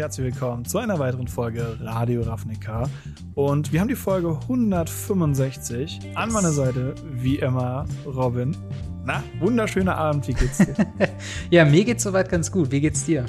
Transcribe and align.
herzlich 0.00 0.32
willkommen 0.32 0.64
zu 0.64 0.78
einer 0.78 0.98
weiteren 0.98 1.28
Folge 1.28 1.76
Radio 1.82 2.22
Ravnica. 2.22 2.88
Und 3.34 3.70
wir 3.70 3.80
haben 3.80 3.88
die 3.88 3.94
Folge 3.94 4.38
165. 4.44 6.00
An 6.14 6.32
meiner 6.32 6.52
Seite, 6.52 6.94
wie 7.04 7.36
immer, 7.36 7.84
Robin. 8.06 8.56
Na, 9.04 9.22
wunderschöner 9.40 9.94
Abend, 9.98 10.26
wie 10.26 10.32
geht's 10.32 10.56
dir? 10.56 10.74
ja, 11.50 11.66
mir 11.66 11.84
geht's 11.84 12.02
soweit 12.02 12.30
ganz 12.30 12.50
gut. 12.50 12.70
Wie 12.70 12.80
geht's 12.80 13.04
dir? 13.04 13.26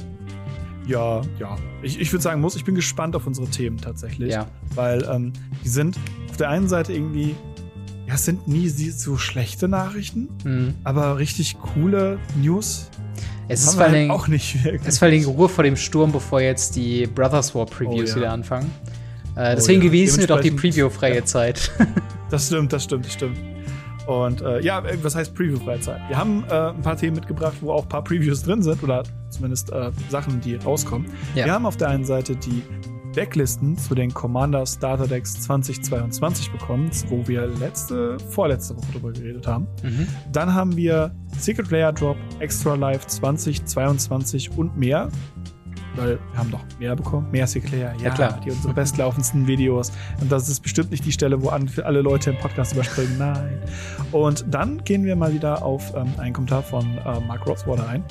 Ja, 0.88 1.21
ja. 1.39 1.57
Ich, 1.81 1.99
ich 1.99 2.09
würde 2.13 2.23
sagen, 2.23 2.39
muss, 2.39 2.55
ich 2.55 2.63
bin 2.63 2.76
gespannt 2.76 3.17
auf 3.17 3.27
unsere 3.27 3.48
Themen 3.48 3.76
tatsächlich. 3.76 4.31
Ja. 4.31 4.48
Weil 4.73 5.03
ähm, 5.12 5.34
die 5.66 5.70
sind 5.70 5.99
auf 6.30 6.38
der 6.38 6.48
einen 6.48 6.70
Seite 6.70 6.94
irgendwie, 6.94 7.35
ja, 8.08 8.13
es 8.13 8.23
sind 8.23 8.48
nie 8.48 8.70
so 8.70 9.17
schlechte 9.17 9.67
Nachrichten, 9.67 10.30
mhm. 10.45 10.76
aber 10.85 11.17
richtig 11.17 11.59
coole 11.59 12.17
News. 12.41 12.90
Es 13.52 13.64
ist, 13.64 13.76
vor 13.76 13.90
halt 13.90 14.10
auch 14.10 14.28
nicht 14.28 14.55
wirklich. 14.64 14.82
es 14.82 14.96
ist 14.96 15.00
vor 15.00 15.08
allem 15.08 15.23
Ruhe 15.26 15.50
vor 15.50 15.64
dem 15.64 15.76
Sturm, 15.76 16.12
bevor 16.12 16.41
jetzt 16.41 16.76
die 16.76 17.08
Brothers 17.08 17.54
War 17.54 17.66
Previews 17.66 18.12
oh, 18.12 18.14
ja. 18.14 18.16
wieder 18.18 18.32
anfangen. 18.32 18.72
Äh, 19.36 19.55
deswegen 19.55 19.82
oh, 19.82 19.86
ja. 19.86 19.91
genießen 19.91 20.20
wir 20.20 20.27
doch 20.27 20.41
die 20.41 20.52
Preview-freie 20.52 21.16
ja. 21.16 21.26
Zeit. 21.26 21.72
das 22.30 22.48
stimmt, 22.48 22.74
das 22.74 22.84
stimmt, 22.84 23.05
das 23.05 23.14
stimmt. 23.14 23.38
Und 24.08 24.41
äh, 24.41 24.62
ja, 24.62 24.84
was 25.04 25.16
heißt 25.16 25.36
Preview-Freizeit? 25.36 26.02
Wir 26.08 26.18
haben 26.18 26.44
äh, 26.50 26.54
ein 26.54 26.82
paar 26.82 26.98
Themen 26.98 27.16
mitgebracht, 27.16 27.55
wo 27.62 27.72
auch 27.72 27.84
ein 27.84 27.90
paar 27.90 28.04
Previews 28.04 28.44
drin 28.44 28.64
sind 28.64 28.82
oder 28.84 29.04
zumindest 29.30 29.72
äh, 29.72 29.91
Sachen, 30.10 30.41
die 30.41 30.55
rauskommen. 30.55 31.08
Wir 31.34 31.52
haben 31.52 31.66
auf 31.66 31.77
der 31.77 31.90
einen 31.90 32.04
Seite 32.04 32.36
die 32.36 32.63
Decklisten 33.15 33.77
zu 33.77 33.95
den 33.95 34.13
Commander 34.13 34.65
Starter 34.65 35.07
Decks 35.07 35.41
2022 35.41 36.51
bekommen, 36.51 36.89
wo 37.09 37.27
wir 37.27 37.47
letzte, 37.47 38.17
vorletzte 38.29 38.77
Woche 38.77 38.91
drüber 38.93 39.11
geredet 39.11 39.47
haben. 39.47 39.67
Mhm. 39.84 40.07
Dann 40.31 40.53
haben 40.53 40.75
wir 40.75 41.13
Secret 41.37 41.67
Player 41.67 41.91
Drop, 41.91 42.17
Extra 42.39 42.75
Life 42.75 43.07
2022 43.07 44.51
und 44.57 44.77
mehr 44.77 45.09
weil 45.95 46.20
wir 46.31 46.37
haben 46.37 46.49
noch 46.49 46.63
mehr 46.79 46.95
bekommen. 46.95 47.27
Mehr 47.31 47.48
Sinclair, 47.48 47.93
ja, 47.98 48.03
ja 48.03 48.09
klar. 48.12 48.40
Die 48.45 48.51
unsere 48.51 48.73
bestlaufendsten 48.73 49.48
Videos. 49.48 49.91
Und 50.20 50.31
das 50.31 50.48
ist 50.49 50.62
bestimmt 50.62 50.91
nicht 50.91 51.05
die 51.05 51.12
Stelle, 51.12 51.41
wo 51.41 51.49
alle 51.49 52.01
Leute 52.01 52.31
im 52.31 52.37
Podcast 52.37 52.73
überspringen. 52.73 53.18
Nein. 53.18 53.59
Und 54.12 54.46
dann 54.49 54.84
gehen 54.84 55.03
wir 55.03 55.15
mal 55.15 55.34
wieder 55.34 55.63
auf 55.63 55.93
ähm, 55.96 56.13
einen 56.18 56.34
Kommentar 56.34 56.63
von 56.63 56.85
äh, 56.98 57.20
Mark 57.27 57.46
Rothwater 57.46 57.87
ein, 57.87 58.03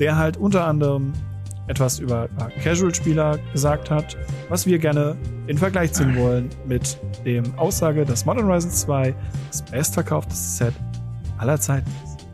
der 0.00 0.16
halt 0.16 0.36
unter 0.36 0.66
anderem 0.66 1.12
etwas 1.68 1.98
über, 1.98 2.28
Casual-Spieler 2.62 3.38
gesagt 3.52 3.90
hat, 3.90 4.16
was 4.48 4.66
wir 4.66 4.78
gerne 4.78 5.16
in 5.46 5.58
Vergleich 5.58 5.92
ziehen 5.92 6.16
wollen 6.16 6.50
mit 6.66 6.98
dem 7.24 7.56
Aussage, 7.58 8.04
dass 8.04 8.24
Modern 8.24 8.46
Horizons 8.46 8.80
2 8.80 9.14
das 9.50 9.62
bestverkaufteste 9.62 10.64
Set 10.64 10.74
aller 11.38 11.60
Zeiten 11.60 11.90
ist. 12.04 12.26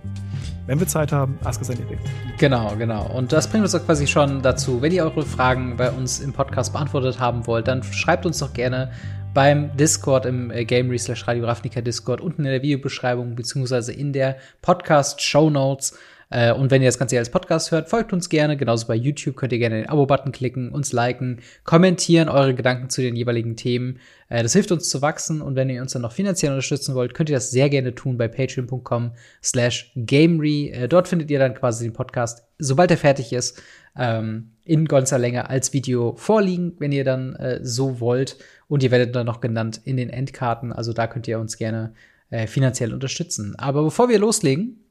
Wenn 0.67 0.81
wir 0.81 0.87
Zeit 0.87 1.13
haben, 1.13 1.39
Ask 1.45 1.61
us 1.61 1.69
anything. 1.69 1.99
Genau, 2.39 2.75
genau. 2.77 3.07
Und 3.07 3.33
das 3.33 3.49
bringt 3.49 3.65
uns 3.65 3.75
auch 3.75 3.85
quasi 3.85 4.07
schon 4.07 4.41
dazu. 4.41 4.81
Wenn 4.81 4.93
ihr 4.93 5.05
eure 5.05 5.27
Fragen 5.27 5.77
bei 5.77 5.91
uns 5.91 6.21
im 6.21 6.33
Podcast 6.33 6.73
beantwortet 6.73 7.21
haben 7.21 7.47
wollt, 7.47 7.69
dann 7.69 7.83
schreibt 7.83 8.25
uns 8.25 8.39
doch 8.39 8.55
gerne 8.55 8.91
beim 9.35 9.77
Discord 9.77 10.25
im 10.25 10.51
äh, 10.51 10.65
Gamery 10.65 10.99
slash 10.99 11.27
Radio 11.27 11.45
Ravnica 11.45 11.81
Discord 11.81 12.21
unten 12.21 12.45
in 12.45 12.51
der 12.51 12.63
Videobeschreibung 12.63 13.35
beziehungsweise 13.35 13.93
in 13.93 14.13
der 14.13 14.37
Podcast 14.63 15.21
Show 15.21 15.51
Notes. 15.51 15.99
Äh, 16.35 16.53
und 16.53 16.73
wenn 16.73 16.83
ihr 16.83 16.89
das 16.89 16.99
Ganze 16.99 17.17
als 17.17 17.31
Podcast 17.31 17.71
hört, 17.71 17.89
folgt 17.89 18.13
uns 18.13 18.29
gerne. 18.29 18.57
Genauso 18.57 18.89
bei 18.89 18.97
YouTube 18.97 19.37
könnt 19.37 19.53
ihr 19.53 19.61
gerne 19.61 19.77
den 19.77 19.89
Abo-Button 19.89 20.33
klicken, 20.33 20.71
uns 20.71 20.93
liken, 20.93 21.41
kommentieren 21.63 22.29
eure 22.29 22.55
Gedanken 22.55 22.91
zu 22.91 23.03
den 23.03 23.15
jeweiligen 23.15 23.55
Themen. 23.55 24.01
Äh, 24.29 24.43
das 24.43 24.53
hilft 24.53 24.73
uns 24.73 24.89
zu 24.89 25.01
wachsen. 25.01 25.41
Und 25.41 25.55
wenn 25.55 25.71
ihr 25.71 25.81
uns 25.81 25.93
dann 25.93 26.03
noch 26.03 26.11
finanziell 26.11 26.51
unterstützen 26.51 26.97
wollt, 26.97 27.15
könnt 27.15 27.31
ihr 27.31 27.37
das 27.37 27.53
sehr 27.53 27.71
gerne 27.71 27.95
tun 27.95 28.19
bei 28.19 28.27
patreon.com 28.27 29.13
slash 29.45 29.93
gamery. 29.95 30.71
Äh, 30.71 30.89
dort 30.89 31.07
findet 31.07 31.31
ihr 31.31 31.39
dann 31.39 31.55
quasi 31.55 31.85
den 31.85 31.93
Podcast, 31.93 32.45
sobald 32.59 32.91
er 32.91 32.99
fertig 32.99 33.33
ist, 33.33 33.63
ähm, 33.97 34.51
in 34.65 34.87
ganzer 34.87 35.21
Länge 35.21 35.49
als 35.49 35.73
Video 35.73 36.17
vorliegen, 36.17 36.75
wenn 36.81 36.91
ihr 36.91 37.05
dann 37.05 37.37
äh, 37.37 37.61
so 37.63 38.01
wollt. 38.01 38.39
Und 38.67 38.83
ihr 38.83 38.91
werdet 38.91 39.15
dann 39.15 39.27
noch 39.27 39.41
genannt 39.41 39.81
in 39.85 39.97
den 39.97 40.11
Endkarten. 40.11 40.73
Also 40.73 40.93
da 40.93 41.07
könnt 41.07 41.29
ihr 41.29 41.39
uns 41.39 41.59
gerne 41.59 41.95
äh, 42.31 42.49
finanziell 42.49 42.93
unterstützen. 42.93 43.55
Aber 43.57 43.85
bevor 43.85 44.09
wir 44.09 44.19
loslegen, 44.19 44.84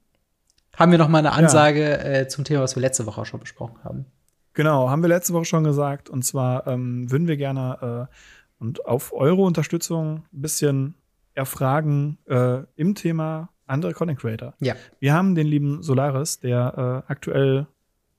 haben 0.76 0.92
wir 0.92 0.98
noch 0.98 1.10
mal 1.10 1.20
eine 1.20 1.34
Ansage 1.34 1.82
ja. 1.82 1.98
äh, 1.98 2.28
zum 2.28 2.44
Thema, 2.44 2.62
was 2.62 2.76
wir 2.76 2.82
letzte 2.82 3.06
Woche 3.06 3.22
auch 3.22 3.26
schon 3.26 3.40
besprochen 3.40 3.78
haben. 3.84 4.06
Genau, 4.54 4.90
haben 4.90 5.02
wir 5.02 5.10
letzte 5.10 5.34
Woche 5.34 5.46
schon 5.46 5.64
gesagt. 5.64 6.10
Und 6.10 6.24
zwar 6.24 6.68
ähm, 6.68 7.10
würden 7.12 7.28
wir 7.28 7.38
gerne 7.38 8.08
äh, 8.10 8.16
und 8.60 8.86
auf 8.86 9.14
eure 9.14 9.42
Unterstützung 9.42 10.24
ein 10.32 10.42
bisschen 10.42 10.96
erfragen 11.34 12.18
äh, 12.28 12.60
im 12.76 12.96
Thema 12.96 13.50
andere 13.66 13.94
Content 13.94 14.20
Creator. 14.20 14.54
Ja. 14.60 14.76
Wir 15.00 15.14
haben 15.14 15.36
den 15.36 15.48
lieben 15.48 15.82
Solaris, 15.82 16.40
der 16.40 17.04
äh, 17.08 17.12
aktuell 17.12 17.68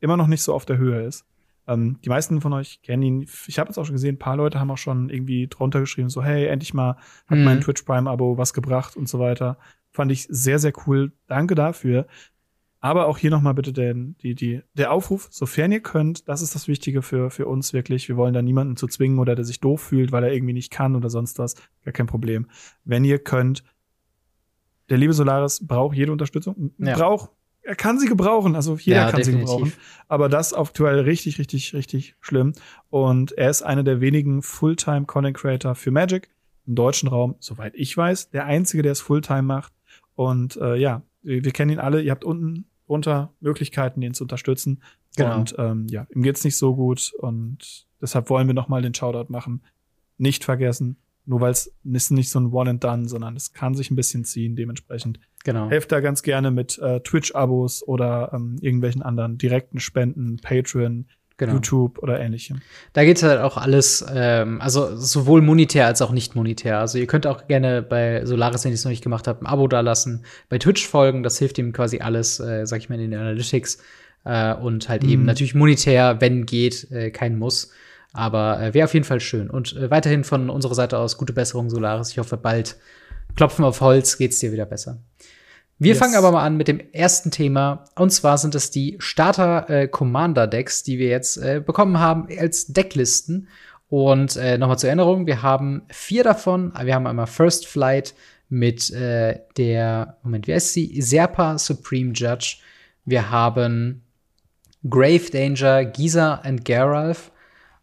immer 0.00 0.16
noch 0.16 0.26
nicht 0.26 0.42
so 0.42 0.52
auf 0.52 0.64
der 0.64 0.76
Höhe 0.76 1.02
ist. 1.04 1.24
Ähm, 1.66 1.98
die 2.04 2.08
meisten 2.08 2.40
von 2.40 2.52
euch 2.52 2.82
kennen 2.82 3.02
ihn. 3.02 3.26
Ich 3.46 3.58
habe 3.58 3.68
jetzt 3.68 3.78
auch 3.78 3.84
schon 3.86 3.94
gesehen, 3.94 4.16
ein 4.16 4.18
paar 4.18 4.36
Leute 4.36 4.60
haben 4.60 4.70
auch 4.70 4.78
schon 4.78 5.08
irgendwie 5.08 5.48
drunter 5.48 5.80
geschrieben, 5.80 6.10
so 6.10 6.22
hey, 6.22 6.46
endlich 6.46 6.74
mal 6.74 6.96
hat 7.26 7.38
mhm. 7.38 7.44
mein 7.44 7.60
Twitch 7.60 7.82
Prime 7.82 8.10
Abo 8.10 8.36
was 8.36 8.52
gebracht 8.52 8.96
und 8.96 9.08
so 9.08 9.18
weiter. 9.18 9.56
Fand 9.90 10.12
ich 10.12 10.26
sehr, 10.28 10.58
sehr 10.58 10.72
cool. 10.86 11.12
Danke 11.26 11.54
dafür. 11.54 12.06
Aber 12.84 13.06
auch 13.06 13.16
hier 13.16 13.30
nochmal 13.30 13.54
bitte 13.54 13.72
den, 13.72 14.14
die, 14.18 14.34
die, 14.34 14.60
der 14.74 14.92
Aufruf, 14.92 15.28
sofern 15.30 15.72
ihr 15.72 15.80
könnt, 15.80 16.28
das 16.28 16.42
ist 16.42 16.54
das 16.54 16.68
Wichtige 16.68 17.00
für, 17.00 17.30
für 17.30 17.46
uns 17.46 17.72
wirklich. 17.72 18.10
Wir 18.10 18.18
wollen 18.18 18.34
da 18.34 18.42
niemanden 18.42 18.76
zu 18.76 18.86
zwingen 18.86 19.18
oder 19.18 19.34
der 19.34 19.46
sich 19.46 19.58
doof 19.58 19.80
fühlt, 19.80 20.12
weil 20.12 20.22
er 20.22 20.34
irgendwie 20.34 20.52
nicht 20.52 20.70
kann 20.70 20.94
oder 20.94 21.08
sonst 21.08 21.38
was. 21.38 21.54
Gar 21.82 21.92
kein 21.92 22.06
Problem. 22.06 22.46
Wenn 22.84 23.02
ihr 23.02 23.18
könnt, 23.18 23.64
der 24.90 24.98
liebe 24.98 25.14
Solaris 25.14 25.66
braucht 25.66 25.96
jede 25.96 26.12
Unterstützung. 26.12 26.74
Ja. 26.76 26.94
Braucht, 26.94 27.30
er 27.62 27.74
kann 27.74 27.98
sie 27.98 28.06
gebrauchen, 28.06 28.54
also 28.54 28.76
jeder 28.76 28.98
ja, 28.98 29.10
kann 29.10 29.20
definitiv. 29.20 29.48
sie 29.48 29.54
gebrauchen. 29.54 29.72
Aber 30.08 30.28
das 30.28 30.52
aktuell 30.52 31.00
richtig, 31.00 31.38
richtig, 31.38 31.72
richtig 31.72 32.16
schlimm. 32.20 32.52
Und 32.90 33.32
er 33.32 33.48
ist 33.48 33.62
einer 33.62 33.82
der 33.82 34.02
wenigen 34.02 34.42
Fulltime 34.42 35.06
Content 35.06 35.38
Creator 35.38 35.74
für 35.74 35.90
Magic 35.90 36.28
im 36.66 36.74
deutschen 36.74 37.08
Raum, 37.08 37.36
soweit 37.38 37.74
ich 37.76 37.96
weiß, 37.96 38.28
der 38.28 38.44
einzige, 38.44 38.82
der 38.82 38.92
es 38.92 39.00
Fulltime 39.00 39.40
macht. 39.40 39.72
Und 40.16 40.58
äh, 40.58 40.76
ja, 40.76 41.00
wir, 41.22 41.42
wir 41.44 41.52
kennen 41.52 41.70
ihn 41.70 41.78
alle. 41.78 42.02
Ihr 42.02 42.10
habt 42.10 42.24
unten 42.24 42.66
runter 42.94 43.32
Möglichkeiten, 43.40 44.02
ihn 44.02 44.14
zu 44.14 44.24
unterstützen. 44.24 44.82
Genau. 45.16 45.36
Und 45.36 45.54
ähm, 45.58 45.86
ja, 45.90 46.06
ihm 46.14 46.22
geht's 46.22 46.44
nicht 46.44 46.56
so 46.56 46.74
gut 46.74 47.12
und 47.18 47.86
deshalb 48.00 48.30
wollen 48.30 48.46
wir 48.46 48.54
nochmal 48.54 48.82
den 48.82 48.94
Shoutout 48.94 49.32
machen. 49.32 49.62
Nicht 50.16 50.44
vergessen, 50.44 50.96
nur 51.26 51.40
weil 51.40 51.50
es 51.50 51.72
ist 51.84 52.10
nicht 52.10 52.30
so 52.30 52.40
ein 52.40 52.52
One 52.52 52.70
and 52.70 52.84
Done, 52.84 53.08
sondern 53.08 53.36
es 53.36 53.52
kann 53.52 53.74
sich 53.74 53.90
ein 53.90 53.96
bisschen 53.96 54.24
ziehen. 54.24 54.56
Dementsprechend 54.56 55.18
genau. 55.44 55.68
helft 55.68 55.92
da 55.92 56.00
ganz 56.00 56.22
gerne 56.22 56.50
mit 56.50 56.78
äh, 56.78 57.00
Twitch-Abos 57.00 57.86
oder 57.86 58.32
ähm, 58.32 58.58
irgendwelchen 58.60 59.02
anderen 59.02 59.38
direkten 59.38 59.80
Spenden, 59.80 60.36
Patreon, 60.36 61.06
Genau. 61.36 61.54
YouTube 61.54 61.98
oder 61.98 62.20
ähnlichem. 62.20 62.60
Da 62.92 63.04
geht 63.04 63.20
halt 63.24 63.40
auch 63.40 63.56
alles, 63.56 64.06
ähm, 64.14 64.60
also 64.60 64.96
sowohl 64.96 65.42
monetär 65.42 65.86
als 65.86 66.00
auch 66.00 66.12
nicht 66.12 66.36
monetär. 66.36 66.78
Also 66.78 66.96
ihr 66.96 67.08
könnt 67.08 67.26
auch 67.26 67.48
gerne 67.48 67.82
bei 67.82 68.24
Solaris, 68.24 68.64
wenn 68.64 68.70
ihr 68.70 68.76
es 68.76 68.84
noch 68.84 68.90
nicht 68.90 69.02
gemacht 69.02 69.26
habt, 69.26 69.42
ein 69.42 69.46
Abo 69.46 69.66
dalassen, 69.66 70.24
bei 70.48 70.58
Twitch 70.58 70.86
folgen, 70.86 71.24
das 71.24 71.38
hilft 71.38 71.58
ihm 71.58 71.72
quasi 71.72 71.98
alles, 71.98 72.38
äh, 72.38 72.66
sag 72.66 72.78
ich 72.78 72.88
mal, 72.88 73.00
in 73.00 73.10
den 73.10 73.18
Analytics. 73.18 73.78
Äh, 74.24 74.54
und 74.54 74.88
halt 74.88 75.02
mhm. 75.02 75.08
eben 75.08 75.24
natürlich 75.24 75.56
monetär, 75.56 76.20
wenn 76.20 76.46
geht, 76.46 76.90
äh, 76.92 77.10
kein 77.10 77.36
Muss. 77.36 77.72
Aber 78.12 78.62
äh, 78.62 78.72
wäre 78.72 78.84
auf 78.84 78.94
jeden 78.94 79.04
Fall 79.04 79.20
schön. 79.20 79.50
Und 79.50 79.76
äh, 79.76 79.90
weiterhin 79.90 80.22
von 80.22 80.50
unserer 80.50 80.76
Seite 80.76 80.98
aus 80.98 81.18
gute 81.18 81.32
Besserung, 81.32 81.68
Solaris. 81.68 82.10
Ich 82.10 82.18
hoffe, 82.18 82.36
bald 82.36 82.76
klopfen 83.34 83.64
auf 83.64 83.80
Holz, 83.80 84.18
geht's 84.18 84.38
dir 84.38 84.52
wieder 84.52 84.66
besser. 84.66 84.98
Wir 85.78 85.90
yes. 85.90 85.98
fangen 85.98 86.14
aber 86.14 86.30
mal 86.30 86.44
an 86.44 86.56
mit 86.56 86.68
dem 86.68 86.80
ersten 86.92 87.30
Thema. 87.30 87.84
Und 87.96 88.10
zwar 88.10 88.38
sind 88.38 88.54
es 88.54 88.70
die 88.70 88.96
Starter 89.00 89.68
äh, 89.68 89.88
Commander 89.88 90.46
Decks, 90.46 90.82
die 90.82 90.98
wir 90.98 91.08
jetzt 91.08 91.36
äh, 91.36 91.60
bekommen 91.64 91.98
haben 91.98 92.28
als 92.38 92.66
Decklisten. 92.66 93.48
Und 93.88 94.36
äh, 94.36 94.56
nochmal 94.56 94.78
zur 94.78 94.88
Erinnerung, 94.88 95.26
wir 95.26 95.42
haben 95.42 95.82
vier 95.90 96.24
davon. 96.24 96.72
Wir 96.82 96.94
haben 96.94 97.06
einmal 97.06 97.26
First 97.26 97.66
Flight 97.66 98.14
mit 98.48 98.90
äh, 98.92 99.40
der, 99.56 100.18
Moment, 100.22 100.46
wie 100.46 100.54
heißt 100.54 100.72
sie? 100.72 101.00
Serpa 101.00 101.58
Supreme 101.58 102.12
Judge. 102.12 102.58
Wir 103.04 103.30
haben 103.30 104.02
Grave 104.88 105.30
Danger, 105.30 105.84
Giza 105.84 106.40
and 106.44 106.64
Geralf 106.64 107.32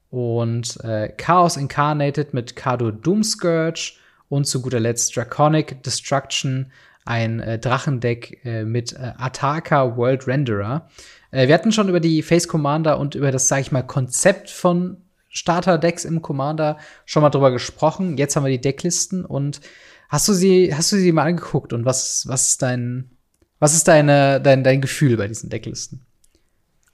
und 0.10 0.77
äh, 0.83 1.10
Chaos 1.18 1.57
Incarnated 1.57 2.33
mit 2.33 2.56
Kado 2.56 2.92
Doomscourge 2.92 3.94
und 4.30 4.45
zu 4.45 4.62
guter 4.62 4.80
Letzt 4.80 5.15
Draconic 5.15 5.83
Destruction 5.83 6.71
ein 7.12 7.42
äh, 7.42 7.60
Drachendeck 7.60 8.40
äh, 8.46 8.63
mit 8.63 8.94
äh, 8.94 9.12
Ataka 9.18 9.98
World 9.98 10.28
Renderer. 10.28 10.88
Äh, 11.31 11.50
wir 11.50 11.54
hatten 11.54 11.74
schon 11.74 11.90
über 11.90 12.00
die 12.00 12.24
Face 12.24 12.48
Commander 12.48 13.00
und 13.00 13.16
über 13.16 13.31
das, 13.31 13.50
sag 13.50 13.60
ich 13.60 13.74
mal, 13.74 13.81
Konzept 13.84 14.50
von 14.50 14.98
Starter-Decks 15.28 16.06
im 16.06 16.22
Commander 16.22 16.78
schon 17.06 17.22
mal 17.22 17.30
drüber 17.30 17.52
gesprochen. 17.52 18.18
Jetzt 18.18 18.36
haben 18.36 18.46
wir 18.46 18.52
die 18.52 18.62
Decklisten 18.62 19.25
und 19.25 19.60
hast 20.08 20.30
du 20.30 20.34
sie, 20.34 20.74
hast 20.74 20.94
du 20.94 20.96
sie 20.96 21.12
mal 21.12 21.25
angeguckt 21.25 21.74
und 21.74 21.84
was, 21.84 22.25
was 22.28 22.48
ist 22.48 22.62
dein, 22.62 23.12
was 23.60 23.74
ist 23.74 23.90
deine, 23.90 24.40
dein, 24.40 24.63
dein 24.63 24.80
Gefühl 24.80 25.18
bei 25.18 25.28
diesen 25.28 25.50
Decklisten? 25.50 26.06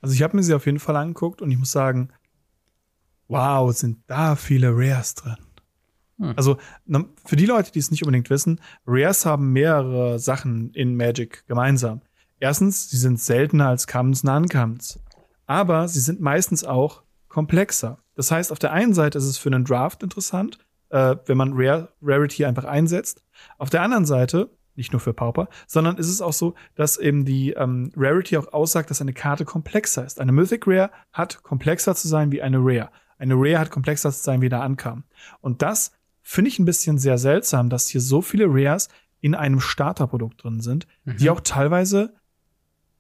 Also 0.01 0.15
ich 0.15 0.23
habe 0.23 0.35
mir 0.35 0.43
sie 0.43 0.55
auf 0.55 0.65
jeden 0.65 0.79
Fall 0.79 0.95
angeguckt 0.95 1.43
und 1.43 1.51
ich 1.51 1.59
muss 1.59 1.71
sagen, 1.71 2.09
wow, 3.27 3.71
sind 3.71 3.99
da 4.07 4.35
viele 4.35 4.71
Rares 4.71 5.13
drin. 5.13 5.37
Hm. 6.19 6.33
Also 6.35 6.57
für 7.25 7.35
die 7.35 7.45
Leute, 7.45 7.71
die 7.71 7.79
es 7.79 7.91
nicht 7.91 8.03
unbedingt 8.03 8.29
wissen, 8.29 8.61
Rares 8.85 9.25
haben 9.25 9.51
mehrere 9.51 10.19
Sachen 10.19 10.71
in 10.73 10.95
Magic 10.95 11.45
gemeinsam. 11.47 12.01
Erstens, 12.39 12.89
sie 12.89 12.97
sind 12.97 13.19
seltener 13.19 13.69
als 13.69 13.87
Commons 13.87 14.23
und 14.23 14.29
Uncommons. 14.29 14.99
Aber 15.45 15.87
sie 15.87 15.99
sind 15.99 16.21
meistens 16.21 16.63
auch 16.63 17.03
komplexer. 17.29 17.99
Das 18.15 18.31
heißt, 18.31 18.51
auf 18.51 18.59
der 18.59 18.73
einen 18.73 18.93
Seite 18.93 19.17
ist 19.17 19.25
es 19.25 19.37
für 19.37 19.49
einen 19.49 19.65
Draft 19.65 20.03
interessant, 20.03 20.59
äh, 20.89 21.15
wenn 21.25 21.37
man 21.37 21.53
Rare, 21.53 21.89
Rarity 22.01 22.45
einfach 22.45 22.65
einsetzt. 22.65 23.23
Auf 23.57 23.69
der 23.69 23.81
anderen 23.81 24.05
Seite, 24.05 24.49
nicht 24.75 24.91
nur 24.91 24.99
für 24.99 25.13
Pauper, 25.13 25.49
sondern 25.65 25.97
ist 25.97 26.09
es 26.09 26.21
auch 26.21 26.33
so, 26.33 26.53
dass 26.75 26.97
eben 26.97 27.25
die 27.25 27.51
ähm, 27.53 27.91
Rarity 27.95 28.37
auch 28.37 28.53
aussagt, 28.53 28.89
dass 28.91 29.01
eine 29.01 29.13
Karte 29.13 29.45
komplexer 29.45 30.05
ist. 30.05 30.19
Eine 30.19 30.31
Mythic 30.31 30.67
Rare 30.67 30.91
hat 31.11 31.41
komplexer 31.43 31.95
zu 31.95 32.07
sein 32.07 32.31
wie 32.31 32.41
eine 32.41 32.57
Rare. 32.59 32.89
Eine 33.17 33.35
Rare 33.35 33.59
hat 33.59 33.71
komplexer 33.71 34.11
zu 34.11 34.21
sein, 34.21 34.41
wie 34.41 34.49
da 34.49 34.61
ankam. 34.61 35.03
Und 35.41 35.61
das 35.63 35.91
finde 36.29 36.49
ich 36.49 36.59
ein 36.59 36.65
bisschen 36.65 36.97
sehr 36.97 37.17
seltsam, 37.17 37.69
dass 37.69 37.87
hier 37.87 38.01
so 38.01 38.21
viele 38.21 38.47
Rares 38.49 38.89
in 39.21 39.33
einem 39.33 39.61
Starterprodukt 39.61 40.43
drin 40.43 40.59
sind, 40.59 40.85
mhm. 41.05 41.15
die 41.15 41.29
auch 41.29 41.39
teilweise 41.39 42.15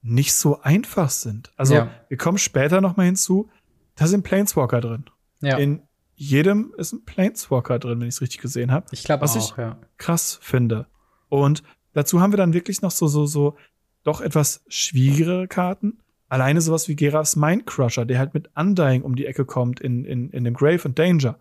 nicht 0.01 0.33
so 0.33 0.61
einfach 0.61 1.09
sind. 1.09 1.51
Also 1.57 1.75
ja. 1.75 1.89
wir 2.07 2.15
kommen 2.15 2.37
später 2.37 2.79
noch 2.79 2.95
mal 2.95 3.05
hinzu, 3.05 3.49
da 3.95 4.07
sind 4.07 4.23
Planeswalker 4.23 4.79
drin. 4.79 5.03
Ja. 5.41 5.57
In 5.57 5.81
jedem 6.15 6.73
ist 6.77 6.93
ein 6.93 7.03
Planeswalker 7.03 7.79
drin, 7.79 7.99
wenn 7.99 8.07
ich 8.07 8.15
es 8.15 8.21
richtig 8.21 8.39
gesehen 8.39 8.71
habe. 8.71 8.87
Ich 8.91 9.03
glaube 9.03 9.25
auch, 9.25 9.35
ich 9.35 9.57
ja. 9.57 9.77
krass 9.97 10.39
finde. 10.41 10.87
Und 11.27 11.63
dazu 11.91 12.21
haben 12.21 12.31
wir 12.31 12.37
dann 12.37 12.53
wirklich 12.53 12.81
noch 12.81 12.91
so 12.91 13.07
so 13.07 13.25
so 13.25 13.57
doch 14.05 14.21
etwas 14.21 14.63
schwierigere 14.69 15.49
Karten. 15.49 15.99
Alleine 16.29 16.61
sowas 16.61 16.87
wie 16.87 16.95
Gerafs 16.95 17.35
Mindcrusher, 17.35 18.05
der 18.05 18.19
halt 18.19 18.33
mit 18.33 18.49
Undying 18.55 19.01
um 19.01 19.17
die 19.17 19.25
Ecke 19.25 19.43
kommt 19.43 19.81
in, 19.81 20.05
in, 20.05 20.29
in 20.29 20.45
dem 20.45 20.53
Grave 20.53 20.85
and 20.85 20.97
Danger. 20.97 21.37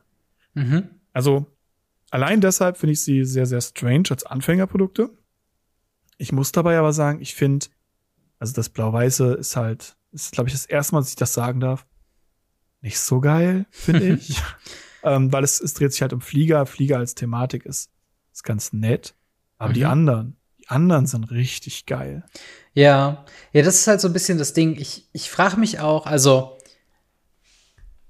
Mhm. 0.54 0.88
Also 1.12 1.46
allein 2.10 2.40
deshalb 2.40 2.76
finde 2.76 2.92
ich 2.92 3.02
sie 3.02 3.24
sehr, 3.24 3.46
sehr 3.46 3.60
strange 3.60 4.04
als 4.10 4.24
Anfängerprodukte. 4.24 5.10
Ich 6.18 6.32
muss 6.32 6.52
dabei 6.52 6.78
aber 6.78 6.92
sagen, 6.92 7.20
ich 7.20 7.34
finde, 7.34 7.66
also 8.38 8.54
das 8.54 8.68
Blau-Weiße 8.68 9.34
ist 9.34 9.56
halt, 9.56 9.96
ist, 10.12 10.32
glaube 10.32 10.48
ich, 10.48 10.54
das 10.54 10.66
erste 10.66 10.94
Mal, 10.94 11.00
dass 11.00 11.10
ich 11.10 11.16
das 11.16 11.34
sagen 11.34 11.60
darf, 11.60 11.86
nicht 12.80 12.98
so 12.98 13.20
geil, 13.20 13.66
finde 13.70 14.06
ich. 14.14 14.40
ähm, 15.02 15.32
weil 15.32 15.44
es, 15.44 15.60
es 15.60 15.74
dreht 15.74 15.92
sich 15.92 16.02
halt 16.02 16.12
um 16.12 16.20
Flieger. 16.20 16.66
Flieger 16.66 16.98
als 16.98 17.14
Thematik 17.14 17.66
ist, 17.66 17.90
ist 18.32 18.44
ganz 18.44 18.72
nett. 18.72 19.14
Aber 19.58 19.70
mhm. 19.70 19.74
die 19.74 19.84
anderen, 19.84 20.36
die 20.58 20.68
anderen 20.68 21.06
sind 21.06 21.30
richtig 21.30 21.86
geil. 21.86 22.24
Ja, 22.72 23.24
ja, 23.52 23.62
das 23.62 23.76
ist 23.76 23.86
halt 23.86 24.00
so 24.00 24.08
ein 24.08 24.12
bisschen 24.12 24.38
das 24.38 24.52
Ding. 24.52 24.76
Ich, 24.76 25.08
ich 25.12 25.30
frage 25.30 25.58
mich 25.58 25.80
auch, 25.80 26.06
also, 26.06 26.58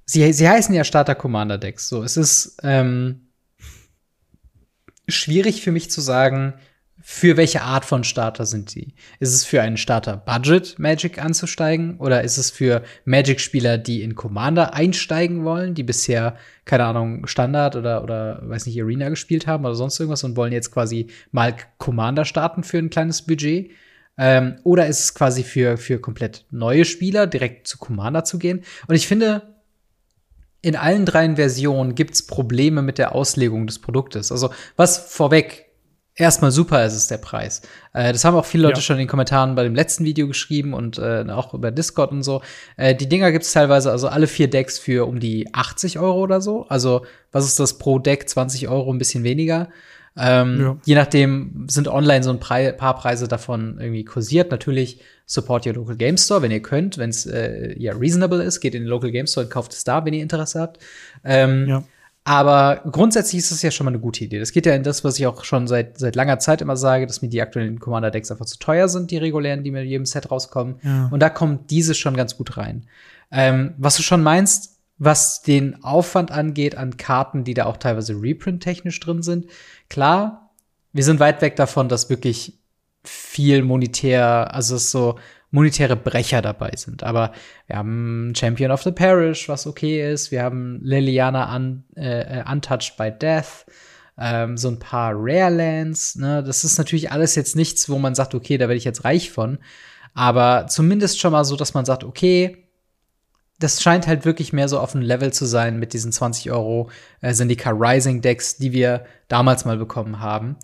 sie, 0.04 0.32
sie 0.32 0.48
heißen 0.48 0.74
ja 0.74 0.84
Starter 0.84 1.14
Commander 1.14 1.58
Decks. 1.58 1.88
So, 1.88 2.02
es 2.02 2.16
ist 2.16 2.58
ähm, 2.62 3.25
schwierig 5.08 5.62
für 5.62 5.72
mich 5.72 5.90
zu 5.90 6.00
sagen, 6.00 6.54
für 7.08 7.36
welche 7.36 7.62
Art 7.62 7.84
von 7.84 8.04
Starter 8.04 8.46
sind 8.46 8.68
sie? 8.68 8.94
Ist 9.20 9.32
es 9.32 9.44
für 9.44 9.62
einen 9.62 9.76
Starter 9.76 10.16
Budget 10.16 10.78
Magic 10.78 11.22
anzusteigen 11.22 11.98
oder 11.98 12.24
ist 12.24 12.36
es 12.36 12.50
für 12.50 12.82
Magic 13.04 13.40
Spieler, 13.40 13.78
die 13.78 14.02
in 14.02 14.16
Commander 14.16 14.74
einsteigen 14.74 15.44
wollen, 15.44 15.74
die 15.74 15.84
bisher 15.84 16.36
keine 16.64 16.84
Ahnung 16.84 17.26
Standard 17.26 17.76
oder 17.76 18.02
oder 18.02 18.40
weiß 18.42 18.66
nicht 18.66 18.80
Arena 18.80 19.08
gespielt 19.08 19.46
haben 19.46 19.64
oder 19.64 19.76
sonst 19.76 20.00
irgendwas 20.00 20.24
und 20.24 20.36
wollen 20.36 20.52
jetzt 20.52 20.72
quasi 20.72 21.06
mal 21.30 21.54
Commander 21.78 22.24
starten 22.24 22.64
für 22.64 22.78
ein 22.78 22.90
kleines 22.90 23.22
Budget? 23.22 23.70
Ähm, 24.18 24.56
oder 24.64 24.86
ist 24.86 25.00
es 25.00 25.14
quasi 25.14 25.44
für 25.44 25.76
für 25.76 26.00
komplett 26.00 26.46
neue 26.50 26.84
Spieler 26.84 27.26
direkt 27.26 27.68
zu 27.68 27.78
Commander 27.78 28.24
zu 28.24 28.38
gehen? 28.38 28.64
Und 28.88 28.96
ich 28.96 29.06
finde 29.06 29.55
in 30.66 30.74
allen 30.74 31.06
drei 31.06 31.36
Versionen 31.36 31.94
gibt's 31.94 32.26
Probleme 32.26 32.82
mit 32.82 32.98
der 32.98 33.14
Auslegung 33.14 33.68
des 33.68 33.78
Produktes. 33.78 34.32
Also 34.32 34.50
was 34.74 34.98
vorweg 34.98 35.66
erstmal 36.16 36.50
super 36.50 36.84
ist 36.84 36.94
es 36.94 37.06
der 37.06 37.18
Preis. 37.18 37.62
Äh, 37.92 38.12
das 38.12 38.24
haben 38.24 38.34
auch 38.34 38.44
viele 38.44 38.64
Leute 38.64 38.80
ja. 38.80 38.82
schon 38.82 38.96
in 38.96 39.02
den 39.02 39.08
Kommentaren 39.08 39.54
bei 39.54 39.62
dem 39.62 39.76
letzten 39.76 40.04
Video 40.04 40.26
geschrieben 40.26 40.74
und 40.74 40.98
äh, 40.98 41.24
auch 41.28 41.54
über 41.54 41.70
Discord 41.70 42.10
und 42.10 42.24
so. 42.24 42.42
Äh, 42.76 42.96
die 42.96 43.08
Dinger 43.08 43.30
gibt 43.30 43.44
es 43.44 43.52
teilweise, 43.52 43.92
also 43.92 44.08
alle 44.08 44.26
vier 44.26 44.50
Decks 44.50 44.76
für 44.76 45.06
um 45.06 45.20
die 45.20 45.48
80 45.54 46.00
Euro 46.00 46.20
oder 46.20 46.40
so. 46.40 46.66
Also 46.68 47.06
was 47.30 47.44
ist 47.44 47.60
das 47.60 47.78
pro 47.78 48.00
Deck? 48.00 48.28
20 48.28 48.66
Euro, 48.66 48.92
ein 48.92 48.98
bisschen 48.98 49.22
weniger. 49.22 49.68
Ähm, 50.18 50.60
ja. 50.60 50.76
Je 50.84 50.94
nachdem 50.94 51.66
sind 51.68 51.88
online 51.88 52.22
so 52.22 52.30
ein 52.30 52.40
Pre 52.40 52.72
paar 52.72 52.96
Preise 52.96 53.28
davon 53.28 53.78
irgendwie 53.78 54.04
kursiert. 54.04 54.50
Natürlich 54.50 55.00
support 55.26 55.66
your 55.66 55.74
local 55.74 55.96
game 55.96 56.16
store, 56.16 56.42
wenn 56.42 56.50
ihr 56.50 56.62
könnt, 56.62 56.98
wenn 56.98 57.10
es 57.10 57.26
äh, 57.26 57.74
ja 57.78 57.92
reasonable 57.92 58.42
ist, 58.42 58.60
geht 58.60 58.74
in 58.74 58.82
den 58.82 58.88
local 58.88 59.10
game 59.10 59.26
store 59.26 59.46
und 59.46 59.50
kauft 59.52 59.72
es 59.72 59.84
da, 59.84 60.04
wenn 60.04 60.14
ihr 60.14 60.22
Interesse 60.22 60.60
habt. 60.60 60.78
Ähm, 61.24 61.68
ja. 61.68 61.84
Aber 62.24 62.82
grundsätzlich 62.90 63.38
ist 63.38 63.52
es 63.52 63.62
ja 63.62 63.70
schon 63.70 63.84
mal 63.84 63.92
eine 63.92 64.00
gute 64.00 64.24
Idee. 64.24 64.40
Das 64.40 64.50
geht 64.50 64.66
ja 64.66 64.74
in 64.74 64.82
das, 64.82 65.04
was 65.04 65.16
ich 65.16 65.28
auch 65.28 65.44
schon 65.44 65.68
seit, 65.68 65.98
seit 65.98 66.16
langer 66.16 66.40
Zeit 66.40 66.60
immer 66.60 66.76
sage, 66.76 67.06
dass 67.06 67.22
mir 67.22 67.28
die 67.28 67.40
aktuellen 67.40 67.78
Commander-Decks 67.78 68.32
einfach 68.32 68.46
zu 68.46 68.58
teuer 68.58 68.88
sind, 68.88 69.12
die 69.12 69.16
regulären, 69.16 69.62
die 69.62 69.70
mit 69.70 69.86
jedem 69.86 70.06
Set 70.06 70.28
rauskommen. 70.28 70.80
Ja. 70.82 71.08
Und 71.12 71.20
da 71.20 71.28
kommt 71.28 71.70
dieses 71.70 71.96
schon 71.98 72.16
ganz 72.16 72.36
gut 72.36 72.56
rein. 72.56 72.86
Ähm, 73.30 73.74
was 73.78 73.96
du 73.96 74.02
schon 74.02 74.24
meinst, 74.24 74.75
was 74.98 75.42
den 75.42 75.82
Aufwand 75.84 76.30
angeht 76.30 76.76
an 76.76 76.96
Karten, 76.96 77.44
die 77.44 77.54
da 77.54 77.66
auch 77.66 77.76
teilweise 77.76 78.14
reprint-technisch 78.14 78.98
drin 79.00 79.22
sind, 79.22 79.46
klar, 79.88 80.50
wir 80.92 81.04
sind 81.04 81.20
weit 81.20 81.42
weg 81.42 81.56
davon, 81.56 81.88
dass 81.88 82.08
wirklich 82.08 82.58
viel 83.04 83.62
monetär, 83.62 84.54
also 84.54 84.78
so 84.78 85.18
monetäre 85.50 85.96
Brecher 85.96 86.42
dabei 86.42 86.72
sind. 86.76 87.02
Aber 87.02 87.32
wir 87.66 87.76
haben 87.76 88.32
Champion 88.36 88.70
of 88.70 88.82
the 88.82 88.90
Parish, 88.90 89.48
was 89.48 89.66
okay 89.66 90.12
ist. 90.12 90.30
Wir 90.30 90.42
haben 90.42 90.80
Liliana 90.82 91.54
un, 91.54 91.84
äh, 91.94 92.42
Untouched 92.50 92.96
by 92.96 93.10
Death. 93.10 93.66
Ähm, 94.18 94.56
so 94.56 94.68
ein 94.68 94.78
paar 94.78 95.12
Rare 95.14 95.50
Lands. 95.50 96.16
Ne? 96.16 96.42
Das 96.42 96.64
ist 96.64 96.78
natürlich 96.78 97.12
alles 97.12 97.34
jetzt 97.34 97.54
nichts, 97.54 97.88
wo 97.88 97.98
man 97.98 98.14
sagt, 98.14 98.34
okay, 98.34 98.56
da 98.56 98.66
werde 98.68 98.78
ich 98.78 98.84
jetzt 98.84 99.04
reich 99.04 99.30
von. 99.30 99.58
Aber 100.14 100.66
zumindest 100.68 101.20
schon 101.20 101.32
mal 101.32 101.44
so, 101.44 101.56
dass 101.56 101.74
man 101.74 101.84
sagt, 101.84 102.02
okay, 102.02 102.65
das 103.58 103.82
scheint 103.82 104.06
halt 104.06 104.24
wirklich 104.24 104.52
mehr 104.52 104.68
so 104.68 104.78
auf 104.78 104.94
ein 104.94 105.02
Level 105.02 105.32
zu 105.32 105.46
sein 105.46 105.78
mit 105.78 105.92
diesen 105.92 106.12
20 106.12 106.50
Euro 106.50 106.90
äh, 107.20 107.32
Syndica 107.32 107.70
Rising 107.70 108.20
Decks, 108.20 108.58
die 108.58 108.72
wir 108.72 109.06
damals 109.28 109.64
mal 109.64 109.78
bekommen 109.78 110.20
haben. 110.20 110.56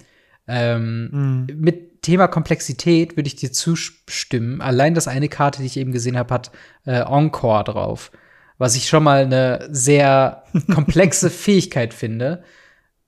Ähm, 0.46 1.08
mhm. 1.12 1.60
Mit 1.60 2.02
Thema 2.02 2.26
Komplexität 2.26 3.16
würde 3.16 3.28
ich 3.28 3.36
dir 3.36 3.52
zustimmen. 3.52 4.60
Allein 4.60 4.94
das 4.94 5.08
eine 5.08 5.28
Karte, 5.28 5.60
die 5.60 5.66
ich 5.66 5.76
eben 5.76 5.92
gesehen 5.92 6.18
habe, 6.18 6.34
hat 6.34 6.50
äh, 6.84 7.00
Encore 7.00 7.64
drauf. 7.64 8.10
Was 8.58 8.76
ich 8.76 8.88
schon 8.88 9.04
mal 9.04 9.22
eine 9.22 9.68
sehr 9.70 10.44
komplexe 10.74 11.30
Fähigkeit 11.30 11.94
finde. 11.94 12.42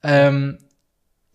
Ähm, 0.03 0.59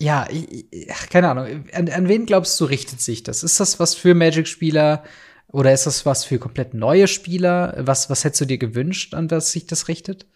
ja, 0.00 0.26
ich, 0.30 0.66
keine 1.10 1.28
Ahnung. 1.28 1.68
An, 1.72 1.88
an 1.90 2.08
wen 2.08 2.26
glaubst 2.26 2.58
du, 2.60 2.64
richtet 2.64 3.00
sich 3.02 3.22
das? 3.22 3.44
Ist 3.44 3.60
das 3.60 3.78
was 3.78 3.94
für 3.94 4.14
Magic-Spieler 4.14 5.04
oder 5.52 5.72
ist 5.72 5.86
das 5.86 6.06
was 6.06 6.24
für 6.24 6.38
komplett 6.38 6.74
neue 6.74 7.08
Spieler? 7.08 7.74
Was, 7.78 8.08
was 8.08 8.24
hättest 8.24 8.42
du 8.42 8.46
dir 8.46 8.58
gewünscht, 8.58 9.14
an 9.14 9.30
was 9.30 9.50
sich 9.50 9.66
das 9.66 9.88
richtet? 9.88 10.26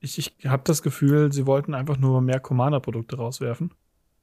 Ich, 0.00 0.18
ich 0.18 0.46
habe 0.46 0.62
das 0.64 0.82
Gefühl, 0.82 1.32
sie 1.32 1.46
wollten 1.46 1.74
einfach 1.74 1.96
nur 1.96 2.20
mehr 2.20 2.40
Commander-Produkte 2.40 3.16
rauswerfen 3.16 3.72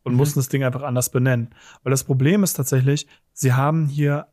und 0.03 0.11
mhm. 0.13 0.17
mussten 0.17 0.39
das 0.39 0.49
Ding 0.49 0.63
einfach 0.63 0.83
anders 0.83 1.11
benennen. 1.11 1.49
Weil 1.83 1.91
das 1.91 2.03
Problem 2.03 2.43
ist 2.43 2.53
tatsächlich, 2.53 3.07
sie 3.33 3.53
haben 3.53 3.87
hier 3.87 4.27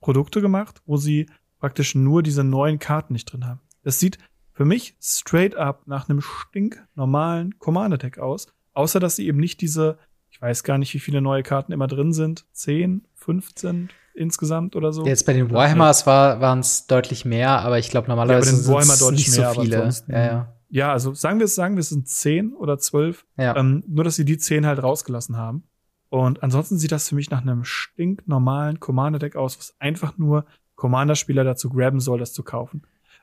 Produkte 0.00 0.40
gemacht, 0.40 0.82
wo 0.86 0.96
sie 0.96 1.26
praktisch 1.58 1.94
nur 1.94 2.22
diese 2.22 2.44
neuen 2.44 2.78
Karten 2.78 3.14
nicht 3.14 3.26
drin 3.26 3.46
haben. 3.46 3.60
Das 3.82 3.98
sieht 3.98 4.18
für 4.52 4.64
mich 4.64 4.96
straight 5.00 5.54
up 5.54 5.86
nach 5.86 6.08
einem 6.08 6.20
stinknormalen 6.20 7.58
Commander 7.58 7.98
Deck 7.98 8.18
aus, 8.18 8.48
außer 8.74 9.00
dass 9.00 9.16
sie 9.16 9.26
eben 9.26 9.38
nicht 9.38 9.60
diese, 9.60 9.98
ich 10.30 10.40
weiß 10.40 10.62
gar 10.62 10.76
nicht, 10.78 10.92
wie 10.94 11.00
viele 11.00 11.22
neue 11.22 11.42
Karten 11.42 11.72
immer 11.72 11.86
drin 11.86 12.12
sind, 12.12 12.46
10, 12.52 13.06
15 13.14 13.90
insgesamt 14.16 14.76
oder 14.76 14.92
so. 14.92 15.04
Jetzt 15.06 15.26
bei 15.26 15.32
den 15.32 15.50
Warhammers 15.50 16.06
war 16.06 16.40
waren 16.40 16.60
es 16.60 16.86
deutlich 16.86 17.24
mehr, 17.24 17.60
aber 17.60 17.78
ich 17.78 17.90
glaube 17.90 18.08
normalerweise 18.08 18.50
ja, 18.50 18.56
sind 18.56 18.90
es 18.90 19.10
nicht 19.10 19.36
mehr, 19.38 19.54
so 19.54 19.60
viele. 19.60 19.90
Ja, 20.08 20.18
ja. 20.18 20.52
Ja, 20.68 20.92
also 20.92 21.14
sagen 21.14 21.38
wir 21.38 21.44
es, 21.44 21.54
sagen 21.54 21.76
wir 21.76 21.80
es 21.80 21.90
sind 21.90 22.08
zehn 22.08 22.52
oder 22.52 22.78
zwölf. 22.78 23.24
Ja. 23.38 23.56
Ähm, 23.56 23.84
nur, 23.86 24.04
dass 24.04 24.16
sie 24.16 24.24
die 24.24 24.38
zehn 24.38 24.66
halt 24.66 24.82
rausgelassen 24.82 25.36
haben. 25.36 25.62
Und 26.08 26.42
ansonsten 26.42 26.78
sieht 26.78 26.92
das 26.92 27.08
für 27.08 27.14
mich 27.14 27.30
nach 27.30 27.42
einem 27.42 27.64
stinknormalen 27.64 28.80
Commander-Deck 28.80 29.36
aus, 29.36 29.58
was 29.58 29.74
einfach 29.78 30.18
nur 30.18 30.46
Commander-Spieler 30.74 31.44
dazu 31.44 31.70
graben 31.70 32.00
soll, 32.00 32.18
das 32.18 32.32
zu 32.32 32.42
kaufen. 32.42 32.82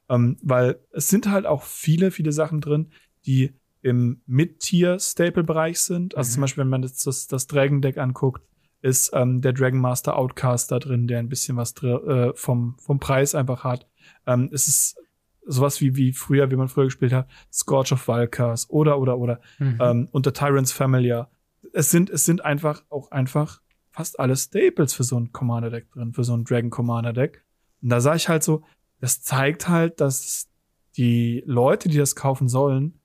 Ähm, 0.10 0.38
weil 0.42 0.80
es 0.92 1.08
sind 1.08 1.30
halt 1.30 1.46
auch 1.46 1.64
viele, 1.64 2.12
viele 2.12 2.32
Sachen 2.32 2.62
drin, 2.62 2.92
die 3.26 3.54
im 3.82 4.22
Mid-Tier-Staple-Bereich 4.26 5.80
sind. 5.80 6.16
Also 6.16 6.30
mhm. 6.30 6.34
zum 6.34 6.42
Beispiel, 6.42 6.62
wenn 6.62 6.70
man 6.70 6.82
das, 6.82 6.98
das, 6.98 7.28
das 7.28 7.48
Dragon-Deck 7.48 7.98
anguckt, 7.98 8.42
ist 8.84 9.12
ähm, 9.14 9.42
der 9.42 9.54
Dragon 9.54 9.80
Master 9.80 10.18
Outcast 10.18 10.72
da 10.72 10.78
drin, 10.78 11.08
der 11.08 11.20
ein 11.20 11.30
bisschen 11.30 11.56
was 11.56 11.74
äh, 11.82 12.34
vom, 12.36 12.76
vom 12.80 13.00
Preis 13.00 13.34
einfach 13.34 13.64
hat. 13.64 13.88
Ähm, 14.28 14.50
es 14.52 14.68
ist 14.68 14.98
sowas 15.46 15.80
wie, 15.80 15.96
wie 15.96 16.12
früher, 16.12 16.52
wie 16.52 16.58
man 16.58 16.68
früher 16.68 16.86
gespielt 16.86 17.14
hat, 17.14 17.30
Scorch 17.52 17.94
of 17.94 18.08
Valkars 18.08 18.70
oder, 18.70 19.00
oder, 19.00 19.18
oder, 19.18 19.40
mhm. 19.58 19.80
ähm, 19.82 20.10
und 20.12 20.26
The 20.26 20.32
Tyrant's 20.32 20.74
Familiar. 20.74 21.32
Es 21.72 21.92
sind, 21.92 22.10
es 22.10 22.26
sind 22.26 22.44
einfach 22.44 22.84
auch 22.90 23.10
einfach 23.12 23.62
fast 23.92 24.20
alle 24.20 24.36
Staples 24.36 24.94
für 24.94 25.04
so 25.04 25.18
ein 25.18 25.32
Commander 25.32 25.70
Deck 25.70 25.90
drin, 25.92 26.14
für 26.14 26.26
so 26.26 26.36
ein 26.36 26.44
Dragon 26.44 26.70
Commander 26.70 27.14
Deck. 27.14 27.44
Und 27.82 27.90
da 27.90 28.02
sage 28.02 28.18
ich 28.18 28.28
halt 28.28 28.44
so, 28.44 28.64
das 29.00 29.22
zeigt 29.22 29.70
halt, 29.70 30.02
dass 30.02 30.50
die 30.98 31.42
Leute, 31.46 31.88
die 31.88 31.98
das 31.98 32.16
kaufen 32.16 32.50
sollen, 32.50 33.00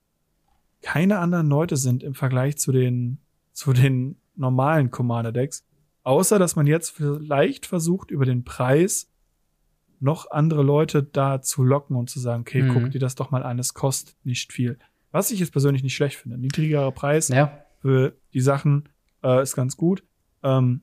keine 0.82 1.18
anderen 1.18 1.48
Leute 1.48 1.76
sind 1.76 2.02
im 2.02 2.14
Vergleich 2.14 2.58
zu 2.58 2.72
den, 2.72 3.18
zu 3.52 3.72
den 3.72 4.16
normalen 4.34 4.90
Commander 4.90 5.32
Decks. 5.32 5.64
Außer, 6.08 6.38
dass 6.38 6.56
man 6.56 6.66
jetzt 6.66 6.90
vielleicht 6.90 7.66
versucht, 7.66 8.10
über 8.10 8.24
den 8.24 8.42
Preis 8.42 9.10
noch 10.00 10.30
andere 10.30 10.62
Leute 10.62 11.02
da 11.02 11.42
zu 11.42 11.62
locken 11.62 11.96
und 11.96 12.08
zu 12.08 12.18
sagen, 12.18 12.40
okay, 12.42 12.62
Mhm. 12.62 12.72
guck 12.72 12.90
dir 12.90 12.98
das 12.98 13.14
doch 13.14 13.30
mal 13.30 13.42
an, 13.42 13.58
es 13.58 13.74
kostet 13.74 14.16
nicht 14.24 14.50
viel. 14.52 14.78
Was 15.10 15.30
ich 15.30 15.38
jetzt 15.40 15.52
persönlich 15.52 15.82
nicht 15.82 15.94
schlecht 15.94 16.16
finde. 16.16 16.38
Niedrigerer 16.38 16.92
Preis 16.92 17.28
Ja. 17.28 17.62
für 17.82 18.14
die 18.32 18.40
Sachen 18.40 18.88
äh, 19.22 19.42
ist 19.42 19.54
ganz 19.54 19.76
gut. 19.76 20.02
Ähm, 20.42 20.80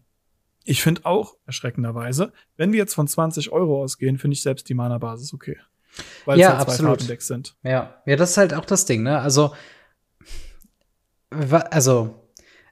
ich 0.64 0.84
finde 0.84 1.06
auch 1.06 1.36
erschreckenderweise, 1.48 2.32
wenn 2.58 2.72
wir 2.72 2.78
jetzt 2.80 2.94
von 2.94 3.08
20 3.08 3.52
Euro 3.52 3.82
ausgehen, 3.82 4.20
finde 4.20 4.34
ich 4.34 4.44
selbst 4.44 4.68
die 4.70 4.74
Mana-Basis 4.76 5.34
okay. 5.34 5.58
Weil 6.26 6.38
Ja, 6.40 6.50
es 6.50 6.54
halt 6.58 6.62
zwei 6.66 6.72
absolut. 6.74 6.92
Farbendecks 7.00 7.28
sind. 7.28 7.56
Ja, 7.64 8.02
ja, 8.06 8.16
das 8.16 8.32
ist 8.32 8.38
halt 8.38 8.54
auch 8.54 8.66
das 8.66 8.86
Ding, 8.86 9.02
ne? 9.02 9.20
Also, 9.20 9.54
also, 11.32 12.25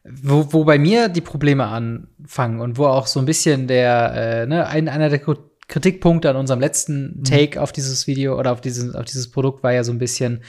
wo, 0.03 0.51
wo 0.51 0.63
bei 0.65 0.77
mir 0.77 1.07
die 1.09 1.21
Probleme 1.21 1.65
anfangen 1.67 2.59
und 2.59 2.77
wo 2.77 2.85
auch 2.85 3.07
so 3.07 3.19
ein 3.19 3.25
bisschen 3.25 3.67
der, 3.67 4.13
äh, 4.43 4.45
ne, 4.45 4.67
ein, 4.67 4.89
einer 4.89 5.09
der 5.09 5.21
Kri- 5.23 5.37
Kritikpunkte 5.67 6.29
an 6.29 6.35
unserem 6.35 6.59
letzten 6.59 7.19
Mhm. 7.19 7.23
Take 7.23 7.61
auf 7.61 7.71
dieses 7.71 8.05
Video 8.05 8.37
oder 8.37 8.51
auf 8.51 8.61
dieses, 8.61 8.93
auf 8.95 9.05
dieses 9.05 9.31
Produkt 9.31 9.63
war 9.63 9.71
ja 9.71 9.83
so 9.83 9.91
ein 9.93 9.99
bisschen, 9.99 10.41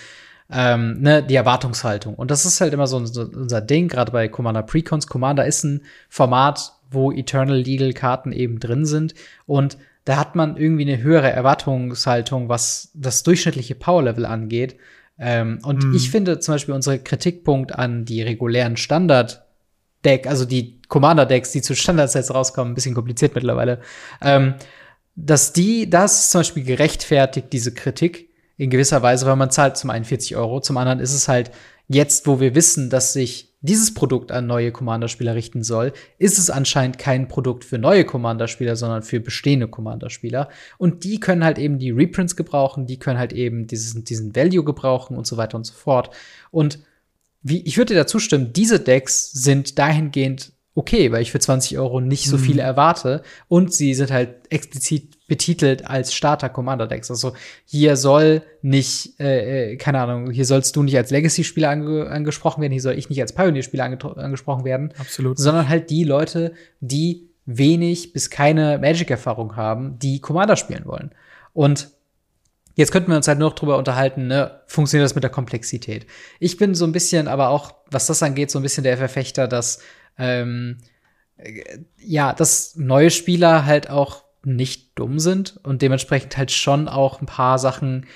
ähm, 0.51 1.01
ne, 1.01 1.23
die 1.23 1.37
Erwartungshaltung. 1.37 2.15
Und 2.17 2.31
das 2.31 2.45
ist 2.45 2.61
halt 2.61 2.75
immer 2.75 2.87
so, 2.87 3.05
so 3.07 3.23
unser 3.23 3.61
Ding, 3.61 3.89
gerade 3.89 4.13
bei 4.13 4.29
Commander 4.29 4.63
Precons. 4.63 5.07
Commander 5.07 5.47
ist 5.47 5.65
ein 5.65 5.83
Format, 6.09 6.73
wo 6.91 7.13
Eternal 7.13 7.57
Legal 7.57 7.93
Karten 7.93 8.33
eben 8.33 8.59
drin 8.61 8.85
sind. 8.85 9.15
Und 9.47 9.79
da 10.05 10.17
hat 10.19 10.35
man 10.35 10.57
irgendwie 10.57 10.83
eine 10.83 11.03
höhere 11.03 11.31
Erwartungshaltung, 11.31 12.49
was 12.49 12.91
das 12.95 13.23
durchschnittliche 13.23 13.75
Power-Level 13.75 14.27
angeht. 14.27 14.77
Ähm, 15.19 15.61
und 15.63 15.85
Mhm. 15.85 15.95
ich 15.95 16.11
finde 16.11 16.41
zum 16.41 16.55
Beispiel 16.55 16.75
unsere 16.75 16.99
Kritikpunkt 16.99 17.75
an 17.75 18.05
die 18.05 18.21
regulären 18.21 18.77
Standard-Deck, 20.05 20.27
also 20.27 20.45
die 20.45 20.81
Commander-Decks, 20.89 21.53
die 21.53 21.63
zu 21.63 21.75
Standardsets 21.75 22.33
rauskommen, 22.33 22.73
ein 22.73 22.75
bisschen 22.75 22.95
kompliziert 22.95 23.35
mittlerweile, 23.35 23.81
ähm, 24.21 24.55
dass 25.17 25.53
die, 25.53 25.89
das 25.89 26.31
zum 26.31 26.41
Beispiel 26.41 26.65
gerechtfertigt, 26.65 27.49
diese 27.53 27.73
Kritik 27.73 28.31
in 28.57 28.71
gewisser 28.71 29.03
Weise, 29.03 29.27
weil 29.27 29.37
man 29.37 29.51
zahlt 29.51 29.77
zum 29.77 29.91
einen 29.91 30.05
40 30.05 30.37
Euro, 30.37 30.61
zum 30.61 30.77
anderen 30.77 31.01
ist 31.01 31.15
es 31.15 31.29
halt 31.29 31.51
jetzt, 31.89 32.27
wo 32.27 32.41
wir 32.41 32.55
wissen, 32.55 32.91
dass 32.91 33.13
sich 33.13 33.53
dieses 33.61 33.95
Produkt 33.95 34.31
an 34.31 34.47
neue 34.47 34.73
Commander-Spieler 34.73 35.35
richten 35.35 35.63
soll, 35.63 35.95
ist 36.19 36.39
es 36.39 36.51
anscheinend 36.51 36.99
kein 36.99 37.29
Produkt 37.29 37.65
für 37.65 37.79
neue 37.79 38.05
Commander-Spieler, 38.05 38.77
sondern 38.77 39.03
für 39.03 39.21
bestehende 39.21 39.69
Commander-Spieler. 39.69 40.51
Und 40.77 41.05
die 41.05 41.19
können 41.19 41.45
halt 41.45 41.59
eben 41.59 41.79
die 41.79 41.91
Reprints 41.91 42.37
gebrauchen, 42.37 42.87
die 42.87 42.99
können 42.99 43.19
halt 43.19 43.33
eben 43.33 43.67
diesen, 43.67 44.05
diesen 44.05 44.37
Value 44.37 44.65
gebrauchen 44.65 45.17
und 45.17 45.27
so 45.27 45.39
weiter 45.39 45.57
und 45.57 45.65
so 45.65 45.73
fort. 45.73 46.11
Und 46.51 46.81
wie, 47.45 47.61
ich 47.61 47.77
würde 47.77 47.95
dir 47.95 48.01
dazu 48.01 48.19
stimmen, 48.19 48.53
diese 48.53 48.81
Decks 48.81 49.31
sind 49.31 49.79
dahingehend 49.79 50.53
okay, 50.77 51.13
weil 51.13 51.23
ich 51.23 51.31
für 51.31 51.39
20 51.39 51.79
Euro 51.79 52.01
nicht 52.01 52.29
so 52.29 52.37
Mhm. 52.37 52.41
viel 52.41 52.59
erwarte. 52.59 53.23
Und 53.47 53.73
sie 53.73 53.95
sind 53.95 54.11
halt 54.11 54.31
explizit 54.51 55.15
betitelt 55.29 55.87
als 55.89 56.13
Starter-Commander-Decks. 56.13 57.13
Also 57.13 57.35
hier 57.65 57.97
soll 57.97 58.43
nicht, 58.61 59.21
äh, 59.21 59.75
äh, 59.75 59.77
keine 59.77 60.01
Ahnung, 60.01 60.33
hier 60.33 60.45
sollst 60.45 60.75
du 60.75 60.83
nicht 60.83 60.97
als 60.97 61.11
Legacy-Spieler 61.13 61.71
ange 61.71 62.09
angesprochen 62.09 62.61
werden, 62.61 62.73
hier 62.73 62.83
soll 62.83 62.99
ich 62.99 63.09
nicht 63.09 63.21
als 63.21 63.33
Pioneer-Spieler 63.35 63.85
ange 63.85 63.99
angesprochen 64.17 64.65
werden, 64.65 64.93
Absolut. 64.99 65.39
sondern 65.39 65.69
halt 65.69 65.91
die 65.91 66.03
Leute, 66.03 66.55
die 66.81 67.29
wenig 67.47 68.13
bis 68.13 68.29
keine 68.31 68.79
Magic-Erfahrung 68.79 69.55
haben, 69.55 69.99
die 70.01 70.21
Commander 70.21 70.57
spielen 70.57 70.87
wollen. 70.87 71.13
Und 71.53 71.91
jetzt 72.75 72.93
könnten 72.93 73.11
wir 73.11 73.17
uns 73.17 73.29
halt 73.29 73.39
nur 73.39 73.51
noch 73.51 73.57
drüber 73.57 73.79
unterhalten, 73.79 74.27
ne, 74.27 74.61
funktioniert 74.67 75.05
das 75.05 75.15
mit 75.15 75.25
der 75.25 75.31
Komplexität? 75.31 76.07
Ich 76.41 76.57
bin 76.57 76.75
so 76.75 76.85
ein 76.85 76.93
bisschen, 76.93 77.29
aber 77.29 77.49
auch, 77.49 77.75
was 77.91 78.07
das 78.07 78.23
angeht, 78.23 78.51
so 78.51 78.59
ein 78.59 78.63
bisschen 78.63 78.85
der 78.85 78.97
Verfechter, 78.97 79.49
dass 79.49 79.81
ähm, 80.19 80.79
äh, 81.37 81.79
ja, 81.99 82.33
dass 82.33 82.77
neue 82.77 83.11
Spieler 83.11 83.65
halt 83.65 83.91
auch 83.91 84.25
nicht 84.45 84.99
dumm 84.99 85.19
sind 85.19 85.59
und 85.63 85.83
dementsprechend 85.83 86.37
halt 86.37 86.51
schon 86.51 86.89
auch 86.89 87.21
ein 87.21 87.27
paar 87.27 87.59
Sachen 87.59 88.07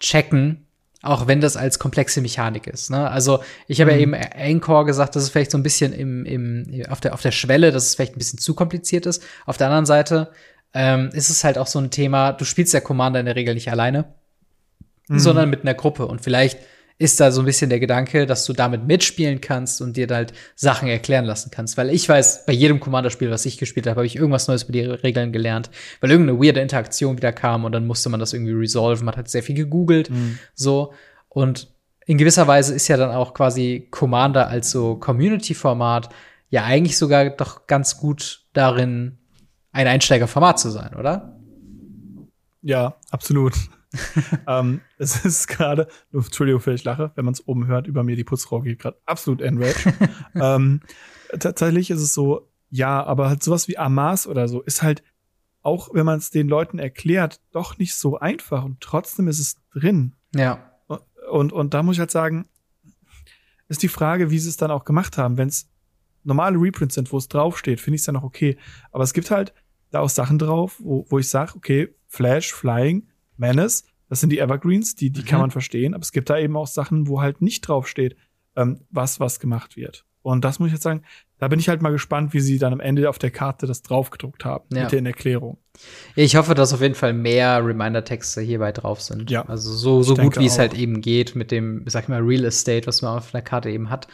checken, 0.00 0.66
auch 1.02 1.26
wenn 1.26 1.40
das 1.40 1.56
als 1.56 1.78
komplexe 1.78 2.22
Mechanik 2.22 2.66
ist. 2.66 2.90
Ne? 2.90 3.10
Also 3.10 3.42
ich 3.68 3.80
habe 3.80 3.92
ja 3.92 3.98
eben 3.98 4.14
Anchor 4.14 4.86
gesagt, 4.86 5.14
dass 5.14 5.22
es 5.22 5.28
vielleicht 5.28 5.50
so 5.50 5.58
ein 5.58 5.62
bisschen 5.62 5.92
im, 5.92 6.24
im, 6.24 6.82
auf, 6.88 7.00
der, 7.00 7.12
auf 7.12 7.20
der 7.20 7.32
Schwelle, 7.32 7.72
dass 7.72 7.86
es 7.86 7.94
vielleicht 7.94 8.16
ein 8.16 8.18
bisschen 8.18 8.38
zu 8.38 8.54
kompliziert 8.54 9.04
ist. 9.04 9.22
Auf 9.44 9.58
der 9.58 9.66
anderen 9.66 9.86
Seite 9.86 10.32
ähm, 10.74 11.10
ist 11.12 11.30
es 11.30 11.44
halt 11.44 11.56
auch 11.58 11.66
so 11.68 11.78
ein 11.78 11.90
Thema, 11.90 12.32
du 12.32 12.44
spielst 12.44 12.74
der 12.74 12.80
Commander 12.80 13.20
in 13.20 13.26
der 13.26 13.36
Regel 13.36 13.54
nicht 13.54 13.70
alleine, 13.70 14.04
Mhm. 15.08 15.18
sondern 15.18 15.50
mit 15.50 15.62
einer 15.62 15.74
Gruppe. 15.74 16.06
Und 16.06 16.20
vielleicht 16.22 16.58
ist 16.96 17.18
da 17.20 17.30
so 17.32 17.42
ein 17.42 17.44
bisschen 17.44 17.70
der 17.70 17.80
Gedanke, 17.80 18.24
dass 18.24 18.44
du 18.46 18.52
damit 18.52 18.86
mitspielen 18.86 19.40
kannst 19.40 19.82
und 19.82 19.96
dir 19.96 20.06
halt 20.08 20.32
Sachen 20.54 20.88
erklären 20.88 21.24
lassen 21.24 21.50
kannst. 21.50 21.76
Weil 21.76 21.90
ich 21.90 22.08
weiß, 22.08 22.46
bei 22.46 22.52
jedem 22.52 22.78
Commander-Spiel, 22.80 23.30
was 23.30 23.44
ich 23.46 23.58
gespielt 23.58 23.86
habe, 23.86 23.96
habe 23.96 24.06
ich 24.06 24.14
irgendwas 24.16 24.46
Neues 24.48 24.62
über 24.62 24.72
die 24.72 24.80
Regeln 24.82 25.32
gelernt, 25.32 25.70
weil 26.00 26.10
irgendeine 26.12 26.40
weirde 26.40 26.60
Interaktion 26.60 27.16
wieder 27.16 27.32
kam 27.32 27.64
und 27.64 27.72
dann 27.72 27.86
musste 27.86 28.08
man 28.10 28.20
das 28.20 28.32
irgendwie 28.32 28.52
resolven. 28.52 29.04
Man 29.06 29.16
hat 29.16 29.28
sehr 29.28 29.42
viel 29.42 29.56
gegoogelt, 29.56 30.08
Mhm. 30.08 30.38
so. 30.54 30.92
Und 31.28 31.68
in 32.06 32.16
gewisser 32.16 32.46
Weise 32.46 32.74
ist 32.74 32.86
ja 32.88 32.96
dann 32.96 33.10
auch 33.10 33.34
quasi 33.34 33.88
Commander 33.90 34.46
als 34.48 34.70
so 34.70 34.94
Community-Format 34.96 36.10
ja 36.50 36.62
eigentlich 36.64 36.96
sogar 36.96 37.28
doch 37.30 37.66
ganz 37.66 37.98
gut 37.98 38.42
darin, 38.52 39.18
ein 39.74 39.88
Einsteigerformat 39.88 40.58
zu 40.58 40.70
sein, 40.70 40.94
oder? 40.94 41.36
Ja, 42.62 42.96
absolut. 43.10 43.54
ähm, 44.46 44.80
es 44.98 45.24
ist 45.24 45.48
gerade, 45.48 45.88
Entschuldigung, 46.12 46.60
für 46.60 46.72
ich 46.72 46.84
lache, 46.84 47.12
wenn 47.16 47.24
man 47.24 47.34
es 47.34 47.46
oben 47.46 47.66
hört, 47.66 47.86
über 47.86 48.04
mir 48.04 48.16
die 48.16 48.24
Putzfrau 48.24 48.60
geht 48.60 48.78
gerade 48.78 48.96
absolut 49.04 49.40
enraged. 49.40 49.92
ähm, 50.34 50.80
tatsächlich 51.38 51.90
ist 51.90 52.00
es 52.00 52.14
so, 52.14 52.48
ja, 52.70 53.04
aber 53.04 53.28
halt 53.28 53.42
sowas 53.42 53.68
wie 53.68 53.76
Amas 53.76 54.26
oder 54.26 54.48
so 54.48 54.62
ist 54.62 54.82
halt, 54.82 55.02
auch 55.62 55.92
wenn 55.92 56.06
man 56.06 56.18
es 56.18 56.30
den 56.30 56.48
Leuten 56.48 56.78
erklärt, 56.78 57.40
doch 57.50 57.78
nicht 57.78 57.94
so 57.94 58.18
einfach 58.18 58.64
und 58.64 58.80
trotzdem 58.80 59.28
ist 59.28 59.40
es 59.40 59.56
drin. 59.72 60.14
Ja. 60.34 60.70
Und, 61.30 61.52
und 61.52 61.74
da 61.74 61.82
muss 61.82 61.96
ich 61.96 62.00
halt 62.00 62.10
sagen, 62.10 62.46
ist 63.68 63.82
die 63.82 63.88
Frage, 63.88 64.30
wie 64.30 64.38
sie 64.38 64.50
es 64.50 64.56
dann 64.56 64.70
auch 64.70 64.84
gemacht 64.84 65.18
haben. 65.18 65.36
Wenn 65.36 65.48
es 65.48 65.68
normale 66.22 66.58
Reprints 66.58 66.94
sind, 66.94 67.12
wo 67.12 67.18
es 67.18 67.28
draufsteht, 67.28 67.80
finde 67.80 67.96
ich 67.96 68.02
es 68.02 68.06
dann 68.06 68.16
auch 68.16 68.22
okay. 68.22 68.56
Aber 68.92 69.04
es 69.04 69.12
gibt 69.12 69.30
halt 69.30 69.54
da 69.94 70.00
auch 70.00 70.08
Sachen 70.10 70.38
drauf, 70.38 70.76
wo, 70.82 71.06
wo 71.08 71.18
ich 71.18 71.28
sage, 71.28 71.52
okay, 71.56 71.88
Flash, 72.06 72.52
Flying, 72.52 73.08
Menace, 73.36 73.84
das 74.08 74.20
sind 74.20 74.30
die 74.30 74.38
Evergreens, 74.38 74.94
die, 74.94 75.10
die 75.10 75.22
Mhm. 75.22 75.26
kann 75.26 75.40
man 75.40 75.50
verstehen. 75.50 75.94
Aber 75.94 76.02
es 76.02 76.12
gibt 76.12 76.30
da 76.30 76.38
eben 76.38 76.56
auch 76.56 76.66
Sachen, 76.66 77.08
wo 77.08 77.20
halt 77.20 77.40
nicht 77.42 77.62
draufsteht, 77.62 78.16
ähm, 78.56 78.80
was, 78.90 79.18
was 79.20 79.40
gemacht 79.40 79.76
wird. 79.76 80.04
Und 80.22 80.44
das 80.44 80.58
muss 80.58 80.68
ich 80.68 80.72
jetzt 80.74 80.84
sagen, 80.84 81.02
da 81.38 81.48
bin 81.48 81.58
ich 81.58 81.68
halt 81.68 81.82
mal 81.82 81.90
gespannt, 81.90 82.32
wie 82.32 82.40
sie 82.40 82.58
dann 82.58 82.72
am 82.72 82.80
Ende 82.80 83.10
auf 83.10 83.18
der 83.18 83.30
Karte 83.30 83.66
das 83.66 83.82
draufgedruckt 83.82 84.44
haben, 84.44 84.64
Ja. 84.72 84.84
mit 84.84 84.92
den 84.92 85.04
Erklärungen. 85.04 85.58
Ich 86.14 86.36
hoffe, 86.36 86.54
dass 86.54 86.72
auf 86.72 86.80
jeden 86.80 86.94
Fall 86.94 87.12
mehr 87.12 87.64
Reminder-Texte 87.64 88.40
hierbei 88.40 88.72
drauf 88.72 89.02
sind. 89.02 89.30
Ja. 89.30 89.44
Also 89.46 89.72
so, 89.72 90.02
so 90.02 90.14
gut, 90.14 90.38
wie 90.38 90.46
es 90.46 90.58
halt 90.58 90.72
eben 90.74 91.00
geht 91.02 91.34
mit 91.34 91.50
dem, 91.50 91.82
sag 91.86 92.04
ich 92.04 92.08
mal, 92.08 92.22
Real 92.22 92.44
Estate, 92.44 92.86
was 92.86 93.02
man 93.02 93.18
auf 93.18 93.32
der 93.32 93.42
Karte 93.42 93.68
eben 93.70 93.90
hat. 93.90 94.08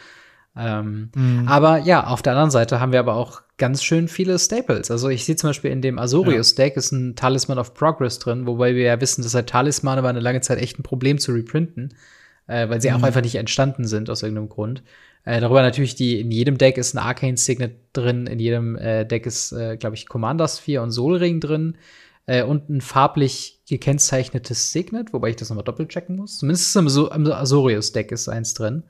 Ähm, 0.55 1.09
Mhm. 1.15 1.47
Aber 1.47 1.77
ja, 1.79 2.07
auf 2.07 2.21
der 2.21 2.33
anderen 2.33 2.51
Seite 2.51 2.79
haben 2.79 2.91
wir 2.91 2.99
aber 2.99 3.15
auch 3.15 3.41
ganz 3.57 3.83
schön 3.83 4.07
viele 4.07 4.37
Staples. 4.37 4.91
Also 4.91 5.07
ich 5.09 5.23
sehe 5.25 5.35
zum 5.35 5.49
Beispiel 5.49 5.71
in 5.71 5.81
dem 5.81 5.97
Azorius-Deck 5.99 6.75
ist 6.75 6.91
ein 6.91 7.15
Talisman 7.15 7.57
of 7.59 7.73
Progress 7.73 8.19
drin, 8.19 8.45
wobei 8.47 8.75
wir 8.75 8.83
ja 8.83 8.99
wissen, 8.99 9.21
dass 9.23 9.33
halt 9.33 9.47
Talismane 9.47 10.03
war 10.03 10.09
eine 10.09 10.19
lange 10.19 10.41
Zeit 10.41 10.59
echt 10.59 10.77
ein 10.79 10.83
Problem 10.83 11.19
zu 11.19 11.31
reprinten, 11.31 11.93
äh, 12.47 12.67
weil 12.69 12.81
sie 12.81 12.91
auch 12.91 12.97
Mhm. 12.97 13.03
einfach 13.05 13.21
nicht 13.21 13.35
entstanden 13.35 13.85
sind 13.87 14.09
aus 14.09 14.23
irgendeinem 14.23 14.49
Grund. 14.49 14.83
Äh, 15.23 15.39
darüber 15.39 15.61
natürlich 15.61 15.95
die, 15.95 16.19
in 16.19 16.31
jedem 16.31 16.57
Deck 16.57 16.77
ist 16.77 16.95
ein 16.95 16.97
Arcane 16.97 17.37
Signet 17.37 17.75
drin, 17.93 18.25
in 18.27 18.39
jedem 18.39 18.75
äh, 18.75 19.05
Deck 19.05 19.25
ist, 19.27 19.51
äh, 19.51 19.77
glaube 19.77 19.95
ich, 19.95 20.07
Commander 20.09 20.47
Sphere 20.47 20.81
und 20.81 20.91
Sol 20.91 21.15
Ring 21.17 21.39
drin. 21.39 21.77
Äh, 22.27 22.43
und 22.43 22.69
ein 22.69 22.81
farblich 22.81 23.59
gekennzeichnetes 23.67 24.71
Signet, 24.71 25.13
wobei 25.13 25.29
ich 25.29 25.35
das 25.37 25.49
nochmal 25.49 25.63
doppelt 25.63 25.89
checken 25.89 26.15
muss. 26.17 26.37
Zumindest 26.39 26.75
im, 26.75 26.89
so 26.89 27.09
im 27.11 27.25
Azorius-Deck 27.31 28.11
ist 28.11 28.27
eins 28.29 28.53
drin. 28.53 28.83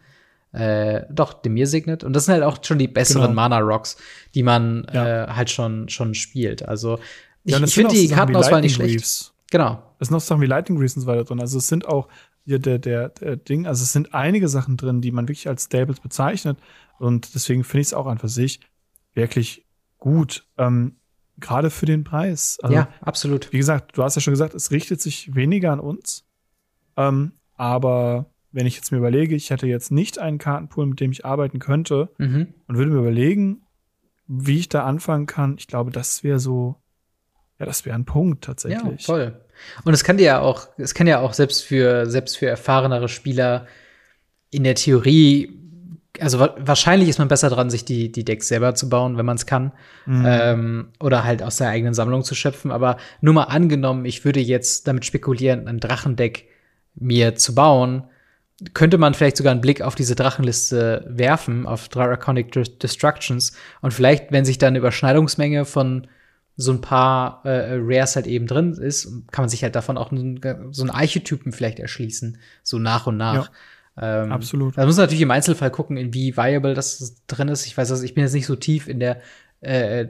Äh, 0.54 1.04
doch, 1.10 1.34
Demir 1.34 1.66
Signet. 1.68 2.04
Und 2.04 2.14
das 2.14 2.26
sind 2.26 2.34
halt 2.34 2.44
auch 2.44 2.64
schon 2.64 2.78
die 2.78 2.88
besseren 2.88 3.22
Genau. 3.30 3.36
Mana-Rocks, 3.36 3.98
die 4.36 4.44
man 4.44 4.86
Ja. 4.94 5.26
äh, 5.26 5.28
halt 5.30 5.50
schon, 5.50 5.88
schon 5.90 6.14
spielt. 6.14 6.68
Also, 6.68 7.00
ich, 7.44 7.54
Ja, 7.54 7.64
ich 7.64 7.74
finde 7.74 7.94
die 7.94 8.08
Kartenauswahl 8.10 8.62
nicht 8.62 8.76
schlecht. 8.76 8.96
Reefs. 8.96 9.34
Genau. 9.50 9.82
Es 10.00 10.08
sind 10.08 10.16
noch 10.16 10.22
Sachen 10.22 10.42
wie 10.42 10.46
Lightning 10.48 10.78
und 10.78 10.88
so 10.88 11.06
weiter 11.06 11.24
drin. 11.24 11.40
Also 11.40 11.58
es 11.58 11.68
sind 11.68 11.88
auch 11.88 12.08
hier 12.46 12.60
der, 12.60 12.80
der, 12.80 13.10
der 13.10 13.36
Ding, 13.36 13.68
also 13.68 13.84
es 13.84 13.92
sind 13.94 14.14
einige 14.14 14.48
Sachen 14.48 14.76
drin, 14.78 15.02
die 15.02 15.12
man 15.12 15.28
wirklich 15.28 15.48
als 15.48 15.66
Stables 15.66 16.00
bezeichnet. 16.00 16.58
Und 17.00 17.36
deswegen 17.36 17.64
finde 17.64 17.82
ich 17.82 17.88
es 17.88 17.94
auch 17.94 18.08
an 18.08 18.18
für 18.18 18.30
sich 18.30 18.60
wirklich 19.14 19.66
gut. 19.98 20.46
Ähm, 20.58 20.96
Gerade 21.38 21.70
für 21.70 21.86
den 21.86 22.04
Preis. 22.04 22.58
Also, 22.62 22.76
ja, 22.76 22.88
absolut. 23.02 23.52
Wie 23.52 23.58
gesagt, 23.58 23.98
du 23.98 24.04
hast 24.04 24.16
ja 24.16 24.22
schon 24.22 24.34
gesagt, 24.34 24.54
es 24.54 24.72
richtet 24.72 25.02
sich 25.02 25.34
weniger 25.36 25.72
an 25.72 25.80
uns. 25.80 26.26
Ähm, 26.98 27.34
aber 27.56 28.26
wenn 28.52 28.66
ich 28.68 28.76
jetzt 28.76 28.92
mir 28.92 28.98
überlege, 28.98 29.36
ich 29.36 29.50
hätte 29.50 29.68
jetzt 29.68 29.92
nicht 29.92 30.20
einen 30.20 30.38
Kartenpool, 30.38 30.86
mit 30.86 31.00
dem 31.00 31.12
ich 31.12 31.26
arbeiten 31.26 31.60
könnte 31.60 32.10
Mhm. 32.18 32.54
und 32.68 32.78
würde 32.78 32.92
mir 32.92 33.00
überlegen, 33.00 33.62
wie 34.28 34.60
ich 34.60 34.70
da 34.70 34.84
anfangen 34.86 35.26
kann, 35.26 35.56
ich 35.58 35.68
glaube, 35.68 35.92
das 35.92 36.24
wäre 36.24 36.40
so, 36.40 36.76
ja, 37.60 37.66
das 37.66 37.86
wäre 37.86 37.96
ein 37.96 38.06
Punkt 38.06 38.46
Ja, 38.46 38.54
tatsächlich. 38.54 39.06
voll. 39.06 39.40
Und 39.86 39.94
es 39.94 40.04
kann 40.04 40.18
dir 40.18 40.24
ja 40.26 40.40
auch, 40.40 40.68
es 40.78 40.94
kann 40.94 41.08
ja 41.08 41.20
auch 41.20 41.34
selbst 41.34 41.64
für, 41.64 42.06
selbst 42.08 42.38
für 42.38 42.48
erfahrenere 42.48 43.08
Spieler 43.10 43.68
in 44.50 44.64
der 44.64 44.76
Theorie 44.76 45.58
also 46.20 46.40
wa 46.40 46.54
wahrscheinlich 46.60 47.08
ist 47.08 47.20
man 47.20 47.30
besser 47.30 47.50
dran, 47.50 47.70
sich 47.70 47.86
die, 47.86 48.12
die 48.12 48.26
Decks 48.26 48.50
selber 48.50 48.76
zu 48.76 48.90
bauen, 48.90 49.18
wenn 49.18 49.26
man 49.26 49.38
es 49.38 49.46
kann. 49.46 49.72
Mhm. 50.06 50.26
Ähm, 50.28 50.88
oder 51.00 51.24
halt 51.24 51.42
aus 51.42 51.56
der 51.56 51.70
eigenen 51.70 51.94
Sammlung 51.94 52.24
zu 52.26 52.36
schöpfen. 52.36 52.70
Aber 52.70 52.98
nur 53.22 53.34
mal 53.34 53.44
angenommen, 53.46 54.04
ich 54.04 54.26
würde 54.26 54.42
jetzt 54.42 54.90
damit 54.90 55.06
spekulieren, 55.06 55.70
ein 55.70 55.80
Drachendeck 55.80 56.50
mir 56.96 57.36
zu 57.36 57.56
bauen, 57.56 58.04
könnte 58.74 58.98
man 58.98 59.14
vielleicht 59.14 59.38
sogar 59.38 59.52
einen 59.52 59.62
Blick 59.62 59.82
auf 59.82 59.96
diese 59.96 60.16
Drachenliste 60.16 61.06
werfen, 61.08 61.66
auf 61.66 61.90
Draconic 61.90 62.52
Destructions. 62.52 63.54
Und 63.82 63.94
vielleicht, 63.94 64.32
wenn 64.32 64.46
sich 64.46 64.58
da 64.58 64.68
eine 64.68 64.78
Überschneidungsmenge 64.78 65.66
von 65.66 66.08
so 66.58 66.72
ein 66.72 66.82
paar 66.82 67.42
äh, 67.46 67.78
Rares 67.80 68.16
halt 68.16 68.28
eben 68.28 68.46
drin 68.46 68.74
ist, 68.74 69.06
kann 69.32 69.44
man 69.44 69.50
sich 69.50 69.64
halt 69.64 69.76
davon 69.76 69.98
auch 69.98 70.12
einen, 70.12 70.40
so 70.72 70.84
einen 70.84 70.92
Archetypen 70.92 71.52
vielleicht 71.52 71.80
erschließen, 71.80 72.38
so 72.62 72.78
nach 72.78 73.08
und 73.08 73.18
nach. 73.18 73.50
Ja. 73.98 74.24
Ähm, 74.24 74.32
Absolut. 74.32 74.78
Da 74.78 74.86
muss 74.86 74.98
man 74.98 75.06
natürlich 75.06 75.22
im 75.22 75.32
Einzelfall 75.32 75.72
gucken, 75.72 75.98
in 75.98 76.14
wie 76.14 76.38
viable 76.38 76.74
das 76.74 77.16
drin 77.28 77.48
ist. 77.48 77.66
Ich 77.66 77.78
weiß, 77.78 77.90
also 77.92 78.04
ich 78.04 78.14
bin 78.14 78.24
jetzt 78.24 78.34
nicht 78.34 78.46
so 78.46 78.56
tief 78.56 78.88
in 78.88 79.00
der 79.00 79.22
äh, 79.62 80.08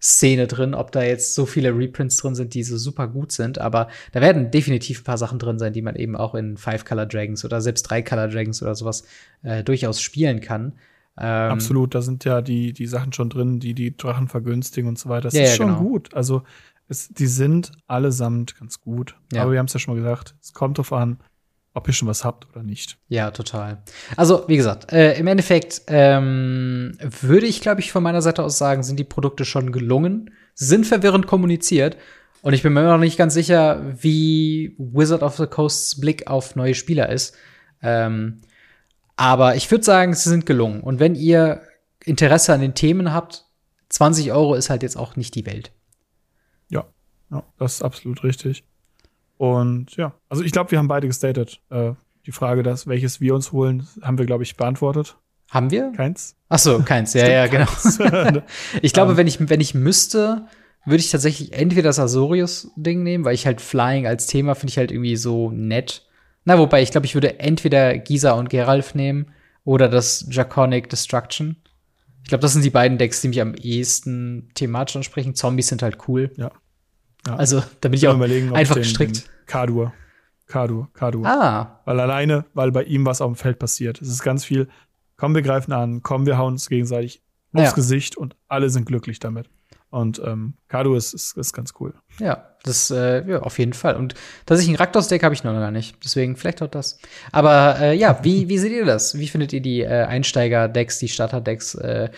Drachenbau-Commander-Szene 0.00 0.46
drin, 0.46 0.74
ob 0.74 0.92
da 0.92 1.02
jetzt 1.02 1.34
so 1.34 1.46
viele 1.46 1.76
Reprints 1.76 2.16
drin 2.16 2.34
sind, 2.34 2.54
die 2.54 2.62
so 2.62 2.76
super 2.76 3.06
gut 3.08 3.32
sind. 3.32 3.58
Aber 3.58 3.88
da 4.12 4.20
werden 4.20 4.50
definitiv 4.50 5.00
ein 5.00 5.04
paar 5.04 5.18
Sachen 5.18 5.38
drin 5.38 5.58
sein, 5.58 5.72
die 5.72 5.82
man 5.82 5.96
eben 5.96 6.16
auch 6.16 6.34
in 6.34 6.56
Five-Color 6.56 7.06
Dragons 7.06 7.44
oder 7.44 7.60
selbst 7.60 7.82
Drei-Color 7.84 8.28
Dragons 8.28 8.62
oder 8.62 8.74
sowas 8.74 9.04
äh, 9.42 9.62
durchaus 9.62 10.00
spielen 10.00 10.40
kann. 10.40 10.74
Ähm, 11.18 11.52
Absolut, 11.52 11.94
da 11.94 12.02
sind 12.02 12.24
ja 12.24 12.40
die, 12.40 12.72
die 12.72 12.86
Sachen 12.86 13.12
schon 13.12 13.30
drin, 13.30 13.60
die 13.60 13.74
die 13.74 13.96
Drachen 13.96 14.28
vergünstigen 14.28 14.88
und 14.88 14.98
so 14.98 15.08
weiter. 15.08 15.22
Das 15.22 15.34
ja, 15.34 15.42
ist 15.42 15.56
schon 15.56 15.68
genau. 15.68 15.80
gut. 15.80 16.14
Also 16.14 16.42
es, 16.88 17.08
die 17.08 17.26
sind 17.26 17.72
allesamt 17.86 18.58
ganz 18.58 18.80
gut. 18.80 19.16
Ja. 19.32 19.42
Aber 19.42 19.52
wir 19.52 19.58
haben 19.58 19.66
es 19.66 19.74
ja 19.74 19.80
schon 19.80 19.94
mal 19.94 20.02
gesagt, 20.02 20.34
es 20.40 20.52
kommt 20.54 20.78
drauf 20.78 20.92
an, 20.92 21.18
ob 21.74 21.86
ihr 21.86 21.94
schon 21.94 22.08
was 22.08 22.24
habt 22.24 22.48
oder 22.50 22.62
nicht. 22.62 22.98
Ja, 23.08 23.30
total. 23.30 23.82
Also, 24.16 24.44
wie 24.48 24.56
gesagt, 24.56 24.92
äh, 24.92 25.16
im 25.18 25.26
Endeffekt 25.26 25.82
ähm, 25.86 26.98
würde 27.00 27.46
ich, 27.46 27.60
glaube 27.60 27.80
ich, 27.80 27.92
von 27.92 28.02
meiner 28.02 28.22
Seite 28.22 28.42
aus 28.42 28.58
sagen, 28.58 28.82
sind 28.82 28.98
die 28.98 29.04
Produkte 29.04 29.44
schon 29.44 29.70
gelungen, 29.70 30.30
sind 30.54 30.86
verwirrend 30.86 31.26
kommuniziert. 31.26 31.96
Und 32.42 32.54
ich 32.54 32.62
bin 32.62 32.72
mir 32.72 32.80
immer 32.80 32.92
noch 32.92 32.98
nicht 32.98 33.18
ganz 33.18 33.34
sicher, 33.34 33.82
wie 34.00 34.74
Wizard 34.78 35.22
of 35.22 35.36
the 35.36 35.46
Coasts 35.46 36.00
Blick 36.00 36.26
auf 36.26 36.56
neue 36.56 36.74
Spieler 36.74 37.08
ist. 37.10 37.36
Ähm, 37.82 38.40
aber 39.16 39.54
ich 39.54 39.70
würde 39.70 39.84
sagen, 39.84 40.14
sie 40.14 40.30
sind 40.30 40.46
gelungen. 40.46 40.80
Und 40.80 40.98
wenn 40.98 41.14
ihr 41.14 41.62
Interesse 42.04 42.54
an 42.54 42.62
den 42.62 42.74
Themen 42.74 43.12
habt, 43.12 43.44
20 43.90 44.32
Euro 44.32 44.54
ist 44.54 44.70
halt 44.70 44.82
jetzt 44.82 44.96
auch 44.96 45.16
nicht 45.16 45.34
die 45.34 45.46
Welt. 45.46 45.72
Ja, 46.68 46.86
ja 47.30 47.44
das 47.58 47.74
ist 47.74 47.82
absolut 47.82 48.24
richtig. 48.24 48.64
Und 49.40 49.96
ja, 49.96 50.12
also 50.28 50.44
ich 50.44 50.52
glaube, 50.52 50.70
wir 50.70 50.76
haben 50.76 50.88
beide 50.88 51.06
gestated. 51.06 51.62
Äh, 51.70 51.92
die 52.26 52.30
Frage, 52.30 52.62
dass 52.62 52.86
welches 52.86 53.22
wir 53.22 53.34
uns 53.34 53.52
holen, 53.52 53.88
haben 54.02 54.18
wir, 54.18 54.26
glaube 54.26 54.42
ich, 54.42 54.54
beantwortet. 54.58 55.16
Haben 55.48 55.70
wir? 55.70 55.92
Keins. 55.92 56.36
Ach 56.50 56.58
so, 56.58 56.80
keins. 56.80 57.14
ja, 57.14 57.26
ja, 57.26 57.46
genau. 57.46 57.64
ich 58.82 58.92
glaube, 58.92 59.12
um, 59.12 59.12
ähm. 59.12 59.16
wenn 59.16 59.26
ich 59.26 59.48
wenn 59.48 59.62
ich 59.62 59.72
müsste, 59.74 60.44
würde 60.84 61.00
ich 61.00 61.10
tatsächlich 61.10 61.54
entweder 61.54 61.88
das 61.88 61.98
Azorius-Ding 61.98 63.02
nehmen, 63.02 63.24
weil 63.24 63.34
ich 63.34 63.46
halt 63.46 63.62
Flying 63.62 64.06
als 64.06 64.26
Thema 64.26 64.54
finde 64.54 64.72
ich 64.72 64.76
halt 64.76 64.92
irgendwie 64.92 65.16
so 65.16 65.50
nett. 65.50 66.06
Na, 66.44 66.58
wobei, 66.58 66.82
ich 66.82 66.90
glaube, 66.90 67.06
ich 67.06 67.14
würde 67.14 67.40
entweder 67.40 67.96
Giza 67.96 68.32
und 68.32 68.50
Geralf 68.50 68.94
nehmen 68.94 69.32
oder 69.64 69.88
das 69.88 70.26
Draconic 70.28 70.90
Destruction. 70.90 71.56
Ich 72.24 72.28
glaube, 72.28 72.42
das 72.42 72.52
sind 72.52 72.62
die 72.62 72.68
beiden 72.68 72.98
Decks, 72.98 73.22
die 73.22 73.28
mich 73.28 73.40
am 73.40 73.54
ehesten 73.54 74.50
thematisch 74.52 74.96
ansprechen. 74.96 75.34
Zombies 75.34 75.68
sind 75.68 75.80
halt 75.80 75.96
cool. 76.08 76.30
Ja. 76.36 76.50
Ja. 77.26 77.36
Also, 77.36 77.62
da 77.80 77.88
bin 77.88 77.98
ich 77.98 78.08
auch 78.08 78.18
einfach 78.18 78.74
den, 78.74 78.82
gestrickt. 78.82 79.16
Den 79.16 79.46
Kadur. 79.46 79.92
Kadur, 80.46 80.88
Kadur. 80.92 81.26
Ah. 81.26 81.80
Weil 81.84 82.00
alleine, 82.00 82.44
weil 82.54 82.72
bei 82.72 82.82
ihm 82.84 83.06
was 83.06 83.20
auf 83.20 83.30
dem 83.30 83.36
Feld 83.36 83.58
passiert. 83.58 84.02
Es 84.02 84.08
ist 84.08 84.22
ganz 84.22 84.44
viel, 84.44 84.68
komm, 85.16 85.34
wir 85.34 85.42
greifen 85.42 85.72
an, 85.72 86.02
komm, 86.02 86.26
wir 86.26 86.38
hauen 86.38 86.54
uns 86.54 86.68
gegenseitig 86.68 87.22
aufs 87.52 87.70
ja. 87.70 87.72
Gesicht 87.72 88.16
und 88.16 88.36
alle 88.48 88.70
sind 88.70 88.86
glücklich 88.86 89.18
damit. 89.18 89.48
Und 89.90 90.22
ähm, 90.24 90.54
Kadu 90.68 90.94
ist, 90.94 91.14
ist, 91.14 91.36
ist 91.36 91.52
ganz 91.52 91.74
cool. 91.80 91.94
Ja, 92.20 92.54
das 92.62 92.92
äh, 92.92 93.28
ja, 93.28 93.40
auf 93.40 93.58
jeden 93.58 93.72
Fall. 93.72 93.96
Und 93.96 94.14
tatsächlich 94.46 94.76
ein 94.76 94.78
Raktos-Deck 94.78 95.22
habe 95.24 95.34
ich 95.34 95.42
noch 95.42 95.52
gar 95.52 95.72
nicht. 95.72 95.96
Deswegen 96.04 96.36
vielleicht 96.36 96.62
auch 96.62 96.68
das. 96.68 96.98
Aber 97.32 97.80
äh, 97.80 97.96
ja, 97.96 98.20
wie, 98.22 98.48
wie 98.48 98.58
seht 98.58 98.70
ihr 98.70 98.84
das? 98.84 99.18
Wie 99.18 99.26
findet 99.26 99.52
ihr 99.52 99.60
die 99.60 99.80
äh, 99.80 100.04
Einsteiger-Decks, 100.04 101.00
die 101.00 101.08
Starter-Decks? 101.08 101.74
Äh, 101.74 102.10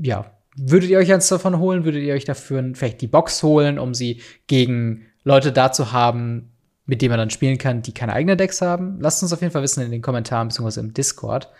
ja, 0.00 0.24
Würdet 0.56 0.90
ihr 0.90 0.98
euch 0.98 1.12
eins 1.12 1.28
davon 1.28 1.58
holen? 1.58 1.84
Würdet 1.84 2.02
ihr 2.02 2.14
euch 2.14 2.24
dafür 2.24 2.64
vielleicht 2.74 3.00
die 3.00 3.06
Box 3.06 3.42
holen, 3.42 3.78
um 3.78 3.94
sie 3.94 4.22
gegen 4.46 5.06
Leute 5.22 5.52
da 5.52 5.70
zu 5.70 5.92
haben, 5.92 6.52
mit 6.86 7.02
denen 7.02 7.10
man 7.10 7.18
dann 7.18 7.30
spielen 7.30 7.58
kann, 7.58 7.82
die 7.82 7.92
keine 7.92 8.14
eigenen 8.14 8.38
Decks 8.38 8.62
haben? 8.62 8.98
Lasst 9.00 9.22
uns 9.22 9.32
auf 9.32 9.40
jeden 9.42 9.52
Fall 9.52 9.62
wissen 9.62 9.82
in 9.82 9.90
den 9.90 10.02
Kommentaren 10.02 10.48
bzw. 10.48 10.80
im 10.80 10.94
Discord. 10.94 11.50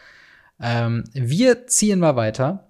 Ähm, 0.60 1.04
wir 1.12 1.66
ziehen 1.66 1.98
mal 1.98 2.16
weiter 2.16 2.68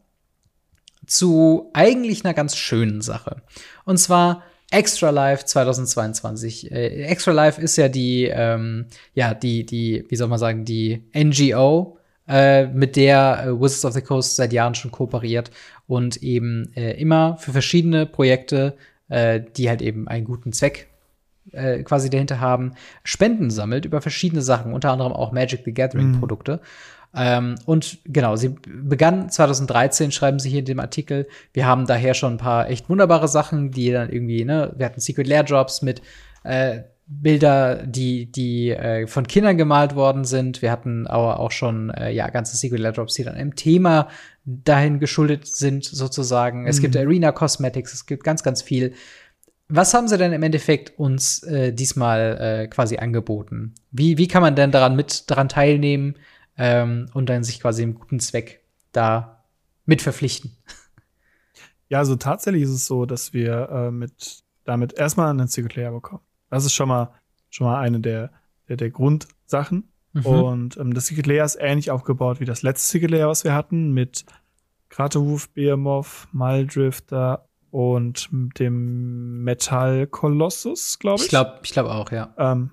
zu 1.06 1.70
eigentlich 1.72 2.24
einer 2.24 2.34
ganz 2.34 2.56
schönen 2.56 3.00
Sache. 3.00 3.42
Und 3.84 3.98
zwar 3.98 4.42
Extra 4.70 5.10
Life 5.10 5.44
2022. 5.44 6.72
Äh, 6.72 7.04
Extra 7.04 7.32
Life 7.32 7.60
ist 7.60 7.76
ja 7.76 7.88
die, 7.88 8.24
ähm, 8.24 8.86
ja, 9.14 9.32
die, 9.32 9.64
die, 9.64 10.04
wie 10.08 10.16
soll 10.16 10.28
man 10.28 10.38
sagen, 10.38 10.64
die 10.64 11.04
NGO, 11.14 11.98
äh, 12.28 12.66
mit 12.66 12.96
der 12.96 13.44
äh, 13.46 13.60
Wizards 13.60 13.84
of 13.84 13.92
the 13.94 14.00
Coast 14.00 14.36
seit 14.36 14.52
Jahren 14.52 14.74
schon 14.74 14.90
kooperiert 14.90 15.50
und 15.86 16.22
eben 16.22 16.72
äh, 16.74 16.92
immer 17.00 17.36
für 17.38 17.52
verschiedene 17.52 18.06
Projekte, 18.06 18.76
äh, 19.08 19.40
die 19.56 19.68
halt 19.68 19.82
eben 19.82 20.08
einen 20.08 20.24
guten 20.24 20.52
Zweck 20.52 20.88
äh, 21.52 21.82
quasi 21.82 22.10
dahinter 22.10 22.40
haben, 22.40 22.72
Spenden 23.04 23.50
sammelt 23.50 23.84
über 23.84 24.00
verschiedene 24.00 24.42
Sachen, 24.42 24.72
unter 24.72 24.90
anderem 24.90 25.12
auch 25.12 25.32
Magic 25.32 25.62
the 25.64 25.72
Gathering 25.72 26.12
mhm. 26.12 26.20
Produkte. 26.20 26.60
Ähm, 27.14 27.54
und 27.64 27.98
genau, 28.04 28.36
sie 28.36 28.56
begann 28.66 29.30
2013, 29.30 30.10
schreiben 30.10 30.38
sie 30.38 30.50
hier 30.50 30.58
in 30.58 30.64
dem 30.66 30.80
Artikel. 30.80 31.26
Wir 31.52 31.66
haben 31.66 31.86
daher 31.86 32.14
schon 32.14 32.34
ein 32.34 32.38
paar 32.38 32.68
echt 32.68 32.90
wunderbare 32.90 33.28
Sachen, 33.28 33.70
die 33.70 33.90
dann 33.90 34.10
irgendwie, 34.10 34.44
ne, 34.44 34.72
wir 34.76 34.86
hatten 34.86 35.00
Secret 35.00 35.26
Lair 35.26 35.44
Drops 35.44 35.80
mit 35.80 36.02
äh, 36.44 36.80
Bilder, 37.08 37.86
die, 37.86 38.30
die 38.30 38.70
äh, 38.70 39.06
von 39.06 39.28
Kindern 39.28 39.56
gemalt 39.56 39.94
worden 39.94 40.24
sind. 40.24 40.60
Wir 40.60 40.72
hatten 40.72 41.06
aber 41.06 41.38
auch 41.38 41.52
schon 41.52 41.90
äh, 41.90 42.10
ja 42.10 42.28
ganze 42.30 42.56
Secret 42.56 42.96
Drops, 42.96 43.14
die 43.14 43.22
dann 43.22 43.36
im 43.36 43.54
Thema 43.54 44.08
dahin 44.44 44.98
geschuldet 44.98 45.46
sind, 45.46 45.84
sozusagen. 45.84 46.62
Mhm. 46.62 46.66
Es 46.66 46.80
gibt 46.80 46.94
mhm. 46.94 47.02
Arena 47.02 47.32
Cosmetics, 47.32 47.92
es 47.92 48.06
gibt 48.06 48.24
ganz, 48.24 48.42
ganz 48.42 48.60
viel. 48.60 48.92
Was 49.68 49.94
haben 49.94 50.08
sie 50.08 50.18
denn 50.18 50.32
im 50.32 50.42
Endeffekt 50.42 50.98
uns 50.98 51.42
äh, 51.44 51.72
diesmal 51.72 52.38
äh, 52.40 52.68
quasi 52.68 52.98
angeboten? 52.98 53.74
Wie, 53.92 54.18
wie 54.18 54.28
kann 54.28 54.42
man 54.42 54.56
denn 54.56 54.72
daran 54.72 54.96
mit 54.96 55.30
daran 55.30 55.48
teilnehmen 55.48 56.16
ähm, 56.58 57.08
und 57.14 57.28
dann 57.28 57.44
sich 57.44 57.60
quasi 57.60 57.84
im 57.84 57.94
guten 57.94 58.18
Zweck 58.18 58.62
da 58.92 59.44
mit 59.84 60.02
verpflichten? 60.02 60.56
Ja, 61.88 61.98
also 61.98 62.16
tatsächlich 62.16 62.64
ist 62.64 62.70
es 62.70 62.86
so, 62.86 63.06
dass 63.06 63.32
wir 63.32 63.68
äh, 63.70 63.90
mit 63.92 64.42
damit 64.64 64.94
erstmal 64.94 65.30
einen 65.30 65.46
Secret 65.46 65.76
Layer 65.76 65.92
bekommen. 65.92 66.25
Das 66.50 66.64
ist 66.64 66.74
schon 66.74 66.88
mal, 66.88 67.12
schon 67.50 67.66
mal 67.66 67.80
eine 67.80 68.00
der, 68.00 68.30
der, 68.68 68.76
der 68.76 68.90
Grundsachen. 68.90 69.88
Mhm. 70.12 70.26
Und 70.26 70.76
ähm, 70.76 70.94
das 70.94 71.06
Secret 71.06 71.26
Layer 71.26 71.44
ist 71.44 71.58
ähnlich 71.60 71.90
aufgebaut 71.90 72.40
wie 72.40 72.44
das 72.44 72.62
letzte 72.62 72.86
Secret 72.86 73.10
Layer, 73.10 73.28
was 73.28 73.44
wir 73.44 73.54
hatten, 73.54 73.92
mit 73.92 74.24
Kraterhoof, 74.88 75.50
Behemoth, 75.50 76.28
Maldrifter 76.32 77.48
und 77.70 78.28
dem 78.58 79.42
Metall 79.42 80.06
Colossus, 80.06 80.98
glaube 80.98 81.18
ich. 81.18 81.24
Ich 81.24 81.30
glaube 81.30 81.60
ich 81.62 81.72
glaub 81.72 81.86
auch, 81.86 82.10
ja. 82.12 82.32
Ähm, 82.38 82.70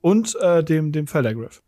und 0.00 0.36
äh, 0.40 0.64
dem, 0.64 0.92
dem 0.92 1.06
Feldergriff. 1.06 1.62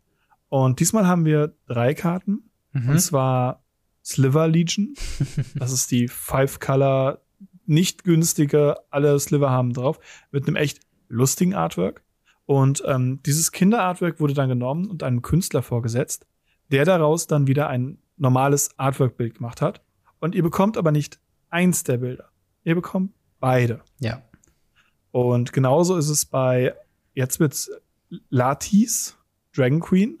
Und 0.49 0.79
diesmal 0.79 1.07
haben 1.07 1.25
wir 1.25 1.53
drei 1.67 1.93
Karten. 1.93 2.49
Mhm. 2.71 2.89
Und 2.89 2.99
zwar 2.99 3.63
Sliver 4.03 4.47
Legion. 4.47 4.93
das 5.55 5.71
ist 5.71 5.91
die 5.91 6.07
Five-Color, 6.07 7.21
nicht 7.65 8.03
günstige, 8.03 8.75
alle 8.89 9.19
Sliver 9.19 9.49
haben 9.49 9.73
drauf, 9.73 9.99
mit 10.31 10.47
einem 10.47 10.55
echt 10.55 10.79
lustigen 11.13 11.53
Artwork. 11.53 12.03
Und 12.45 12.83
ähm, 12.85 13.21
dieses 13.25 13.51
Kinderartwork 13.51 14.19
wurde 14.19 14.33
dann 14.33 14.49
genommen 14.49 14.89
und 14.89 15.03
einem 15.03 15.21
Künstler 15.21 15.61
vorgesetzt, 15.61 16.25
der 16.71 16.83
daraus 16.85 17.27
dann 17.27 17.47
wieder 17.47 17.69
ein 17.69 17.99
normales 18.17 18.77
Artwork-Bild 18.77 19.35
gemacht 19.35 19.61
hat. 19.61 19.81
Und 20.19 20.35
ihr 20.35 20.43
bekommt 20.43 20.77
aber 20.77 20.91
nicht 20.91 21.19
eins 21.49 21.83
der 21.83 21.97
Bilder. 21.97 22.29
Ihr 22.63 22.75
bekommt 22.75 23.13
beide. 23.39 23.81
Ja. 23.99 24.21
Und 25.11 25.53
genauso 25.53 25.97
ist 25.97 26.09
es 26.09 26.25
bei, 26.25 26.73
jetzt 27.13 27.39
wird's 27.39 27.69
Latis, 28.29 29.17
Dragon 29.55 29.79
Queen. 29.79 30.19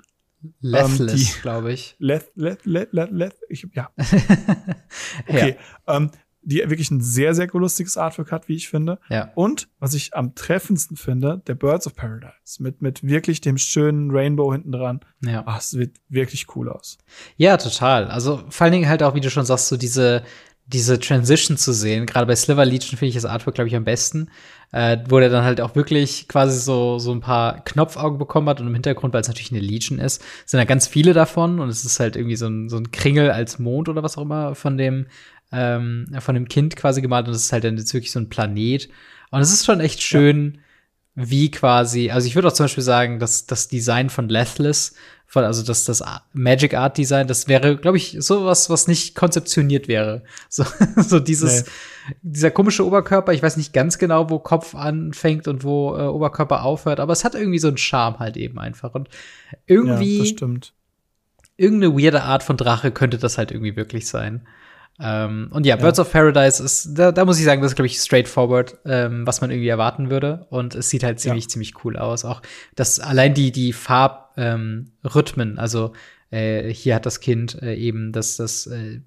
Lethless, 0.59 1.35
ähm, 1.35 1.41
glaube 1.41 1.71
ich. 1.71 1.95
Leth, 1.99 2.31
Leth, 2.35 2.65
Leth, 2.65 2.91
Leth, 2.91 3.11
Leth, 3.11 3.35
ich, 3.47 3.65
ja. 3.73 3.89
okay. 5.27 5.57
Ja. 5.87 5.95
Ähm, 5.95 6.11
die 6.43 6.57
wirklich 6.57 6.91
ein 6.91 7.01
sehr, 7.01 7.33
sehr 7.33 7.47
lustiges 7.53 7.97
Artwork 7.97 8.31
hat, 8.31 8.47
wie 8.47 8.55
ich 8.55 8.69
finde. 8.69 8.99
Ja. 9.09 9.31
Und 9.35 9.69
was 9.79 9.93
ich 9.93 10.13
am 10.13 10.35
treffendsten 10.35 10.97
finde, 10.97 11.41
der 11.47 11.55
Birds 11.55 11.87
of 11.87 11.95
Paradise 11.95 12.61
mit, 12.61 12.81
mit 12.81 13.03
wirklich 13.03 13.41
dem 13.41 13.57
schönen 13.57 14.11
Rainbow 14.11 14.51
hinten 14.51 14.71
dran. 14.71 15.01
Ja. 15.21 15.43
Ach, 15.45 15.59
es 15.59 15.71
sieht 15.71 15.95
wirklich 16.09 16.47
cool 16.55 16.69
aus. 16.69 16.97
Ja, 17.37 17.57
total. 17.57 18.07
Also 18.07 18.43
vor 18.49 18.65
allen 18.65 18.73
Dingen 18.73 18.89
halt 18.89 19.03
auch, 19.03 19.15
wie 19.15 19.21
du 19.21 19.29
schon 19.29 19.45
sagst, 19.45 19.67
so 19.67 19.77
diese, 19.77 20.23
diese 20.65 20.99
Transition 20.99 21.57
zu 21.57 21.73
sehen. 21.73 22.05
Gerade 22.05 22.25
bei 22.25 22.35
Sliver 22.35 22.65
Legion 22.65 22.97
finde 22.97 23.07
ich 23.09 23.15
das 23.15 23.25
Artwork, 23.25 23.55
glaube 23.55 23.67
ich, 23.67 23.75
am 23.75 23.83
besten. 23.83 24.29
Äh, 24.71 24.97
wo 25.07 25.19
der 25.19 25.29
dann 25.29 25.43
halt 25.43 25.61
auch 25.61 25.75
wirklich 25.75 26.27
quasi 26.27 26.59
so, 26.59 26.97
so 26.97 27.11
ein 27.11 27.19
paar 27.19 27.63
Knopfaugen 27.63 28.17
bekommen 28.17 28.49
hat 28.49 28.59
und 28.59 28.65
im 28.65 28.73
Hintergrund, 28.73 29.13
weil 29.13 29.21
es 29.21 29.27
natürlich 29.27 29.51
eine 29.51 29.61
Legion 29.61 29.99
ist, 29.99 30.23
sind 30.47 30.57
da 30.57 30.63
ganz 30.63 30.87
viele 30.87 31.13
davon 31.13 31.59
und 31.59 31.69
es 31.69 31.85
ist 31.85 31.99
halt 31.99 32.15
irgendwie 32.15 32.37
so 32.37 32.47
ein, 32.47 32.69
so 32.69 32.77
ein 32.77 32.89
Kringel 32.89 33.29
als 33.29 33.59
Mond 33.59 33.87
oder 33.87 34.01
was 34.01 34.17
auch 34.17 34.23
immer 34.23 34.55
von 34.55 34.79
dem, 34.79 35.05
ähm, 35.53 36.07
von 36.19 36.35
dem 36.35 36.47
Kind 36.47 36.75
quasi 36.75 37.01
gemalt 37.01 37.27
und 37.27 37.33
es 37.33 37.45
ist 37.45 37.53
halt 37.53 37.63
dann 37.63 37.77
jetzt 37.77 37.93
wirklich 37.93 38.11
so 38.11 38.19
ein 38.19 38.29
Planet. 38.29 38.89
Und 39.31 39.41
es 39.41 39.51
ist 39.51 39.65
schon 39.65 39.79
echt 39.79 40.01
schön, 40.01 40.59
ja. 41.15 41.23
wie 41.27 41.51
quasi, 41.51 42.11
also 42.11 42.27
ich 42.27 42.35
würde 42.35 42.47
auch 42.47 42.53
zum 42.53 42.65
Beispiel 42.65 42.83
sagen, 42.83 43.19
dass 43.19 43.45
das 43.45 43.67
Design 43.67 44.09
von 44.09 44.29
Lethless 44.29 44.95
von, 45.33 45.45
also 45.45 45.63
das, 45.63 45.83
das 45.85 46.03
Magic 46.33 46.75
Art 46.75 46.95
Design, 46.95 47.25
das 47.25 47.47
wäre, 47.47 47.75
glaube 47.77 47.97
ich, 47.97 48.15
sowas, 48.19 48.69
was 48.69 48.87
nicht 48.87 49.15
konzeptioniert 49.15 49.87
wäre. 49.87 50.21
So, 50.49 50.63
so 50.97 51.19
dieses, 51.19 51.65
nee. 51.65 52.15
dieser 52.21 52.51
komische 52.51 52.85
Oberkörper, 52.85 53.33
ich 53.33 53.41
weiß 53.41 53.57
nicht 53.57 53.73
ganz 53.73 53.97
genau, 53.97 54.29
wo 54.29 54.37
Kopf 54.37 54.75
anfängt 54.75 55.47
und 55.47 55.63
wo 55.63 55.97
äh, 55.97 56.03
Oberkörper 56.03 56.63
aufhört, 56.63 56.99
aber 56.99 57.13
es 57.13 57.23
hat 57.23 57.33
irgendwie 57.33 57.57
so 57.57 57.67
einen 57.67 57.77
Charme 57.77 58.19
halt 58.19 58.37
eben 58.37 58.59
einfach. 58.59 58.93
Und 58.93 59.09
irgendwie. 59.65 60.17
Ja, 60.17 60.23
das 60.23 60.29
stimmt. 60.29 60.73
Irgendeine 61.57 61.97
weirde 61.97 62.21
Art 62.21 62.43
von 62.43 62.57
Drache 62.57 62.91
könnte 62.91 63.17
das 63.17 63.39
halt 63.39 63.49
irgendwie 63.51 63.75
wirklich 63.75 64.07
sein. 64.07 64.45
Ähm, 64.99 65.49
und 65.51 65.65
ja, 65.65 65.75
ja, 65.75 65.81
Birds 65.81 65.99
of 65.99 66.11
Paradise 66.11 66.63
ist, 66.63 66.93
da, 66.93 67.11
da 67.11 67.25
muss 67.25 67.39
ich 67.39 67.45
sagen, 67.45 67.61
das 67.61 67.71
ist, 67.71 67.75
glaube 67.75 67.87
ich, 67.87 67.97
straightforward, 67.97 68.77
ähm, 68.85 69.25
was 69.25 69.41
man 69.41 69.49
irgendwie 69.49 69.69
erwarten 69.69 70.09
würde. 70.09 70.45
Und 70.49 70.75
es 70.75 70.89
sieht 70.89 71.03
halt 71.03 71.19
ziemlich, 71.19 71.45
ja. 71.45 71.49
ziemlich 71.49 71.83
cool 71.83 71.97
aus. 71.97 72.25
Auch 72.25 72.41
das 72.75 72.99
allein 72.99 73.33
die, 73.33 73.51
die 73.51 73.73
Farbrhythmen, 73.73 75.49
ähm, 75.51 75.59
also 75.59 75.93
äh, 76.29 76.71
hier 76.71 76.95
hat 76.95 77.05
das 77.05 77.21
Kind 77.21 77.61
äh, 77.61 77.73
eben 77.73 78.11
das, 78.11 78.37
das, 78.37 78.67
äh, 78.67 79.01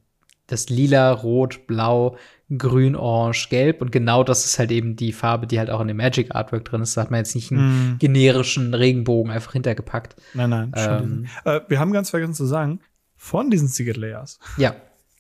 das 0.49 0.69
lila, 0.69 1.13
rot, 1.13 1.67
blau, 1.67 2.17
grün, 2.57 2.95
orange, 2.95 3.49
gelb 3.49 3.81
und 3.81 3.91
genau 3.91 4.23
das 4.23 4.45
ist 4.45 4.59
halt 4.59 4.71
eben 4.71 4.95
die 4.95 5.13
Farbe, 5.13 5.49
die 5.49 5.59
halt 5.59 5.71
auch 5.71 5.81
in 5.81 5.89
dem 5.89 5.97
Magic 5.97 6.35
Artwork 6.35 6.65
drin 6.65 6.83
ist. 6.83 6.97
Da 6.97 7.03
hat 7.03 7.11
man 7.11 7.19
jetzt 7.19 7.35
nicht 7.35 7.51
einen 7.51 7.95
mm. 7.95 7.99
generischen 7.99 8.73
Regenbogen 8.73 9.33
einfach 9.33 9.53
hintergepackt. 9.53 10.15
Nein, 10.35 10.51
nein. 10.51 10.73
Ähm, 10.77 11.27
äh, 11.45 11.61
wir 11.67 11.81
haben 11.81 11.93
ganz 11.93 12.11
vergessen 12.11 12.35
zu 12.35 12.45
sagen, 12.45 12.79
von 13.17 13.51
diesen 13.51 13.67
Secret 13.67 13.97
Layers. 13.97 14.39
Ja 14.59 14.77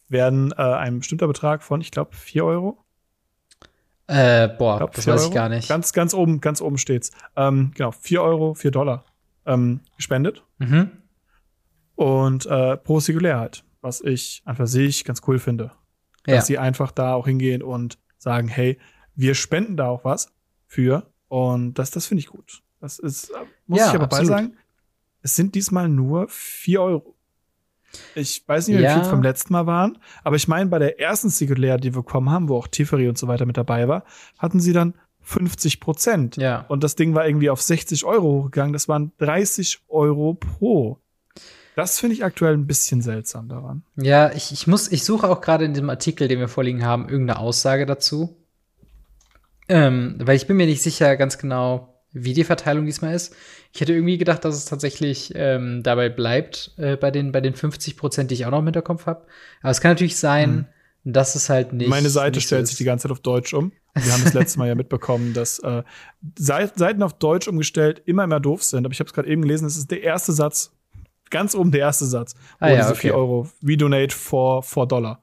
werden 0.08 0.52
äh, 0.52 0.62
ein 0.62 0.98
bestimmter 0.98 1.26
Betrag 1.26 1.62
von, 1.62 1.80
ich 1.80 1.90
glaube, 1.90 2.14
4 2.14 2.44
Euro. 2.44 2.78
Äh, 4.06 4.48
boah, 4.48 4.78
glaub, 4.78 4.92
das 4.92 5.06
weiß 5.06 5.20
Euro. 5.22 5.28
ich 5.28 5.34
gar 5.34 5.48
nicht. 5.48 5.68
Ganz, 5.68 5.92
ganz 5.92 6.14
oben, 6.14 6.40
ganz 6.40 6.60
oben 6.60 6.78
steht's. 6.78 7.10
Ähm, 7.34 7.72
genau, 7.74 7.90
4 7.90 8.22
Euro, 8.22 8.54
4 8.54 8.70
Dollar 8.70 9.04
ähm, 9.46 9.80
gespendet. 9.96 10.44
Mhm. 10.58 10.90
Und 11.96 12.46
äh, 12.46 12.76
pro 12.76 13.00
Singulär 13.00 13.40
halt, 13.40 13.64
was 13.80 14.00
ich 14.00 14.42
an 14.44 14.56
für 14.56 14.66
sich 14.66 15.04
ganz 15.04 15.22
cool 15.26 15.38
finde. 15.38 15.72
Dass 16.24 16.34
ja. 16.34 16.42
sie 16.42 16.58
einfach 16.58 16.92
da 16.92 17.14
auch 17.14 17.26
hingehen 17.26 17.62
und 17.62 17.98
sagen, 18.18 18.48
hey, 18.48 18.78
wir 19.14 19.34
spenden 19.34 19.76
da 19.76 19.88
auch 19.88 20.04
was 20.04 20.32
für. 20.66 21.10
Und 21.28 21.74
das, 21.74 21.90
das 21.90 22.06
finde 22.06 22.20
ich 22.20 22.26
gut. 22.28 22.62
Das 22.80 22.98
ist, 22.98 23.30
äh, 23.30 23.34
muss 23.66 23.80
ja, 23.80 23.88
ich 23.88 23.94
aber 23.94 24.06
bei 24.06 24.24
sagen, 24.24 24.56
es 25.22 25.34
sind 25.34 25.54
diesmal 25.54 25.88
nur 25.88 26.28
4 26.28 26.82
Euro. 26.82 27.15
Ich 28.14 28.46
weiß 28.46 28.68
nicht, 28.68 28.79
wie 28.79 28.83
ja. 28.83 28.94
viel 28.94 29.05
vom 29.05 29.22
letzten 29.22 29.53
Mal 29.53 29.66
waren, 29.66 29.99
aber 30.22 30.37
ich 30.37 30.49
meine, 30.49 30.68
bei 30.68 30.79
der 30.79 31.01
ersten 31.01 31.31
Secret 31.31 31.59
Layer, 31.59 31.79
die 31.79 31.94
wir 31.94 32.03
bekommen 32.03 32.31
haben, 32.31 32.49
wo 32.49 32.57
auch 32.57 32.66
Tiferi 32.66 33.09
und 33.09 33.16
so 33.16 33.29
weiter 33.29 33.46
mit 33.46 33.57
dabei 33.57 33.88
war, 33.88 34.05
hatten 34.38 34.61
sie 34.61 34.72
dann 34.72 34.94
50 35.22 35.81
Prozent. 35.81 36.37
Ja. 36.37 36.64
Und 36.68 36.85
das 36.85 36.94
Ding 36.94 37.14
war 37.14 37.27
irgendwie 37.27 37.51
auf 37.51 37.61
60 37.61 38.05
Euro 38.05 38.44
hochgegangen. 38.44 38.72
Das 38.72 38.88
waren 38.88 39.12
30 39.18 39.81
Euro 39.88 40.35
pro. 40.35 41.01
Das 41.75 41.99
finde 41.99 42.14
ich 42.14 42.25
aktuell 42.25 42.55
ein 42.55 42.66
bisschen 42.66 43.03
seltsam 43.03 43.49
daran. 43.49 43.83
Ja, 43.96 44.33
ich, 44.33 44.53
ich 44.53 44.66
muss, 44.66 44.90
ich 44.90 45.05
suche 45.05 45.29
auch 45.29 45.40
gerade 45.40 45.64
in 45.64 45.75
dem 45.75 45.90
Artikel, 45.90 46.29
den 46.29 46.38
wir 46.38 46.49
vorliegen 46.49 46.85
haben, 46.85 47.09
irgendeine 47.09 47.40
Aussage 47.40 47.87
dazu. 47.87 48.37
Ähm, 49.68 50.14
weil 50.22 50.37
ich 50.37 50.46
bin 50.46 50.57
mir 50.57 50.66
nicht 50.66 50.83
sicher 50.83 51.16
ganz 51.16 51.38
genau, 51.38 51.95
wie 52.18 52.33
die 52.33 52.44
Verteilung 52.44 52.87
diesmal 52.87 53.14
ist. 53.14 53.35
Ich 53.72 53.81
hätte 53.81 53.92
irgendwie 53.92 54.16
gedacht, 54.16 54.44
dass 54.44 54.57
es 54.57 54.64
tatsächlich 54.64 55.33
ähm, 55.35 55.83
dabei 55.83 56.09
bleibt, 56.09 56.72
äh, 56.79 56.96
bei, 56.96 57.11
den, 57.11 57.31
bei 57.31 57.42
den 57.42 57.55
50 57.55 57.96
Prozent, 57.96 58.31
die 58.31 58.35
ich 58.35 58.46
auch 58.46 58.50
noch 58.50 58.61
im 58.61 58.64
Hinterkopf 58.64 59.07
habe. 59.07 59.26
Aber 59.61 59.70
es 59.70 59.81
kann 59.83 59.90
natürlich 59.90 60.16
sein, 60.16 60.66
hm. 61.05 61.12
dass 61.12 61.35
es 61.35 61.50
halt 61.50 61.74
nicht. 61.74 61.88
Meine 61.88 62.09
Seite 62.09 62.38
nicht 62.38 62.46
stellt 62.46 62.66
so 62.66 62.70
sich 62.70 62.79
die 62.79 62.85
ganze 62.85 63.02
Zeit 63.02 63.12
auf 63.12 63.20
Deutsch 63.20 63.52
um. 63.52 63.72
Wir 63.94 64.12
haben 64.12 64.24
das 64.24 64.33
letzte 64.35 64.59
Mal 64.59 64.68
ja 64.68 64.74
mitbekommen, 64.74 65.35
dass 65.35 65.59
äh, 65.59 65.83
Seiten 66.38 67.02
auf 67.02 67.12
Deutsch 67.14 67.48
umgestellt 67.48 68.02
immer 68.07 68.24
immer 68.24 68.40
doof 68.40 68.62
sind. 68.62 68.87
Aber 68.87 68.92
ich 68.92 69.00
habe 69.00 69.09
es 69.09 69.12
gerade 69.12 69.29
eben 69.29 69.42
gelesen, 69.42 69.66
es 69.66 69.76
ist 69.76 69.90
der 69.90 70.02
erste 70.02 70.33
Satz, 70.33 70.72
ganz 71.31 71.55
oben 71.55 71.70
der 71.70 71.81
erste 71.81 72.07
Satz, 72.07 72.35
wo 72.59 72.66
ah, 72.66 72.70
ja, 72.70 72.76
diese 72.76 72.90
okay. 72.90 73.00
4 73.09 73.14
Euro, 73.14 73.48
we 73.61 73.76
donate 73.76 74.14
for 74.14 74.62
4 74.62 74.87
Dollar 74.87 75.22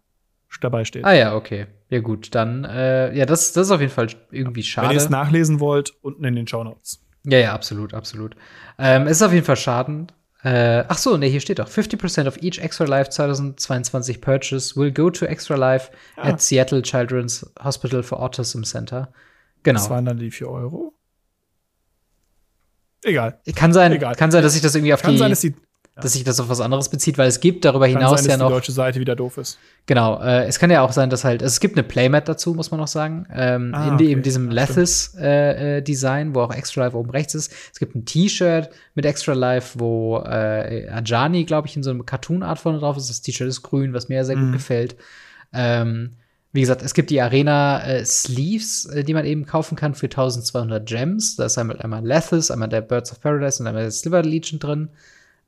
dabei 0.61 0.85
steht. 0.85 1.03
Ah 1.05 1.13
ja, 1.13 1.35
okay. 1.35 1.65
Ja 1.93 1.99
gut, 1.99 2.33
dann, 2.33 2.65
äh, 2.65 3.15
ja, 3.15 3.27
das, 3.27 3.53
das 3.53 3.67
ist 3.67 3.71
auf 3.71 3.79
jeden 3.79 3.93
Fall 3.93 4.07
irgendwie 4.31 4.63
schade. 4.63 4.87
Wenn 4.87 4.95
ihr 4.95 4.99
es 4.99 5.11
nachlesen 5.11 5.59
wollt, 5.59 5.93
unten 6.01 6.23
in 6.23 6.35
den 6.35 6.47
Show 6.47 6.63
Notes. 6.63 7.05
Ja, 7.23 7.37
ja, 7.37 7.53
absolut, 7.53 7.93
absolut. 7.93 8.35
Ähm, 8.79 9.03
es 9.03 9.17
ist 9.17 9.21
auf 9.21 9.31
jeden 9.31 9.45
Fall 9.45 9.57
schaden. 9.57 10.11
Äh, 10.43 10.85
ach 10.87 10.97
so, 10.97 11.17
ne, 11.17 11.27
hier 11.27 11.39
steht 11.39 11.59
doch 11.59 11.69
50% 11.69 12.25
of 12.25 12.41
each 12.41 12.57
Extra 12.57 12.85
Life 12.85 13.11
2022 13.11 14.21
purchase 14.21 14.75
will 14.75 14.91
go 14.91 15.11
to 15.11 15.25
Extra 15.25 15.55
Life 15.55 15.91
ja. 16.17 16.23
at 16.23 16.41
Seattle 16.41 16.81
Children's 16.81 17.47
Hospital 17.63 18.01
for 18.01 18.23
Autism 18.23 18.63
Center. 18.63 19.13
Genau. 19.61 19.79
Das 19.79 19.91
waren 19.91 20.05
dann 20.05 20.17
die 20.17 20.31
4 20.31 20.49
Euro. 20.49 20.95
Egal. 23.03 23.39
Kann 23.55 23.71
sein, 23.71 23.91
Egal. 23.91 24.15
kann 24.15 24.31
sein, 24.31 24.41
dass 24.41 24.55
ich 24.55 24.63
das 24.63 24.73
irgendwie 24.73 24.95
auf 24.95 25.03
kann 25.03 25.11
die 25.11 25.19
sein, 25.19 25.29
dass 25.29 25.41
die 25.41 25.53
dass 25.95 26.13
sich 26.13 26.23
das 26.23 26.39
auf 26.39 26.49
was 26.49 26.59
anderes 26.59 26.89
bezieht, 26.89 27.19
weil 27.19 27.27
es 27.27 27.39
gibt 27.39 27.65
darüber 27.65 27.85
kann 27.85 27.97
hinaus 27.97 28.21
sein, 28.21 28.31
ja 28.31 28.37
noch. 28.37 28.47
die 28.47 28.53
deutsche 28.53 28.71
Seite 28.71 28.99
wieder 28.99 29.15
doof 29.15 29.37
ist. 29.37 29.59
Genau, 29.85 30.19
äh, 30.21 30.45
es 30.45 30.57
kann 30.57 30.71
ja 30.71 30.81
auch 30.81 30.91
sein, 30.91 31.11
dass 31.11 31.23
halt, 31.23 31.43
es 31.43 31.59
gibt 31.59 31.77
eine 31.77 31.83
Playmat 31.83 32.27
dazu, 32.27 32.55
muss 32.55 32.71
man 32.71 32.79
noch 32.79 32.87
sagen, 32.87 33.27
ähm, 33.31 33.71
ah, 33.75 33.89
in 33.89 33.93
okay. 33.93 34.07
eben 34.07 34.23
diesem 34.23 34.49
Lethis 34.49 35.15
äh, 35.19 35.77
äh, 35.77 36.33
wo 36.33 36.41
auch 36.41 36.53
Extra 36.53 36.85
Life 36.85 36.97
oben 36.97 37.11
rechts 37.11 37.35
ist. 37.35 37.53
Es 37.71 37.79
gibt 37.79 37.93
ein 37.95 38.05
T-Shirt 38.05 38.69
mit 38.95 39.05
Extra 39.05 39.33
Life, 39.33 39.79
wo 39.79 40.17
äh, 40.25 40.89
Ajani, 40.89 41.43
glaube 41.43 41.67
ich, 41.67 41.75
in 41.75 41.83
so 41.83 41.91
einem 41.91 42.05
Cartoon-Art 42.05 42.57
vorne 42.57 42.79
drauf 42.79 42.97
ist. 42.97 43.09
Das 43.09 43.21
T-Shirt 43.21 43.47
ist 43.47 43.61
grün, 43.61 43.93
was 43.93 44.09
mir 44.09 44.25
sehr 44.25 44.35
gut 44.35 44.45
mhm. 44.45 44.53
gefällt. 44.53 44.95
Ähm, 45.53 46.13
wie 46.53 46.61
gesagt, 46.61 46.81
es 46.81 46.93
gibt 46.93 47.09
die 47.09 47.21
Arena 47.21 47.83
äh, 47.83 48.05
Sleeves, 48.05 48.85
äh, 48.85 49.03
die 49.03 49.13
man 49.13 49.25
eben 49.25 49.45
kaufen 49.45 49.75
kann 49.75 49.93
für 49.93 50.05
1200 50.05 50.87
Gems. 50.87 51.35
Da 51.35 51.45
ist 51.45 51.57
einmal, 51.57 51.79
einmal 51.79 52.05
Lethis, 52.05 52.49
einmal 52.49 52.69
der 52.69 52.81
Birds 52.81 53.11
of 53.11 53.21
Paradise 53.21 53.61
und 53.61 53.67
einmal 53.67 53.83
der 53.83 53.91
Sliver 53.91 54.23
Legion 54.23 54.59
drin. 54.59 54.89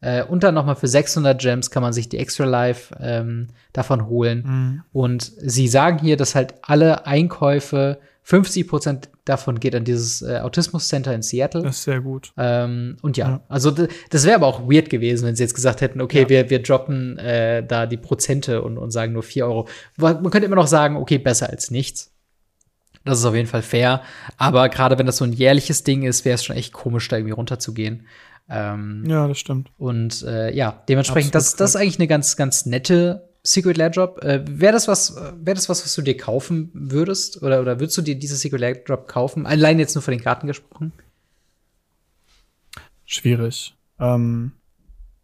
Äh, 0.06 0.24
und 0.24 0.44
dann 0.44 0.54
nochmal 0.54 0.76
für 0.76 0.88
600 0.88 1.42
Gems 1.42 1.72
kann 1.72 1.82
man 1.82 1.92
sich 1.92 2.08
die 2.08 2.20
Extra 2.20 2.46
Life 2.46 2.96
ähm, 3.00 3.48
davon 3.74 4.06
holen. 4.06 4.44
Mhm. 4.46 4.84
Und 4.94 5.32
sie 5.38 5.68
sagen 5.68 5.98
hier, 5.98 6.16
dass 6.16 6.36
halt 6.36 6.54
alle 6.62 7.08
Einkäufe, 7.08 7.98
50 8.22 8.68
Prozent 8.68 9.10
davon 9.26 9.60
geht 9.60 9.76
an 9.76 9.84
dieses 9.84 10.22
äh, 10.22 10.40
Autismus 10.40 10.88
Center 10.88 11.14
in 11.14 11.24
Seattle. 11.24 11.64
Das 11.64 11.78
ist 11.78 11.84
sehr 11.84 12.02
gut. 12.02 12.34
Ähm, 12.38 12.98
und 13.02 13.18
ja, 13.18 13.30
ja. 13.30 13.42
also 13.50 13.72
das 13.72 14.26
wäre 14.26 14.36
aber 14.36 14.46
auch 14.46 14.70
weird 14.70 14.92
gewesen, 14.92 15.26
wenn 15.26 15.36
sie 15.36 15.44
jetzt 15.44 15.56
gesagt 15.56 15.82
hätten, 15.82 16.02
okay, 16.02 16.22
ja. 16.22 16.30
wir, 16.30 16.50
wir 16.52 16.62
droppen 16.62 17.18
äh, 17.18 17.66
da 17.66 17.88
die 17.88 17.98
Prozente 17.98 18.62
und, 18.62 18.78
und 18.78 18.92
sagen 18.92 19.14
nur 19.14 19.24
4 19.24 19.46
Euro. 19.46 19.68
Man 19.98 20.30
könnte 20.30 20.46
immer 20.46 20.56
noch 20.56 20.68
sagen, 20.68 20.98
okay, 20.98 21.18
besser 21.18 21.50
als 21.50 21.72
nichts. 21.72 22.12
Das 23.06 23.20
ist 23.20 23.26
auf 23.26 23.36
jeden 23.36 23.48
Fall 23.48 23.62
fair. 23.62 24.02
Aber 24.38 24.70
gerade 24.70 24.98
wenn 25.00 25.06
das 25.06 25.18
so 25.18 25.26
ein 25.26 25.34
jährliches 25.34 25.84
Ding 25.84 26.04
ist, 26.04 26.26
wäre 26.26 26.36
es 26.36 26.44
schon 26.44 26.56
echt 26.56 26.74
komisch, 26.74 27.08
da 27.08 27.18
irgendwie 27.18 27.34
runterzugehen. 27.34 28.06
Ähm, 28.48 29.04
ja, 29.08 29.28
das 29.28 29.40
stimmt. 29.40 29.72
Und 29.78 30.24
äh, 30.24 30.54
ja, 30.54 30.84
dementsprechend, 30.88 31.34
das, 31.34 31.56
das 31.56 31.72
ist 31.72 31.76
eigentlich 31.76 32.00
eine 32.00 32.08
ganz, 32.08 32.36
ganz 32.36 32.66
nette 32.66 33.30
Secret 33.44 33.78
Lair 33.78 33.90
Drop. 33.90 34.24
Äh, 34.24 34.44
wäre 34.48 34.74
das 34.74 34.88
was, 34.88 35.16
wäre 35.16 35.56
das 35.56 35.70
was, 35.70 35.84
was 35.84 35.94
du 35.96 36.02
dir 36.02 36.18
kaufen 36.18 36.70
würdest? 36.74 37.42
Oder, 37.42 37.62
oder 37.62 37.80
würdest 37.80 37.98
du 37.98 38.02
dir 38.02 38.16
diese 38.16 38.36
Secret 38.36 38.60
Lair 38.60 38.76
Drop 38.76 39.08
kaufen? 39.08 39.46
Allein 39.46 39.80
jetzt 39.80 39.96
nur 39.96 40.02
von 40.02 40.12
den 40.12 40.22
Karten 40.22 40.48
gesprochen? 40.48 40.92
Schwierig. 43.06 43.76
Ähm, 44.00 44.52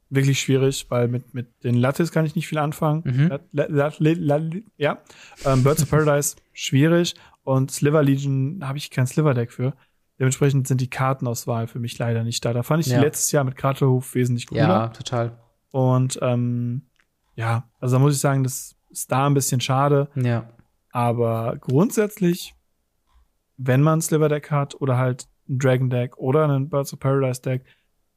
wirklich 0.10 0.40
schwierig, 0.40 0.86
weil 0.90 1.08
mit, 1.08 1.34
mit 1.34 1.64
den 1.64 1.76
Lattes 1.76 2.12
kann 2.12 2.26
ich 2.26 2.36
nicht 2.36 2.48
viel 2.48 2.60
anfangen. 2.60 3.04
Mhm. 3.06 3.40
Lat, 3.52 3.70
Lat, 3.70 4.00
Lat, 4.00 4.44
ja. 4.78 5.02
Ähm, 5.46 5.64
Birds 5.64 5.84
of 5.84 5.90
Paradise, 5.90 6.36
schwierig. 6.54 7.16
Und 7.44 7.72
Sliver 7.72 8.04
Legion 8.04 8.60
habe 8.68 8.78
ich 8.78 8.92
kein 8.92 9.08
Sliver 9.08 9.34
Deck 9.34 9.52
für. 9.52 9.74
Dementsprechend 10.22 10.68
sind 10.68 10.80
die 10.80 10.90
Kartenauswahl 10.90 11.66
für 11.66 11.80
mich 11.80 11.98
leider 11.98 12.24
nicht 12.24 12.46
da. 12.46 12.54
Da 12.54 12.62
fand 12.62 12.86
ich 12.86 12.92
ja. 12.92 13.00
die 13.00 13.06
letztes 13.06 13.32
Jahr 13.32 13.44
mit 13.44 13.56
Kraterhof 13.56 14.14
wesentlich 14.14 14.46
cooler. 14.46 14.62
Ja, 14.62 14.88
total. 14.90 15.40
Und 15.72 16.20
ähm, 16.22 16.84
ja, 17.34 17.68
also 17.80 17.96
da 17.96 18.00
muss 18.00 18.14
ich 18.14 18.20
sagen, 18.20 18.44
das 18.44 18.76
ist 18.92 19.12
da 19.12 19.26
ein 19.26 19.34
bisschen 19.34 19.62
schade. 19.62 20.10
Ja. 20.14 20.48
Aber 20.92 21.58
grundsätzlich, 21.60 22.54
wenn 23.58 23.82
man 23.82 23.98
ein 23.98 24.02
Sliver 24.04 24.30
Deck 24.30 24.52
hat 24.52 24.80
oder 24.80 25.00
halt 25.00 25.28
ein 25.50 25.58
Dragon 25.58 25.90
Deck 25.90 26.16
oder 26.20 26.48
ein 26.48 26.70
Birds 26.70 26.94
of 26.94 27.00
Paradise 27.00 27.42
Deck, 27.42 27.66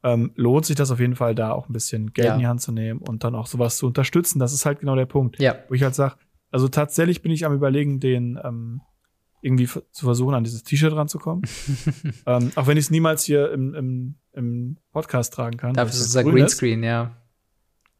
ähm, 0.02 0.32
lohnt 0.34 0.66
sich 0.66 0.76
das 0.76 0.90
auf 0.90 1.00
jeden 1.00 1.16
Fall, 1.16 1.34
da 1.34 1.52
auch 1.52 1.70
ein 1.70 1.72
bisschen 1.72 2.12
Geld 2.12 2.28
ja. 2.28 2.34
in 2.34 2.40
die 2.40 2.46
Hand 2.46 2.60
zu 2.60 2.70
nehmen 2.70 3.00
und 3.00 3.24
dann 3.24 3.34
auch 3.34 3.46
sowas 3.46 3.78
zu 3.78 3.86
unterstützen. 3.86 4.40
Das 4.40 4.52
ist 4.52 4.66
halt 4.66 4.80
genau 4.80 4.94
der 4.94 5.06
Punkt. 5.06 5.40
Ja. 5.40 5.54
Wo 5.68 5.74
ich 5.74 5.82
halt 5.82 5.94
sage, 5.94 6.16
also 6.50 6.68
tatsächlich 6.68 7.22
bin 7.22 7.32
ich 7.32 7.46
am 7.46 7.54
überlegen, 7.54 7.98
den 7.98 8.38
ähm, 8.44 8.82
irgendwie 9.44 9.66
zu 9.66 10.04
versuchen, 10.06 10.34
an 10.34 10.42
dieses 10.42 10.62
T-Shirt 10.62 10.94
ranzukommen. 10.94 11.44
ähm, 12.26 12.50
auch 12.54 12.66
wenn 12.66 12.78
ich 12.78 12.84
es 12.84 12.90
niemals 12.90 13.24
hier 13.24 13.52
im, 13.52 13.74
im, 13.74 14.14
im 14.32 14.76
Podcast 14.90 15.34
tragen 15.34 15.58
kann. 15.58 15.74
Dafür 15.74 15.92
ist 15.92 16.06
es 16.06 16.16
ein 16.16 16.26
Greenscreen, 16.26 16.82
ja. 16.82 17.14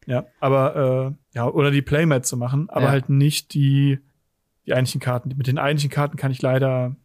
Ja, 0.07 0.25
aber 0.39 1.15
äh, 1.33 1.37
ja, 1.37 1.47
oder 1.47 1.71
die 1.71 1.81
Playmat 1.81 2.25
zu 2.25 2.35
machen, 2.37 2.69
aber 2.69 2.85
ja. 2.85 2.91
halt 2.91 3.09
nicht 3.09 3.53
die 3.53 3.99
die 4.65 4.73
eigentlichen 4.73 5.01
Karten. 5.01 5.33
Mit 5.37 5.45
den 5.47 5.59
eigentlichen 5.59 5.91
Karten 5.91 6.17
kann 6.17 6.31
ich 6.31 6.41
leider 6.41 6.95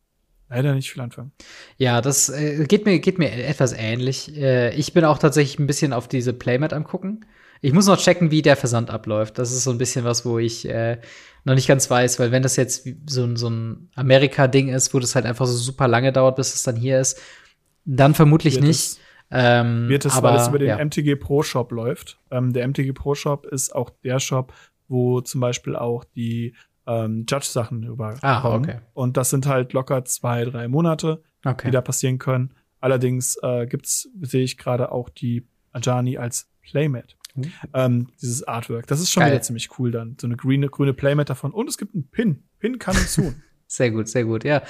leider 0.48 0.74
nicht 0.74 0.90
viel 0.90 1.02
anfangen. 1.02 1.32
Ja, 1.76 2.00
das 2.00 2.28
äh, 2.30 2.64
geht 2.66 2.86
mir 2.86 2.98
geht 2.98 3.18
mir 3.18 3.32
etwas 3.32 3.72
ähnlich. 3.72 4.36
Äh, 4.36 4.74
ich 4.74 4.92
bin 4.92 5.04
auch 5.04 5.18
tatsächlich 5.18 5.58
ein 5.58 5.66
bisschen 5.66 5.92
auf 5.92 6.08
diese 6.08 6.32
Playmat 6.32 6.72
am 6.72 6.84
gucken. 6.84 7.26
Ich 7.60 7.72
muss 7.72 7.86
noch 7.86 7.98
checken, 7.98 8.30
wie 8.30 8.42
der 8.42 8.56
Versand 8.56 8.90
abläuft. 8.90 9.38
Das 9.38 9.52
ist 9.52 9.64
so 9.64 9.70
ein 9.70 9.78
bisschen 9.78 10.04
was, 10.04 10.24
wo 10.24 10.38
ich 10.38 10.66
äh, 10.68 10.98
noch 11.44 11.54
nicht 11.54 11.68
ganz 11.68 11.90
weiß, 11.90 12.18
weil 12.18 12.32
wenn 12.32 12.42
das 12.42 12.56
jetzt 12.56 12.88
so, 13.06 13.36
so 13.36 13.50
ein 13.50 13.90
Amerika-Ding 13.94 14.68
ist, 14.68 14.94
wo 14.94 14.98
das 14.98 15.14
halt 15.14 15.26
einfach 15.26 15.46
so 15.46 15.56
super 15.56 15.88
lange 15.88 16.12
dauert, 16.12 16.36
bis 16.36 16.54
es 16.54 16.62
dann 16.62 16.76
hier 16.76 17.00
ist, 17.00 17.20
dann 17.84 18.14
vermutlich 18.14 18.54
wird 18.54 18.64
nicht. 18.64 18.80
Es, 18.80 19.00
ähm, 19.30 19.88
wird 19.88 20.04
es, 20.04 20.16
aber, 20.16 20.30
weil 20.30 20.38
es 20.38 20.48
über 20.48 20.58
den 20.58 20.68
ja. 20.68 20.84
MTG 20.84 21.16
Pro 21.16 21.42
Shop 21.42 21.70
läuft. 21.72 22.18
Ähm, 22.30 22.52
der 22.52 22.66
MTG 22.66 22.92
Pro 22.92 23.14
Shop 23.14 23.46
ist 23.46 23.74
auch 23.74 23.90
der 24.02 24.20
Shop, 24.20 24.52
wo 24.88 25.20
zum 25.20 25.40
Beispiel 25.40 25.76
auch 25.76 26.04
die 26.04 26.54
ähm, 26.86 27.24
Judge-Sachen 27.28 27.84
überkommen. 27.84 28.18
Ah, 28.22 28.54
okay. 28.54 28.78
Und 28.94 29.16
das 29.16 29.30
sind 29.30 29.46
halt 29.46 29.72
locker 29.72 30.04
zwei, 30.04 30.44
drei 30.44 30.66
Monate, 30.66 31.22
Okay. 31.44 31.68
die 31.68 31.72
da 31.72 31.80
passieren 31.80 32.18
können. 32.18 32.54
Allerdings 32.80 33.36
äh, 33.42 33.66
gibt's, 33.66 34.08
sehe 34.20 34.42
ich 34.42 34.56
gerade 34.58 34.90
auch 34.90 35.08
die 35.08 35.46
Ajani 35.72 36.18
als 36.18 36.50
Playmat. 36.62 37.16
Uh. 37.36 37.42
Ähm, 37.74 38.08
dieses 38.20 38.42
Artwork. 38.46 38.86
Das 38.86 39.00
ist 39.00 39.10
schon 39.10 39.22
Geil. 39.22 39.32
wieder 39.32 39.42
ziemlich 39.42 39.68
cool 39.78 39.90
dann. 39.90 40.16
So 40.20 40.26
eine 40.26 40.36
grüne, 40.36 40.68
grüne 40.68 40.94
Playmat 40.94 41.30
davon. 41.30 41.52
Und 41.52 41.68
es 41.68 41.78
gibt 41.78 41.94
einen 41.94 42.08
Pin. 42.10 42.42
Pin 42.58 42.78
kann 42.78 42.96
hinzu. 42.96 43.34
Sehr 43.72 43.92
gut, 43.92 44.08
sehr 44.08 44.24
gut, 44.24 44.42
ja. 44.42 44.62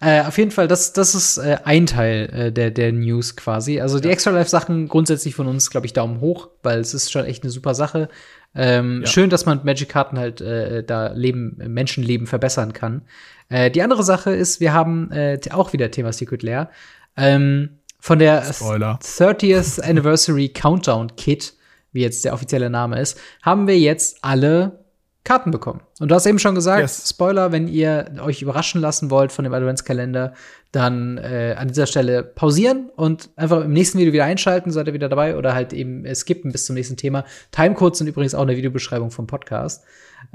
Äh, 0.00 0.22
auf 0.22 0.38
jeden 0.38 0.52
Fall, 0.52 0.68
das, 0.68 0.92
das 0.92 1.16
ist 1.16 1.38
äh, 1.38 1.56
ein 1.64 1.86
Teil 1.86 2.30
äh, 2.32 2.52
der, 2.52 2.70
der 2.70 2.92
News 2.92 3.34
quasi. 3.34 3.80
Also 3.80 3.98
die 3.98 4.06
Ja. 4.06 4.12
Extra 4.12 4.30
Life-Sachen 4.30 4.86
grundsätzlich 4.86 5.34
von 5.34 5.48
uns, 5.48 5.70
glaube 5.70 5.86
ich, 5.86 5.92
Daumen 5.92 6.20
hoch, 6.20 6.50
weil 6.62 6.78
es 6.78 6.94
ist 6.94 7.10
schon 7.10 7.24
echt 7.24 7.42
eine 7.42 7.50
super 7.50 7.74
Sache. 7.74 8.08
Ähm, 8.54 9.00
Ja. 9.00 9.08
Schön, 9.08 9.28
dass 9.28 9.44
man 9.44 9.56
mit 9.58 9.64
Magic-Karten 9.64 10.20
halt 10.20 10.40
äh, 10.40 10.84
da 10.84 11.08
Leben, 11.14 11.56
Menschenleben 11.66 12.28
verbessern 12.28 12.72
kann. 12.72 13.02
Äh, 13.48 13.72
die 13.72 13.82
andere 13.82 14.04
Sache 14.04 14.30
ist, 14.30 14.60
wir 14.60 14.72
haben 14.72 15.10
äh, 15.10 15.40
auch 15.50 15.72
wieder 15.72 15.90
Thema 15.90 16.12
Secret 16.12 16.44
Lair. 16.44 16.70
Ähm, 17.16 17.80
von 17.98 18.20
der 18.20 18.40
Spoiler. 18.52 19.00
30th 19.02 19.80
Anniversary 19.82 20.50
Countdown 20.50 21.16
Kit, 21.16 21.54
wie 21.94 22.02
jetzt 22.02 22.24
der 22.24 22.34
offizielle 22.34 22.68
Name 22.68 23.00
ist, 23.00 23.18
haben 23.42 23.66
wir 23.66 23.78
jetzt 23.78 24.18
alle 24.22 24.84
Karten 25.24 25.50
bekommen. 25.50 25.80
Und 26.00 26.10
du 26.10 26.14
hast 26.14 26.26
eben 26.26 26.38
schon 26.38 26.54
gesagt, 26.54 26.82
Yes. 26.82 27.08
Spoiler, 27.08 27.50
wenn 27.50 27.66
ihr 27.66 28.12
euch 28.22 28.42
überraschen 28.42 28.82
lassen 28.82 29.10
wollt 29.10 29.32
von 29.32 29.44
dem 29.44 29.54
Adventskalender, 29.54 30.34
dann 30.70 31.16
äh, 31.16 31.54
an 31.56 31.68
dieser 31.68 31.86
Stelle 31.86 32.22
pausieren 32.22 32.90
und 32.94 33.30
einfach 33.36 33.64
im 33.64 33.72
nächsten 33.72 33.98
Video 33.98 34.12
wieder 34.12 34.24
einschalten, 34.24 34.70
seid 34.70 34.86
ihr 34.86 34.92
wieder 34.92 35.08
dabei 35.08 35.38
oder 35.38 35.54
halt 35.54 35.72
eben 35.72 36.04
skippen 36.14 36.52
bis 36.52 36.66
zum 36.66 36.74
nächsten 36.74 36.98
Thema. 36.98 37.24
Timecodes 37.52 37.98
sind 37.98 38.08
übrigens 38.08 38.34
auch 38.34 38.42
in 38.42 38.48
der 38.48 38.56
Videobeschreibung 38.58 39.10
vom 39.10 39.26
Podcast. 39.26 39.84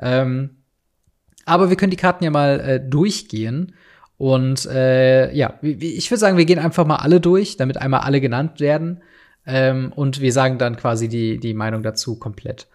Ähm, 0.02 0.58
aber 1.46 1.70
wir 1.70 1.78
können 1.78 1.92
die 1.92 1.98
Karten 1.98 2.24
ja 2.24 2.32
mal 2.32 2.60
äh, 2.60 2.80
durchgehen. 2.80 3.76
Und 4.18 4.66
äh, 4.66 5.32
ja, 5.34 5.54
ich 5.62 6.10
würde 6.10 6.20
sagen, 6.20 6.38
wir 6.38 6.46
gehen 6.46 6.60
einfach 6.60 6.86
mal 6.86 6.98
alle 6.98 7.20
durch, 7.22 7.58
damit 7.58 7.78
einmal 7.78 8.02
alle 8.02 8.22
genannt 8.22 8.60
werden. 8.60 9.02
Ähm, 9.50 9.92
und 9.96 10.22
wir 10.22 10.32
sagen 10.32 10.60
dann 10.60 10.78
quasi 10.78 11.08
die, 11.08 11.40
die 11.40 11.56
Meinung 11.56 11.82
dazu 11.82 12.20
komplett. 12.20 12.68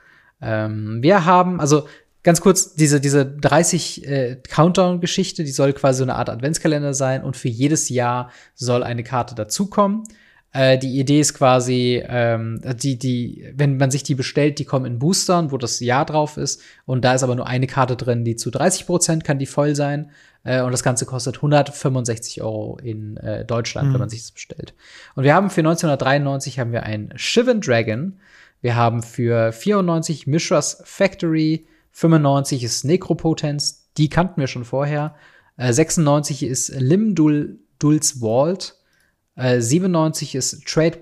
Ähm, 0.43 1.03
wir 1.03 1.25
haben, 1.25 1.61
also 1.61 1.87
ganz 2.25 2.41
kurz, 2.41 2.75
diese, 2.75 3.01
diese 3.01 3.25
30 3.25 4.07
äh, 4.07 4.37
Countdown-Geschichte, 4.49 5.45
die 5.45 5.53
soll 5.53 5.73
quasi 5.73 5.99
so 5.99 6.05
eine 6.05 6.17
Art 6.17 6.29
Adventskalender 6.29 6.93
sein 6.93 7.23
und 7.23 7.37
für 7.37 7.49
jedes 7.49 7.89
Jahr 7.89 8.31
soll 8.55 8.83
eine 8.83 9.05
Karte 9.05 9.37
dazukommen. 9.37 10.03
Äh, 10.53 10.79
die 10.79 10.99
Idee 10.99 11.21
ist 11.21 11.35
quasi, 11.35 12.03
ähm, 12.05 12.61
die, 12.83 12.99
die, 12.99 13.53
wenn 13.55 13.77
man 13.77 13.93
sich 13.93 14.03
die 14.03 14.17
bestellt, 14.17 14.59
die 14.59 14.65
kommen 14.65 14.87
in 14.87 14.99
Boostern, 14.99 15.53
wo 15.53 15.59
das 15.59 15.79
Jahr 15.79 16.05
drauf 16.05 16.37
ist. 16.39 16.61
Und 16.87 17.05
da 17.05 17.15
ist 17.15 17.23
aber 17.23 17.37
nur 17.37 17.47
eine 17.47 17.69
Karte 17.69 17.95
drin, 17.95 18.25
die 18.25 18.35
zu 18.35 18.51
30 18.51 18.87
Prozent 18.87 19.23
kann 19.23 19.39
die 19.39 19.47
voll 19.47 19.77
sein. 19.77 20.11
Äh, 20.45 20.63
und 20.63 20.73
das 20.73 20.83
Ganze 20.83 21.07
kostet 21.07 21.37
165 21.37 22.43
Euro 22.43 22.79
in 22.83 23.17
äh, 23.17 23.45
Deutschland, 23.45 23.89
Mhm. 23.89 23.93
wenn 23.95 24.01
man 24.01 24.09
sich 24.11 24.23
das 24.23 24.33
bestellt. 24.33 24.75
Und 25.17 25.25
wir 25.25 25.35
haben 25.35 25.51
für 25.51 25.61
1993 25.61 26.59
haben 26.59 26.73
wir 26.73 26.85
ein 26.85 27.13
Shivan 27.17 27.61
Dragon. 27.61 28.21
Wir 28.61 28.77
haben 28.77 29.03
für 29.03 29.53
94 29.53 30.27
Mishra's 30.27 30.81
Factory, 30.85 31.67
95 31.93 32.65
ist 32.65 32.85
Necropotence, 32.85 33.89
die 33.97 34.09
kannten 34.09 34.41
wir 34.41 34.47
schon 34.47 34.65
vorher. 34.65 35.15
Äh, 35.57 35.73
96 35.73 36.43
ist 36.45 36.69
Limdul 36.69 37.59
Dul's 37.79 38.21
Vault. 38.21 38.77
Äh, 39.37 39.61
97 39.61 40.35
ist 40.35 40.67
Trade, 40.67 40.99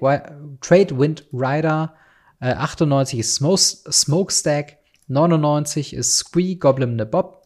Trade 0.61 0.99
Wind 0.99 1.27
Rider. 1.33 1.95
Äh, 2.41 2.53
98 2.55 3.21
ist 3.21 3.35
Smoke, 3.37 3.61
Smokestack. 3.61 4.79
99 5.09 5.95
ist 5.95 6.17
Squee 6.17 6.55
Goblin 6.57 6.99
the 6.99 7.05
Bob. 7.05 7.42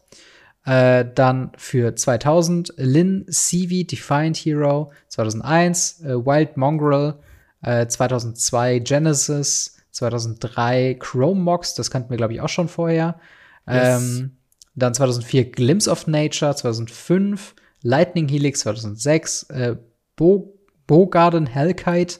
Äh, 0.67 1.05
dann 1.15 1.51
für 1.57 1.95
2000 1.95 2.73
Lin 2.77 3.25
CV 3.29 3.87
Defiant 3.87 4.37
Hero. 4.37 4.91
2001 5.07 6.01
äh, 6.01 6.15
Wild 6.15 6.57
Mongrel. 6.57 7.15
Äh, 7.61 7.87
2002 7.87 8.79
Genesis. 8.79 9.77
2003 9.97 10.97
Chrome 10.99 11.41
Mox, 11.41 11.73
das 11.73 11.89
kannten 11.89 12.11
wir, 12.11 12.17
glaube 12.17 12.33
ich, 12.33 12.41
auch 12.41 12.49
schon 12.49 12.67
vorher. 12.67 13.19
Yes. 13.67 14.03
Ähm, 14.03 14.37
dann 14.75 14.93
2004 14.93 15.51
Glimpse 15.51 15.89
of 15.89 16.05
Nature, 16.05 16.55
2005 16.55 17.55
Lightning 17.81 18.27
Helix, 18.27 18.59
2006 18.59 19.43
äh, 19.49 19.75
Bo 20.15 20.53
Bogarden 20.85 21.47
Hellkite, 21.47 22.19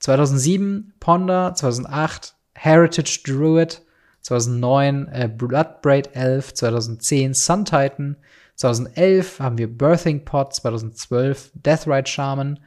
2007 0.00 0.94
Ponder, 0.98 1.54
2008 1.54 2.34
Heritage 2.54 3.20
Druid, 3.24 3.82
2009 4.24 5.08
äh, 5.12 5.28
Bloodbraid 5.28 6.10
Elf, 6.14 6.54
2010 6.54 7.34
Sun 7.34 7.64
Titan, 7.64 8.16
2011 8.56 9.40
haben 9.40 9.58
wir 9.58 9.68
Birthing 9.68 10.24
Pod, 10.24 10.54
2012 10.54 11.52
Deathrite 11.54 12.10
Shaman, 12.10 12.58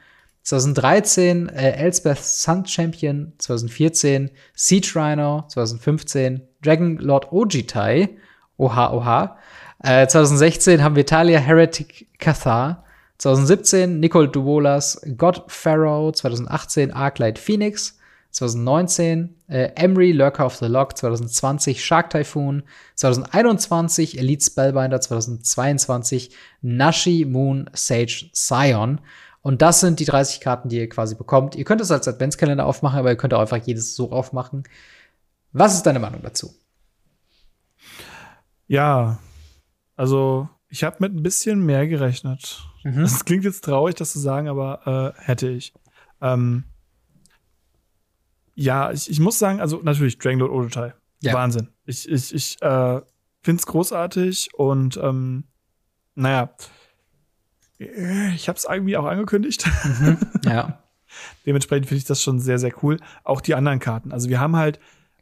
2013 0.42 1.48
äh, 1.48 1.72
Elspeth 1.72 2.18
Sun 2.22 2.64
Champion, 2.64 3.32
2014 3.38 4.30
Siege 4.54 4.92
Rhino, 4.94 5.44
2015 5.48 6.42
Dragon 6.62 6.96
Lord 6.98 7.32
Ojitai, 7.32 8.16
oha 8.56 8.92
oha, 8.92 9.36
äh, 9.82 10.06
2016 10.06 10.82
haben 10.82 10.96
wir 10.96 11.06
Talia 11.06 11.40
Heretic 11.40 12.06
Cathar, 12.18 12.84
2017 13.18 13.98
Nicole 13.98 14.28
Duolas 14.28 15.00
God 15.16 15.44
Pharaoh, 15.48 16.12
2018 16.12 16.92
Arclight 16.92 17.40
Phoenix, 17.40 17.97
2019 18.30 19.36
äh, 19.48 19.70
Emery 19.74 20.12
Lurker 20.12 20.46
of 20.46 20.56
the 20.56 20.66
Lock, 20.66 20.96
2020 20.96 21.84
Shark 21.84 22.10
Typhoon, 22.10 22.62
2021 22.94 24.18
Elite 24.18 24.44
Spellbinder, 24.44 25.00
2022 25.00 26.34
Nashi 26.60 27.24
Moon 27.24 27.70
Sage 27.72 28.30
Scion. 28.34 29.00
Und 29.40 29.62
das 29.62 29.80
sind 29.80 30.00
die 30.00 30.04
30 30.04 30.40
Karten, 30.40 30.68
die 30.68 30.78
ihr 30.78 30.88
quasi 30.88 31.14
bekommt. 31.14 31.54
Ihr 31.54 31.64
könnt 31.64 31.80
es 31.80 31.90
als 31.90 32.06
Adventskalender 32.06 32.66
aufmachen, 32.66 32.98
aber 32.98 33.10
ihr 33.10 33.16
könnt 33.16 33.32
auch 33.34 33.40
einfach 33.40 33.56
jedes 33.56 33.94
so 33.96 34.12
aufmachen. 34.12 34.64
Was 35.52 35.74
ist 35.74 35.84
deine 35.84 36.00
Meinung 36.00 36.22
dazu? 36.22 36.54
Ja, 38.66 39.18
also 39.96 40.48
ich 40.68 40.84
habe 40.84 40.96
mit 41.00 41.14
ein 41.14 41.22
bisschen 41.22 41.64
mehr 41.64 41.86
gerechnet. 41.86 42.62
Mhm. 42.84 43.00
Das 43.00 43.24
klingt 43.24 43.44
jetzt 43.44 43.64
traurig, 43.64 43.94
das 43.94 44.12
zu 44.12 44.18
sagen, 44.18 44.48
aber 44.48 45.14
äh, 45.16 45.22
hätte 45.24 45.48
ich. 45.48 45.72
Ähm, 46.20 46.64
ja, 48.58 48.90
ich, 48.90 49.08
ich 49.08 49.20
muss 49.20 49.38
sagen, 49.38 49.60
also 49.60 49.80
natürlich 49.84 50.18
Dragon 50.18 50.40
Lord 50.40 50.50
Odotai. 50.50 50.92
Ja. 51.20 51.32
Wahnsinn. 51.32 51.68
Ich, 51.84 52.08
ich, 52.08 52.34
ich 52.34 52.60
äh, 52.60 53.00
finde 53.40 53.60
es 53.60 53.66
großartig 53.66 54.50
und 54.54 54.96
ähm, 54.96 55.44
naja, 56.16 56.50
äh, 57.78 58.34
ich 58.34 58.48
habe 58.48 58.58
es 58.58 58.64
irgendwie 58.64 58.96
auch 58.96 59.04
angekündigt. 59.04 59.64
Ja. 60.44 60.82
Dementsprechend 61.46 61.86
finde 61.86 61.98
ich 61.98 62.04
das 62.04 62.20
schon 62.20 62.40
sehr, 62.40 62.58
sehr 62.58 62.72
cool. 62.82 62.98
Auch 63.22 63.40
die 63.40 63.54
anderen 63.54 63.78
Karten. 63.78 64.10
Also 64.10 64.28
wir 64.28 64.40
haben 64.40 64.56
halt 64.56 64.80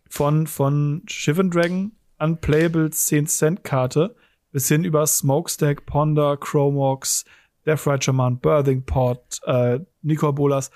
von, 0.08 0.46
von 0.46 1.02
Shivan 1.06 1.50
Dragon 1.50 1.92
Unplayable 2.18 2.88
10 2.88 3.26
Cent 3.26 3.64
Karte 3.64 4.16
bis 4.50 4.68
hin 4.68 4.82
über 4.82 5.06
Smokestack, 5.06 5.84
Ponder, 5.84 6.38
Chromox, 6.38 7.26
Death 7.66 7.86
Ride 7.86 8.02
Shaman, 8.02 8.38
Birthing 8.38 8.82
Pod, 8.84 9.20
äh, 9.44 9.80
Nicol 10.00 10.32
Bolas, 10.32 10.70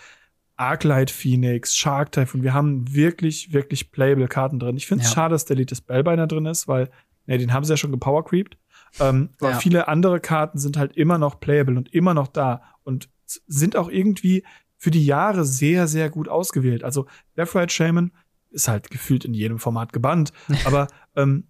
Arclight 0.61 1.11
Phoenix, 1.11 1.75
Shark 1.75 2.13
Typhoon. 2.13 2.43
Wir 2.43 2.53
haben 2.53 2.95
wirklich, 2.95 3.53
wirklich 3.53 3.91
playable 3.93 4.29
Karten 4.29 4.59
drin. 4.59 4.77
Ich 4.77 4.87
finde 4.87 5.03
es 5.05 5.11
Ja. 5.11 5.15
schade, 5.15 5.33
dass 5.35 5.47
der 5.47 5.57
Elite 5.57 5.75
Spellbinder 5.75 6.27
drin 6.27 6.45
ist, 6.47 6.69
weil, 6.69 6.91
ne, 7.27 7.39
den 7.39 7.53
haben 7.53 7.65
sie 7.65 7.73
ja 7.73 7.77
schon 7.79 7.93
gepowercreept. 7.93 8.59
Ähm, 9.01 9.31
aber 9.41 9.53
Ja. 9.53 9.59
viele 9.59 9.89
andere 9.89 10.21
Karten 10.21 10.59
sind 10.59 10.77
halt 10.77 10.97
immer 10.97 11.17
noch 11.17 11.41
playable 11.41 11.77
und 11.79 11.93
immer 11.95 12.13
noch 12.13 12.27
da 12.29 12.63
und 12.85 13.09
sind 13.47 13.75
auch 13.77 13.89
irgendwie 13.89 14.45
für 14.77 14.91
die 14.91 15.05
Jahre 15.07 15.45
sehr, 15.45 15.87
sehr 15.87 16.11
gut 16.11 16.29
ausgewählt. 16.29 16.85
Also 16.85 17.07
Death 17.37 17.55
Ride 17.55 17.73
Shaman 17.73 18.13
ist 18.51 18.69
halt 18.69 18.91
gefühlt 18.91 19.25
in 19.25 19.33
jedem 19.33 19.59
Format 19.59 19.93
gebannt, 19.93 20.33
aber 20.65 20.89
ähm, 21.17 21.45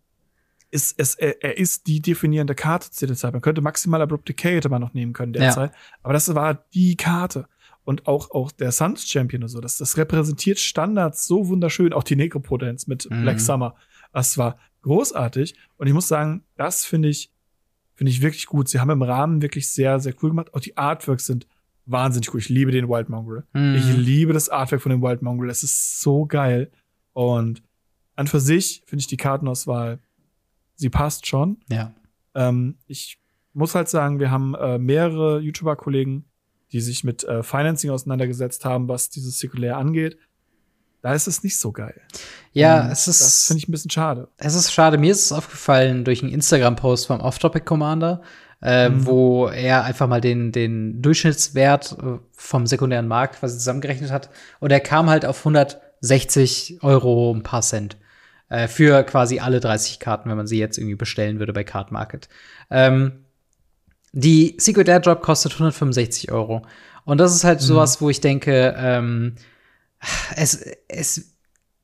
ist, 0.70 0.94
es, 0.98 1.14
er, 1.16 1.42
er 1.42 1.58
ist 1.58 1.88
die 1.88 2.00
definierende 2.00 2.54
Karte 2.54 2.90
zu 2.92 3.06
der 3.06 3.16
Zeit. 3.16 3.32
Man 3.32 3.42
könnte 3.42 3.60
maximal 3.60 4.00
Abrupt 4.02 4.28
Decay 4.28 4.54
hätte 4.56 4.68
man 4.68 4.80
noch 4.80 4.94
nehmen 4.94 5.12
können 5.14 5.32
derzeit, 5.32 5.72
aber 6.04 6.12
das 6.12 6.32
war 6.34 6.54
die 6.74 6.96
Karte. 6.96 7.48
Und 7.84 8.06
auch, 8.06 8.30
auch 8.30 8.52
der 8.52 8.72
Suns 8.72 9.08
Champion 9.08 9.42
und 9.42 9.48
so, 9.48 9.60
das, 9.60 9.78
das 9.78 9.96
repräsentiert 9.96 10.58
Standards 10.58 11.26
so 11.26 11.48
wunderschön, 11.48 11.92
auch 11.92 12.04
die 12.04 12.16
Necropotenz 12.16 12.86
mit 12.86 13.08
Mhm. 13.10 13.22
Black 13.22 13.40
Summer. 13.40 13.74
Das 14.12 14.36
war 14.38 14.58
großartig. 14.82 15.54
Und 15.76 15.86
ich 15.86 15.92
muss 15.92 16.08
sagen, 16.08 16.44
das 16.56 16.84
finde 16.84 17.08
ich 17.08 17.32
Finde 18.00 18.12
ich 18.12 18.22
wirklich 18.22 18.46
gut. 18.46 18.66
Sie 18.66 18.80
haben 18.80 18.88
im 18.88 19.02
Rahmen 19.02 19.42
wirklich 19.42 19.70
sehr, 19.70 20.00
sehr 20.00 20.14
cool 20.22 20.30
gemacht. 20.30 20.54
Auch 20.54 20.60
die 20.60 20.74
Artworks 20.74 21.26
sind 21.26 21.46
wahnsinnig 21.84 22.32
cool. 22.32 22.40
Ich 22.40 22.48
liebe 22.48 22.72
den 22.72 22.88
Wild 22.88 23.10
Mongrel. 23.10 23.44
Mhm. 23.52 23.74
Ich 23.74 23.94
liebe 23.94 24.32
das 24.32 24.48
Artwork 24.48 24.80
von 24.80 24.88
dem 24.88 25.02
Wild 25.02 25.20
Mongrel. 25.20 25.50
Es 25.50 25.62
ist 25.62 26.00
so 26.00 26.24
geil. 26.24 26.70
Und 27.12 27.62
an 28.16 28.26
für 28.26 28.40
sich 28.40 28.82
finde 28.86 29.00
ich 29.00 29.06
die 29.06 29.18
Kartenauswahl, 29.18 29.98
sie 30.76 30.88
passt 30.88 31.26
schon. 31.26 31.58
Ja. 31.68 31.92
Ähm, 32.34 32.78
ich 32.86 33.18
muss 33.52 33.74
halt 33.74 33.90
sagen, 33.90 34.18
wir 34.18 34.30
haben 34.30 34.54
äh, 34.54 34.78
mehrere 34.78 35.40
YouTuber-Kollegen, 35.40 36.24
die 36.72 36.80
sich 36.80 37.04
mit 37.04 37.24
äh, 37.24 37.42
Financing 37.42 37.90
auseinandergesetzt 37.90 38.64
haben, 38.64 38.88
was 38.88 39.10
dieses 39.10 39.38
Zirkulär 39.38 39.76
angeht. 39.76 40.18
Da 41.02 41.14
ist 41.14 41.26
es 41.26 41.42
nicht 41.42 41.58
so 41.58 41.72
geil. 41.72 41.98
Ja, 42.52 42.82
Und 42.84 42.90
es 42.92 43.06
Das 43.06 43.20
ist, 43.20 43.46
finde 43.46 43.58
ich 43.58 43.68
ein 43.68 43.72
bisschen 43.72 43.90
schade. 43.90 44.28
es 44.36 44.54
ist 44.54 44.70
schade. 44.72 44.98
Mir 44.98 45.12
ist 45.12 45.24
es 45.24 45.32
aufgefallen 45.32 46.04
durch 46.04 46.22
einen 46.22 46.32
Instagram-Post 46.32 47.06
vom 47.06 47.20
Off-Topic 47.20 47.64
Commander, 47.64 48.20
äh, 48.62 48.90
Mhm. 48.90 49.06
wo 49.06 49.46
er 49.48 49.84
einfach 49.84 50.06
mal 50.08 50.20
den, 50.20 50.52
den 50.52 51.00
Durchschnittswert 51.00 51.96
äh, 52.02 52.18
vom 52.32 52.66
sekundären 52.66 53.08
Markt 53.08 53.36
quasi 53.40 53.56
zusammengerechnet 53.56 54.10
hat. 54.10 54.28
Und 54.58 54.70
er 54.72 54.80
kam 54.80 55.08
halt 55.08 55.24
auf 55.24 55.38
160 56.02 56.82
Euro 56.82 57.32
ein 57.34 57.42
paar 57.42 57.62
Cent. 57.62 57.96
Äh, 58.50 58.68
für 58.68 59.02
quasi 59.04 59.38
alle 59.38 59.60
30 59.60 60.00
Karten, 60.00 60.28
wenn 60.28 60.36
man 60.36 60.46
sie 60.46 60.58
jetzt 60.58 60.76
irgendwie 60.76 60.96
bestellen 60.96 61.38
würde 61.38 61.52
bei 61.52 61.64
Card 61.64 61.92
Market. 61.92 62.28
Ähm, 62.68 63.24
die 64.12 64.56
Secret 64.58 64.88
Airdrop 64.88 65.22
kostet 65.22 65.52
165 65.52 66.32
Euro. 66.32 66.62
Und 67.04 67.18
das 67.18 67.34
ist 67.34 67.44
halt 67.44 67.60
sowas, 67.60 68.00
wo 68.00 68.10
ich 68.10 68.20
denke, 68.20 68.74
ähm, 68.76 69.34
es, 70.36 70.64
es, 70.88 71.34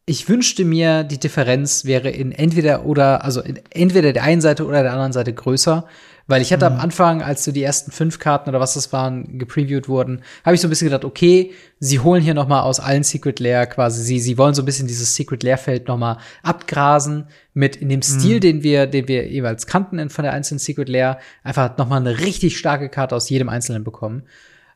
ich 0.07 0.29
wünschte 0.29 0.65
mir, 0.65 1.05
die 1.05 1.19
Differenz 1.19 1.85
wäre 1.85 2.11
in 2.11 2.33
entweder 2.33 2.85
oder, 2.87 3.25
also 3.25 3.41
in 3.41 3.61
entweder 3.71 4.13
der 4.13 4.23
einen 4.23 4.41
Seite 4.41 4.65
oder 4.65 4.83
der 4.83 4.93
anderen 4.93 5.13
Seite 5.13 5.33
größer. 5.33 5.87
Weil 6.29 6.43
ich 6.43 6.53
hatte 6.53 6.67
am 6.67 6.81
Anfang, 6.81 7.23
als 7.23 7.45
so 7.45 7.53
die 7.53 7.63
ersten 7.63 7.93
fünf 7.93 8.19
Karten 8.19 8.49
oder 8.49 8.59
was 8.59 8.75
das 8.75 8.93
waren, 8.93 9.39
gepreviewt 9.39 9.89
wurden, 9.89 10.23
habe 10.45 10.57
ich 10.57 10.61
so 10.61 10.67
ein 10.67 10.71
bisschen 10.71 10.89
gedacht, 10.89 11.05
okay, 11.05 11.53
sie 11.79 12.01
holen 12.01 12.21
hier 12.21 12.35
noch 12.35 12.49
mal 12.49 12.63
aus 12.63 12.81
allen 12.81 13.05
Secret 13.05 13.39
Lair 13.39 13.67
quasi, 13.67 14.03
sie, 14.03 14.19
sie 14.19 14.37
wollen 14.37 14.55
so 14.55 14.63
ein 14.63 14.65
bisschen 14.65 14.89
dieses 14.89 15.15
Secret 15.15 15.45
Lair 15.45 15.57
Feld 15.57 15.87
noch 15.87 15.99
mal 15.99 16.19
abgrasen 16.43 17.29
mit 17.55 17.77
in 17.77 17.89
dem 17.89 18.03
Stil, 18.03 18.41
den 18.41 18.65
wir, 18.65 18.89
den 18.89 19.07
wir 19.07 19.29
jeweils 19.29 19.69
kannten 19.69 20.01
in, 20.01 20.11
von 20.11 20.25
der 20.25 20.33
einzelnen 20.33 20.59
Secret 20.59 20.89
Lair, 20.89 21.19
einfach 21.45 21.77
noch 21.79 21.89
mal 21.89 22.01
eine 22.01 22.19
richtig 22.19 22.59
starke 22.59 22.89
Karte 22.89 23.15
aus 23.15 23.31
jedem 23.31 23.49
einzelnen 23.49 23.85
bekommen. 23.85 24.25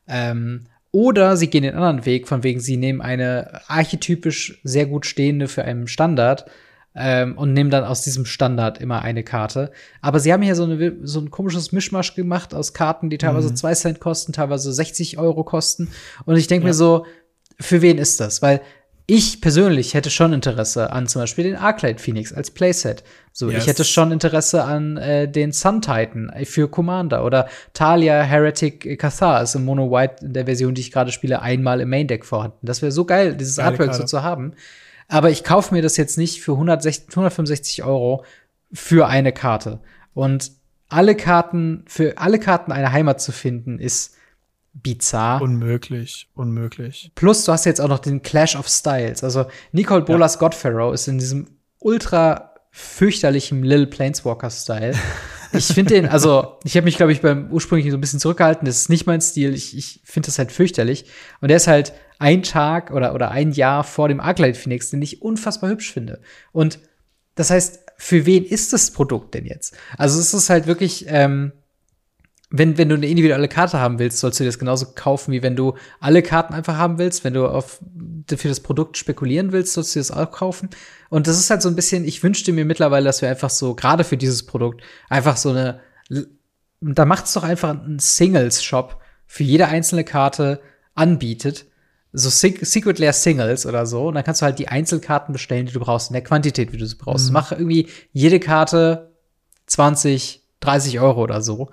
Ähm, 0.06 0.66
oder 0.92 1.36
sie 1.36 1.48
gehen 1.48 1.62
den 1.62 1.74
anderen 1.74 2.06
Weg, 2.06 2.28
von 2.28 2.44
wegen, 2.44 2.60
sie 2.60 2.76
nehmen 2.76 3.00
eine 3.00 3.60
archetypisch 3.68 4.60
sehr 4.62 4.86
gut 4.86 5.04
stehende 5.04 5.48
für 5.48 5.64
einen 5.64 5.88
Standard 5.88 6.46
ähm, 6.94 7.38
und 7.38 7.53
nehmen 7.53 7.70
dann 7.70 7.85
aus 7.85 8.03
diesem 8.03 8.24
Standard 8.24 8.79
immer 8.81 9.03
eine 9.03 9.22
Karte. 9.22 9.70
Aber 10.00 10.18
sie 10.20 10.33
haben 10.33 10.42
hier 10.42 10.55
so, 10.57 10.64
eine, 10.64 10.96
so 11.03 11.20
ein 11.20 11.31
komisches 11.31 11.72
Mischmasch 11.72 12.14
gemacht 12.14 12.55
aus 12.55 12.72
Karten, 12.74 13.11
die 13.11 13.18
teilweise 13.18 13.50
Mhm. 13.50 13.57
2 13.57 13.74
Cent 13.74 14.00
kosten, 14.00 14.33
teilweise 14.33 14.72
60 14.72 15.18
Euro 15.18 15.44
kosten. 15.44 15.90
Und 16.26 16.37
ich 16.37 16.46
denke 16.48 16.64
Ja. 16.66 16.70
mir 16.70 16.74
so, 16.74 17.07
für 17.61 17.83
wen 17.83 17.98
ist 17.98 18.20
das? 18.20 18.42
Weil 18.42 18.61
ich 19.07 19.40
persönlich 19.40 19.94
hätte 19.94 20.09
schon 20.09 20.33
Interesse 20.33 20.92
an 20.92 21.09
zum 21.09 21.22
Beispiel 21.22 21.42
den 21.42 21.57
Arclight 21.57 22.00
Phoenix 22.00 22.33
als 22.33 22.53
Playset. 22.53 23.03
So, 23.33 23.50
Yes. 23.50 23.62
ich 23.62 23.68
hätte 23.68 23.83
schon 23.85 24.12
Interesse 24.12 24.62
an 24.62 24.96
äh, 24.98 25.29
den 25.29 25.50
Sun 25.50 25.83
Titan 25.83 26.33
für 26.44 26.68
Commander 26.68 27.24
oder 27.24 27.48
Talia 27.72 28.22
Heretic 28.22 28.98
Cathar 29.00 29.42
ist 29.42 29.57
im 29.57 29.64
Mono 29.64 29.90
White 29.90 30.24
in 30.24 30.33
der 30.33 30.44
Version, 30.46 30.74
die 30.74 30.81
ich 30.83 30.92
gerade 30.92 31.11
spiele, 31.11 31.42
einmal 31.42 31.81
im 31.81 31.88
Main 31.90 32.07
Deck 32.07 32.24
vorhanden. 32.24 32.59
Das 32.64 32.83
wäre 32.83 32.92
so 32.92 33.05
geil, 33.05 33.35
dieses 33.35 33.57
Geile 33.57 33.70
Artwork 33.70 33.88
so 33.94 33.98
Karte. 33.98 34.07
zu 34.07 34.22
haben. 34.22 34.53
Aber 35.11 35.31
ich 35.31 35.44
kaufe 35.44 35.75
mir 35.75 35.83
das 35.83 35.96
jetzt 35.96 36.16
nicht 36.16 36.40
für 36.40 36.53
160, 36.53 37.11
165 37.11 37.83
Euro 37.83 38.25
für 38.73 39.09
eine 39.09 39.33
Karte. 39.33 39.81
Und 40.14 40.53
alle 40.88 41.16
Karten, 41.16 41.85
für 41.88 42.16
alle 42.18 42.38
Karten 42.38 42.73
eine 42.73 42.92
Heimat 42.92 43.20
zu 43.20 43.33
finden, 43.33 43.79
ist 43.79 44.14
bizarr. 44.73 45.42
Unmöglich, 45.42 46.29
unmöglich. 46.35 47.11
Plus, 47.16 47.44
du 47.44 47.53
hast 47.53 47.64
jetzt 47.64 47.81
auch 47.81 47.88
noch 47.88 47.99
den 47.99 48.23
Clash 48.23 48.55
of 48.55 48.68
Styles. 48.68 49.25
Also, 49.25 49.46
Nicole 49.73 50.03
Bolas 50.03 50.38
Godfarrow 50.38 50.94
ist 50.94 51.09
in 51.09 51.18
diesem 51.18 51.49
ultra 51.81 52.55
fürchterlichen 52.70 53.64
Lil 53.64 53.87
Planeswalker-Style. 53.87 54.94
Ich 55.53 55.66
finde 55.66 55.94
den, 55.94 56.07
also, 56.07 56.59
ich 56.62 56.77
habe 56.77 56.85
mich, 56.85 56.96
glaube 56.96 57.11
ich, 57.11 57.23
beim 57.23 57.51
ursprünglichen 57.51 57.90
so 57.90 57.96
ein 57.96 58.01
bisschen 58.01 58.20
zurückgehalten. 58.20 58.66
Das 58.66 58.77
ist 58.77 58.88
nicht 58.88 59.09
mein 59.09 59.20
Stil. 59.20 59.53
Ich, 59.53 59.77
ich 59.77 60.01
finde 60.05 60.27
das 60.27 60.38
halt 60.38 60.53
fürchterlich. 60.53 61.07
Und 61.40 61.49
der 61.49 61.57
ist 61.57 61.66
halt 61.66 61.92
ein 62.20 62.42
Tag 62.42 62.90
oder, 62.90 63.14
oder 63.14 63.30
ein 63.30 63.50
Jahr 63.50 63.83
vor 63.83 64.09
dem 64.09 64.20
Arclight 64.20 64.56
Phoenix, 64.56 64.90
den 64.90 65.00
ich 65.00 65.22
unfassbar 65.22 65.70
hübsch 65.70 65.92
finde. 65.92 66.20
Und 66.52 66.78
das 67.35 67.50
heißt, 67.50 67.80
für 67.96 68.26
wen 68.26 68.44
ist 68.44 68.72
das 68.72 68.90
Produkt 68.90 69.35
denn 69.35 69.46
jetzt? 69.46 69.76
Also, 69.96 70.20
es 70.20 70.35
ist 70.35 70.50
halt 70.50 70.66
wirklich, 70.66 71.06
ähm, 71.09 71.52
wenn, 72.50 72.76
wenn 72.76 72.90
du 72.90 72.96
eine 72.96 73.09
individuelle 73.09 73.48
Karte 73.48 73.78
haben 73.78 73.98
willst, 73.98 74.18
sollst 74.18 74.38
du 74.38 74.44
dir 74.44 74.48
das 74.48 74.59
genauso 74.59 74.92
kaufen, 74.94 75.33
wie 75.33 75.42
wenn 75.42 75.56
du 75.56 75.74
alle 75.98 76.22
Karten 76.22 76.52
einfach 76.52 76.76
haben 76.76 76.98
willst. 76.98 77.24
Wenn 77.24 77.33
du 77.33 77.46
auf, 77.46 77.80
für 78.28 78.48
das 78.48 78.61
Produkt 78.61 78.98
spekulieren 78.98 79.52
willst, 79.52 79.72
sollst 79.72 79.94
du 79.94 80.00
das 80.00 80.11
auch 80.11 80.30
kaufen. 80.30 80.68
Und 81.09 81.26
das 81.26 81.38
ist 81.38 81.48
halt 81.48 81.62
so 81.62 81.68
ein 81.70 81.76
bisschen, 81.76 82.04
ich 82.04 82.22
wünschte 82.22 82.52
mir 82.52 82.66
mittlerweile, 82.66 83.06
dass 83.06 83.22
wir 83.22 83.30
einfach 83.30 83.50
so, 83.50 83.74
gerade 83.74 84.04
für 84.04 84.16
dieses 84.16 84.44
Produkt, 84.44 84.83
einfach 85.09 85.37
so 85.37 85.50
eine, 85.50 85.80
da 86.80 87.04
macht's 87.06 87.33
doch 87.33 87.44
einfach 87.44 87.70
einen 87.70 87.98
Singles-Shop 87.98 89.00
für 89.26 89.44
jede 89.44 89.68
einzelne 89.68 90.04
Karte 90.04 90.61
anbietet. 90.94 91.66
So 92.12 92.29
Se- 92.31 92.64
Secret 92.64 92.99
Lair 92.99 93.12
Singles 93.12 93.66
oder 93.66 93.87
so. 93.87 94.09
Und 94.09 94.14
dann 94.14 94.25
kannst 94.25 94.42
du 94.42 94.46
halt 94.46 94.59
die 94.59 94.68
Einzelkarten 94.68 95.33
bestellen, 95.33 95.66
die 95.66 95.73
du 95.73 95.81
brauchst, 95.81 96.11
in 96.11 96.14
der 96.14 96.25
Quantität, 96.25 96.73
wie 96.73 96.77
du 96.77 96.87
sie 96.87 96.96
brauchst. 96.96 97.29
Mhm. 97.29 97.33
Mach 97.35 97.53
irgendwie 97.53 97.88
jede 98.12 98.40
Karte 98.40 99.11
20, 99.66 100.42
30 100.61 101.01
Euro 101.01 101.23
oder 101.23 101.42
so 101.42 101.70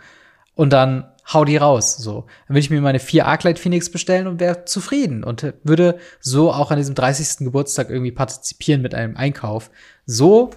und 0.56 0.72
dann 0.72 1.12
hau 1.34 1.44
die 1.44 1.58
raus. 1.58 1.98
So, 1.98 2.22
dann 2.48 2.56
würde 2.56 2.60
ich 2.60 2.70
mir 2.70 2.80
meine 2.82 3.00
vier 3.00 3.26
Arclight 3.28 3.60
Phoenix 3.60 3.92
bestellen 3.92 4.28
und 4.28 4.40
wäre 4.40 4.66
zufrieden 4.66 5.24
und 5.24 5.54
würde 5.64 5.98
so 6.20 6.52
auch 6.54 6.72
an 6.72 6.78
diesem 6.78 6.96
30. 6.96 7.40
Geburtstag 7.46 7.90
irgendwie 7.90 8.12
partizipieren 8.12 8.82
mit 8.82 8.96
einem 8.96 9.18
Einkauf. 9.18 9.70
So 10.06 10.52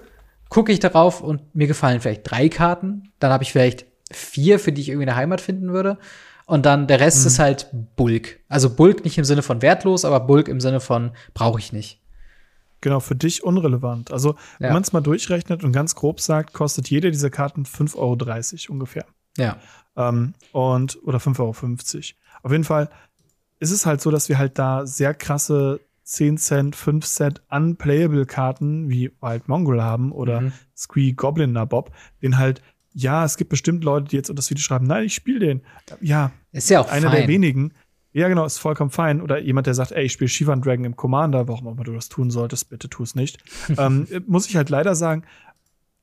gucke 0.49 0.73
ich 0.73 0.81
darauf 0.81 1.23
und 1.23 1.55
mir 1.55 1.67
gefallen 1.67 2.01
vielleicht 2.01 2.31
drei 2.31 2.49
Karten, 2.49 3.13
dann 3.19 3.33
habe 3.33 3.43
ich 3.45 3.53
vielleicht 3.53 3.87
vier, 4.13 4.59
für 4.59 4.73
die 4.73 4.81
ich 4.81 4.89
irgendwie 4.89 5.09
eine 5.09 5.17
Heimat 5.17 5.41
finden 5.41 5.73
würde. 5.73 5.99
Und 6.51 6.67
dann 6.67 6.89
der 6.89 6.99
Rest 6.99 7.27
ist 7.27 7.39
halt 7.39 7.69
Bulk. 7.95 8.41
Also 8.49 8.75
Bulk 8.75 9.05
nicht 9.05 9.17
im 9.19 9.25
Sinne 9.25 9.43
von 9.43 9.63
wertlos, 9.63 10.05
aber 10.05 10.19
Bulk 10.19 10.49
im 10.49 10.61
Sinne 10.61 10.81
von 10.81 11.13
brauche 11.33 11.61
ich 11.61 11.73
nicht. 11.73 12.01
Genau, 12.81 12.99
für 12.99 13.15
dich 13.15 13.45
unrelevant. 13.45 14.11
Also, 14.11 14.35
wenn 14.59 14.69
Ja. 14.69 14.73
man 14.73 14.83
es 14.83 14.93
mal 14.93 15.01
durchrechnet 15.01 15.63
und 15.63 15.71
ganz 15.73 15.95
grob 15.95 16.21
sagt, 16.21 16.53
kostet 16.53 16.91
jede 16.91 17.13
dieser 17.13 17.31
Karten 17.31 17.65
5,30 17.67 18.69
Euro 18.69 18.73
ungefähr. 18.73 19.05
Ja. 19.37 19.59
Ähm, 19.97 20.35
und, 20.51 20.99
oder 21.05 21.19
5,50 21.19 21.39
Euro. 21.41 22.17
Auf 22.43 22.51
jeden 22.51 22.65
Fall 22.65 22.89
ist 23.61 23.71
es 23.71 23.87
halt 23.87 24.01
so, 24.01 24.11
dass 24.11 24.29
wir 24.29 24.39
halt 24.39 24.59
da 24.59 24.87
sehr 24.87 25.15
krasse 25.15 25.79
10 26.03 26.37
Cent, 26.39 26.75
5 26.75 27.07
Cent 27.07 27.43
unplayable 27.49 28.27
Karten 28.27 28.89
wie 28.89 29.13
Wild 29.21 29.47
Mongrel 29.47 29.83
haben 29.85 30.11
oder 30.11 30.41
Mhm. 30.41 30.53
Squee 30.77 31.13
Goblin 31.13 31.53
Nabob, 31.53 31.93
den 32.23 32.39
halt, 32.39 32.61
ja, 32.93 33.25
es 33.25 33.37
gibt 33.37 33.51
bestimmt 33.51 33.85
Leute, 33.85 34.09
die 34.09 34.17
jetzt 34.17 34.31
unter 34.31 34.41
das 34.41 34.51
Video 34.51 34.63
schreiben, 34.63 34.87
nein, 34.87 35.05
ich 35.05 35.15
spiele 35.15 35.39
den. 35.41 35.63
Ja, 36.01 36.33
Ist 36.53 36.71
ja 36.71 36.81
auch 36.81 36.91
einer 36.91 37.09
fein. 37.11 37.21
der 37.21 37.29
wenigen. 37.29 37.73
Ja, 38.13 38.27
genau, 38.29 38.45
ist 38.45 38.59
vollkommen 38.59 38.91
fein. 38.91 39.21
Oder 39.21 39.39
jemand, 39.39 39.69
der 39.69 39.75
sagt, 39.75 39.93
ey, 39.93 40.05
ich 40.05 40.13
spiele 40.13 40.29
Shivan 40.29 40.61
Dragon 40.63 40.85
im 40.85 40.97
Commander, 40.97 41.47
warum 41.47 41.69
auch 41.69 41.73
immer 41.75 41.85
du 41.85 41.93
das 41.93 42.09
tun 42.09 42.31
solltest, 42.33 42.69
bitte 42.71 42.89
tu 42.89 43.05
es 43.05 43.15
nicht. 43.15 43.39
ähm, 43.79 44.07
muss 44.27 44.49
ich 44.49 44.57
halt 44.57 44.69
leider 44.71 44.95
sagen, 44.97 45.23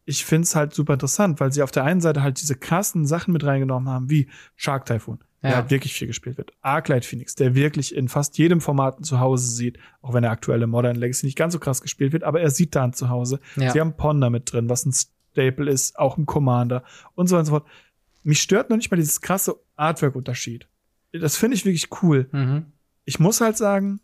ich 0.05 0.23
finde 0.23 0.43
es 0.43 0.55
halt 0.55 0.73
super 0.73 0.93
interessant, 0.93 1.41
weil 1.41 1.51
sie 1.51 1.61
auf 1.61 1.71
der 1.71 1.83
einen 1.83 1.99
Seite 1.99 2.23
halt 2.23 2.39
diese 2.39 2.55
krassen 2.55 3.05
Sachen 3.05 3.33
mit 3.33 3.43
reingenommen 3.43 3.89
haben, 3.89 4.09
wie 4.09 4.29
Shark 4.55 4.85
Typhoon, 4.85 5.19
der 5.43 5.49
Ja. 5.49 5.55
halt 5.57 5.69
wirklich 5.69 5.93
viel 5.93 6.07
gespielt 6.07 6.37
wird. 6.37 6.53
Arclight 6.61 7.03
Phoenix, 7.03 7.35
der 7.35 7.55
wirklich 7.55 7.93
in 7.93 8.07
fast 8.07 8.37
jedem 8.37 8.61
Format 8.61 9.05
zu 9.05 9.19
Hause 9.19 9.47
sieht, 9.53 9.77
auch 10.01 10.13
wenn 10.13 10.21
der 10.21 10.31
aktuelle 10.31 10.65
Modern 10.65 10.95
Legacy 10.95 11.25
nicht 11.25 11.37
ganz 11.37 11.51
so 11.51 11.59
krass 11.59 11.81
gespielt 11.81 12.13
wird, 12.13 12.23
aber 12.23 12.39
er 12.39 12.51
sieht 12.51 12.73
da 12.73 12.85
ein 12.85 12.93
Zuhause. 12.93 13.41
Ja. 13.57 13.71
Sie 13.71 13.81
haben 13.81 13.97
Ponder 13.97 14.29
mit 14.29 14.49
drin, 14.53 14.69
was 14.69 14.85
ein 14.85 14.93
Staple 15.37 15.69
ist, 15.71 15.97
auch 15.99 16.17
im 16.17 16.25
Commander 16.25 16.83
und 17.15 17.27
so 17.27 17.35
weiter 17.35 17.39
und 17.41 17.45
so 17.45 17.51
fort. 17.51 17.65
Mich 18.23 18.41
stört 18.41 18.69
noch 18.69 18.77
nicht 18.77 18.91
mal 18.91 18.97
dieses 18.97 19.21
krasse 19.21 19.55
Artwork-Unterschied. 19.75 20.67
Das 21.13 21.37
finde 21.37 21.55
ich 21.55 21.65
wirklich 21.65 21.89
cool. 22.01 22.27
Mhm. 22.31 22.65
Ich 23.05 23.19
muss 23.19 23.39
halt 23.41 23.55
sagen, 23.57 24.01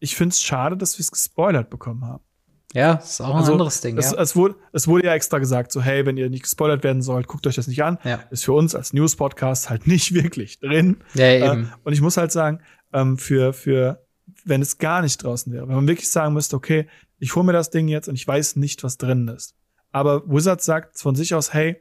ich 0.00 0.16
finde 0.16 0.32
es 0.32 0.42
schade, 0.42 0.76
dass 0.76 0.98
wir 0.98 1.02
es 1.02 1.10
gespoilert 1.12 1.70
bekommen 1.70 2.04
haben. 2.04 2.24
Ja, 2.72 2.94
ist 2.94 3.20
auch 3.20 3.30
ein 3.30 3.36
Also, 3.36 3.52
anderes 3.52 3.80
Ding. 3.80 3.98
Es, 3.98 4.12
ja. 4.12 4.20
es, 4.20 4.36
wurde, 4.36 4.54
es 4.72 4.86
wurde 4.88 5.06
ja 5.06 5.14
extra 5.14 5.38
gesagt, 5.38 5.72
so, 5.72 5.80
hey, 5.82 6.06
wenn 6.06 6.16
ihr 6.16 6.30
nicht 6.30 6.44
gespoilert 6.44 6.84
werden 6.84 7.02
sollt, 7.02 7.26
guckt 7.26 7.46
euch 7.46 7.56
das 7.56 7.66
nicht 7.66 7.82
an. 7.82 7.98
Ja. 8.04 8.20
Ist 8.30 8.44
für 8.44 8.52
uns 8.52 8.74
als 8.74 8.92
News-Podcast 8.92 9.70
halt 9.70 9.86
nicht 9.86 10.14
wirklich 10.14 10.60
drin. 10.60 10.98
ja, 11.14 11.24
Äh, 11.24 11.46
eben. 11.52 11.72
und 11.84 11.92
ich 11.92 12.00
muss 12.00 12.16
halt 12.16 12.30
sagen, 12.32 12.60
ähm, 12.92 13.18
für, 13.18 13.52
für, 13.52 14.04
wenn 14.44 14.62
es 14.62 14.78
gar 14.78 15.02
nicht 15.02 15.22
draußen 15.22 15.52
wäre, 15.52 15.68
wenn 15.68 15.74
man 15.76 15.88
wirklich 15.88 16.10
sagen 16.10 16.32
müsste, 16.34 16.56
okay, 16.56 16.88
ich 17.18 17.34
hole 17.36 17.44
mir 17.44 17.52
das 17.52 17.70
Ding 17.70 17.88
jetzt 17.88 18.08
und 18.08 18.14
ich 18.14 18.26
weiß 18.26 18.56
nicht, 18.56 18.82
was 18.84 18.96
drin 18.98 19.28
ist. 19.28 19.54
Aber 19.92 20.28
Wizard 20.28 20.62
sagt 20.62 20.98
von 20.98 21.14
sich 21.14 21.34
aus, 21.34 21.52
hey, 21.52 21.76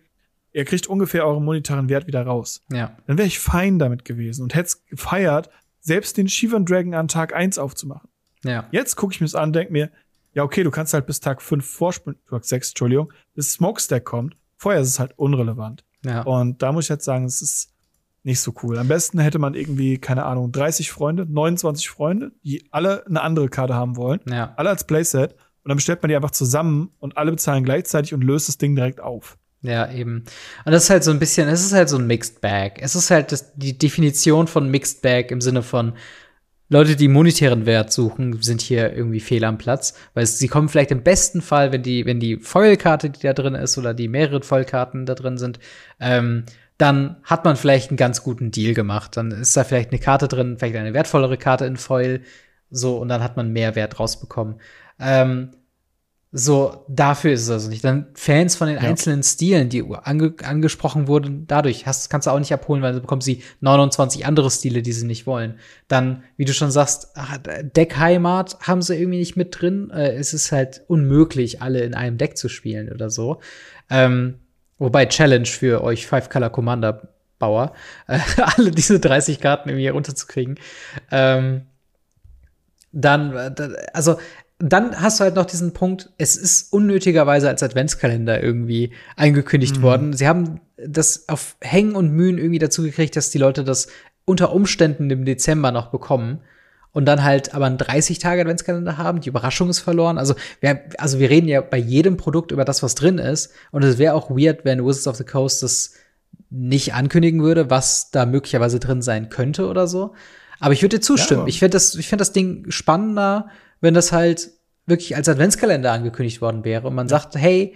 ihr 0.51 0.65
kriegt 0.65 0.87
ungefähr 0.87 1.25
euren 1.25 1.45
monetären 1.45 1.89
Wert 1.89 2.07
wieder 2.07 2.25
raus. 2.25 2.61
ja. 2.71 2.97
Dann 3.07 3.17
wäre 3.17 3.27
ich 3.27 3.39
fein 3.39 3.79
damit 3.79 4.05
gewesen 4.05 4.43
und 4.43 4.55
hätte 4.55 4.67
es 4.67 4.85
gefeiert, 4.85 5.49
selbst 5.79 6.17
den 6.17 6.27
Shivan 6.27 6.65
Dragon 6.65 6.93
an 6.93 7.07
Tag 7.07 7.33
1 7.33 7.57
aufzumachen. 7.57 8.09
Ja. 8.43 8.65
Jetzt 8.71 8.95
gucke 8.95 9.13
ich 9.13 9.21
mir 9.21 9.25
das 9.25 9.35
an, 9.35 9.53
denke 9.53 9.71
mir, 9.71 9.91
ja, 10.33 10.43
okay, 10.43 10.63
du 10.63 10.71
kannst 10.71 10.93
halt 10.93 11.05
bis 11.05 11.19
Tag 11.19 11.41
5 11.41 11.65
vorspulen, 11.65 12.17
Tag 12.29 12.45
6, 12.45 12.69
Entschuldigung, 12.69 13.11
bis 13.33 13.53
Smokestack 13.53 14.05
kommt. 14.05 14.35
Vorher 14.57 14.81
ist 14.81 14.89
es 14.89 14.99
halt 14.99 15.17
unrelevant. 15.17 15.83
Ja. 16.03 16.21
Und 16.23 16.61
da 16.61 16.71
muss 16.71 16.85
ich 16.85 16.89
jetzt 16.89 17.05
sagen, 17.05 17.25
es 17.25 17.41
ist 17.41 17.73
nicht 18.23 18.41
so 18.41 18.53
cool. 18.63 18.77
Am 18.77 18.87
besten 18.87 19.19
hätte 19.19 19.39
man 19.39 19.53
irgendwie, 19.53 19.97
keine 19.97 20.25
Ahnung, 20.25 20.51
30 20.51 20.91
Freunde, 20.91 21.25
29 21.25 21.89
Freunde, 21.89 22.31
die 22.43 22.67
alle 22.71 23.05
eine 23.05 23.21
andere 23.21 23.49
Karte 23.49 23.73
haben 23.73 23.95
wollen. 23.95 24.19
Ja. 24.29 24.53
Alle 24.57 24.69
als 24.69 24.85
Playset. 24.85 25.35
Und 25.69 25.73
dann 25.73 25.77
bestellt 25.77 26.01
man 26.01 26.09
die 26.09 26.15
einfach 26.15 26.31
zusammen 26.31 26.89
und 26.97 27.15
alle 27.15 27.29
bezahlen 27.29 27.63
gleichzeitig 27.63 28.15
und 28.15 28.23
löst 28.23 28.47
das 28.47 28.57
Ding 28.57 28.75
direkt 28.75 29.01
auf. 29.01 29.37
Ja, 29.61 29.91
eben. 29.91 30.23
Und 30.65 30.71
das 30.71 30.85
ist 30.85 30.89
halt 30.89 31.03
so 31.03 31.11
ein 31.11 31.19
bisschen, 31.19 31.47
es 31.47 31.63
ist 31.63 31.73
halt 31.73 31.89
so 31.89 31.99
ein 31.99 32.07
Mixed 32.07 32.41
Bag. 32.41 32.79
Es 32.81 32.95
ist 32.95 33.11
halt 33.11 33.31
das, 33.31 33.53
die 33.53 33.77
Definition 33.77 34.47
von 34.47 34.71
Mixed 34.71 35.03
Bag 35.03 35.29
im 35.29 35.41
Sinne 35.41 35.61
von 35.61 35.93
Leute, 36.69 36.95
die 36.95 37.07
monetären 37.07 37.67
Wert 37.67 37.93
suchen, 37.93 38.41
sind 38.41 38.61
hier 38.61 38.91
irgendwie 38.91 39.19
fehl 39.19 39.43
am 39.43 39.59
Platz, 39.59 39.93
weil 40.15 40.25
sie 40.25 40.47
kommen 40.47 40.69
vielleicht 40.69 40.89
im 40.89 41.03
besten 41.03 41.43
Fall, 41.43 41.71
wenn 41.71 41.83
die, 41.83 42.07
wenn 42.07 42.19
die 42.19 42.37
Foilkarte, 42.37 43.11
die 43.11 43.21
da 43.21 43.33
drin 43.33 43.53
ist, 43.53 43.77
oder 43.77 43.93
die 43.93 44.07
mehreren 44.07 44.41
Foilkarten 44.41 45.05
da 45.05 45.13
drin 45.13 45.37
sind, 45.37 45.59
ähm, 45.99 46.45
dann 46.79 47.17
hat 47.23 47.45
man 47.45 47.57
vielleicht 47.57 47.91
einen 47.91 47.97
ganz 47.97 48.23
guten 48.23 48.49
Deal 48.49 48.73
gemacht. 48.73 49.17
Dann 49.17 49.29
ist 49.29 49.55
da 49.55 49.63
vielleicht 49.63 49.91
eine 49.91 49.99
Karte 49.99 50.27
drin, 50.27 50.57
vielleicht 50.57 50.77
eine 50.77 50.95
wertvollere 50.95 51.37
Karte 51.37 51.65
in 51.65 51.77
Foil, 51.77 52.21
so, 52.71 52.97
und 52.97 53.09
dann 53.09 53.21
hat 53.21 53.37
man 53.37 53.53
mehr 53.53 53.75
Wert 53.75 53.99
rausbekommen. 53.99 54.55
Ähm, 54.99 55.51
so, 56.31 56.85
dafür 56.87 57.31
ist 57.31 57.41
es 57.41 57.49
also 57.49 57.69
nicht. 57.69 57.83
Dann 57.83 58.07
Fans 58.13 58.55
von 58.55 58.67
den 58.67 58.77
ja. 58.77 58.83
einzelnen 58.83 59.23
Stilen, 59.23 59.69
die 59.69 59.83
ange 60.03 60.35
angesprochen 60.43 61.07
wurden, 61.07 61.47
dadurch 61.47 61.87
hast, 61.87 62.11
kannst 62.11 62.27
du 62.27 62.31
auch 62.31 62.37
nicht 62.37 62.53
abholen, 62.53 62.83
weil 62.83 62.93
dann 62.93 63.01
bekommen 63.01 63.21
sie 63.21 63.41
29 63.61 64.27
andere 64.27 64.51
Stile, 64.51 64.83
die 64.83 64.91
sie 64.91 65.07
nicht 65.07 65.25
wollen. 65.25 65.57
Dann, 65.87 66.23
wie 66.37 66.45
du 66.45 66.53
schon 66.53 66.69
sagst, 66.69 67.13
Deckheimat 67.75 68.59
haben 68.61 68.83
sie 68.83 68.95
irgendwie 68.95 69.17
nicht 69.17 69.37
mit 69.37 69.59
drin. 69.59 69.89
Äh, 69.89 70.11
es 70.11 70.35
ist 70.35 70.51
halt 70.51 70.83
unmöglich, 70.87 71.63
alle 71.63 71.79
in 71.81 71.95
einem 71.95 72.19
Deck 72.19 72.37
zu 72.37 72.47
spielen 72.47 72.91
oder 72.91 73.09
so. 73.09 73.39
Ähm, 73.89 74.35
wobei 74.77 75.07
Challenge 75.07 75.47
für 75.47 75.83
euch 75.83 76.05
Five 76.05 76.29
Color 76.29 76.51
Commander 76.51 77.09
Bauer, 77.39 77.73
äh, 78.07 78.19
alle 78.37 78.69
diese 78.69 78.99
30 78.99 79.39
Karten 79.39 79.69
irgendwie 79.69 79.87
runterzukriegen. 79.87 80.59
Ähm, 81.09 81.63
dann, 82.91 83.35
äh, 83.35 83.53
also 83.93 84.17
dann 84.59 85.01
hast 85.01 85.19
du 85.19 85.23
halt 85.23 85.35
noch 85.35 85.45
diesen 85.45 85.71
Punkt, 85.71 86.09
es 86.17 86.35
ist 86.35 86.73
unnötigerweise 86.73 87.47
als 87.47 87.63
Adventskalender 87.63 88.43
irgendwie 88.43 88.91
angekündigt 89.15 89.77
mhm. 89.77 89.81
worden. 89.81 90.13
Sie 90.13 90.27
haben 90.27 90.59
das 90.77 91.29
auf 91.29 91.55
Hängen 91.61 91.95
und 91.95 92.11
Mühen 92.11 92.37
irgendwie 92.37 92.59
dazu 92.59 92.83
gekriegt, 92.83 93.15
dass 93.15 93.29
die 93.29 93.37
Leute 93.37 93.63
das 93.63 93.87
unter 94.25 94.53
Umständen 94.53 95.09
im 95.09 95.25
Dezember 95.25 95.71
noch 95.71 95.87
bekommen 95.87 96.39
und 96.91 97.05
dann 97.05 97.23
halt 97.23 97.53
aber 97.53 97.65
einen 97.65 97.77
30-Tage-Adventskalender 97.77 98.97
haben. 98.97 99.21
Die 99.21 99.29
Überraschung 99.29 99.69
ist 99.69 99.79
verloren. 99.79 100.17
Also 100.17 100.35
wir, 100.59 100.81
also 100.97 101.19
wir 101.19 101.29
reden 101.29 101.47
ja 101.47 101.61
bei 101.61 101.77
jedem 101.77 102.17
Produkt 102.17 102.51
über 102.51 102.65
das, 102.65 102.83
was 102.83 102.95
drin 102.95 103.17
ist. 103.17 103.51
Und 103.71 103.83
es 103.83 103.97
wäre 103.97 104.13
auch 104.13 104.29
weird, 104.29 104.65
wenn 104.65 104.85
Wizards 104.85 105.07
of 105.07 105.15
the 105.15 105.23
Coast 105.23 105.63
das 105.63 105.93
nicht 106.49 106.93
ankündigen 106.93 107.41
würde, 107.43 107.69
was 107.69 108.11
da 108.11 108.25
möglicherweise 108.25 108.79
drin 108.79 109.01
sein 109.01 109.29
könnte 109.29 109.67
oder 109.67 109.87
so. 109.87 110.13
Aber 110.59 110.73
ich 110.73 110.81
würde 110.81 110.97
dir 110.97 111.01
zustimmen. 111.01 111.41
Ja, 111.43 111.47
ich 111.47 111.59
finde 111.59 111.75
das, 111.75 111.95
ich 111.95 112.07
finde 112.07 112.21
das 112.21 112.33
Ding 112.33 112.65
spannender, 112.69 113.49
wenn 113.81 113.93
das 113.93 114.11
halt 114.11 114.49
wirklich 114.85 115.15
als 115.15 115.29
Adventskalender 115.29 115.91
angekündigt 115.91 116.41
worden 116.41 116.63
wäre 116.63 116.87
und 116.87 116.95
man 116.95 117.07
ja. 117.07 117.19
sagt, 117.19 117.35
hey, 117.35 117.75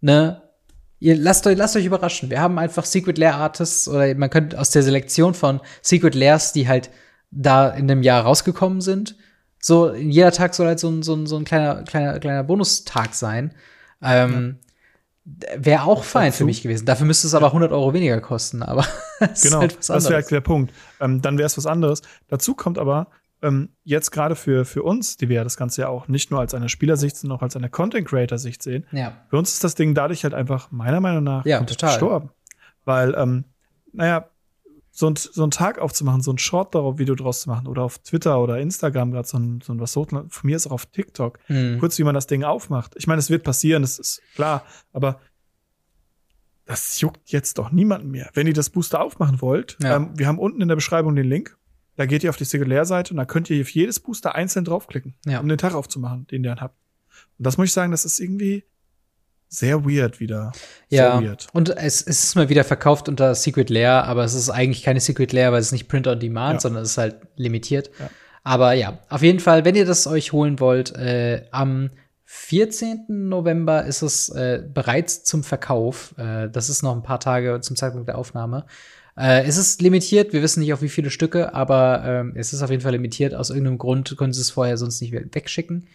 ne, 0.00 0.42
ihr 1.00 1.16
lasst 1.16 1.46
euch, 1.46 1.56
lasst 1.56 1.76
euch 1.76 1.84
überraschen. 1.84 2.30
Wir 2.30 2.40
haben 2.40 2.58
einfach 2.58 2.84
Secret 2.84 3.18
Lair 3.18 3.36
Artists 3.36 3.88
oder 3.88 4.14
man 4.14 4.30
könnte 4.30 4.58
aus 4.58 4.70
der 4.70 4.82
Selektion 4.82 5.34
von 5.34 5.60
Secret 5.82 6.14
Lairs, 6.14 6.52
die 6.52 6.68
halt 6.68 6.90
da 7.30 7.68
in 7.68 7.88
dem 7.88 8.02
Jahr 8.02 8.22
rausgekommen 8.22 8.80
sind, 8.80 9.16
so 9.62 9.94
jeder 9.94 10.32
Tag 10.32 10.54
soll 10.54 10.66
halt 10.66 10.80
so 10.80 10.90
ein, 10.90 11.02
so 11.02 11.14
ein, 11.14 11.26
so 11.26 11.36
ein 11.36 11.44
kleiner, 11.44 11.84
kleiner, 11.84 12.18
kleiner 12.18 12.42
Bonustag 12.42 13.14
sein. 13.14 13.54
Ähm, 14.02 14.58
ja. 15.24 15.56
Wäre 15.56 15.82
auch 15.84 16.02
fein 16.02 16.32
für 16.32 16.44
mich 16.44 16.62
gewesen. 16.62 16.84
Dafür 16.84 17.06
müsste 17.06 17.28
es 17.28 17.34
aber 17.34 17.46
100 17.46 17.70
Euro 17.70 17.94
weniger 17.94 18.20
kosten. 18.20 18.64
Aber 18.64 18.84
genau, 19.42 19.60
halt 19.60 19.78
das 19.88 20.10
wäre 20.10 20.20
der 20.24 20.40
Punkt. 20.40 20.74
Ähm, 21.00 21.22
dann 21.22 21.38
wäre 21.38 21.46
es 21.46 21.56
was 21.56 21.66
anderes. 21.66 22.02
Dazu 22.26 22.54
kommt 22.54 22.76
aber, 22.76 23.06
ähm, 23.42 23.70
jetzt 23.82 24.10
gerade 24.10 24.36
für, 24.36 24.64
für 24.64 24.82
uns, 24.82 25.16
die 25.16 25.28
wir 25.28 25.36
ja 25.36 25.44
das 25.44 25.56
Ganze 25.56 25.82
ja 25.82 25.88
auch 25.88 26.08
nicht 26.08 26.30
nur 26.30 26.40
als 26.40 26.54
eine 26.54 26.68
Spielersicht, 26.68 27.16
sondern 27.16 27.38
auch 27.38 27.42
als 27.42 27.56
eine 27.56 27.68
Content-Creator-Sicht 27.68 28.62
sehen, 28.62 28.86
ja. 28.92 29.12
für 29.28 29.36
uns 29.36 29.52
ist 29.52 29.64
das 29.64 29.74
Ding 29.74 29.94
dadurch 29.94 30.24
halt 30.24 30.34
einfach 30.34 30.70
meiner 30.70 31.00
Meinung 31.00 31.24
nach 31.24 31.44
ja, 31.44 31.62
total. 31.62 31.90
gestorben. 31.90 32.30
Weil, 32.84 33.14
ähm, 33.16 33.44
naja, 33.92 34.28
so 34.90 35.08
ein, 35.08 35.16
so 35.16 35.42
ein 35.44 35.50
Tag 35.50 35.78
aufzumachen, 35.78 36.20
so 36.20 36.32
ein 36.32 36.38
Short-Video 36.38 37.14
draus 37.14 37.42
zu 37.42 37.50
machen 37.50 37.66
oder 37.66 37.82
auf 37.82 37.98
Twitter 37.98 38.40
oder 38.40 38.58
Instagram 38.58 39.10
gerade 39.10 39.26
so 39.26 39.38
ein, 39.38 39.60
so 39.62 39.72
ein 39.72 39.80
was 39.80 39.92
so, 39.92 40.04
von 40.04 40.28
mir 40.42 40.56
ist 40.56 40.66
auch 40.66 40.72
auf 40.72 40.86
TikTok, 40.86 41.38
mhm. 41.48 41.78
kurz 41.78 41.98
wie 41.98 42.04
man 42.04 42.14
das 42.14 42.26
Ding 42.26 42.44
aufmacht. 42.44 42.94
Ich 42.96 43.06
meine, 43.06 43.18
es 43.18 43.30
wird 43.30 43.42
passieren, 43.42 43.82
das 43.82 43.98
ist 43.98 44.22
klar, 44.34 44.64
aber 44.92 45.18
das 46.66 47.00
juckt 47.00 47.30
jetzt 47.30 47.58
doch 47.58 47.72
niemanden 47.72 48.10
mehr. 48.10 48.30
Wenn 48.34 48.46
ihr 48.46 48.52
das 48.52 48.70
Booster 48.70 49.00
aufmachen 49.02 49.40
wollt, 49.40 49.78
ja. 49.82 49.96
ähm, 49.96 50.10
wir 50.14 50.26
haben 50.26 50.38
unten 50.38 50.60
in 50.60 50.68
der 50.68 50.76
Beschreibung 50.76 51.16
den 51.16 51.26
Link. 51.26 51.56
Da 51.96 52.06
geht 52.06 52.24
ihr 52.24 52.30
auf 52.30 52.36
die 52.36 52.44
Singular-Seite 52.44 53.12
und 53.12 53.18
da 53.18 53.24
könnt 53.24 53.50
ihr 53.50 53.60
auf 53.60 53.68
jedes 53.70 54.00
Booster 54.00 54.34
einzeln 54.34 54.64
draufklicken, 54.64 55.14
ja. 55.26 55.40
um 55.40 55.48
den 55.48 55.58
Tag 55.58 55.74
aufzumachen, 55.74 56.26
den 56.28 56.42
ihr 56.42 56.50
dann 56.50 56.60
habt. 56.60 56.76
Und 57.38 57.46
das 57.46 57.58
muss 57.58 57.66
ich 57.66 57.72
sagen, 57.72 57.90
das 57.90 58.04
ist 58.04 58.18
irgendwie 58.18 58.64
sehr 59.48 59.84
weird 59.84 60.18
wieder. 60.18 60.52
Ja, 60.88 61.22
weird. 61.22 61.48
und 61.52 61.68
es, 61.68 62.00
es, 62.00 62.24
ist 62.24 62.34
mal 62.36 62.48
wieder 62.48 62.64
verkauft 62.64 63.08
unter 63.08 63.34
Secret 63.34 63.68
Lair, 63.68 64.04
aber 64.04 64.24
es 64.24 64.32
ist 64.32 64.48
eigentlich 64.48 64.82
keine 64.82 65.00
Secret 65.00 65.32
Lair, 65.32 65.52
weil 65.52 65.60
es 65.60 65.66
ist 65.66 65.72
nicht 65.72 65.88
Print 65.88 66.06
on 66.06 66.18
Demand, 66.18 66.54
ja. 66.54 66.60
sondern 66.60 66.82
es 66.82 66.92
ist 66.92 66.98
halt 66.98 67.16
limitiert. 67.36 67.90
Ja. 67.98 68.10
Aber 68.44 68.72
ja, 68.72 68.98
auf 69.10 69.22
jeden 69.22 69.40
Fall, 69.40 69.64
wenn 69.64 69.74
ihr 69.74 69.84
das 69.84 70.06
euch 70.06 70.32
holen 70.32 70.58
wollt, 70.58 70.96
äh, 70.96 71.46
am 71.50 71.90
14. 72.24 73.04
November 73.28 73.84
ist 73.84 74.00
es 74.00 74.30
äh, 74.30 74.62
bereits 74.66 75.22
zum 75.24 75.44
Verkauf. 75.44 76.14
Äh, 76.16 76.48
das 76.48 76.70
ist 76.70 76.82
noch 76.82 76.96
ein 76.96 77.02
paar 77.02 77.20
Tage 77.20 77.60
zum 77.60 77.76
Zeitpunkt 77.76 78.08
der 78.08 78.16
Aufnahme. 78.16 78.64
Äh, 79.16 79.44
es 79.44 79.56
ist 79.56 79.82
limitiert, 79.82 80.32
wir 80.32 80.42
wissen 80.42 80.60
nicht 80.60 80.72
auf 80.72 80.82
wie 80.82 80.88
viele 80.88 81.10
Stücke, 81.10 81.54
aber 81.54 82.02
ähm, 82.04 82.32
es 82.36 82.52
ist 82.52 82.62
auf 82.62 82.70
jeden 82.70 82.82
Fall 82.82 82.92
limitiert. 82.92 83.34
Aus 83.34 83.50
irgendeinem 83.50 83.78
Grund 83.78 84.16
können 84.16 84.32
sie 84.32 84.40
es 84.40 84.50
vorher 84.50 84.76
sonst 84.76 85.00
nicht 85.00 85.12
wegschicken. 85.12 85.86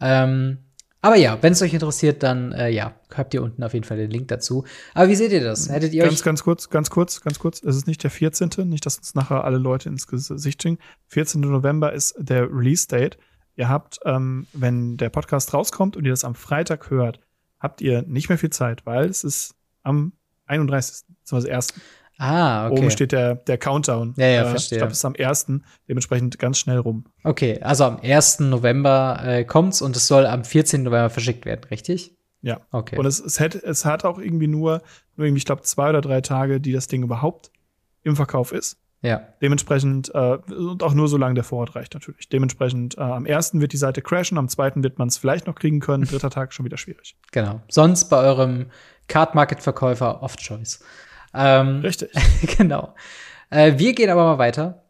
Ähm, 0.00 0.58
aber 1.04 1.16
ja, 1.16 1.36
wenn 1.42 1.52
es 1.52 1.60
euch 1.60 1.74
interessiert, 1.74 2.22
dann 2.22 2.52
äh, 2.52 2.70
ja, 2.70 2.94
habt 3.14 3.34
ihr 3.34 3.42
unten 3.42 3.62
auf 3.62 3.74
jeden 3.74 3.84
Fall 3.84 3.98
den 3.98 4.10
Link 4.10 4.28
dazu. 4.28 4.64
Aber 4.94 5.10
wie 5.10 5.14
seht 5.14 5.32
ihr 5.32 5.44
das? 5.44 5.68
Hättet 5.68 5.92
ihr 5.92 6.02
ganz, 6.02 6.14
euch 6.14 6.24
ganz 6.24 6.42
kurz, 6.42 6.70
ganz 6.70 6.88
kurz, 6.88 7.20
ganz 7.20 7.38
kurz. 7.38 7.62
Es 7.62 7.76
ist 7.76 7.86
nicht 7.86 8.02
der 8.02 8.10
14., 8.10 8.48
nicht, 8.66 8.86
dass 8.86 8.96
uns 8.96 9.14
nachher 9.14 9.44
alle 9.44 9.58
Leute 9.58 9.90
ins 9.90 10.06
Gesicht 10.06 10.62
schicken. 10.62 10.78
14. 11.08 11.42
November 11.42 11.92
ist 11.92 12.14
der 12.18 12.50
Release-Date. 12.50 13.18
Ihr 13.56 13.68
habt, 13.68 14.00
ähm, 14.06 14.46
wenn 14.54 14.96
der 14.96 15.10
Podcast 15.10 15.52
rauskommt 15.52 15.98
und 15.98 16.06
ihr 16.06 16.10
das 16.10 16.24
am 16.24 16.34
Freitag 16.34 16.88
hört, 16.88 17.20
habt 17.60 17.82
ihr 17.82 18.00
nicht 18.02 18.30
mehr 18.30 18.38
viel 18.38 18.48
Zeit, 18.48 18.86
weil 18.86 19.04
es 19.04 19.24
ist 19.24 19.56
am 19.82 20.14
31. 20.46 21.04
beziehungsweise 21.20 21.54
1. 21.54 21.74
Ah, 22.18 22.68
okay. 22.68 22.78
Oben 22.78 22.90
steht 22.90 23.12
der, 23.12 23.34
der 23.34 23.58
Countdown. 23.58 24.14
Ja, 24.16 24.26
ja, 24.26 24.42
äh, 24.42 24.50
verstehe. 24.50 24.76
Ich 24.76 24.80
glaube, 24.80 24.92
es 24.92 24.98
ist 24.98 25.04
am 25.04 25.14
1. 25.18 25.46
dementsprechend 25.88 26.38
ganz 26.38 26.58
schnell 26.58 26.78
rum. 26.78 27.04
Okay, 27.24 27.60
also 27.60 27.84
am 27.84 27.98
1. 28.00 28.40
November 28.40 29.20
äh, 29.24 29.44
kommt's 29.44 29.82
und 29.82 29.96
es 29.96 30.06
soll 30.06 30.26
am 30.26 30.44
14. 30.44 30.84
November 30.84 31.10
verschickt 31.10 31.44
werden, 31.44 31.64
richtig? 31.70 32.16
Ja. 32.42 32.60
Okay. 32.70 32.98
Und 32.98 33.06
es, 33.06 33.20
es, 33.20 33.40
hat, 33.40 33.54
es 33.54 33.84
hat 33.84 34.04
auch 34.04 34.18
irgendwie 34.18 34.46
nur, 34.46 34.82
nur 35.16 35.26
irgendwie, 35.26 35.38
ich 35.38 35.46
glaube, 35.46 35.62
zwei 35.62 35.88
oder 35.88 36.02
drei 36.02 36.20
Tage, 36.20 36.60
die 36.60 36.72
das 36.72 36.86
Ding 36.86 37.02
überhaupt 37.02 37.50
im 38.02 38.16
Verkauf 38.16 38.52
ist. 38.52 38.76
Ja. 39.04 39.20
Dementsprechend, 39.42 40.14
äh, 40.14 40.38
und 40.52 40.82
auch 40.82 40.94
nur 40.94 41.08
solange 41.08 41.34
der 41.34 41.44
Vorrat 41.44 41.74
reicht 41.74 41.92
natürlich. 41.92 42.28
Dementsprechend, 42.30 42.96
äh, 42.96 43.02
am 43.02 43.26
ersten 43.26 43.60
wird 43.60 43.72
die 43.72 43.76
Seite 43.76 44.00
crashen, 44.00 44.38
am 44.38 44.48
zweiten 44.48 44.82
wird 44.82 44.98
man 44.98 45.08
es 45.08 45.18
vielleicht 45.18 45.46
noch 45.46 45.54
kriegen 45.54 45.80
können, 45.80 46.04
dritter 46.10 46.30
Tag 46.30 46.52
schon 46.52 46.64
wieder 46.64 46.78
schwierig. 46.78 47.16
Genau. 47.32 47.60
Sonst 47.68 48.06
bei 48.06 48.18
eurem 48.18 48.66
Card 49.08 49.34
Market 49.34 49.60
Verkäufer 49.60 50.22
Off 50.22 50.36
Choice. 50.36 50.82
Ähm, 51.34 51.80
Richtig. 51.80 52.10
genau. 52.58 52.94
Äh, 53.50 53.74
wir 53.76 53.94
gehen 53.94 54.10
aber 54.10 54.24
mal 54.24 54.38
weiter 54.38 54.84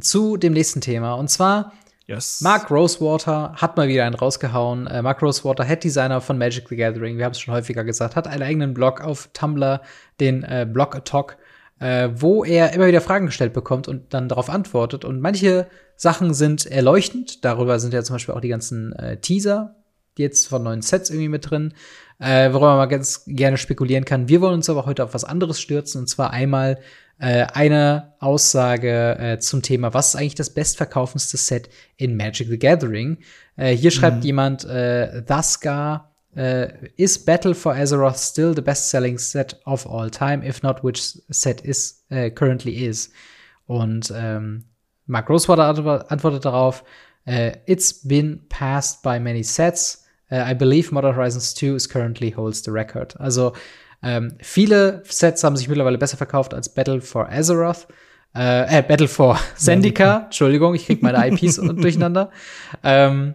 zu 0.00 0.36
dem 0.36 0.52
nächsten 0.52 0.80
Thema. 0.80 1.14
Und 1.14 1.28
zwar 1.28 1.72
Yes. 2.08 2.40
Mark 2.40 2.70
Rosewater 2.70 3.52
hat 3.56 3.76
mal 3.76 3.86
wieder 3.86 4.06
einen 4.06 4.14
rausgehauen. 4.14 4.86
Äh, 4.86 5.02
Mark 5.02 5.20
Rosewater, 5.20 5.62
Head 5.62 5.84
Designer 5.84 6.22
von 6.22 6.38
Magic 6.38 6.66
the 6.70 6.76
Gathering, 6.76 7.18
wir 7.18 7.26
haben 7.26 7.32
es 7.32 7.40
schon 7.40 7.52
häufiger 7.52 7.84
gesagt, 7.84 8.16
hat 8.16 8.26
einen 8.26 8.42
eigenen 8.42 8.72
Blog 8.72 9.02
auf 9.02 9.28
Tumblr, 9.34 9.82
den 10.18 10.42
äh, 10.42 10.66
Blog 10.66 11.04
Talk, 11.04 11.36
äh, 11.80 12.08
wo 12.14 12.44
er 12.44 12.72
immer 12.72 12.86
wieder 12.86 13.02
Fragen 13.02 13.26
gestellt 13.26 13.52
bekommt 13.52 13.88
und 13.88 14.14
dann 14.14 14.30
darauf 14.30 14.48
antwortet. 14.48 15.04
Und 15.04 15.20
manche 15.20 15.66
Sachen 15.96 16.32
sind 16.32 16.64
erleuchtend. 16.64 17.44
Darüber 17.44 17.78
sind 17.78 17.92
ja 17.92 18.02
zum 18.02 18.14
Beispiel 18.14 18.34
auch 18.34 18.40
die 18.40 18.48
ganzen 18.48 18.94
äh, 18.94 19.18
Teaser, 19.18 19.76
jetzt 20.18 20.48
von 20.48 20.62
neuen 20.62 20.82
Sets 20.82 21.10
irgendwie 21.10 21.28
mit 21.28 21.50
drin 21.50 21.72
äh, 22.18 22.52
worüber 22.52 22.76
man 22.76 22.88
ganz 22.88 23.24
gerne 23.26 23.56
spekulieren 23.56 24.04
kann. 24.04 24.28
Wir 24.28 24.40
wollen 24.40 24.54
uns 24.54 24.68
aber 24.68 24.86
heute 24.86 25.04
auf 25.04 25.14
was 25.14 25.24
anderes 25.24 25.60
stürzen, 25.60 26.00
und 26.02 26.08
zwar 26.08 26.32
einmal 26.32 26.78
äh, 27.18 27.46
eine 27.52 28.14
Aussage 28.20 29.18
äh, 29.18 29.38
zum 29.38 29.62
Thema, 29.62 29.94
was 29.94 30.08
ist 30.08 30.16
eigentlich 30.16 30.34
das 30.34 30.50
bestverkaufendste 30.50 31.36
Set 31.36 31.68
in 31.96 32.16
Magic 32.16 32.48
the 32.48 32.58
Gathering? 32.58 33.18
Äh, 33.56 33.76
hier 33.76 33.90
schreibt 33.90 34.18
mhm. 34.18 34.22
jemand, 34.22 34.64
äh, 34.64 35.22
Thasgar, 35.24 36.04
Uh, 36.36 36.68
is 36.96 37.24
Battle 37.24 37.54
for 37.54 37.74
Azeroth 37.74 38.18
still 38.18 38.54
the 38.54 38.60
best-selling 38.60 39.18
set 39.18 39.58
of 39.64 39.86
all 39.86 40.08
time? 40.08 40.46
If 40.46 40.62
not, 40.62 40.84
which 40.84 41.18
set 41.30 41.62
is 41.62 42.04
uh, 42.12 42.28
currently 42.30 42.86
is? 42.86 43.10
Und 43.66 44.12
ähm, 44.14 44.64
Mark 45.06 45.28
Rosewater 45.30 45.64
antwortet 45.64 46.44
darauf: 46.44 46.84
uh, 47.26 47.52
It's 47.66 48.06
been 48.06 48.46
passed 48.50 49.02
by 49.02 49.18
many 49.18 49.42
sets. 49.42 50.07
Uh, 50.30 50.50
I 50.50 50.54
believe 50.54 50.92
Modern 50.92 51.16
Horizons 51.16 51.54
2 51.54 51.74
is 51.74 51.88
currently 51.88 52.30
holds 52.30 52.62
the 52.62 52.70
record. 52.70 53.18
Also 53.18 53.54
Ähm, 54.02 54.34
viele 54.40 55.02
Sets 55.04 55.42
haben 55.42 55.56
sich 55.56 55.68
mittlerweile 55.68 55.98
besser 55.98 56.16
verkauft 56.16 56.54
als 56.54 56.68
Battle 56.68 57.00
for 57.00 57.28
Azeroth. 57.30 57.88
Äh, 58.34 58.78
äh 58.78 58.82
Battle 58.82 59.08
for 59.08 59.38
Zendika. 59.56 60.24
Entschuldigung, 60.26 60.74
ich 60.74 60.86
krieg 60.86 61.02
meine 61.02 61.26
IPs 61.28 61.56
durcheinander. 61.56 62.30
Ähm, 62.84 63.34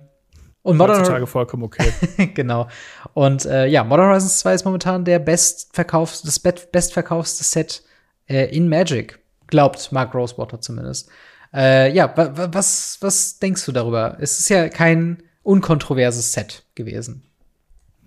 und 0.61 0.77
Modern 0.77 0.99
Heutzutage 0.99 1.27
vollkommen 1.27 1.63
okay. 1.63 1.91
genau. 2.33 2.69
Und 3.13 3.45
äh, 3.45 3.67
ja, 3.67 3.83
Modern 3.83 4.07
Horizons 4.07 4.39
2 4.39 4.53
ist 4.53 4.65
momentan 4.65 5.03
der 5.03 5.19
bestverkaufste, 5.19 6.25
das 6.25 6.39
bestverkaufste 6.39 7.43
Set 7.43 7.83
äh, 8.29 8.55
in 8.55 8.69
Magic. 8.69 9.19
Glaubt 9.47 9.91
Mark 9.91 10.15
Rosewater 10.15 10.61
zumindest. 10.61 11.09
Äh, 11.53 11.93
ja, 11.93 12.11
was, 12.15 12.97
was 13.01 13.39
denkst 13.39 13.65
du 13.65 13.73
darüber? 13.73 14.17
Es 14.21 14.39
ist 14.39 14.49
ja 14.49 14.69
kein 14.69 15.21
unkontroverses 15.43 16.33
Set 16.33 16.65
gewesen. 16.75 17.23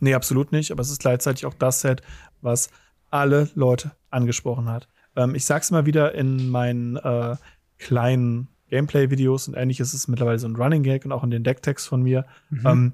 Nee, 0.01 0.15
absolut 0.15 0.53
nicht. 0.53 0.71
Aber 0.73 0.83
es 0.83 0.91
ist 0.91 1.01
gleichzeitig 1.01 1.47
auch 1.47 1.55
das 1.55 1.81
Set, 1.81 2.03
was 2.43 2.71
alle 3.11 3.49
Leute 3.55 3.93
angesprochen 4.11 4.69
hat. 4.69 4.89
Ähm, 5.15 5.35
ich 5.35 5.45
sag's 5.45 5.71
mal 5.71 5.87
wieder 5.87 6.15
in 6.15 6.49
meinen 6.51 6.97
äh, 6.97 7.37
kleinen 7.79 8.49
Gameplay-Videos 8.69 9.49
und 9.49 9.55
ähnliches 9.55 9.95
ist 9.95 10.09
mittlerweile 10.09 10.39
so 10.39 10.49
ein 10.49 10.57
Running 10.57 10.83
Gag 10.83 11.05
und 11.05 11.13
auch 11.13 11.23
in 11.23 11.31
den 11.31 11.45
Decktext 11.45 11.87
von 11.87 12.03
mir. 12.03 12.27
Mhm. 12.51 12.67
Ähm, 12.67 12.93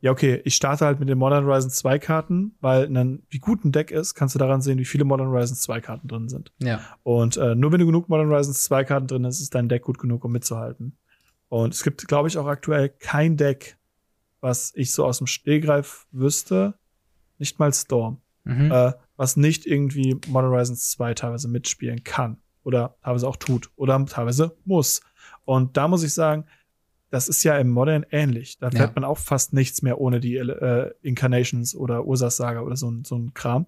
ja, 0.00 0.10
okay, 0.10 0.42
ich 0.44 0.54
starte 0.54 0.84
halt 0.84 1.00
mit 1.00 1.08
den 1.08 1.16
Modern 1.16 1.46
Horizons 1.46 1.76
2 1.76 1.98
Karten, 1.98 2.56
weil 2.60 2.90
dann, 2.90 3.22
wie 3.30 3.38
gut 3.38 3.64
ein 3.64 3.72
Deck 3.72 3.90
ist, 3.90 4.14
kannst 4.14 4.34
du 4.34 4.38
daran 4.38 4.60
sehen, 4.60 4.78
wie 4.78 4.84
viele 4.84 5.04
Modern 5.04 5.28
Horizons 5.28 5.62
2 5.62 5.80
Karten 5.80 6.08
drin 6.08 6.28
sind. 6.28 6.52
Ja. 6.58 6.80
Und 7.04 7.38
äh, 7.38 7.54
nur 7.54 7.72
wenn 7.72 7.80
du 7.80 7.86
genug 7.86 8.10
Modern 8.10 8.28
Horizons 8.28 8.64
2 8.64 8.84
Karten 8.84 9.06
drin 9.06 9.24
hast, 9.24 9.40
ist 9.40 9.54
dein 9.54 9.70
Deck 9.70 9.82
gut 9.82 9.98
genug, 9.98 10.24
um 10.24 10.32
mitzuhalten. 10.32 10.98
Und 11.54 11.72
es 11.72 11.84
gibt, 11.84 12.08
glaube 12.08 12.26
ich, 12.26 12.36
auch 12.36 12.48
aktuell 12.48 12.88
kein 12.88 13.36
Deck, 13.36 13.78
was 14.40 14.72
ich 14.74 14.90
so 14.90 15.04
aus 15.04 15.18
dem 15.18 15.28
Stehgreif 15.28 16.04
wüsste, 16.10 16.74
nicht 17.38 17.60
mal 17.60 17.72
Storm, 17.72 18.20
mhm. 18.42 18.72
äh, 18.72 18.92
was 19.16 19.36
nicht 19.36 19.64
irgendwie 19.64 20.16
Modern 20.26 20.50
Horizons 20.50 20.90
2 20.90 21.14
teilweise 21.14 21.46
mitspielen 21.46 22.02
kann 22.02 22.38
oder 22.64 22.96
teilweise 23.04 23.28
auch 23.28 23.36
tut 23.36 23.70
oder 23.76 24.04
teilweise 24.04 24.56
muss. 24.64 25.00
Und 25.44 25.76
da 25.76 25.86
muss 25.86 26.02
ich 26.02 26.12
sagen, 26.12 26.44
das 27.10 27.28
ist 27.28 27.44
ja 27.44 27.56
im 27.56 27.70
Modern 27.70 28.04
ähnlich. 28.10 28.58
Da 28.58 28.72
fährt 28.72 28.96
ja. 28.96 29.00
man 29.00 29.04
auch 29.04 29.18
fast 29.18 29.52
nichts 29.52 29.80
mehr 29.80 30.00
ohne 30.00 30.18
die 30.18 30.34
äh, 30.34 30.90
Incarnations 31.02 31.76
oder 31.76 32.04
Ursas 32.04 32.36
Saga 32.36 32.62
oder 32.62 32.74
so, 32.74 32.92
so 33.04 33.16
ein 33.16 33.32
Kram. 33.32 33.66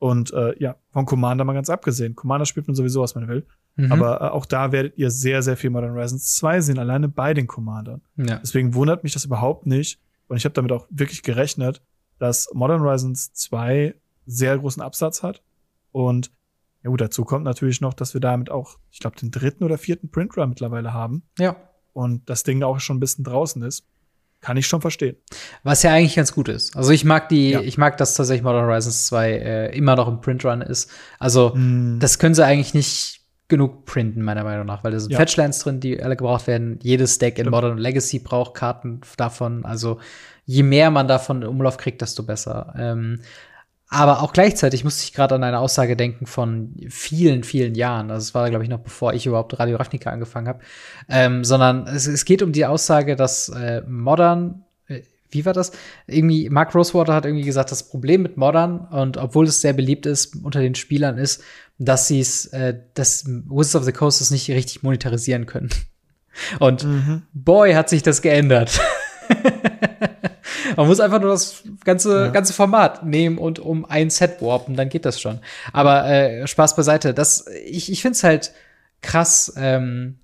Und 0.00 0.32
äh, 0.32 0.60
ja, 0.60 0.74
von 0.90 1.06
Commander 1.06 1.44
mal 1.44 1.52
ganz 1.52 1.70
abgesehen. 1.70 2.16
Commander 2.16 2.46
spielt 2.46 2.66
man 2.66 2.74
sowieso, 2.74 3.00
was 3.00 3.14
man 3.14 3.28
will. 3.28 3.46
Mhm. 3.78 3.92
Aber 3.92 4.20
äh, 4.20 4.24
auch 4.24 4.44
da 4.44 4.72
werdet 4.72 4.98
ihr 4.98 5.10
sehr, 5.10 5.42
sehr 5.42 5.56
viel 5.56 5.70
Modern 5.70 5.92
Horizons 5.92 6.36
2 6.36 6.60
sehen, 6.60 6.78
alleine 6.78 7.08
bei 7.08 7.32
den 7.32 7.46
Commandern. 7.46 8.02
Ja. 8.16 8.36
Deswegen 8.36 8.74
wundert 8.74 9.04
mich 9.04 9.14
das 9.14 9.24
überhaupt 9.24 9.66
nicht. 9.66 9.98
Und 10.28 10.36
ich 10.36 10.44
habe 10.44 10.52
damit 10.52 10.72
auch 10.72 10.86
wirklich 10.90 11.22
gerechnet, 11.22 11.80
dass 12.18 12.50
Modern 12.52 12.80
Horizons 12.82 13.32
2 13.32 13.94
sehr 14.26 14.58
großen 14.58 14.82
Absatz 14.82 15.22
hat. 15.22 15.42
Und 15.92 16.30
ja 16.84 16.90
gut, 16.90 17.00
dazu 17.00 17.24
kommt 17.24 17.44
natürlich 17.44 17.80
noch, 17.80 17.94
dass 17.94 18.12
wir 18.12 18.20
damit 18.20 18.50
auch, 18.50 18.78
ich 18.90 18.98
glaube, 18.98 19.16
den 19.16 19.30
dritten 19.30 19.64
oder 19.64 19.78
vierten 19.78 20.10
Printrun 20.10 20.50
mittlerweile 20.50 20.92
haben. 20.92 21.22
Ja 21.38 21.56
und 21.98 22.30
das 22.30 22.44
Ding 22.44 22.62
auch 22.62 22.78
schon 22.78 22.98
ein 22.98 23.00
bisschen 23.00 23.24
draußen 23.24 23.60
ist, 23.62 23.84
kann 24.40 24.56
ich 24.56 24.68
schon 24.68 24.80
verstehen. 24.80 25.16
Was 25.64 25.82
ja 25.82 25.92
eigentlich 25.92 26.14
ganz 26.14 26.32
gut 26.32 26.48
ist. 26.48 26.76
Also 26.76 26.92
ich 26.92 27.04
mag 27.04 27.28
die, 27.28 27.50
ja. 27.50 27.60
ich 27.60 27.76
mag, 27.76 27.96
dass 27.96 28.14
tatsächlich 28.14 28.44
Modern 28.44 28.66
Horizons 28.66 29.06
2 29.06 29.30
äh, 29.32 29.76
immer 29.76 29.96
noch 29.96 30.06
im 30.06 30.20
Printrun 30.20 30.62
ist. 30.62 30.88
Also 31.18 31.56
mm. 31.56 31.98
das 31.98 32.20
können 32.20 32.36
sie 32.36 32.44
eigentlich 32.44 32.72
nicht 32.72 33.17
genug 33.48 33.86
printen, 33.86 34.22
meiner 34.22 34.44
Meinung 34.44 34.66
nach, 34.66 34.84
weil 34.84 34.92
da 34.92 35.00
sind 35.00 35.12
ja. 35.12 35.18
Fetchlands 35.18 35.60
drin, 35.60 35.80
die 35.80 36.02
alle 36.02 36.16
gebraucht 36.16 36.46
werden. 36.46 36.78
Jedes 36.82 37.18
Deck 37.18 37.38
in 37.38 37.48
Modern 37.48 37.78
Legacy 37.78 38.18
braucht 38.18 38.54
Karten 38.54 39.00
davon. 39.16 39.64
Also 39.64 39.98
je 40.44 40.62
mehr 40.62 40.90
man 40.90 41.08
davon 41.08 41.42
in 41.42 41.48
Umlauf 41.48 41.78
kriegt, 41.78 42.02
desto 42.02 42.22
besser. 42.22 42.74
Ähm, 42.78 43.20
aber 43.90 44.22
auch 44.22 44.34
gleichzeitig 44.34 44.84
musste 44.84 45.04
ich 45.04 45.14
gerade 45.14 45.34
an 45.34 45.44
eine 45.44 45.60
Aussage 45.60 45.96
denken 45.96 46.26
von 46.26 46.74
vielen, 46.90 47.42
vielen 47.42 47.74
Jahren. 47.74 48.10
Also 48.10 48.24
es 48.24 48.34
war, 48.34 48.50
glaube 48.50 48.64
ich, 48.64 48.70
noch 48.70 48.80
bevor 48.80 49.14
ich 49.14 49.24
überhaupt 49.24 49.58
Radio 49.58 49.78
Ravnica 49.78 50.10
angefangen 50.10 50.46
habe. 50.46 50.60
Ähm, 51.08 51.42
sondern 51.42 51.86
es, 51.86 52.06
es, 52.06 52.26
geht 52.26 52.42
um 52.42 52.52
die 52.52 52.66
Aussage, 52.66 53.16
dass 53.16 53.48
äh, 53.48 53.80
Modern, 53.88 54.64
wie 55.30 55.44
war 55.44 55.52
das? 55.52 55.72
Irgendwie, 56.06 56.48
Mark 56.48 56.74
Rosewater 56.74 57.14
hat 57.14 57.24
irgendwie 57.24 57.44
gesagt, 57.44 57.70
das 57.70 57.88
Problem 57.88 58.22
mit 58.22 58.36
Modern, 58.36 58.80
und 58.90 59.16
obwohl 59.16 59.46
es 59.46 59.60
sehr 59.60 59.72
beliebt 59.72 60.06
ist 60.06 60.36
unter 60.42 60.60
den 60.60 60.74
Spielern, 60.74 61.18
ist, 61.18 61.42
dass 61.78 62.08
sie 62.08 62.20
es, 62.20 62.46
äh, 62.46 62.78
dass 62.94 63.24
Wizards 63.26 63.76
of 63.76 63.84
the 63.84 63.92
Coast 63.92 64.20
es 64.20 64.30
nicht 64.30 64.50
richtig 64.50 64.82
monetarisieren 64.82 65.46
können. 65.46 65.70
Und 66.60 66.84
mhm. 66.84 67.22
boy, 67.32 67.74
hat 67.74 67.88
sich 67.88 68.02
das 68.02 68.22
geändert. 68.22 68.78
Man 70.76 70.86
muss 70.86 71.00
einfach 71.00 71.20
nur 71.20 71.30
das 71.30 71.64
ganze, 71.84 72.26
ja. 72.26 72.28
ganze 72.28 72.52
Format 72.52 73.04
nehmen 73.04 73.38
und 73.38 73.58
um 73.58 73.84
ein 73.84 74.10
Set 74.10 74.40
warpen, 74.40 74.76
dann 74.76 74.88
geht 74.88 75.04
das 75.04 75.20
schon. 75.20 75.40
Aber 75.72 76.08
äh, 76.08 76.46
Spaß 76.46 76.76
beiseite. 76.76 77.14
Das, 77.14 77.46
ich 77.64 77.90
ich 77.90 78.02
finde 78.02 78.16
es 78.16 78.22
halt 78.22 78.52
krass, 79.02 79.52
ähm, 79.56 80.18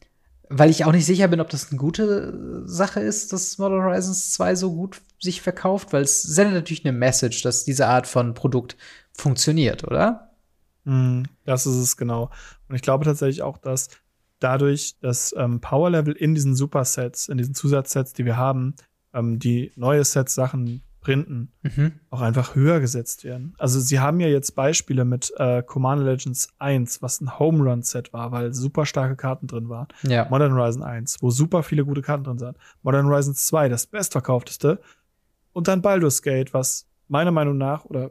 weil 0.56 0.70
ich 0.70 0.84
auch 0.84 0.92
nicht 0.92 1.06
sicher 1.06 1.26
bin, 1.26 1.40
ob 1.40 1.50
das 1.50 1.70
eine 1.70 1.78
gute 1.78 2.62
Sache 2.64 3.00
ist, 3.00 3.32
dass 3.32 3.58
Modern 3.58 3.82
Horizons 3.82 4.30
2 4.32 4.54
so 4.54 4.72
gut 4.72 5.00
sich 5.20 5.42
verkauft, 5.42 5.92
weil 5.92 6.02
es 6.02 6.22
sendet 6.22 6.54
natürlich 6.54 6.84
eine 6.84 6.96
Message, 6.96 7.42
dass 7.42 7.64
diese 7.64 7.88
Art 7.88 8.06
von 8.06 8.34
Produkt 8.34 8.76
funktioniert, 9.12 9.82
oder? 9.84 10.30
Mm, 10.84 11.22
das 11.44 11.66
ist 11.66 11.76
es 11.76 11.96
genau. 11.96 12.30
Und 12.68 12.76
ich 12.76 12.82
glaube 12.82 13.04
tatsächlich 13.04 13.42
auch, 13.42 13.58
dass 13.58 13.88
dadurch 14.38 14.94
das 15.00 15.34
ähm, 15.36 15.60
Power 15.60 15.90
Level 15.90 16.14
in 16.14 16.34
diesen 16.36 16.54
Supersets, 16.54 17.28
in 17.28 17.38
diesen 17.38 17.54
Zusatzsets, 17.54 18.12
die 18.12 18.24
wir 18.24 18.36
haben, 18.36 18.74
ähm, 19.12 19.40
die 19.40 19.72
neue 19.74 20.04
Sets 20.04 20.34
Sachen 20.34 20.82
printen, 21.04 21.52
mhm. 21.62 21.92
auch 22.10 22.20
einfach 22.20 22.56
höher 22.56 22.80
gesetzt 22.80 23.22
werden. 23.22 23.54
Also 23.58 23.78
sie 23.78 24.00
haben 24.00 24.18
ja 24.18 24.26
jetzt 24.26 24.56
Beispiele 24.56 25.04
mit 25.04 25.32
äh, 25.36 25.62
Commander 25.62 26.04
Legends 26.04 26.48
1, 26.58 27.00
was 27.02 27.20
ein 27.20 27.38
Home 27.38 27.62
Run 27.62 27.82
Set 27.82 28.12
war, 28.12 28.32
weil 28.32 28.52
super 28.52 28.84
starke 28.86 29.14
Karten 29.14 29.46
drin 29.46 29.68
waren. 29.68 29.86
Ja. 30.02 30.26
Modern 30.28 30.54
Horizon 30.54 30.82
1, 30.82 31.22
wo 31.22 31.30
super 31.30 31.62
viele 31.62 31.84
gute 31.84 32.02
Karten 32.02 32.24
drin 32.24 32.38
sind. 32.38 32.56
Modern 32.82 33.06
Horizon 33.06 33.34
2, 33.34 33.68
das 33.68 33.86
bestverkaufteste. 33.86 34.80
Und 35.52 35.68
dann 35.68 35.82
Baldur's 35.82 36.22
Gate, 36.22 36.52
was 36.52 36.88
meiner 37.06 37.30
Meinung 37.30 37.56
nach 37.56 37.84
oder 37.84 38.10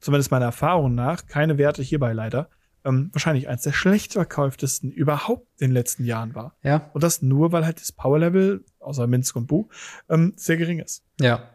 zumindest 0.00 0.32
meiner 0.32 0.46
Erfahrung 0.46 0.96
nach 0.96 1.26
keine 1.26 1.58
Werte 1.58 1.82
hierbei 1.82 2.12
leider 2.12 2.48
ähm, 2.84 3.10
wahrscheinlich 3.12 3.48
eins 3.48 3.62
der 3.62 3.72
schlecht 3.72 4.14
verkauftesten 4.14 4.90
überhaupt 4.90 5.46
in 5.60 5.68
den 5.68 5.74
letzten 5.74 6.04
Jahren 6.04 6.34
war. 6.34 6.56
Ja. 6.62 6.90
Und 6.94 7.02
das 7.02 7.22
nur, 7.22 7.52
weil 7.52 7.64
halt 7.64 7.80
das 7.80 7.92
Power-Level, 7.92 8.64
außer 8.80 9.06
Minsk 9.06 9.36
und 9.36 9.46
Bu, 9.46 9.68
ähm, 10.08 10.32
sehr 10.36 10.56
gering 10.56 10.78
ist. 10.78 11.04
Ja. 11.20 11.50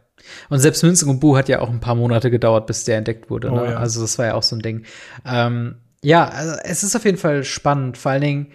Und 0.49 0.59
selbst 0.59 0.83
Minsk 0.83 1.07
und 1.07 1.19
Bu 1.19 1.37
hat 1.37 1.49
ja 1.49 1.59
auch 1.59 1.69
ein 1.69 1.79
paar 1.79 1.95
Monate 1.95 2.31
gedauert, 2.31 2.67
bis 2.67 2.85
der 2.85 2.97
entdeckt 2.97 3.29
wurde. 3.29 3.51
Ne? 3.51 3.61
Oh, 3.61 3.65
ja. 3.65 3.77
Also 3.77 4.01
das 4.01 4.17
war 4.17 4.27
ja 4.27 4.33
auch 4.35 4.43
so 4.43 4.55
ein 4.55 4.61
Ding. 4.61 4.85
Ähm, 5.25 5.75
ja, 6.01 6.27
also 6.27 6.55
es 6.63 6.83
ist 6.83 6.95
auf 6.95 7.05
jeden 7.05 7.17
Fall 7.17 7.43
spannend. 7.43 7.97
Vor 7.97 8.11
allen 8.11 8.21
Dingen, 8.21 8.47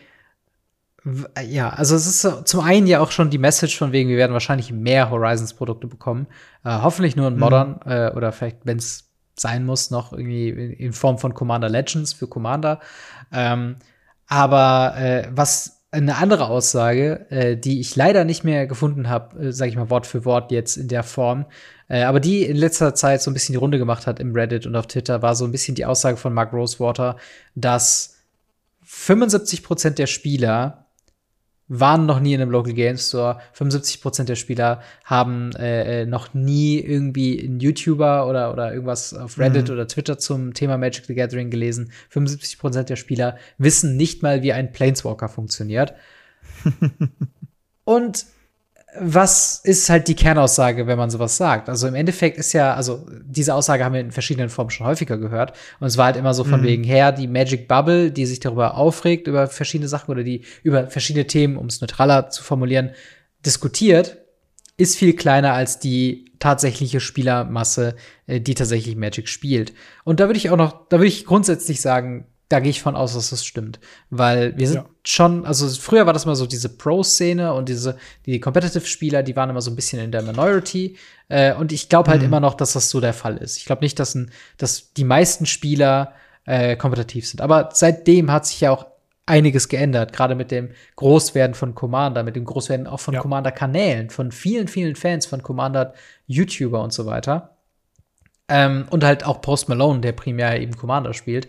ja, 1.46 1.70
also 1.70 1.94
es 1.94 2.06
ist 2.06 2.48
zum 2.48 2.60
einen 2.60 2.86
ja 2.86 3.00
auch 3.00 3.10
schon 3.10 3.30
die 3.30 3.38
Message 3.38 3.78
von 3.78 3.92
wegen, 3.92 4.08
wir 4.08 4.16
werden 4.16 4.32
wahrscheinlich 4.32 4.72
mehr 4.72 5.10
Horizons-Produkte 5.10 5.86
bekommen. 5.86 6.26
Äh, 6.64 6.78
hoffentlich 6.82 7.16
nur 7.16 7.28
in 7.28 7.34
mhm. 7.34 7.40
Modern 7.40 7.80
mhm. 7.84 7.90
äh, 7.90 8.10
oder 8.10 8.32
vielleicht, 8.32 8.58
wenn 8.64 8.78
es 8.78 9.10
sein 9.36 9.64
muss, 9.64 9.90
noch 9.90 10.12
irgendwie 10.12 10.48
in 10.48 10.92
Form 10.92 11.18
von 11.18 11.32
Commander 11.32 11.68
Legends 11.68 12.12
für 12.12 12.26
Commander. 12.26 12.80
Ähm, 13.32 13.76
aber 14.26 14.94
äh, 14.96 15.28
was 15.30 15.77
eine 15.90 16.16
andere 16.16 16.48
Aussage, 16.48 17.26
äh, 17.30 17.56
die 17.56 17.80
ich 17.80 17.96
leider 17.96 18.24
nicht 18.24 18.44
mehr 18.44 18.66
gefunden 18.66 19.08
habe, 19.08 19.48
äh, 19.48 19.52
sage 19.52 19.70
ich 19.70 19.76
mal 19.76 19.90
Wort 19.90 20.06
für 20.06 20.24
Wort 20.24 20.52
jetzt 20.52 20.76
in 20.76 20.88
der 20.88 21.02
Form, 21.02 21.46
äh, 21.88 22.02
aber 22.02 22.20
die 22.20 22.44
in 22.44 22.56
letzter 22.56 22.94
Zeit 22.94 23.22
so 23.22 23.30
ein 23.30 23.34
bisschen 23.34 23.54
die 23.54 23.58
Runde 23.58 23.78
gemacht 23.78 24.06
hat 24.06 24.20
im 24.20 24.34
Reddit 24.34 24.66
und 24.66 24.76
auf 24.76 24.86
Twitter, 24.86 25.22
war 25.22 25.34
so 25.34 25.44
ein 25.44 25.52
bisschen 25.52 25.74
die 25.74 25.86
Aussage 25.86 26.18
von 26.18 26.34
Mark 26.34 26.52
Rosewater, 26.52 27.16
dass 27.54 28.16
75% 28.86 29.90
der 29.90 30.06
Spieler 30.06 30.87
waren 31.68 32.06
noch 32.06 32.20
nie 32.20 32.34
in 32.34 32.40
einem 32.40 32.50
Local 32.50 32.72
Game 32.72 32.96
Store. 32.96 33.40
75% 33.54 34.24
der 34.24 34.36
Spieler 34.36 34.82
haben 35.04 35.52
äh, 35.52 36.02
äh, 36.02 36.06
noch 36.06 36.34
nie 36.34 36.78
irgendwie 36.78 37.44
einen 37.44 37.60
YouTuber 37.60 38.26
oder, 38.26 38.52
oder 38.52 38.72
irgendwas 38.72 39.14
auf 39.14 39.38
Reddit 39.38 39.68
mhm. 39.68 39.74
oder 39.74 39.86
Twitter 39.86 40.18
zum 40.18 40.54
Thema 40.54 40.78
Magic 40.78 41.04
the 41.06 41.14
Gathering 41.14 41.50
gelesen. 41.50 41.92
75% 42.12 42.84
der 42.84 42.96
Spieler 42.96 43.36
wissen 43.58 43.96
nicht 43.96 44.22
mal, 44.22 44.42
wie 44.42 44.52
ein 44.52 44.72
Planeswalker 44.72 45.28
funktioniert. 45.28 45.94
Und 47.84 48.26
was 48.96 49.60
ist 49.64 49.90
halt 49.90 50.08
die 50.08 50.14
Kernaussage, 50.14 50.86
wenn 50.86 50.96
man 50.96 51.10
sowas 51.10 51.36
sagt? 51.36 51.68
Also 51.68 51.86
im 51.86 51.94
Endeffekt 51.94 52.38
ist 52.38 52.52
ja, 52.54 52.74
also 52.74 53.06
diese 53.22 53.54
Aussage 53.54 53.84
haben 53.84 53.92
wir 53.92 54.00
in 54.00 54.12
verschiedenen 54.12 54.48
Formen 54.48 54.70
schon 54.70 54.86
häufiger 54.86 55.18
gehört. 55.18 55.52
Und 55.78 55.86
es 55.86 55.96
war 55.96 56.06
halt 56.06 56.16
immer 56.16 56.32
so 56.32 56.44
von 56.44 56.60
mhm. 56.60 56.64
wegen 56.64 56.84
her, 56.84 57.12
die 57.12 57.26
Magic 57.26 57.68
Bubble, 57.68 58.10
die 58.10 58.24
sich 58.24 58.40
darüber 58.40 58.76
aufregt, 58.76 59.26
über 59.26 59.46
verschiedene 59.46 59.88
Sachen 59.88 60.10
oder 60.10 60.24
die 60.24 60.42
über 60.62 60.86
verschiedene 60.88 61.26
Themen, 61.26 61.56
um 61.56 61.66
es 61.66 61.80
neutraler 61.80 62.30
zu 62.30 62.42
formulieren, 62.42 62.90
diskutiert, 63.44 64.18
ist 64.78 64.96
viel 64.96 65.14
kleiner 65.14 65.52
als 65.52 65.78
die 65.78 66.32
tatsächliche 66.38 67.00
Spielermasse, 67.00 67.94
äh, 68.26 68.40
die 68.40 68.54
tatsächlich 68.54 68.96
Magic 68.96 69.28
spielt. 69.28 69.74
Und 70.04 70.20
da 70.20 70.26
würde 70.26 70.38
ich 70.38 70.50
auch 70.50 70.56
noch, 70.56 70.88
da 70.88 70.98
würde 70.98 71.08
ich 71.08 71.26
grundsätzlich 71.26 71.80
sagen, 71.80 72.26
da 72.48 72.60
gehe 72.60 72.70
ich 72.70 72.80
von 72.80 72.96
aus, 72.96 73.14
dass 73.14 73.30
das 73.30 73.44
stimmt. 73.44 73.78
Weil 74.08 74.56
wir 74.56 74.66
sind 74.66 74.76
ja. 74.78 74.88
schon, 75.04 75.44
also 75.44 75.68
früher 75.68 76.06
war 76.06 76.14
das 76.14 76.24
mal 76.24 76.34
so 76.34 76.46
diese 76.46 76.70
Pro-Szene 76.70 77.52
und 77.52 77.68
diese, 77.68 77.98
die 78.24 78.40
Competitive-Spieler, 78.40 79.22
die 79.22 79.36
waren 79.36 79.50
immer 79.50 79.60
so 79.60 79.70
ein 79.70 79.76
bisschen 79.76 80.00
in 80.00 80.12
der 80.12 80.22
Minority. 80.22 80.96
Äh, 81.28 81.54
und 81.54 81.72
ich 81.72 81.88
glaube 81.88 82.10
halt 82.10 82.22
mhm. 82.22 82.28
immer 82.28 82.40
noch, 82.40 82.54
dass 82.54 82.72
das 82.72 82.88
so 82.88 83.00
der 83.00 83.12
Fall 83.12 83.36
ist. 83.36 83.58
Ich 83.58 83.66
glaube 83.66 83.82
nicht, 83.82 83.98
dass, 83.98 84.14
ein, 84.14 84.30
dass 84.56 84.94
die 84.94 85.04
meisten 85.04 85.44
Spieler 85.44 86.14
äh, 86.46 86.76
kompetitiv 86.76 87.28
sind. 87.28 87.42
Aber 87.42 87.68
seitdem 87.74 88.32
hat 88.32 88.46
sich 88.46 88.62
ja 88.62 88.70
auch 88.70 88.86
einiges 89.26 89.68
geändert, 89.68 90.14
gerade 90.14 90.34
mit 90.34 90.50
dem 90.50 90.70
Großwerden 90.96 91.54
von 91.54 91.74
Commander, 91.74 92.22
mit 92.22 92.34
dem 92.34 92.46
Großwerden 92.46 92.86
auch 92.86 93.00
von 93.00 93.12
ja. 93.12 93.20
Commander-Kanälen, 93.20 94.08
von 94.08 94.32
vielen, 94.32 94.68
vielen 94.68 94.96
Fans 94.96 95.26
von 95.26 95.42
Commander, 95.42 95.92
YouTuber 96.26 96.82
und 96.82 96.94
so 96.94 97.04
weiter. 97.04 97.58
Ähm, 98.48 98.86
und 98.88 99.04
halt 99.04 99.26
auch 99.26 99.42
Post 99.42 99.68
Malone, 99.68 100.00
der 100.00 100.12
primär 100.12 100.58
eben 100.58 100.74
Commander 100.74 101.12
spielt. 101.12 101.48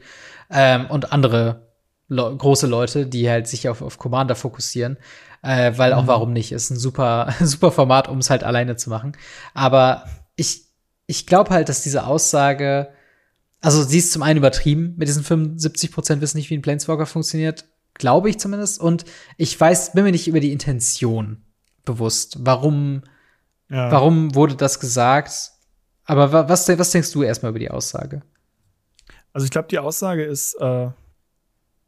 Ähm, 0.50 0.88
und 0.88 1.12
andere 1.12 1.70
Le 2.12 2.36
große 2.36 2.66
Leute, 2.66 3.06
die 3.06 3.30
halt 3.30 3.48
sich 3.48 3.70
auf, 3.70 3.84
auf 3.84 4.00
Commander 4.00 4.36
fokussieren. 4.36 4.98
Äh, 5.42 5.74
weil 5.78 5.94
auch 5.94 6.04
mhm. 6.04 6.08
warum 6.08 6.34
nicht? 6.34 6.52
Ist 6.52 6.72
ein 6.72 6.78
super, 6.78 7.34
super 7.42 7.72
Format, 7.72 8.08
um 8.10 8.18
es 8.18 8.30
halt 8.30 8.44
alleine 8.44 8.76
zu 8.76 8.90
machen. 8.90 9.14
Aber 9.54 10.06
ich, 10.36 10.64
ich 11.06 11.28
glaube 11.28 11.52
halt, 11.52 11.70
dass 11.70 11.84
diese 11.84 12.06
Aussage, 12.06 12.90
also 13.62 13.84
sie 13.84 14.00
ist 14.00 14.12
zum 14.12 14.24
einen 14.24 14.38
übertrieben, 14.38 14.96
mit 14.98 15.08
diesen 15.08 15.24
75 15.24 15.92
Prozent 15.92 16.22
wissen 16.22 16.38
nicht, 16.38 16.50
wie 16.50 16.58
ein 16.58 16.62
Planeswalker 16.62 17.06
funktioniert. 17.06 17.66
Glaube 17.94 18.30
ich 18.30 18.40
zumindest. 18.40 18.80
Und 18.80 19.06
ich 19.38 19.60
weiß, 19.60 19.94
bin 19.94 20.04
mir 20.04 20.12
nicht 20.12 20.28
über 20.28 20.40
die 20.40 20.52
Intention 20.52 21.44
bewusst. 21.86 22.38
Warum, 22.40 23.04
ja. 23.70 23.92
warum 23.92 24.34
wurde 24.36 24.56
das 24.56 24.80
gesagt? 24.80 25.52
Aber 26.06 26.50
was, 26.50 26.68
was 26.68 26.92
denkst 26.92 27.12
du 27.12 27.22
erstmal 27.22 27.52
über 27.52 27.60
die 27.60 27.70
Aussage? 27.70 28.24
Also 29.34 29.46
ich 29.46 29.52
glaube, 29.52 29.68
die 29.70 29.80
Aussage 29.80 30.24
ist 30.24 30.56
äh, 30.56 30.90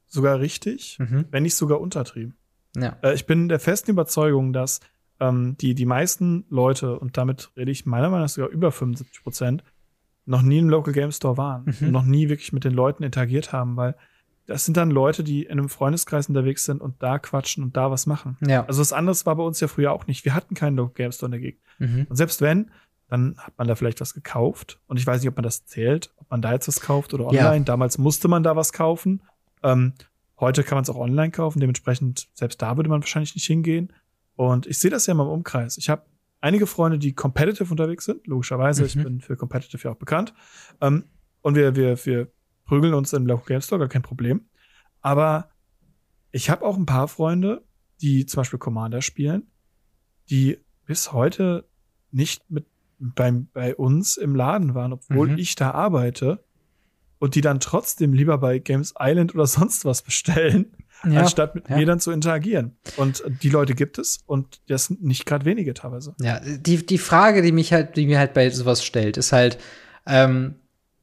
sogar 0.07 0.39
richtig, 0.39 0.97
mhm. 0.99 1.25
wenn 1.31 1.43
nicht 1.43 1.55
sogar 1.55 1.81
untertrieben. 1.81 2.35
Ja. 2.75 2.97
Äh, 3.01 3.13
ich 3.13 3.25
bin 3.25 3.49
der 3.49 3.59
festen 3.59 3.91
Überzeugung, 3.91 4.53
dass 4.53 4.79
ähm, 5.19 5.55
die, 5.59 5.75
die 5.75 5.85
meisten 5.85 6.45
Leute, 6.49 6.99
und 6.99 7.17
damit 7.17 7.51
rede 7.55 7.71
ich 7.71 7.85
meiner 7.85 8.09
Meinung 8.09 8.23
nach 8.23 8.29
sogar 8.29 8.49
über 8.49 8.71
75 8.71 9.23
Prozent, 9.23 9.63
noch 10.25 10.41
nie 10.41 10.59
im 10.59 10.69
Local 10.69 10.93
Game 10.93 11.11
Store 11.11 11.37
waren 11.37 11.63
mhm. 11.65 11.87
und 11.87 11.91
noch 11.91 12.05
nie 12.05 12.29
wirklich 12.29 12.53
mit 12.53 12.63
den 12.63 12.73
Leuten 12.73 13.03
interagiert 13.03 13.53
haben, 13.53 13.75
weil 13.75 13.95
das 14.45 14.65
sind 14.65 14.75
dann 14.75 14.91
Leute, 14.91 15.23
die 15.23 15.43
in 15.43 15.51
einem 15.51 15.69
Freundeskreis 15.69 16.27
unterwegs 16.27 16.65
sind 16.65 16.81
und 16.81 17.01
da 17.01 17.19
quatschen 17.19 17.63
und 17.63 17.77
da 17.77 17.91
was 17.91 18.05
machen. 18.05 18.37
Ja. 18.45 18.65
Also 18.65 18.81
was 18.81 18.91
anderes 18.91 19.25
war 19.25 19.35
bei 19.35 19.43
uns 19.43 19.59
ja 19.59 19.67
früher 19.67 19.91
auch 19.91 20.07
nicht. 20.07 20.25
Wir 20.25 20.35
hatten 20.35 20.55
keinen 20.55 20.75
Local 20.75 20.93
Game 20.93 21.11
Store 21.11 21.27
in 21.27 21.31
der 21.31 21.39
Gegend. 21.39 21.61
Mhm. 21.79 22.07
Und 22.09 22.15
selbst 22.15 22.41
wenn, 22.41 22.71
dann 23.11 23.35
hat 23.37 23.57
man 23.57 23.67
da 23.67 23.75
vielleicht 23.75 23.99
was 23.99 24.13
gekauft. 24.13 24.79
Und 24.87 24.97
ich 24.97 25.05
weiß 25.05 25.19
nicht, 25.21 25.27
ob 25.27 25.35
man 25.35 25.43
das 25.43 25.65
zählt, 25.65 26.13
ob 26.15 26.31
man 26.31 26.41
da 26.41 26.53
jetzt 26.53 26.69
was 26.69 26.79
kauft 26.79 27.13
oder 27.13 27.27
online. 27.27 27.57
Ja. 27.57 27.63
Damals 27.63 27.97
musste 27.97 28.29
man 28.29 28.41
da 28.41 28.55
was 28.55 28.71
kaufen. 28.71 29.21
Ähm, 29.63 29.93
heute 30.39 30.63
kann 30.63 30.77
man 30.77 30.83
es 30.83 30.89
auch 30.89 30.95
online 30.95 31.31
kaufen. 31.31 31.59
Dementsprechend, 31.59 32.29
selbst 32.33 32.61
da 32.61 32.77
würde 32.77 32.89
man 32.89 33.01
wahrscheinlich 33.01 33.35
nicht 33.35 33.45
hingehen. 33.45 33.91
Und 34.37 34.65
ich 34.65 34.79
sehe 34.79 34.89
das 34.89 35.07
ja 35.07 35.13
mal 35.13 35.23
im 35.23 35.29
Umkreis. 35.29 35.77
Ich 35.77 35.89
habe 35.89 36.05
einige 36.39 36.65
Freunde, 36.67 36.99
die 36.99 37.13
competitive 37.13 37.69
unterwegs 37.69 38.05
sind, 38.05 38.25
logischerweise. 38.27 38.83
Mhm. 38.83 38.87
Ich 38.87 38.95
bin 38.95 39.19
für 39.19 39.35
competitive 39.35 39.83
ja 39.83 39.91
auch 39.93 39.99
bekannt. 39.99 40.33
Ähm, 40.79 41.03
und 41.41 41.55
wir, 41.55 41.75
wir, 41.75 42.05
wir 42.05 42.31
prügeln 42.63 42.93
uns 42.93 43.11
im 43.11 43.27
Local 43.27 43.45
Game 43.45 43.61
Store, 43.61 43.79
gar 43.79 43.89
kein 43.89 44.03
Problem. 44.03 44.45
Aber 45.01 45.49
ich 46.31 46.49
habe 46.49 46.63
auch 46.63 46.77
ein 46.77 46.85
paar 46.85 47.09
Freunde, 47.09 47.65
die 47.99 48.25
zum 48.25 48.39
Beispiel 48.39 48.57
Commander 48.57 49.01
spielen, 49.01 49.51
die 50.29 50.59
bis 50.85 51.11
heute 51.11 51.67
nicht 52.11 52.49
mit 52.49 52.67
beim, 53.01 53.47
bei 53.53 53.75
uns 53.75 54.17
im 54.17 54.35
Laden 54.35 54.75
waren, 54.75 54.93
obwohl 54.93 55.29
mhm. 55.29 55.37
ich 55.37 55.55
da 55.55 55.71
arbeite 55.71 56.43
und 57.19 57.35
die 57.35 57.41
dann 57.41 57.59
trotzdem 57.59 58.13
lieber 58.13 58.37
bei 58.37 58.59
Games 58.59 58.93
Island 58.99 59.33
oder 59.33 59.47
sonst 59.47 59.85
was 59.85 60.01
bestellen, 60.03 60.73
ja, 61.03 61.21
anstatt 61.21 61.55
mit 61.55 61.69
ja. 61.69 61.77
mir 61.77 61.85
dann 61.85 61.99
zu 61.99 62.11
interagieren. 62.11 62.77
Und 62.97 63.23
die 63.41 63.49
Leute 63.49 63.73
gibt 63.73 63.97
es 63.97 64.19
und 64.27 64.61
das 64.67 64.85
sind 64.85 65.03
nicht 65.03 65.25
gerade 65.25 65.45
wenige 65.45 65.73
teilweise. 65.73 66.15
Ja, 66.21 66.39
die, 66.39 66.85
die 66.85 66.97
Frage, 66.99 67.41
die 67.41 67.51
mich 67.51 67.73
halt, 67.73 67.97
die 67.97 68.05
mir 68.05 68.19
halt 68.19 68.33
bei 68.33 68.49
sowas 68.51 68.83
stellt, 68.83 69.17
ist 69.17 69.31
halt, 69.31 69.57
ähm, 70.05 70.55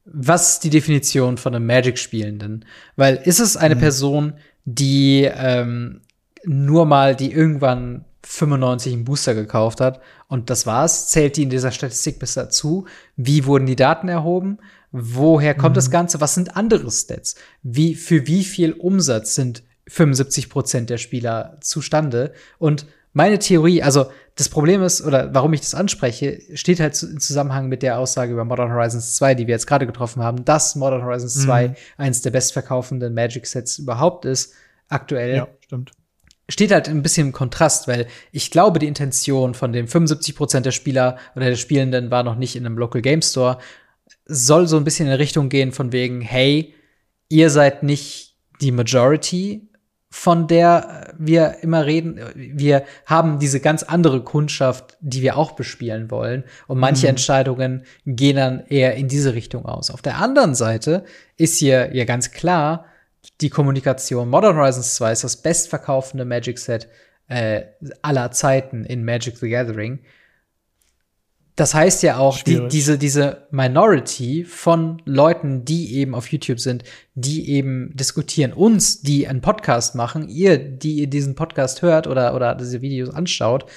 was 0.04 0.54
ist 0.54 0.64
die 0.64 0.70
Definition 0.70 1.36
von 1.36 1.54
einem 1.54 1.66
Magic-Spielenden? 1.66 2.64
Weil 2.96 3.16
ist 3.16 3.40
es 3.40 3.56
eine 3.56 3.74
mhm. 3.74 3.80
Person, 3.80 4.32
die 4.64 5.28
ähm, 5.30 6.00
nur 6.44 6.86
mal, 6.86 7.16
die 7.16 7.32
irgendwann 7.32 8.04
95 8.28 8.92
einen 8.92 9.04
Booster 9.04 9.34
gekauft 9.34 9.80
hat 9.80 10.00
und 10.26 10.50
das 10.50 10.66
war's. 10.66 11.08
Zählt 11.08 11.36
die 11.36 11.44
in 11.44 11.50
dieser 11.50 11.72
Statistik 11.72 12.18
bis 12.18 12.34
dazu? 12.34 12.86
Wie 13.16 13.46
wurden 13.46 13.64
die 13.64 13.74
Daten 13.74 14.08
erhoben? 14.08 14.58
Woher 14.92 15.54
kommt 15.54 15.72
mhm. 15.72 15.76
das 15.76 15.90
Ganze? 15.90 16.20
Was 16.20 16.34
sind 16.34 16.54
andere 16.54 16.90
Stats? 16.90 17.36
Wie, 17.62 17.94
für 17.94 18.26
wie 18.26 18.44
viel 18.44 18.72
Umsatz 18.72 19.34
sind 19.34 19.62
75 19.88 20.50
Prozent 20.50 20.90
der 20.90 20.98
Spieler 20.98 21.56
zustande? 21.62 22.34
Und 22.58 22.86
meine 23.14 23.38
Theorie, 23.38 23.82
also 23.82 24.10
das 24.34 24.50
Problem 24.50 24.82
ist, 24.82 25.00
oder 25.00 25.32
warum 25.34 25.54
ich 25.54 25.60
das 25.62 25.74
anspreche, 25.74 26.42
steht 26.52 26.80
halt 26.80 27.02
im 27.02 27.20
Zusammenhang 27.20 27.68
mit 27.68 27.82
der 27.82 27.98
Aussage 27.98 28.32
über 28.32 28.44
Modern 28.44 28.70
Horizons 28.70 29.16
2, 29.16 29.36
die 29.36 29.46
wir 29.46 29.54
jetzt 29.54 29.66
gerade 29.66 29.86
getroffen 29.86 30.22
haben, 30.22 30.44
dass 30.44 30.76
Modern 30.76 31.02
Horizons 31.02 31.36
mhm. 31.36 31.44
2 31.44 31.74
eines 31.96 32.20
der 32.20 32.30
bestverkaufenden 32.30 33.14
Magic-Sets 33.14 33.78
überhaupt 33.78 34.26
ist, 34.26 34.52
aktuell. 34.88 35.36
Ja, 35.36 35.48
stimmt 35.60 35.92
steht 36.48 36.72
halt 36.72 36.88
ein 36.88 37.02
bisschen 37.02 37.28
im 37.28 37.32
Kontrast, 37.32 37.88
weil 37.88 38.06
ich 38.32 38.50
glaube, 38.50 38.78
die 38.78 38.86
Intention 38.86 39.54
von 39.54 39.72
den 39.72 39.86
75 39.86 40.34
Prozent 40.34 40.66
der 40.66 40.72
Spieler 40.72 41.18
oder 41.36 41.46
der 41.46 41.56
Spielenden 41.56 42.10
war 42.10 42.22
noch 42.22 42.36
nicht 42.36 42.56
in 42.56 42.64
einem 42.64 42.78
Local 42.78 43.02
Game 43.02 43.22
Store, 43.22 43.58
soll 44.24 44.66
so 44.66 44.76
ein 44.76 44.84
bisschen 44.84 45.08
in 45.08 45.14
Richtung 45.14 45.48
gehen 45.48 45.72
von 45.72 45.92
wegen, 45.92 46.20
hey, 46.20 46.74
ihr 47.28 47.50
seid 47.50 47.82
nicht 47.82 48.36
die 48.60 48.72
Majority, 48.72 49.68
von 50.10 50.46
der 50.46 51.14
wir 51.18 51.58
immer 51.62 51.84
reden. 51.84 52.18
Wir 52.34 52.84
haben 53.04 53.38
diese 53.38 53.60
ganz 53.60 53.82
andere 53.82 54.24
Kundschaft, 54.24 54.96
die 55.00 55.20
wir 55.20 55.36
auch 55.36 55.52
bespielen 55.52 56.10
wollen. 56.10 56.44
Und 56.66 56.78
manche 56.78 57.06
mhm. 57.06 57.10
Entscheidungen 57.10 57.84
gehen 58.06 58.36
dann 58.36 58.64
eher 58.68 58.94
in 58.94 59.08
diese 59.08 59.34
Richtung 59.34 59.66
aus. 59.66 59.90
Auf 59.90 60.00
der 60.00 60.16
anderen 60.16 60.54
Seite 60.54 61.04
ist 61.36 61.58
hier 61.58 61.94
ja 61.94 62.04
ganz 62.04 62.30
klar, 62.30 62.86
die 63.40 63.50
Kommunikation. 63.50 64.28
Modern 64.28 64.56
Horizons 64.56 64.94
2 64.96 65.12
ist 65.12 65.24
das 65.24 65.36
bestverkaufende 65.36 66.24
Magic 66.24 66.58
Set 66.58 66.88
äh, 67.28 67.62
aller 68.02 68.30
Zeiten 68.30 68.84
in 68.84 69.04
Magic 69.04 69.36
the 69.38 69.48
Gathering. 69.48 70.00
Das 71.58 71.74
heißt 71.74 72.04
ja 72.04 72.18
auch, 72.18 72.40
die, 72.40 72.68
diese, 72.68 72.98
diese 72.98 73.48
Minority 73.50 74.44
von 74.44 75.02
Leuten, 75.04 75.64
die 75.64 75.96
eben 75.96 76.14
auf 76.14 76.30
YouTube 76.30 76.60
sind, 76.60 76.84
die 77.16 77.50
eben 77.50 77.90
diskutieren, 77.96 78.52
uns, 78.52 79.00
die 79.00 79.26
einen 79.26 79.40
Podcast 79.40 79.96
machen, 79.96 80.28
ihr, 80.28 80.58
die 80.58 81.00
ihr 81.00 81.08
diesen 81.08 81.34
Podcast 81.34 81.82
hört 81.82 82.06
oder, 82.06 82.36
oder 82.36 82.54
diese 82.54 82.80
Videos 82.80 83.10
anschaut, 83.10 83.68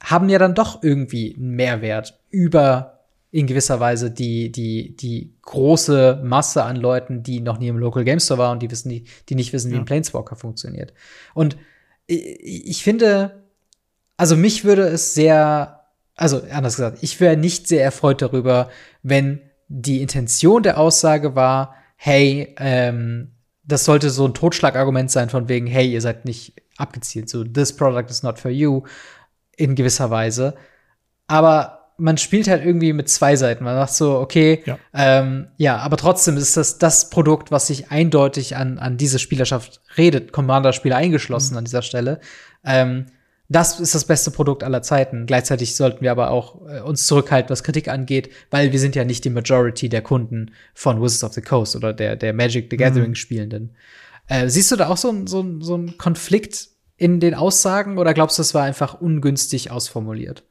haben 0.00 0.28
ja 0.28 0.38
dann 0.38 0.54
doch 0.54 0.84
irgendwie 0.84 1.34
einen 1.34 1.56
Mehrwert 1.56 2.20
über 2.30 2.97
in 3.30 3.46
gewisser 3.46 3.78
Weise 3.78 4.10
die, 4.10 4.50
die, 4.50 4.96
die 4.96 5.34
große 5.42 6.20
Masse 6.24 6.64
an 6.64 6.76
Leuten, 6.76 7.22
die 7.22 7.40
noch 7.40 7.58
nie 7.58 7.68
im 7.68 7.78
Local 7.78 8.04
Game 8.04 8.20
Store 8.20 8.38
waren 8.38 8.52
und 8.52 8.62
die 8.62 8.70
wissen, 8.70 8.88
die, 8.88 9.04
die 9.28 9.34
nicht 9.34 9.52
wissen, 9.52 9.70
wie 9.70 9.74
ja. 9.74 9.80
ein 9.80 9.84
Planeswalker 9.84 10.36
funktioniert. 10.36 10.94
Und 11.34 11.56
ich, 12.06 12.66
ich 12.66 12.82
finde, 12.82 13.42
also 14.16 14.34
mich 14.36 14.64
würde 14.64 14.82
es 14.82 15.14
sehr, 15.14 15.84
also 16.14 16.42
anders 16.50 16.76
gesagt, 16.76 16.98
ich 17.02 17.20
wäre 17.20 17.36
nicht 17.36 17.68
sehr 17.68 17.84
erfreut 17.84 18.22
darüber, 18.22 18.70
wenn 19.02 19.40
die 19.68 20.00
Intention 20.00 20.62
der 20.62 20.78
Aussage 20.78 21.34
war, 21.34 21.74
hey, 21.96 22.54
ähm, 22.58 23.32
das 23.62 23.84
sollte 23.84 24.08
so 24.08 24.26
ein 24.26 24.32
Totschlagargument 24.32 25.10
sein 25.10 25.28
von 25.28 25.50
wegen, 25.50 25.66
hey, 25.66 25.92
ihr 25.92 26.00
seid 26.00 26.24
nicht 26.24 26.54
abgezielt, 26.78 27.28
so 27.28 27.44
this 27.44 27.76
product 27.76 28.08
is 28.08 28.22
not 28.22 28.38
for 28.38 28.50
you 28.50 28.84
in 29.56 29.74
gewisser 29.74 30.08
Weise. 30.08 30.54
Aber 31.26 31.77
man 31.98 32.16
spielt 32.16 32.48
halt 32.48 32.64
irgendwie 32.64 32.92
mit 32.92 33.08
zwei 33.08 33.36
Seiten. 33.36 33.64
Man 33.64 33.74
sagt 33.74 33.94
so, 33.94 34.18
okay, 34.18 34.62
ja, 34.64 34.78
ähm, 34.94 35.48
ja 35.56 35.78
aber 35.78 35.96
trotzdem 35.96 36.36
ist 36.36 36.56
das 36.56 36.78
das 36.78 37.10
Produkt, 37.10 37.50
was 37.50 37.66
sich 37.66 37.90
eindeutig 37.90 38.56
an, 38.56 38.78
an 38.78 38.96
diese 38.96 39.18
Spielerschaft 39.18 39.80
redet, 39.96 40.32
Commander-Spieler 40.32 40.96
eingeschlossen 40.96 41.54
mhm. 41.54 41.58
an 41.58 41.64
dieser 41.64 41.82
Stelle. 41.82 42.20
Ähm, 42.64 43.06
das 43.48 43.80
ist 43.80 43.94
das 43.94 44.04
beste 44.04 44.30
Produkt 44.30 44.62
aller 44.62 44.82
Zeiten. 44.82 45.26
Gleichzeitig 45.26 45.74
sollten 45.74 46.02
wir 46.02 46.12
aber 46.12 46.30
auch 46.30 46.68
äh, 46.68 46.80
uns 46.80 47.06
zurückhalten, 47.06 47.50
was 47.50 47.64
Kritik 47.64 47.88
angeht, 47.88 48.30
weil 48.50 48.72
wir 48.72 48.78
sind 48.78 48.94
ja 48.94 49.04
nicht 49.04 49.24
die 49.24 49.30
Majority 49.30 49.88
der 49.88 50.02
Kunden 50.02 50.52
von 50.74 51.02
Wizards 51.02 51.24
of 51.24 51.32
the 51.32 51.40
Coast 51.40 51.74
oder 51.74 51.92
der, 51.92 52.14
der 52.14 52.32
Magic 52.32 52.68
the 52.70 52.76
Gathering 52.76 53.10
mhm. 53.10 53.16
Spielenden. 53.16 53.74
Äh, 54.28 54.48
siehst 54.48 54.70
du 54.70 54.76
da 54.76 54.88
auch 54.88 54.98
so, 54.98 55.26
so, 55.26 55.60
so 55.60 55.74
einen 55.74 55.98
Konflikt 55.98 56.68
in 56.96 57.18
den 57.18 57.34
Aussagen 57.34 57.98
oder 57.98 58.14
glaubst 58.14 58.38
du, 58.38 58.40
das 58.40 58.54
war 58.54 58.64
einfach 58.64 59.00
ungünstig 59.00 59.70
ausformuliert? 59.70 60.44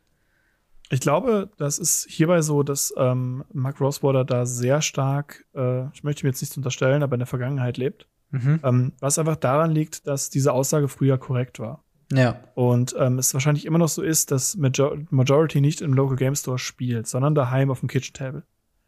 Ich 0.89 1.01
glaube, 1.01 1.49
das 1.57 1.79
ist 1.79 2.07
hierbei 2.09 2.41
so, 2.41 2.63
dass 2.63 2.93
ähm, 2.97 3.43
Mark 3.51 3.81
Rosewater 3.81 4.23
da 4.23 4.45
sehr 4.45 4.81
stark, 4.81 5.45
äh, 5.53 5.89
ich 5.93 6.03
möchte 6.03 6.23
ihm 6.23 6.27
jetzt 6.27 6.41
nichts 6.41 6.55
unterstellen, 6.55 7.03
aber 7.03 7.15
in 7.15 7.19
der 7.19 7.27
Vergangenheit 7.27 7.77
lebt. 7.77 8.07
Mhm. 8.31 8.59
Ähm, 8.63 8.93
was 8.99 9.19
einfach 9.19 9.35
daran 9.35 9.71
liegt, 9.71 10.07
dass 10.07 10.29
diese 10.29 10.53
Aussage 10.53 10.87
früher 10.87 11.17
korrekt 11.17 11.59
war. 11.59 11.83
Ja. 12.11 12.41
Und 12.55 12.95
ähm, 12.97 13.19
es 13.19 13.33
wahrscheinlich 13.33 13.65
immer 13.65 13.79
noch 13.79 13.89
so 13.89 14.01
ist, 14.01 14.31
dass 14.31 14.55
Major 14.55 14.97
Majority 15.09 15.59
nicht 15.61 15.81
im 15.81 15.93
Local 15.93 16.15
Game 16.15 16.35
Store 16.35 16.57
spielt, 16.57 17.07
sondern 17.07 17.35
daheim 17.35 17.69
auf 17.69 17.81
dem 17.81 17.89
Kitchen 17.89 18.13
Table. 18.13 18.43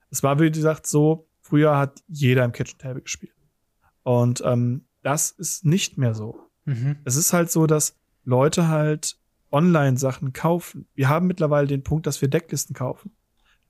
Es 0.10 0.24
war, 0.24 0.39
wie 0.39 0.52
gesagt, 0.52 0.88
so, 0.88 1.28
früher 1.41 1.78
hat 1.78 2.02
jeder 2.08 2.45
im 2.45 2.52
Kitchen 2.52 2.80
Table 2.80 3.02
gespielt. 3.02 3.34
Und 4.04 4.41
ähm, 4.45 4.86
das 5.04 5.32
ist 5.32 5.66
nicht 5.66 5.97
mehr 5.97 6.14
so. 6.14 6.39
Mhm. 6.66 6.97
Es 7.04 7.16
ist 7.16 7.34
halt 7.34 7.52
so, 7.52 7.68
dass 7.68 7.95
Leute 8.24 8.68
halt 8.68 9.18
Online-Sachen 9.52 10.34
kaufen. 10.34 10.88
Wir 10.95 11.10
haben 11.10 11.28
mittlerweile 11.28 11.68
den 11.68 11.84
Punkt, 11.84 12.08
dass 12.08 12.22
wir 12.22 12.28
Decklisten 12.30 12.76
kaufen. 12.76 13.12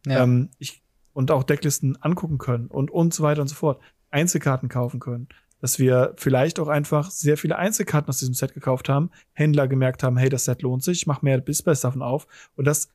Ja. 0.06 0.24
Ähm, 0.24 0.50
ich, 0.60 0.82
und 1.14 1.32
auch 1.32 1.44
Decklisten 1.44 2.02
angucken 2.02 2.38
können 2.38 2.68
und, 2.68 2.92
und 2.92 3.14
so 3.14 3.24
weiter 3.24 3.42
und 3.42 3.48
so 3.48 3.56
fort. 3.56 3.82
Einzelkarten 4.12 4.70
kaufen 4.70 5.00
können. 5.00 5.28
Dass 5.62 5.78
wir 5.78 6.14
vielleicht 6.16 6.60
auch 6.60 6.70
einfach 6.70 7.12
sehr 7.12 7.36
viele 7.38 7.58
Einzelkarten 7.58 8.08
aus 8.10 8.20
diesem 8.20 8.34
Set 8.34 8.54
gekauft 8.54 8.88
haben, 8.88 9.10
Händler 9.34 9.68
gemerkt 9.68 10.04
haben, 10.04 10.16
hey, 10.18 10.30
das 10.30 10.46
Set 10.46 10.62
lohnt 10.62 10.84
sich, 10.84 11.00
ich 11.02 11.08
mache 11.08 11.26
mehr 11.26 11.38
Displays 11.42 11.82
davon 11.82 12.02
auf. 12.02 12.28
Und 12.56 12.66
das, 12.66 12.90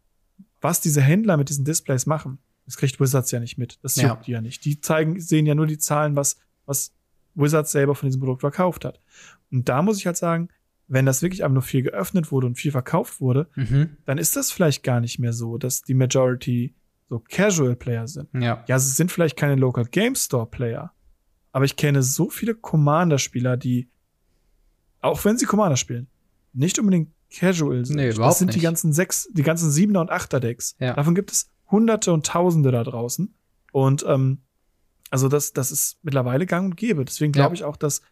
was 0.62 0.80
diese 0.80 1.02
Händler 1.02 1.36
mit 1.36 1.50
diesen 1.50 1.66
Displays 1.66 2.06
machen, 2.06 2.38
das 2.64 2.78
kriegt 2.78 2.98
Wizards 3.00 3.30
ja 3.32 3.40
nicht 3.40 3.58
mit. 3.58 3.78
Das 3.82 3.96
Ja. 3.96 4.08
juckt 4.08 4.26
die 4.26 4.32
ja 4.32 4.40
nicht. 4.40 4.64
Die 4.64 4.80
zeigen, 4.80 5.20
sehen 5.20 5.44
ja 5.44 5.54
nur 5.54 5.66
die 5.66 5.76
Zahlen, 5.76 6.16
was, 6.16 6.38
was 6.64 6.94
Wizards 7.34 7.72
selber 7.72 7.94
von 7.94 8.08
diesem 8.08 8.20
Produkt 8.20 8.40
verkauft 8.40 8.86
hat. 8.86 8.98
Und 9.52 9.68
da 9.68 9.82
muss 9.82 9.98
ich 9.98 10.06
halt 10.06 10.16
sagen, 10.16 10.48
wenn 10.86 11.06
das 11.06 11.22
wirklich 11.22 11.42
einfach 11.44 11.54
nur 11.54 11.62
viel 11.62 11.82
geöffnet 11.82 12.30
wurde 12.30 12.46
und 12.46 12.56
viel 12.56 12.70
verkauft 12.72 13.20
wurde, 13.20 13.48
Mhm. 13.56 13.96
dann 14.04 14.18
ist 14.18 14.36
das 14.36 14.50
vielleicht 14.50 14.82
gar 14.82 15.00
nicht 15.00 15.18
mehr 15.18 15.32
so, 15.32 15.56
dass 15.58 15.82
die 15.82 15.94
Majority 15.94 16.74
so 17.08 17.18
Casual 17.18 17.76
Player 17.76 18.06
sind. 18.08 18.28
Ja. 18.34 18.64
Ja, 18.66 18.76
es 18.76 18.96
sind 18.96 19.10
vielleicht 19.12 19.36
keine 19.36 19.54
Local 19.56 19.84
Game 19.86 20.14
Store 20.14 20.46
Player, 20.46 20.92
aber 21.52 21.64
ich 21.64 21.76
kenne 21.76 22.02
so 22.02 22.28
viele 22.30 22.54
Commander-Spieler, 22.54 23.56
die, 23.56 23.88
auch 25.00 25.24
wenn 25.24 25.38
sie 25.38 25.46
Commander 25.46 25.76
spielen, 25.76 26.08
nicht 26.52 26.78
unbedingt 26.78 27.10
Casual 27.32 27.84
sind. 27.84 27.96
Nee, 27.96 28.08
das 28.08 28.16
überhaupt 28.16 28.36
sind 28.38 28.52
die 28.52 28.58
nicht. 28.58 28.64
ganzen 28.64 28.92
sechs, 28.92 29.28
die 29.32 29.42
ganzen 29.42 29.70
Siebener 29.70 30.00
und 30.00 30.10
Achter 30.10 30.40
Decks. 30.40 30.76
Ja. 30.78 30.94
Davon 30.94 31.14
gibt 31.14 31.32
es 31.32 31.50
Hunderte 31.70 32.12
und 32.12 32.26
Tausende 32.26 32.70
da 32.70 32.84
draußen. 32.84 33.34
Und 33.72 34.04
ähm, 34.06 34.38
also 35.10 35.28
das, 35.28 35.52
das 35.52 35.70
ist 35.72 35.98
mittlerweile 36.02 36.46
gang 36.46 36.66
und 36.66 36.76
gäbe. 36.76 37.04
Deswegen 37.04 37.32
glaube 37.32 37.50
Ja. 37.50 37.54
ich 37.54 37.64
auch, 37.64 37.76
dass 37.76 38.02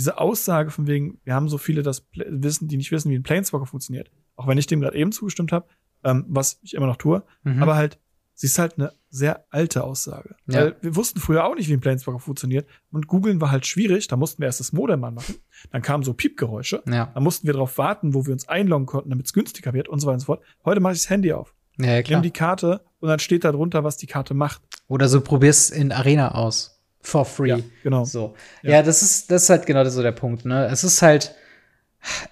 diese 0.00 0.18
Aussage 0.18 0.70
von 0.70 0.86
wegen, 0.86 1.20
wir 1.24 1.34
haben 1.34 1.48
so 1.48 1.58
viele, 1.58 1.82
das 1.82 2.06
wissen, 2.14 2.68
die 2.68 2.76
nicht 2.78 2.90
wissen, 2.90 3.10
wie 3.10 3.16
ein 3.16 3.22
Planeswalker 3.22 3.66
funktioniert, 3.66 4.10
auch 4.36 4.46
wenn 4.46 4.58
ich 4.58 4.66
dem 4.66 4.80
gerade 4.80 4.96
eben 4.96 5.12
zugestimmt 5.12 5.52
habe, 5.52 5.66
ähm, 6.04 6.24
was 6.28 6.58
ich 6.62 6.74
immer 6.74 6.86
noch 6.86 6.96
tue, 6.96 7.22
Mhm. 7.44 7.62
aber 7.62 7.76
halt, 7.76 7.98
sie 8.32 8.46
ist 8.46 8.58
halt 8.58 8.78
eine 8.78 8.92
sehr 9.10 9.44
alte 9.50 9.84
Aussage. 9.84 10.36
Ja. 10.46 10.60
Weil 10.60 10.76
wir 10.80 10.96
wussten 10.96 11.20
früher 11.20 11.44
auch 11.44 11.54
nicht, 11.54 11.68
wie 11.68 11.74
ein 11.74 11.80
Planeswalker 11.80 12.20
funktioniert. 12.20 12.66
Und 12.90 13.06
googeln 13.08 13.40
war 13.42 13.50
halt 13.50 13.66
schwierig. 13.66 14.08
Da 14.08 14.16
mussten 14.16 14.40
wir 14.40 14.46
erst 14.46 14.60
das 14.60 14.72
Modem 14.72 15.04
anmachen. 15.04 15.34
Dann 15.72 15.82
kamen 15.82 16.04
so 16.04 16.14
Piepgeräusche. 16.14 16.82
ja. 16.86 17.10
Da 17.12 17.20
mussten 17.20 17.46
wir 17.46 17.52
darauf 17.52 17.76
warten, 17.76 18.14
wo 18.14 18.24
wir 18.24 18.32
uns 18.32 18.48
einloggen 18.48 18.86
konnten, 18.86 19.10
damit 19.10 19.26
es 19.26 19.32
günstiger 19.34 19.74
wird 19.74 19.88
und 19.88 20.00
so 20.00 20.06
weiter 20.06 20.14
und 20.14 20.20
so 20.20 20.26
fort. 20.26 20.42
Heute 20.64 20.80
mache 20.80 20.94
ich 20.94 21.00
das 21.00 21.10
Handy 21.10 21.32
auf. 21.34 21.54
Ja, 21.78 21.86
ja, 21.96 22.02
klar. 22.02 22.20
Nimm 22.20 22.22
die 22.22 22.30
Karte 22.30 22.80
und 23.00 23.08
dann 23.10 23.18
steht 23.18 23.44
da 23.44 23.52
drunter, 23.52 23.84
was 23.84 23.96
die 23.98 24.06
Karte 24.06 24.32
macht. 24.32 24.62
Oder 24.88 25.08
so 25.08 25.20
probier's 25.20 25.68
in 25.70 25.92
Arena 25.92 26.34
aus. 26.34 26.79
For 27.02 27.24
free. 27.24 27.48
Ja, 27.48 27.58
genau. 27.82 28.04
So. 28.04 28.34
Ja. 28.62 28.70
Ja, 28.72 28.82
das 28.82 29.02
ist, 29.02 29.30
das 29.30 29.44
ist 29.44 29.50
halt 29.50 29.66
genau 29.66 29.84
so 29.84 30.02
der 30.02 30.12
Punkt, 30.12 30.44
ne? 30.44 30.66
Es 30.66 30.84
ist 30.84 31.00
halt, 31.02 31.34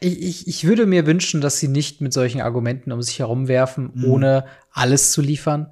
ich, 0.01 0.23
ich, 0.23 0.49
ich 0.49 0.67
würde 0.67 0.87
mir 0.87 1.07
wünschen, 1.07 1.41
dass 1.41 1.59
sie 1.59 1.69
nicht 1.69 2.01
mit 2.01 2.13
solchen 2.13 2.41
Argumenten 2.41 2.93
um 2.93 3.03
sich 3.03 3.19
herumwerfen, 3.19 3.91
Mhm. 3.95 4.05
ohne 4.11 4.45
alles 4.73 5.13
zu 5.13 5.21
liefern. 5.23 5.71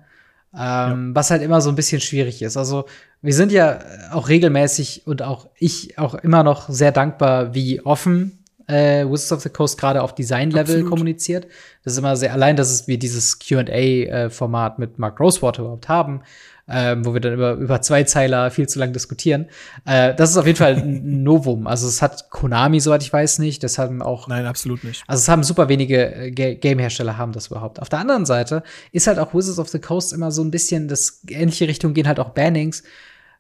Ähm, 0.59 1.15
Was 1.15 1.31
halt 1.31 1.43
immer 1.43 1.61
so 1.61 1.69
ein 1.69 1.77
bisschen 1.77 2.01
schwierig 2.01 2.41
ist. 2.41 2.57
Also, 2.57 2.87
wir 3.21 3.35
sind 3.35 3.53
ja 3.53 3.81
auch 4.13 4.29
regelmäßig 4.29 5.07
und 5.07 5.21
auch 5.21 5.49
ich 5.59 5.99
auch 5.99 6.15
immer 6.15 6.43
noch 6.43 6.69
sehr 6.71 6.93
dankbar, 6.93 7.55
wie 7.55 7.81
offen 7.83 8.43
äh, 8.67 9.05
Wizards 9.05 9.33
of 9.33 9.43
the 9.43 9.49
Coast 9.51 9.79
gerade 9.79 10.03
auf 10.03 10.15
Design-Level 10.15 10.85
kommuniziert. 10.85 11.47
Das 11.85 11.93
ist 11.93 11.99
immer 11.99 12.17
sehr, 12.17 12.33
allein, 12.33 12.57
dass 12.57 12.71
es 12.71 12.89
wir 12.89 12.99
dieses 12.99 13.39
QA-Format 13.39 14.79
mit 14.79 14.99
Mark 14.99 15.21
Rosewater 15.21 15.63
überhaupt 15.63 15.89
haben, 15.89 16.23
ähm, 16.69 17.05
wo 17.05 17.15
wir 17.15 17.21
dann 17.21 17.35
über, 17.35 17.53
über 17.55 17.81
zwei 17.81 18.03
Zeiler 18.05 18.51
viel 18.51 18.69
zu 18.69 18.79
lang 18.79 18.93
diskutieren. 18.93 19.47
Äh, 19.85 20.15
das 20.15 20.31
ist 20.31 20.37
auf 20.37 20.47
jeden 20.47 20.59
Fall 20.59 20.75
ein 20.77 21.23
Novum. 21.23 21.67
Also 21.67 21.87
es 21.87 22.03
hat 22.03 22.31
Konami, 22.31 22.81
soweit 22.81 23.03
ich 23.03 23.13
weiß, 23.13 23.39
nicht. 23.39 23.63
Das 23.63 23.79
haben 23.79 24.03
auch 24.03 24.27
Nein, 24.29 24.47
absolut 24.47 24.83
nicht. 24.83 25.05
also 25.07 25.21
es 25.21 25.29
haben 25.29 25.45
super 25.45 25.69
wenige 25.69 26.15
äh, 26.15 26.31
Ga- 26.33 26.55
Game-Hersteller 26.55 27.17
haben 27.19 27.33
das 27.33 27.47
überhaupt. 27.49 27.81
Auf 27.81 27.89
der 27.89 28.01
anderen 28.01 28.27
Seite 28.27 28.63
ist 28.93 29.07
halt 29.07 29.19
auch 29.19 29.33
Wizards 29.35 29.59
of 29.59 29.69
the 29.69 29.79
Coast 29.79 30.13
immer 30.13 30.31
so 30.33 30.43
ein 30.43 30.51
bisschen, 30.51 30.89
das 30.89 31.23
ähnliche 31.29 31.69
Richtung 31.69 31.95
gehen 31.95 32.09
halt 32.09 32.19
auch 32.19 32.31
Bannings. 32.31 32.83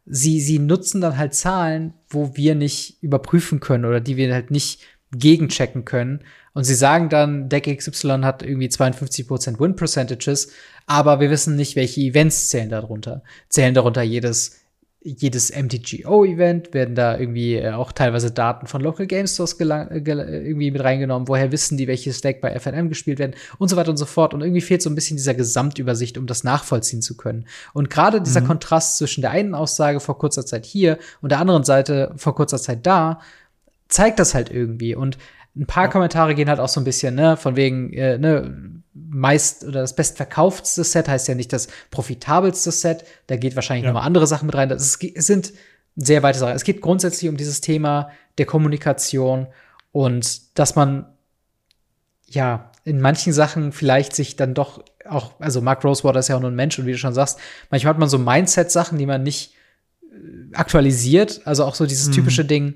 Sie, 0.09 0.41
sie 0.41 0.61
nutzen 0.61 1.01
dann 1.01 1.18
halt 1.18 1.35
Zahlen, 1.35 1.95
wo 2.09 2.37
wir 2.37 2.55
nicht 2.55 3.03
überprüfen 3.03 3.59
können 3.59 3.85
oder 3.85 4.01
die 4.01 4.16
wir 4.16 4.33
halt 4.33 4.53
nicht 4.53 4.81
gegenchecken 5.11 5.85
können. 5.85 6.20
Und 6.53 6.64
sie 6.64 6.74
sagen 6.74 7.09
dann, 7.09 7.49
Deck 7.49 7.64
XY 7.77 8.20
hat 8.22 8.43
irgendwie 8.43 8.68
52% 8.68 9.59
Win 9.61 9.77
Percentages, 9.77 10.53
aber 10.87 11.20
wir 11.20 11.30
wissen 11.30 11.57
nicht, 11.57 11.76
welche 11.76 12.01
Events 12.01 12.49
zählen 12.49 12.70
darunter. 12.70 13.22
Zählen 13.49 13.74
darunter 13.74 14.03
jedes 14.03 14.61
jedes 15.07 15.55
MTGO-Event 15.55 16.74
werden 16.74 16.97
da 16.97 17.16
irgendwie 17.16 17.55
äh, 17.55 17.70
auch 17.70 17.93
teilweise 17.93 18.32
Daten 18.32 18.66
von 18.66 18.80
Local 18.80 19.07
Game 19.07 19.28
Stores 19.28 19.57
irgendwie 19.61 20.70
mit 20.72 20.82
reingenommen. 20.82 21.28
Woher 21.28 21.53
wissen 21.53 21.78
die, 21.78 21.87
welches 21.87 22.22
Deck 22.22 22.41
bei 22.41 22.59
FNM 22.59 22.89
gespielt 22.89 23.20
werden 23.20 23.37
und 23.59 23.68
so 23.68 23.76
weiter 23.76 23.91
und 23.91 23.99
so 23.99 24.07
fort. 24.07 24.34
Und 24.34 24.41
irgendwie 24.41 24.61
fehlt 24.61 24.82
so 24.82 24.91
ein 24.91 24.97
bisschen 24.97 25.16
dieser 25.16 25.34
Gesamtübersicht, 25.34 26.18
um 26.18 26.26
das 26.26 26.43
nachvollziehen 26.43 27.03
zu 27.03 27.16
können. 27.16 27.47
Und 27.72 27.89
gerade 27.89 28.20
dieser 28.20 28.41
Mhm. 28.41 28.49
Kontrast 28.49 28.99
zwischen 28.99 29.20
der 29.20 29.30
einen 29.30 29.55
Aussage 29.55 30.01
vor 30.01 30.18
kurzer 30.18 30.45
Zeit 30.45 30.66
hier 30.66 30.99
und 31.22 31.30
der 31.30 31.39
anderen 31.39 31.62
Seite 31.62 32.12
vor 32.16 32.34
kurzer 32.34 32.59
Zeit 32.59 32.84
da, 32.84 33.20
zeigt 33.89 34.18
das 34.18 34.34
halt 34.34 34.51
irgendwie. 34.51 34.97
Und 34.97 35.18
ein 35.57 35.66
paar. 35.66 35.88
Kommentare 35.88 36.34
gehen 36.34 36.48
halt 36.48 36.61
auch 36.61 36.68
so 36.68 36.80
ein 36.80 36.84
bisschen, 36.84 37.14
ne, 37.14 37.36
von 37.36 37.57
wegen, 37.57 37.92
äh, 37.92 38.18
ne, 38.18 38.72
meist 38.94 39.64
oder 39.64 39.80
das 39.80 39.94
bestverkauftste 39.96 40.84
Set 40.84 41.09
heißt 41.09 41.28
ja 41.28 41.34
nicht 41.34 41.52
das 41.52 41.68
profitabelste 41.90 42.70
Set. 42.72 43.04
Da 43.26 43.36
geht 43.36 43.54
wahrscheinlich 43.57 43.84
Ja. 43.84 43.92
noch 43.92 44.00
mal 44.00 44.07
andere 44.07 44.26
Sachen 44.26 44.46
mit 44.46 44.54
rein. 44.54 44.68
Das 44.68 44.82
ist, 44.82 45.02
es 45.02 45.26
sind 45.26 45.52
sehr 45.96 46.22
weite 46.22 46.38
Sachen. 46.38 46.54
Es 46.54 46.64
geht 46.64 46.80
grundsätzlich 46.80 47.28
um 47.30 47.36
dieses 47.36 47.61
Thema 47.61 48.11
der 48.38 48.46
Kommunikation 48.46 49.46
und 49.92 50.59
dass 50.59 50.76
man 50.76 51.07
ja 52.28 52.70
in 52.84 53.00
manchen 53.00 53.32
Sachen 53.32 53.72
vielleicht 53.72 54.14
sich 54.14 54.36
dann 54.36 54.54
doch 54.54 54.84
auch, 55.09 55.32
also 55.40 55.61
Mark 55.61 55.84
Rosewater 55.84 56.18
ist 56.18 56.28
ja 56.28 56.36
auch 56.36 56.40
nur 56.40 56.50
ein 56.50 56.57
Mensch 56.57 56.78
und 56.78 56.86
wie 56.86 56.92
du 56.92 56.98
schon 56.98 57.14
sagst, 57.14 57.38
manchmal 57.70 57.94
hat 57.94 57.98
man 58.00 58.09
so 58.09 58.18
Mindset-Sachen, 58.18 58.98
die 58.98 59.07
man 59.07 59.22
nicht 59.22 59.54
äh, 60.02 60.54
aktualisiert. 60.54 61.42
Also 61.44 61.64
auch 61.64 61.74
so 61.74 61.86
dieses 61.86 62.09
Mhm. 62.09 62.12
typische 62.12 62.44
Ding. 62.44 62.74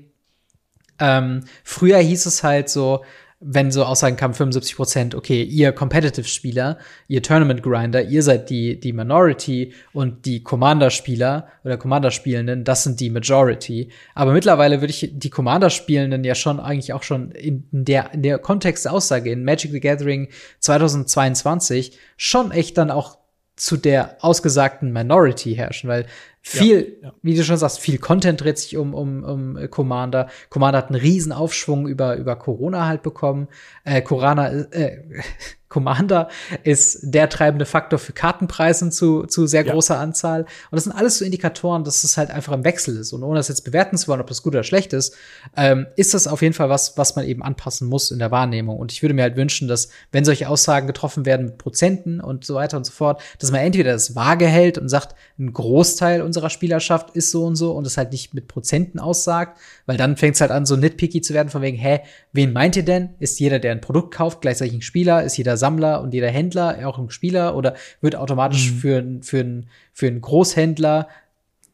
Ähm, 1.01 1.43
früher 1.63 1.97
hieß 1.97 2.25
es 2.27 2.43
halt 2.43 2.69
so, 2.69 3.01
wenn 3.43 3.71
so 3.71 3.83
Aussagen 3.83 4.17
kamen, 4.17 4.35
75 4.35 4.75
Prozent, 4.75 5.15
okay, 5.15 5.41
ihr 5.41 5.71
Competitive-Spieler, 5.71 6.77
ihr 7.07 7.23
Tournament-Grinder, 7.23 8.03
ihr 8.03 8.21
seid 8.21 8.51
die, 8.51 8.79
die 8.79 8.93
Minority 8.93 9.73
und 9.93 10.27
die 10.27 10.43
Commander-Spieler 10.43 11.47
oder 11.63 11.77
Commander-Spielenden, 11.77 12.63
das 12.63 12.83
sind 12.83 12.99
die 12.99 13.09
Majority. 13.09 13.89
Aber 14.13 14.33
mittlerweile 14.33 14.81
würde 14.81 14.91
ich 14.91 15.09
die 15.11 15.31
Commander-Spielenden 15.31 16.23
ja 16.23 16.35
schon 16.35 16.59
eigentlich 16.59 16.93
auch 16.93 17.01
schon 17.01 17.31
in 17.31 17.63
der, 17.71 18.13
in 18.13 18.21
der 18.21 18.37
Kontext 18.37 18.85
der 18.85 18.93
Aussage 18.93 19.31
in 19.31 19.43
Magic 19.43 19.71
the 19.71 19.79
Gathering 19.79 20.29
2022 20.59 21.97
schon 22.17 22.51
echt 22.51 22.77
dann 22.77 22.91
auch 22.91 23.17
zu 23.55 23.75
der 23.75 24.17
ausgesagten 24.21 24.91
Minority 24.91 25.55
herrschen, 25.55 25.89
weil 25.89 26.05
viel, 26.41 26.97
Ja, 27.01 27.09
ja. 27.09 27.13
wie 27.21 27.35
du 27.35 27.43
schon 27.43 27.57
sagst, 27.57 27.79
viel 27.79 27.99
Content 27.99 28.41
dreht 28.41 28.57
sich 28.57 28.75
um, 28.77 28.93
um, 28.93 29.23
um 29.23 29.57
äh, 29.57 29.67
Commander. 29.67 30.27
Commander 30.49 30.79
hat 30.79 30.89
einen 30.89 30.99
riesen 30.99 31.31
Aufschwung 31.31 31.87
über, 31.87 32.15
über 32.17 32.35
Corona 32.35 32.87
halt 32.87 33.03
bekommen. 33.03 33.47
Äh, 33.83 34.01
Corona, 34.01 34.49
äh, 34.49 35.03
Commander 35.71 36.27
ist 36.63 36.99
der 37.01 37.29
treibende 37.29 37.65
Faktor 37.65 37.97
für 37.97 38.13
Kartenpreisen 38.13 38.91
zu, 38.91 39.23
zu 39.23 39.47
sehr 39.47 39.65
Ja. 39.65 39.73
großer 39.73 39.97
Anzahl. 39.97 40.41
Und 40.41 40.47
das 40.75 40.83
sind 40.83 40.91
alles 40.93 41.17
so 41.17 41.25
Indikatoren, 41.25 41.83
dass 41.83 42.03
es 42.03 42.17
halt 42.17 42.29
einfach 42.29 42.53
im 42.53 42.63
Wechsel 42.63 42.97
ist. 42.97 43.13
Und 43.13 43.23
ohne 43.23 43.37
das 43.39 43.47
jetzt 43.47 43.61
bewerten 43.63 43.97
zu 43.97 44.07
wollen, 44.09 44.21
ob 44.21 44.27
das 44.27 44.43
gut 44.43 44.53
oder 44.53 44.63
schlecht 44.63 44.93
ist, 44.93 45.15
ähm, 45.55 45.87
ist 45.95 46.13
das 46.13 46.27
auf 46.27 46.41
jeden 46.41 46.53
Fall 46.53 46.69
was, 46.69 46.97
was 46.97 47.15
man 47.15 47.25
eben 47.25 47.41
anpassen 47.41 47.87
muss 47.87 48.11
in 48.11 48.19
der 48.19 48.31
Wahrnehmung. 48.31 48.77
Und 48.77 48.91
ich 48.91 49.01
würde 49.01 49.13
mir 49.15 49.23
halt 49.23 49.37
wünschen, 49.37 49.67
dass, 49.67 49.89
wenn 50.11 50.25
solche 50.25 50.49
Aussagen 50.49 50.87
getroffen 50.87 51.25
werden 51.25 51.45
mit 51.47 51.57
Prozenten 51.57 52.19
und 52.19 52.43
so 52.45 52.55
weiter 52.55 52.75
und 52.77 52.85
so 52.85 52.91
fort, 52.91 53.21
dass 53.39 53.51
man 53.51 53.61
entweder 53.61 53.93
das 53.93 54.13
vage 54.13 54.47
hält 54.47 54.77
und 54.77 54.89
sagt, 54.89 55.15
ein 55.39 55.53
Großteil 55.53 56.21
unserer 56.21 56.49
Spielerschaft 56.49 57.15
ist 57.15 57.31
so 57.31 57.45
und 57.45 57.55
so 57.55 57.71
und 57.71 57.87
es 57.87 57.95
halt 57.97 58.11
nicht 58.11 58.33
mit 58.33 58.49
Prozenten 58.49 58.99
aussagt, 58.99 59.57
weil 59.85 59.95
dann 59.97 60.17
fängt 60.17 60.35
es 60.35 60.41
halt 60.41 60.51
an, 60.51 60.65
so 60.65 60.75
nitpicky 60.75 61.21
zu 61.21 61.33
werden, 61.33 61.47
von 61.49 61.61
wegen, 61.61 61.77
hä, 61.77 62.01
wen 62.33 62.51
meint 62.51 62.75
ihr 62.75 62.83
denn? 62.83 63.11
Ist 63.19 63.39
jeder, 63.39 63.59
der 63.59 63.71
ein 63.71 63.79
Produkt 63.81 64.13
kauft, 64.13 64.41
gleichzeitig 64.41 64.73
ein 64.75 64.81
Spieler? 64.81 65.23
Ist 65.23 65.37
jeder 65.37 65.57
Sammler 65.61 66.01
und 66.01 66.13
jeder 66.13 66.29
Händler 66.29 66.85
auch 66.87 66.97
ein 66.97 67.09
Spieler? 67.09 67.55
Oder 67.55 67.75
wird 68.01 68.15
automatisch 68.17 68.71
Mhm. 68.71 68.77
für, 68.77 69.03
für, 69.21 69.39
ein- 69.39 69.65
für 69.93 70.07
einen 70.07 70.19
Großhändler 70.21 71.07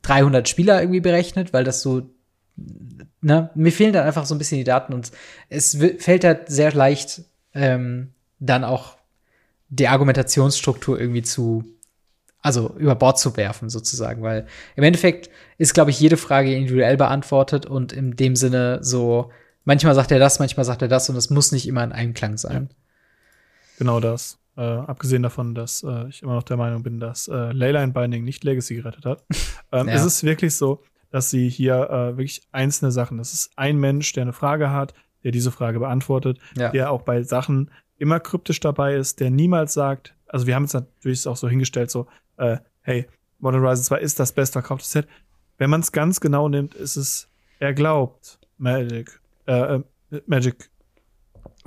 300 0.04 0.48
Spieler 0.48 0.80
irgendwie 0.82 1.00
berechnet, 1.02 1.52
weil 1.54 1.64
das 1.64 1.82
so 1.82 2.04
ne, 3.22 3.50
mir 3.56 3.72
fehlen 3.72 3.94
dann 3.94 4.06
einfach 4.06 4.26
so 4.26 4.34
ein 4.36 4.38
bisschen 4.38 4.58
die 4.58 4.64
Daten 4.64 4.94
und 4.94 5.12
es 5.50 5.78
fällt 6.00 6.24
halt 6.24 6.50
sehr 6.50 6.72
leicht, 6.74 7.22
ähm, 7.54 8.10
dann 8.40 8.64
auch 8.64 8.98
die 9.70 9.88
Argumentationsstruktur 9.88 11.00
irgendwie 11.00 11.22
zu, 11.24 11.64
also 12.42 12.74
über 12.78 12.96
Bord 12.96 13.20
zu 13.20 13.36
werfen, 13.38 13.70
sozusagen, 13.70 14.22
weil 14.22 14.48
im 14.76 14.84
Endeffekt 14.84 15.30
ist, 15.58 15.74
glaube 15.74 15.92
ich, 15.92 16.00
jede 16.00 16.18
Frage 16.18 16.54
individuell 16.56 16.98
beantwortet 16.98 17.66
und 17.66 17.92
in 17.94 18.16
dem 18.16 18.36
Sinne 18.36 18.80
so, 18.82 19.32
manchmal 19.66 19.94
sagt 19.96 20.12
er 20.12 20.20
das, 20.20 20.40
manchmal 20.40 20.66
sagt 20.66 20.82
er 20.82 20.88
das 20.88 21.10
und 21.10 21.16
es 21.18 21.30
muss 21.30 21.52
nicht 21.52 21.68
immer 21.68 21.84
in 21.84 21.92
Einklang 21.92 22.38
sein. 22.38 22.70
Genau 23.78 24.00
das. 24.00 24.40
Äh, 24.56 24.62
abgesehen 24.62 25.22
davon, 25.24 25.54
dass 25.54 25.84
äh, 25.84 26.08
ich 26.10 26.24
immer 26.24 26.34
noch 26.34 26.44
der 26.44 26.58
Meinung 26.58 26.82
bin, 26.84 27.00
dass 27.00 27.28
äh, 27.28 27.52
Leyline 27.52 27.94
Binding 27.94 28.24
nicht 28.24 28.44
Legacy 28.44 28.76
gerettet 28.76 29.06
hat, 29.06 29.24
ähm, 29.72 29.88
Ja. 29.88 29.94
ist 29.96 30.04
es 30.04 30.24
wirklich 30.24 30.56
so, 30.56 30.82
dass 31.12 31.30
sie 31.30 31.48
hier 31.48 31.90
äh, 31.90 32.18
wirklich 32.18 32.42
einzelne 32.52 32.92
Sachen, 32.92 33.18
das 33.20 33.34
ist 33.34 33.52
ein 33.56 33.78
Mensch, 33.78 34.12
der 34.14 34.24
eine 34.24 34.34
Frage 34.34 34.72
hat, 34.72 34.94
der 35.24 35.32
diese 35.32 35.52
Frage 35.52 35.80
beantwortet, 35.80 36.40
Ja. 36.56 36.70
der 36.70 36.92
auch 36.92 37.04
bei 37.04 37.22
Sachen 37.22 37.70
immer 38.00 38.20
kryptisch 38.20 38.60
dabei 38.60 38.96
ist, 38.96 39.20
der 39.20 39.30
niemals 39.30 39.74
sagt, 39.74 40.16
also 40.28 40.48
wir 40.48 40.56
haben 40.56 40.64
es 40.66 40.74
natürlich 40.74 41.28
auch 41.28 41.38
so 41.38 41.48
hingestellt, 41.48 41.92
so, 41.92 42.08
äh, 42.38 42.58
hey, 42.82 43.08
Modern 43.40 43.62
Horizon 43.62 43.84
2 43.84 44.00
ist 44.00 44.20
das 44.20 44.32
bestverkaufte 44.32 44.88
Set. 44.88 45.08
Wenn 45.60 45.70
man 45.70 45.82
es 45.82 45.92
ganz 45.92 46.20
genau 46.20 46.50
nimmt, 46.50 46.74
ist 46.74 46.96
es, 46.96 47.28
er 47.60 47.74
glaubt, 47.76 48.40
Magic, 48.58 49.20
äh, 49.46 49.76
äh, 49.76 49.84
Magic 50.26 50.70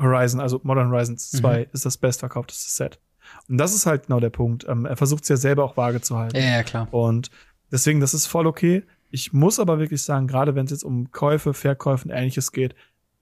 Horizon, 0.01 0.41
also 0.41 0.61
Modern 0.63 0.91
Horizon 0.91 1.19
2 1.19 1.69
ist 1.73 1.85
das 1.85 1.99
bestverkaufteste 1.99 2.71
Set. 2.71 3.01
Und 3.49 3.59
das 3.59 3.75
ist 3.75 3.87
halt 3.87 4.07
genau 4.07 4.21
der 4.21 4.31
Punkt. 4.31 4.67
Ähm, 4.69 4.87
er 4.87 4.97
versucht 4.97 5.23
es 5.25 5.29
ja 5.29 5.37
selber 5.37 5.65
auch 5.65 5.77
vage 5.77 6.01
zu 6.01 6.17
halten. 6.17 6.37
Ja, 6.37 6.43
ja, 6.43 6.63
klar. 6.63 6.93
Und 6.93 7.31
deswegen, 7.71 8.01
das 8.01 8.15
ist 8.15 8.27
voll 8.27 8.47
okay. 8.47 8.85
Ich 9.11 9.33
muss 9.33 9.59
aber 9.59 9.79
wirklich 9.79 10.03
sagen, 10.03 10.27
gerade 10.27 10.55
wenn 10.55 10.65
es 10.65 10.71
jetzt 10.71 10.85
um 10.85 11.11
Käufe, 11.11 11.55
Verkäufe 11.55 12.09
und 12.09 12.15
ähnliches 12.15 12.53
geht, 12.53 12.75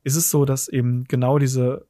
ist 0.04 0.16
es 0.16 0.30
so, 0.30 0.44
dass 0.44 0.68
eben 0.68 1.04
genau 1.04 1.38
diese 1.38 1.86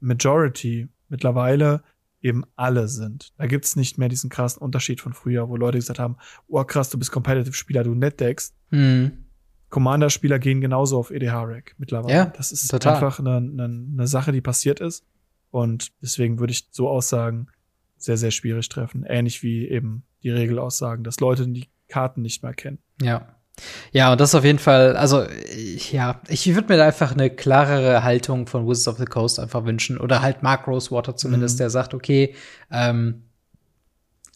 Majority 0.00 0.88
mittlerweile 1.08 1.82
eben 2.20 2.44
alle 2.56 2.88
sind. 2.88 3.32
Da 3.38 3.46
gibt's 3.46 3.76
nicht 3.76 3.98
mehr 3.98 4.08
diesen 4.08 4.30
krassen 4.30 4.60
Unterschied 4.60 5.00
von 5.00 5.12
früher, 5.12 5.48
wo 5.48 5.56
Leute 5.56 5.78
gesagt 5.78 5.98
haben, 5.98 6.16
oh 6.48 6.62
krass, 6.64 6.90
du 6.90 6.98
bist 6.98 7.12
Competitive-Spieler, 7.12 7.84
du 7.84 7.94
netdeckst. 7.94 8.54
Hm. 8.70 9.24
Commander-Spieler 9.70 10.38
gehen 10.38 10.60
genauso 10.60 10.98
auf 10.98 11.10
EDH-Rack 11.10 11.74
mittlerweile. 11.78 12.14
Ja, 12.14 12.24
das 12.26 12.52
ist 12.52 12.68
total. 12.70 12.94
einfach 12.94 13.18
eine, 13.18 13.36
eine, 13.36 13.64
eine 13.64 14.06
Sache, 14.06 14.32
die 14.32 14.40
passiert 14.40 14.80
ist. 14.80 15.04
Und 15.50 15.88
deswegen 16.02 16.38
würde 16.38 16.52
ich 16.52 16.68
so 16.70 16.88
Aussagen 16.88 17.48
sehr, 17.96 18.16
sehr 18.16 18.30
schwierig 18.30 18.68
treffen. 18.68 19.04
Ähnlich 19.06 19.42
wie 19.42 19.68
eben 19.68 20.04
die 20.22 20.30
Regelaussagen, 20.30 21.04
dass 21.04 21.20
Leute 21.20 21.46
die 21.48 21.68
Karten 21.88 22.22
nicht 22.22 22.42
mehr 22.42 22.54
kennen. 22.54 22.78
Ja. 23.02 23.34
Ja, 23.92 24.12
und 24.12 24.20
das 24.20 24.30
ist 24.30 24.34
auf 24.36 24.44
jeden 24.44 24.60
Fall, 24.60 24.96
also 24.96 25.26
ja, 25.90 26.20
ich 26.28 26.46
würde 26.54 26.68
mir 26.68 26.76
da 26.76 26.86
einfach 26.86 27.10
eine 27.12 27.28
klarere 27.28 28.04
Haltung 28.04 28.46
von 28.46 28.68
Wizards 28.68 28.86
of 28.88 28.98
the 28.98 29.04
Coast 29.04 29.40
einfach 29.40 29.64
wünschen. 29.64 29.98
Oder 29.98 30.22
halt 30.22 30.44
Mark 30.44 30.68
Rosewater 30.68 31.16
zumindest, 31.16 31.56
Mhm. 31.56 31.58
der 31.58 31.70
sagt, 31.70 31.92
okay, 31.92 32.34
ähm, 32.70 33.24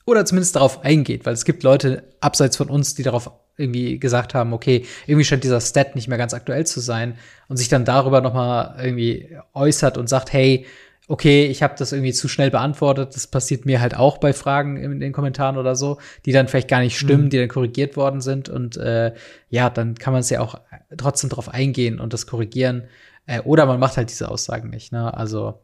oder 0.07 0.25
zumindest 0.25 0.57
darauf 0.57 0.85
eingeht, 0.85 1.25
weil 1.25 1.35
es 1.35 1.45
gibt 1.45 1.63
Leute 1.63 2.13
abseits 2.21 2.57
von 2.57 2.69
uns, 2.69 2.95
die 2.97 3.05
darauf 3.05 3.31
irgendwie 3.57 3.99
gesagt 3.99 4.35
haben, 4.35 4.53
okay, 4.53 4.85
irgendwie 5.07 5.25
scheint 5.25 5.45
dieser 5.45 5.61
Stat 5.61 5.95
nicht 5.95 6.09
mehr 6.09 6.19
ganz 6.19 6.35
aktuell 6.35 6.67
zu 6.67 6.81
sein 6.81 7.17
und 7.49 7.57
sich 7.57 7.69
dann 7.69 7.85
darüber 7.85 8.21
noch 8.21 8.35
mal 8.35 8.77
irgendwie 8.83 9.37
äußert 9.55 9.99
und 9.99 10.09
sagt, 10.09 10.33
hey, 10.33 10.67
okay, 11.09 11.47
ich 11.47 11.63
habe 11.63 11.75
das 11.77 11.93
irgendwie 11.93 12.13
zu 12.13 12.29
schnell 12.29 12.51
beantwortet, 12.51 13.15
das 13.15 13.27
passiert 13.27 13.67
mir 13.67 13.81
halt 13.81 13.95
auch 13.97 14.19
bei 14.19 14.33
Fragen 14.33 14.77
in 14.77 15.01
den 15.01 15.13
Kommentaren 15.13 15.59
oder 15.59 15.75
so, 15.77 15.99
die 16.25 16.33
dann 16.33 16.49
vielleicht 16.49 16.69
gar 16.69 16.81
nicht 16.81 16.97
stimmen, 16.97 17.25
Mhm. 17.25 17.31
die 17.31 17.39
dann 17.39 17.49
korrigiert 17.49 17.97
worden 17.97 18.21
sind 18.21 18.49
und 18.49 18.77
äh, 18.77 19.13
ja, 19.51 19.69
dann 19.69 19.97
kann 19.97 20.13
man 20.13 20.21
es 20.21 20.31
ja 20.31 20.41
auch 20.41 20.61
trotzdem 20.97 21.29
drauf 21.29 21.49
eingehen 21.49 22.01
und 22.01 22.13
das 22.13 22.27
korrigieren 22.27 22.85
äh, 23.27 23.41
oder 23.41 23.67
man 23.67 23.81
macht 23.81 23.97
halt 23.97 24.11
diese 24.11 24.31
Aussagen 24.31 24.71
nicht, 24.71 24.93
ne? 24.93 25.13
Also 25.13 25.61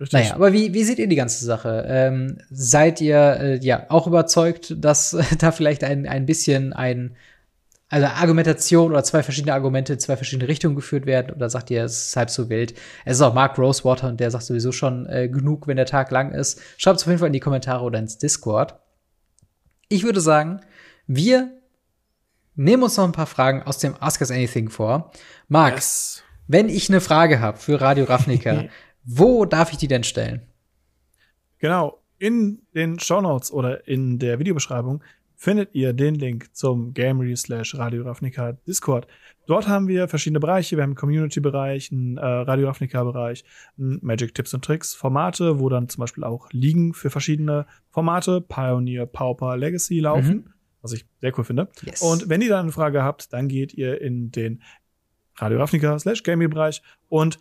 Richtig? 0.00 0.12
naja, 0.12 0.34
aber 0.34 0.52
wie, 0.52 0.74
wie 0.74 0.84
seht 0.84 0.98
ihr 0.98 1.08
die 1.08 1.16
ganze 1.16 1.44
Sache? 1.44 1.84
Ähm, 1.88 2.38
seid 2.50 3.00
ihr 3.00 3.16
äh, 3.40 3.58
ja 3.64 3.86
auch 3.88 4.06
überzeugt, 4.06 4.74
dass 4.78 5.14
äh, 5.14 5.22
da 5.38 5.52
vielleicht 5.52 5.84
ein, 5.84 6.06
ein 6.06 6.26
bisschen 6.26 6.72
ein, 6.72 7.16
also 7.88 8.06
Argumentation 8.06 8.90
oder 8.90 9.04
zwei 9.04 9.22
verschiedene 9.22 9.54
Argumente 9.54 9.94
in 9.94 9.98
zwei 10.00 10.16
verschiedene 10.16 10.48
Richtungen 10.48 10.76
geführt 10.76 11.06
werden? 11.06 11.34
Oder 11.34 11.48
sagt 11.48 11.70
ihr, 11.70 11.84
es 11.84 12.08
ist 12.08 12.16
halb 12.16 12.30
so 12.30 12.48
wild? 12.48 12.74
Es 13.04 13.16
ist 13.18 13.22
auch 13.22 13.34
Mark 13.34 13.58
Rosewater 13.58 14.08
und 14.08 14.20
der 14.20 14.30
sagt 14.30 14.44
sowieso 14.44 14.72
schon 14.72 15.06
äh, 15.06 15.28
genug, 15.28 15.66
wenn 15.66 15.76
der 15.76 15.86
Tag 15.86 16.10
lang 16.10 16.32
ist. 16.32 16.60
Schreibt 16.76 16.96
es 16.98 17.04
auf 17.04 17.08
jeden 17.08 17.18
Fall 17.20 17.28
in 17.28 17.32
die 17.32 17.40
Kommentare 17.40 17.82
oder 17.84 17.98
ins 17.98 18.18
Discord. 18.18 18.74
Ich 19.88 20.02
würde 20.02 20.20
sagen, 20.20 20.60
wir 21.06 21.52
nehmen 22.56 22.82
uns 22.82 22.96
noch 22.96 23.04
ein 23.04 23.12
paar 23.12 23.26
Fragen 23.26 23.62
aus 23.62 23.78
dem 23.78 23.94
Ask 24.00 24.20
Us 24.20 24.30
Anything 24.30 24.68
vor. 24.68 25.12
Mark, 25.48 25.74
Yes. 25.76 26.22
wenn 26.48 26.68
ich 26.68 26.88
eine 26.88 27.00
Frage 27.00 27.40
habe 27.40 27.58
für 27.58 27.80
Radio 27.80 28.04
Ravnica, 28.06 28.64
wo 29.06 29.44
darf 29.44 29.72
ich 29.72 29.78
die 29.78 29.88
denn 29.88 30.04
stellen? 30.04 30.42
Genau. 31.58 32.02
In 32.18 32.62
den 32.74 32.98
Shownotes 32.98 33.52
oder 33.52 33.86
in 33.86 34.18
der 34.18 34.38
Videobeschreibung 34.38 35.02
findet 35.36 35.74
ihr 35.74 35.92
den 35.92 36.14
Link 36.14 36.54
zum 36.54 36.94
Gamery 36.94 37.36
slash 37.36 37.74
Radio 37.76 38.02
Ravnica 38.02 38.52
Discord. 38.66 39.06
Dort 39.46 39.68
haben 39.68 39.86
wir 39.86 40.08
verschiedene 40.08 40.40
Bereiche. 40.40 40.76
Wir 40.76 40.82
haben 40.82 40.90
einen 40.90 40.96
Community-Bereich, 40.96 41.92
einen 41.92 42.16
äh, 42.16 42.24
Radio 42.24 42.66
Ravnica-Bereich, 42.68 43.44
einen 43.78 43.98
Magic 44.02 44.34
Tipps 44.34 44.54
und 44.54 44.64
Tricks 44.64 44.94
Formate, 44.94 45.60
wo 45.60 45.68
dann 45.68 45.88
zum 45.88 46.00
Beispiel 46.00 46.24
auch 46.24 46.48
Ligen 46.52 46.94
für 46.94 47.10
verschiedene 47.10 47.66
Formate, 47.90 48.40
Pioneer, 48.40 49.06
Pauper, 49.06 49.56
Legacy 49.56 50.00
laufen, 50.00 50.54
was 50.80 50.94
ich 50.94 51.04
sehr 51.20 51.38
cool 51.38 51.44
finde. 51.44 51.68
Yes. 51.82 52.00
Und 52.00 52.28
wenn 52.28 52.40
ihr 52.40 52.48
dann 52.48 52.64
eine 52.64 52.72
Frage 52.72 53.02
habt, 53.02 53.32
dann 53.32 53.48
geht 53.48 53.74
ihr 53.74 54.00
in 54.00 54.30
den 54.32 54.62
Radio 55.36 55.58
Ravnica 55.58 55.98
slash 55.98 56.22
Gaming 56.22 56.48
Bereich 56.48 56.82
und 57.08 57.38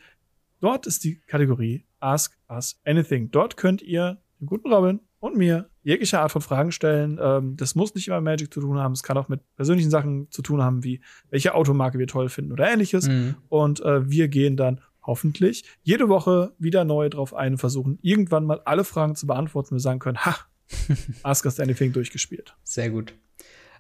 dort 0.60 0.88
ist 0.88 1.04
die 1.04 1.20
Kategorie 1.28 1.86
Ask 2.00 2.38
Us 2.50 2.80
Anything. 2.86 3.32
Dort 3.32 3.58
könnt 3.58 3.82
ihr 3.82 4.22
dem 4.40 4.48
guten 4.48 4.72
Robin 4.72 5.00
und 5.20 5.36
mir 5.36 5.70
jegliche 5.84 6.20
Art 6.20 6.32
von 6.32 6.42
Fragen 6.42 6.72
stellen. 6.72 7.20
Ähm, 7.22 7.58
das 7.58 7.76
muss 7.76 7.96
nicht 7.96 8.08
immer 8.08 8.22
mit 8.22 8.26
Magic 8.26 8.54
zu 8.54 8.62
tun 8.62 8.78
haben. 8.78 8.92
Es 8.92 9.04
kann 9.04 9.18
auch 9.18 9.28
mit 9.28 9.42
persönlichen 9.56 9.90
Sachen 9.90 10.30
zu 10.30 10.42
tun 10.42 10.62
haben, 10.62 10.84
wie 10.84 11.02
welche 11.30 11.56
Automarke 11.56 11.98
wir 11.98 12.08
toll 12.08 12.30
finden 12.30 12.52
oder 12.52 12.70
ähnliches. 12.70 13.08
Mhm. 13.08 13.36
Und 13.50 13.82
äh, 13.82 14.10
wir 14.10 14.28
gehen 14.28 14.58
dann 14.58 14.82
hoffentlich 15.02 15.64
jede 15.84 16.10
Woche 16.10 16.54
wieder 16.58 16.84
neu 16.84 17.10
drauf 17.10 17.34
ein 17.34 17.54
und 17.54 17.58
versuchen 17.60 18.00
irgendwann 18.02 18.46
mal 18.46 18.62
alle 18.66 18.84
Fragen 18.84 19.16
zu 19.16 19.28
beantworten 19.28 19.76
wir 19.76 19.80
sagen 19.80 20.00
können, 20.00 20.18
ha, 20.18 20.36
Ask 21.24 21.46
Us 21.46 21.60
Anything 21.60 21.94
durchgespielt. 21.94 22.56
Sehr 22.64 22.90
gut. 22.90 23.14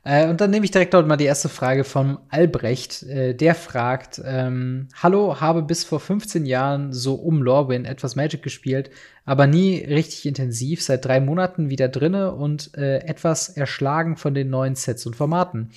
Äh, 0.05 0.29
und 0.29 0.39
dann 0.39 0.51
nehme 0.51 0.65
ich 0.65 0.71
direkt 0.71 0.93
dort 0.93 1.07
mal 1.07 1.17
die 1.17 1.25
erste 1.25 1.49
Frage 1.49 1.83
von 1.83 2.19
Albrecht. 2.29 3.01
Äh, 3.03 3.33
der 3.33 3.55
fragt: 3.55 4.21
ähm, 4.23 4.87
Hallo, 5.01 5.41
habe 5.41 5.63
bis 5.63 5.83
vor 5.83 5.99
15 5.99 6.45
Jahren 6.45 6.93
so 6.93 7.15
um 7.15 7.41
Lorwyn 7.41 7.85
etwas 7.85 8.15
Magic 8.15 8.43
gespielt, 8.43 8.91
aber 9.25 9.47
nie 9.47 9.79
richtig 9.79 10.27
intensiv. 10.27 10.83
Seit 10.83 11.05
drei 11.05 11.19
Monaten 11.19 11.71
wieder 11.71 11.89
drinne 11.89 12.33
und 12.35 12.77
äh, 12.77 12.99
etwas 12.99 13.49
erschlagen 13.49 14.15
von 14.15 14.35
den 14.35 14.51
neuen 14.51 14.75
Sets 14.75 15.07
und 15.07 15.15
Formaten. 15.15 15.71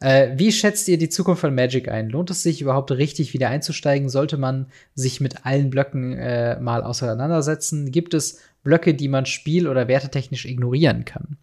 Äh, 0.00 0.32
wie 0.36 0.52
schätzt 0.52 0.86
ihr 0.88 0.98
die 0.98 1.08
Zukunft 1.08 1.40
von 1.40 1.54
Magic 1.54 1.88
ein? 1.88 2.10
Lohnt 2.10 2.30
es 2.30 2.42
sich 2.42 2.60
überhaupt 2.60 2.92
richtig 2.92 3.32
wieder 3.32 3.48
einzusteigen? 3.48 4.10
Sollte 4.10 4.36
man 4.36 4.66
sich 4.94 5.22
mit 5.22 5.46
allen 5.46 5.70
Blöcken 5.70 6.12
äh, 6.18 6.60
mal 6.60 6.82
auseinandersetzen? 6.82 7.90
Gibt 7.90 8.12
es 8.12 8.40
Blöcke, 8.62 8.92
die 8.92 9.08
man 9.08 9.24
spiel- 9.24 9.68
oder 9.68 9.88
wertetechnisch 9.88 10.44
ignorieren 10.44 11.06
kann? 11.06 11.38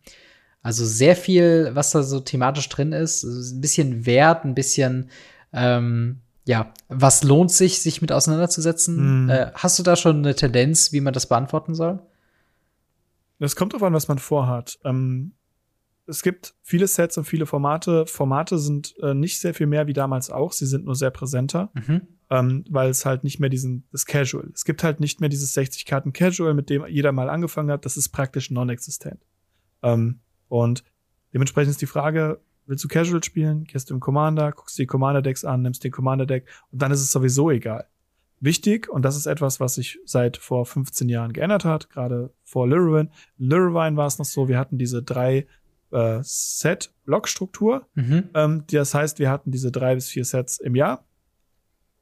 Also 0.68 0.86
sehr 0.86 1.15
viel, 1.15 1.70
was 1.76 1.91
da 1.91 2.03
so 2.03 2.20
thematisch 2.20 2.68
drin 2.68 2.91
ist. 2.91 3.24
Ein 3.24 3.61
bisschen 3.61 4.05
Wert, 4.05 4.43
ein 4.43 4.53
bisschen, 4.53 5.09
ähm, 5.53 6.20
ja, 6.43 6.74
was 6.89 7.24
lohnt 7.24 7.51
sich, 7.53 7.80
sich 7.80 8.01
mit 8.01 8.11
auseinanderzusetzen? 8.11 9.24
Mhm. 9.24 9.30
Äh, 9.30 9.51
hast 9.53 9.80
du 9.80 9.84
da 9.84 9.95
schon 9.95 10.18
eine 10.18 10.36
Tendenz, 10.36 10.91
wie 10.91 10.99
man 10.99 11.13
das 11.13 11.26
beantworten 11.30 11.74
soll? 11.74 12.01
Es 13.39 13.55
kommt 13.55 13.72
drauf 13.72 13.84
an, 13.84 13.93
was 13.93 14.09
man 14.09 14.20
vorhat. 14.20 14.78
Ähm, 14.84 15.32
es 16.05 16.22
gibt 16.22 16.53
viele 16.63 16.88
Sets 16.88 17.18
und 17.18 17.24
viele 17.24 17.45
Formate. 17.45 18.05
Formate 18.05 18.57
sind 18.59 18.93
äh, 19.01 19.13
nicht 19.13 19.39
sehr 19.39 19.53
viel 19.53 19.68
mehr 19.68 19.88
wie 19.88 19.93
damals 19.93 20.30
auch. 20.30 20.51
Sie 20.51 20.65
sind 20.65 20.84
nur 20.84 20.95
sehr 20.95 21.11
präsenter, 21.11 21.70
Mhm. 21.76 22.01
ähm, 22.30 22.65
weil 22.70 22.89
es 22.89 23.05
halt 23.05 23.24
nicht 23.24 23.39
mehr 23.39 23.49
diesen, 23.49 23.86
das 23.93 24.05
Casual. 24.05 24.49
Es 24.53 24.65
gibt 24.65 24.84
halt 24.84 24.99
nicht 24.99 25.22
mehr 25.22 25.30
dieses 25.30 25.53
60 25.53 25.86
Karten 25.86 26.11
Casual, 26.11 26.53
mit 26.53 26.70
dem 26.70 26.86
jeder 26.88 27.13
mal 27.13 27.30
angefangen 27.30 27.72
hat. 27.72 27.86
Das 27.86 27.95
ist 27.95 28.09
praktisch 28.09 28.51
non-existent. 28.51 29.22
Ähm, 29.82 30.20
und 30.50 30.84
dementsprechend 31.34 31.72
ist 31.72 31.82
die 31.82 31.88
Frage, 31.88 32.39
willst 32.66 32.84
du 32.84 32.88
Casual 32.88 33.24
spielen? 33.24 33.64
Gehst 33.64 33.89
du 33.89 33.93
im 33.93 34.00
Commander, 34.00 34.52
guckst 34.52 34.78
dir 34.78 34.84
die 34.84 34.88
Commander-Decks 34.88 35.45
an, 35.45 35.62
nimmst 35.62 35.84
den 35.84 35.91
Commander-Deck 35.91 36.48
und 36.72 36.82
dann 36.82 36.91
ist 36.91 37.02
es 37.02 37.12
sowieso 37.12 37.50
egal. 37.50 37.88
Wichtig, 38.39 38.88
und 38.88 39.02
das 39.02 39.18
ist 39.18 39.26
etwas, 39.26 39.60
was 39.60 39.76
sich 39.76 40.00
seit 40.06 40.38
vor 40.38 40.66
15 40.66 41.10
Jahren 41.10 41.34
geändert 41.34 41.66
hat, 41.66 41.89
gerade 41.89 42.32
vor 42.43 42.68
Lyrwin. 42.68 43.10
In 43.39 43.48
Lyrwine 43.48 43.98
war 43.98 44.06
es 44.06 44.20
noch 44.20 44.26
so, 44.26 44.48
wir 44.48 44.60
hatten 44.60 44.78
diese 44.78 45.02
drei 45.02 45.48
äh, 45.91 46.20
Set-Block-Struktur. 46.22 47.88
Mhm. 47.95 48.30
Ähm, 48.36 48.64
das 48.70 48.93
heißt, 48.93 49.18
wir 49.18 49.32
hatten 49.32 49.52
diese 49.52 49.72
drei 49.72 49.95
bis 49.95 50.10
vier 50.10 50.24
Sets 50.24 50.60
im 50.60 50.76
Jahr. 50.76 51.06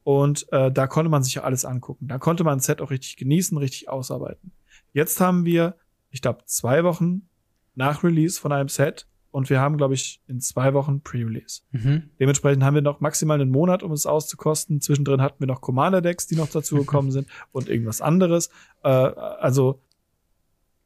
Und 0.02 0.46
äh, 0.52 0.70
da 0.70 0.86
konnte 0.86 1.10
man 1.10 1.22
sich 1.22 1.34
ja 1.34 1.42
alles 1.42 1.64
angucken. 1.64 2.06
Da 2.06 2.18
konnte 2.18 2.44
man 2.44 2.58
ein 2.58 2.60
Set 2.60 2.80
auch 2.80 2.90
richtig 2.90 3.16
genießen, 3.16 3.56
richtig 3.58 3.88
ausarbeiten. 3.88 4.52
Jetzt 4.92 5.20
haben 5.20 5.44
wir, 5.44 5.76
ich 6.10 6.22
glaube, 6.22 6.44
zwei 6.44 6.84
Wochen 6.84 7.28
nach 7.76 8.02
Release 8.02 8.40
von 8.40 8.50
einem 8.50 8.68
Set 8.68 9.06
und 9.30 9.48
wir 9.50 9.60
haben, 9.60 9.76
glaube 9.76 9.94
ich, 9.94 10.20
in 10.26 10.40
zwei 10.40 10.74
Wochen 10.74 11.02
Pre-Release. 11.02 11.60
Mhm. 11.70 12.10
Dementsprechend 12.18 12.64
haben 12.64 12.74
wir 12.74 12.82
noch 12.82 13.00
maximal 13.00 13.40
einen 13.40 13.50
Monat, 13.50 13.82
um 13.82 13.92
es 13.92 14.06
auszukosten. 14.06 14.80
Zwischendrin 14.80 15.20
hatten 15.20 15.36
wir 15.40 15.46
noch 15.46 15.60
Commander-Decks, 15.60 16.26
die 16.26 16.36
noch 16.36 16.48
dazu 16.48 16.76
gekommen 16.76 17.10
sind 17.12 17.28
und 17.52 17.68
irgendwas 17.68 18.00
anderes. 18.00 18.50
Äh, 18.82 18.88
also 18.88 19.80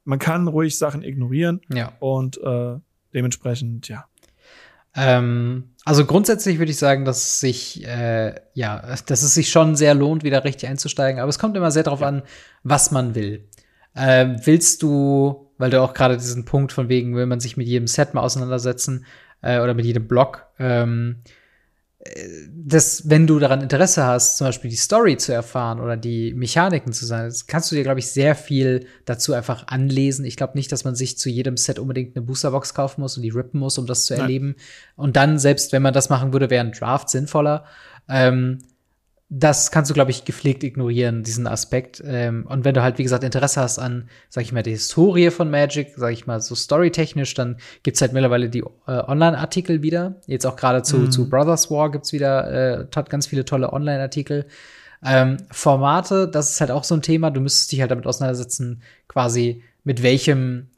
man 0.05 0.19
kann 0.19 0.49
ruhig 0.49 0.77
Sachen 0.77 1.03
ignorieren 1.03 1.61
Ja. 1.73 1.93
und 2.01 2.39
äh, 2.43 2.77
dementsprechend, 3.15 3.89
ja. 3.89 4.07
Ähm, 4.97 5.71
also 5.85 6.05
grundsätzlich 6.05 6.59
würde 6.59 6.73
ich 6.73 6.79
sagen, 6.79 7.05
dass 7.05 7.19
es 7.19 7.41
sich 7.41 7.87
äh, 7.87 8.35
ja, 8.55 8.81
dass 9.07 9.23
es 9.23 9.35
sich 9.35 9.51
schon 9.51 9.77
sehr 9.77 9.95
lohnt, 9.95 10.25
wieder 10.25 10.43
richtig 10.43 10.69
einzusteigen. 10.69 11.21
Aber 11.21 11.29
es 11.29 11.39
kommt 11.39 11.57
immer 11.57 11.71
sehr 11.71 11.85
darauf 11.85 12.03
an, 12.03 12.23
was 12.65 12.91
man 12.91 13.15
will. 13.15 13.49
Ähm, 13.95 14.41
willst 14.45 14.83
du, 14.83 15.50
weil 15.61 15.71
du 15.71 15.81
auch 15.81 15.95
gerade 15.95 16.17
diesen 16.17 16.45
Punkt 16.45 16.73
von 16.73 16.89
wegen, 16.89 17.15
will 17.15 17.27
man 17.27 17.41
sich 17.41 17.57
mit 17.57 17.67
jedem 17.67 17.87
Set 17.87 18.15
mal 18.15 18.23
auseinandersetzen 18.23 19.05
äh, 19.43 19.61
oder 19.61 19.75
mit 19.75 19.85
jedem 19.85 20.09
Block, 20.09 20.47
ähm, 20.59 21.23
das, 22.51 23.11
wenn 23.11 23.27
du 23.27 23.39
daran 23.39 23.61
Interesse 23.61 24.07
hast, 24.07 24.39
zum 24.39 24.47
Beispiel 24.47 24.71
die 24.71 24.77
Story 24.77 25.19
zu 25.19 25.35
erfahren 25.35 25.81
oder 25.81 25.99
die 25.99 26.33
Mechaniken 26.33 26.95
zu 26.95 27.05
sein, 27.05 27.31
kannst 27.47 27.71
du 27.71 27.77
dir, 27.77 27.83
glaube 27.83 28.01
ich, 28.01 28.07
sehr 28.07 28.35
viel 28.35 28.87
dazu 29.05 29.35
einfach 29.35 29.67
anlesen. 29.67 30.25
Ich 30.25 30.37
glaube 30.37 30.57
nicht, 30.57 30.73
dass 30.73 30.85
man 30.85 30.95
sich 30.95 31.19
zu 31.19 31.29
jedem 31.29 31.59
Set 31.59 31.79
unbedingt 31.79 32.17
eine 32.17 32.25
Boosterbox 32.25 32.73
kaufen 32.73 33.03
muss 33.03 33.19
und 33.19 33.23
die 33.23 33.29
rippen 33.29 33.61
muss, 33.61 33.77
um 33.77 33.87
das 33.87 34.07
zu 34.07 34.15
Nein. 34.15 34.23
erleben. 34.23 34.57
Und 34.97 35.17
dann, 35.17 35.39
selbst 35.39 35.73
wenn 35.73 35.83
man 35.83 35.93
das 35.93 36.09
machen 36.09 36.33
würde, 36.33 36.49
wäre 36.49 36.65
ein 36.65 36.73
Draft 36.73 37.11
sinnvoller. 37.11 37.67
Ähm, 38.09 38.61
das 39.33 39.71
kannst 39.71 39.89
du, 39.89 39.95
glaube 39.95 40.11
ich, 40.11 40.25
gepflegt 40.25 40.65
ignorieren, 40.65 41.23
diesen 41.23 41.47
Aspekt. 41.47 42.03
Ähm, 42.05 42.47
und 42.49 42.65
wenn 42.65 42.75
du 42.75 42.83
halt, 42.83 42.99
wie 42.99 43.05
gesagt, 43.05 43.23
Interesse 43.23 43.61
hast 43.61 43.79
an, 43.79 44.09
sag 44.29 44.43
ich 44.43 44.53
mal, 44.53 44.65
der 44.65 44.73
Historie 44.73 45.31
von 45.31 45.49
Magic, 45.49 45.93
sag 45.97 46.13
ich 46.13 46.27
mal, 46.27 46.41
so 46.41 46.57
storytechnisch, 46.57 47.35
dann 47.35 47.57
gibt's 47.85 48.01
halt 48.01 48.13
mittlerweile 48.13 48.49
die 48.49 48.59
äh, 48.59 48.65
Online-Artikel 48.87 49.83
wieder. 49.83 50.17
Jetzt 50.27 50.47
auch 50.47 50.57
gerade 50.57 50.83
zu, 50.83 50.99
mhm. 50.99 51.11
zu 51.13 51.31
Brothers 51.31 51.71
War 51.71 51.93
gibt's 51.93 52.13
wieder 52.13 52.81
äh, 52.81 52.87
ganz 53.09 53.29
viele 53.29 53.45
tolle 53.45 53.73
Online-Artikel. 53.73 54.47
Ähm, 55.05 55.37
Formate, 55.53 56.27
das 56.27 56.51
ist 56.51 56.61
halt 56.61 56.73
auch 56.73 56.83
so 56.85 56.97
ein 56.97 57.03
Thema. 57.03 57.31
Du 57.31 57.41
müsstest 57.41 57.71
dich 57.71 57.81
halt 57.81 57.93
damit 57.93 58.09
auseinandersetzen, 58.09 58.83
quasi 59.07 59.63
mit 59.85 60.03
welchem 60.03 60.70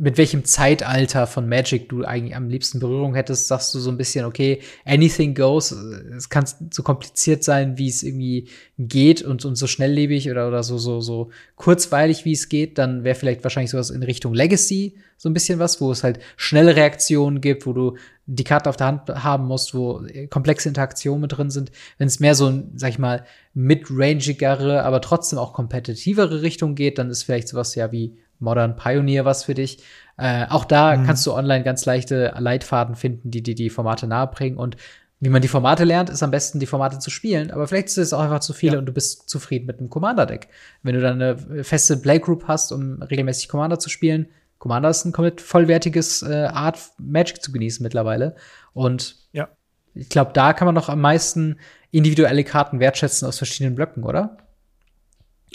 mit 0.00 0.16
welchem 0.16 0.44
Zeitalter 0.44 1.26
von 1.26 1.48
Magic 1.48 1.88
du 1.88 2.04
eigentlich 2.04 2.36
am 2.36 2.48
liebsten 2.48 2.78
Berührung 2.78 3.16
hättest, 3.16 3.48
sagst 3.48 3.74
du 3.74 3.80
so 3.80 3.90
ein 3.90 3.96
bisschen, 3.96 4.24
okay, 4.24 4.60
anything 4.84 5.34
goes. 5.34 5.72
Es 5.72 6.28
kann 6.28 6.46
so 6.70 6.84
kompliziert 6.84 7.42
sein, 7.42 7.78
wie 7.78 7.88
es 7.88 8.04
irgendwie 8.04 8.48
geht 8.78 9.22
und, 9.22 9.44
und 9.44 9.56
so 9.56 9.66
schnelllebig 9.66 10.30
oder, 10.30 10.46
oder 10.46 10.62
so, 10.62 10.78
so, 10.78 11.00
so 11.00 11.30
kurzweilig, 11.56 12.24
wie 12.24 12.32
es 12.32 12.48
geht. 12.48 12.78
Dann 12.78 13.02
wäre 13.02 13.16
vielleicht 13.16 13.42
wahrscheinlich 13.42 13.72
sowas 13.72 13.90
in 13.90 14.04
Richtung 14.04 14.34
Legacy 14.34 14.94
so 15.16 15.28
ein 15.28 15.34
bisschen 15.34 15.58
was, 15.58 15.80
wo 15.80 15.90
es 15.90 16.04
halt 16.04 16.20
schnelle 16.36 16.76
Reaktionen 16.76 17.40
gibt, 17.40 17.66
wo 17.66 17.72
du 17.72 17.96
die 18.26 18.44
Karte 18.44 18.70
auf 18.70 18.76
der 18.76 18.86
Hand 18.86 19.08
haben 19.08 19.46
musst, 19.46 19.74
wo 19.74 20.02
komplexe 20.30 20.68
Interaktionen 20.68 21.22
mit 21.22 21.36
drin 21.36 21.50
sind. 21.50 21.72
Wenn 21.96 22.06
es 22.06 22.20
mehr 22.20 22.36
so 22.36 22.46
ein, 22.46 22.70
sag 22.76 22.90
ich 22.90 23.00
mal, 23.00 23.24
mid-rangigere, 23.52 24.84
aber 24.84 25.00
trotzdem 25.00 25.40
auch 25.40 25.54
kompetitivere 25.54 26.42
Richtung 26.42 26.76
geht, 26.76 26.98
dann 26.98 27.10
ist 27.10 27.24
vielleicht 27.24 27.48
sowas 27.48 27.74
ja 27.74 27.90
wie 27.90 28.16
Modern 28.38 28.76
Pioneer 28.76 29.24
was 29.24 29.44
für 29.44 29.54
dich. 29.54 29.82
Äh, 30.16 30.46
auch 30.48 30.64
da 30.64 30.96
mhm. 30.96 31.06
kannst 31.06 31.26
du 31.26 31.32
online 31.32 31.64
ganz 31.64 31.86
leichte 31.86 32.34
Leitfaden 32.38 32.96
finden, 32.96 33.30
die 33.30 33.42
dir 33.42 33.54
die 33.54 33.70
Formate 33.70 34.06
nahebringen. 34.06 34.58
Und 34.58 34.76
wie 35.20 35.30
man 35.30 35.42
die 35.42 35.48
Formate 35.48 35.84
lernt, 35.84 36.10
ist 36.10 36.22
am 36.22 36.30
besten, 36.30 36.60
die 36.60 36.66
Formate 36.66 36.98
zu 36.98 37.10
spielen. 37.10 37.50
Aber 37.50 37.66
vielleicht 37.66 37.88
ist 37.88 37.98
es 37.98 38.12
auch 38.12 38.20
einfach 38.20 38.40
zu 38.40 38.52
viele 38.52 38.74
ja. 38.74 38.78
und 38.78 38.86
du 38.86 38.92
bist 38.92 39.28
zufrieden 39.28 39.66
mit 39.66 39.78
einem 39.78 39.90
Commander-Deck. 39.90 40.48
Wenn 40.82 40.94
du 40.94 41.00
dann 41.00 41.20
eine 41.20 41.64
feste 41.64 41.96
Playgroup 41.96 42.44
hast, 42.46 42.72
um 42.72 43.02
regelmäßig 43.02 43.48
Commander 43.48 43.78
zu 43.78 43.88
spielen, 43.88 44.28
Commander 44.58 44.90
ist 44.90 45.04
ein 45.04 45.12
komplett 45.12 45.40
vollwertiges 45.40 46.22
äh, 46.22 46.48
Art, 46.52 46.78
Magic 46.98 47.42
zu 47.42 47.52
genießen 47.52 47.82
mittlerweile. 47.82 48.34
Und 48.72 49.16
ja. 49.32 49.48
ich 49.94 50.08
glaube, 50.08 50.32
da 50.34 50.52
kann 50.52 50.66
man 50.66 50.74
noch 50.74 50.88
am 50.88 51.00
meisten 51.00 51.58
individuelle 51.90 52.44
Karten 52.44 52.80
wertschätzen 52.80 53.26
aus 53.26 53.38
verschiedenen 53.38 53.74
Blöcken, 53.76 54.02
oder? 54.02 54.36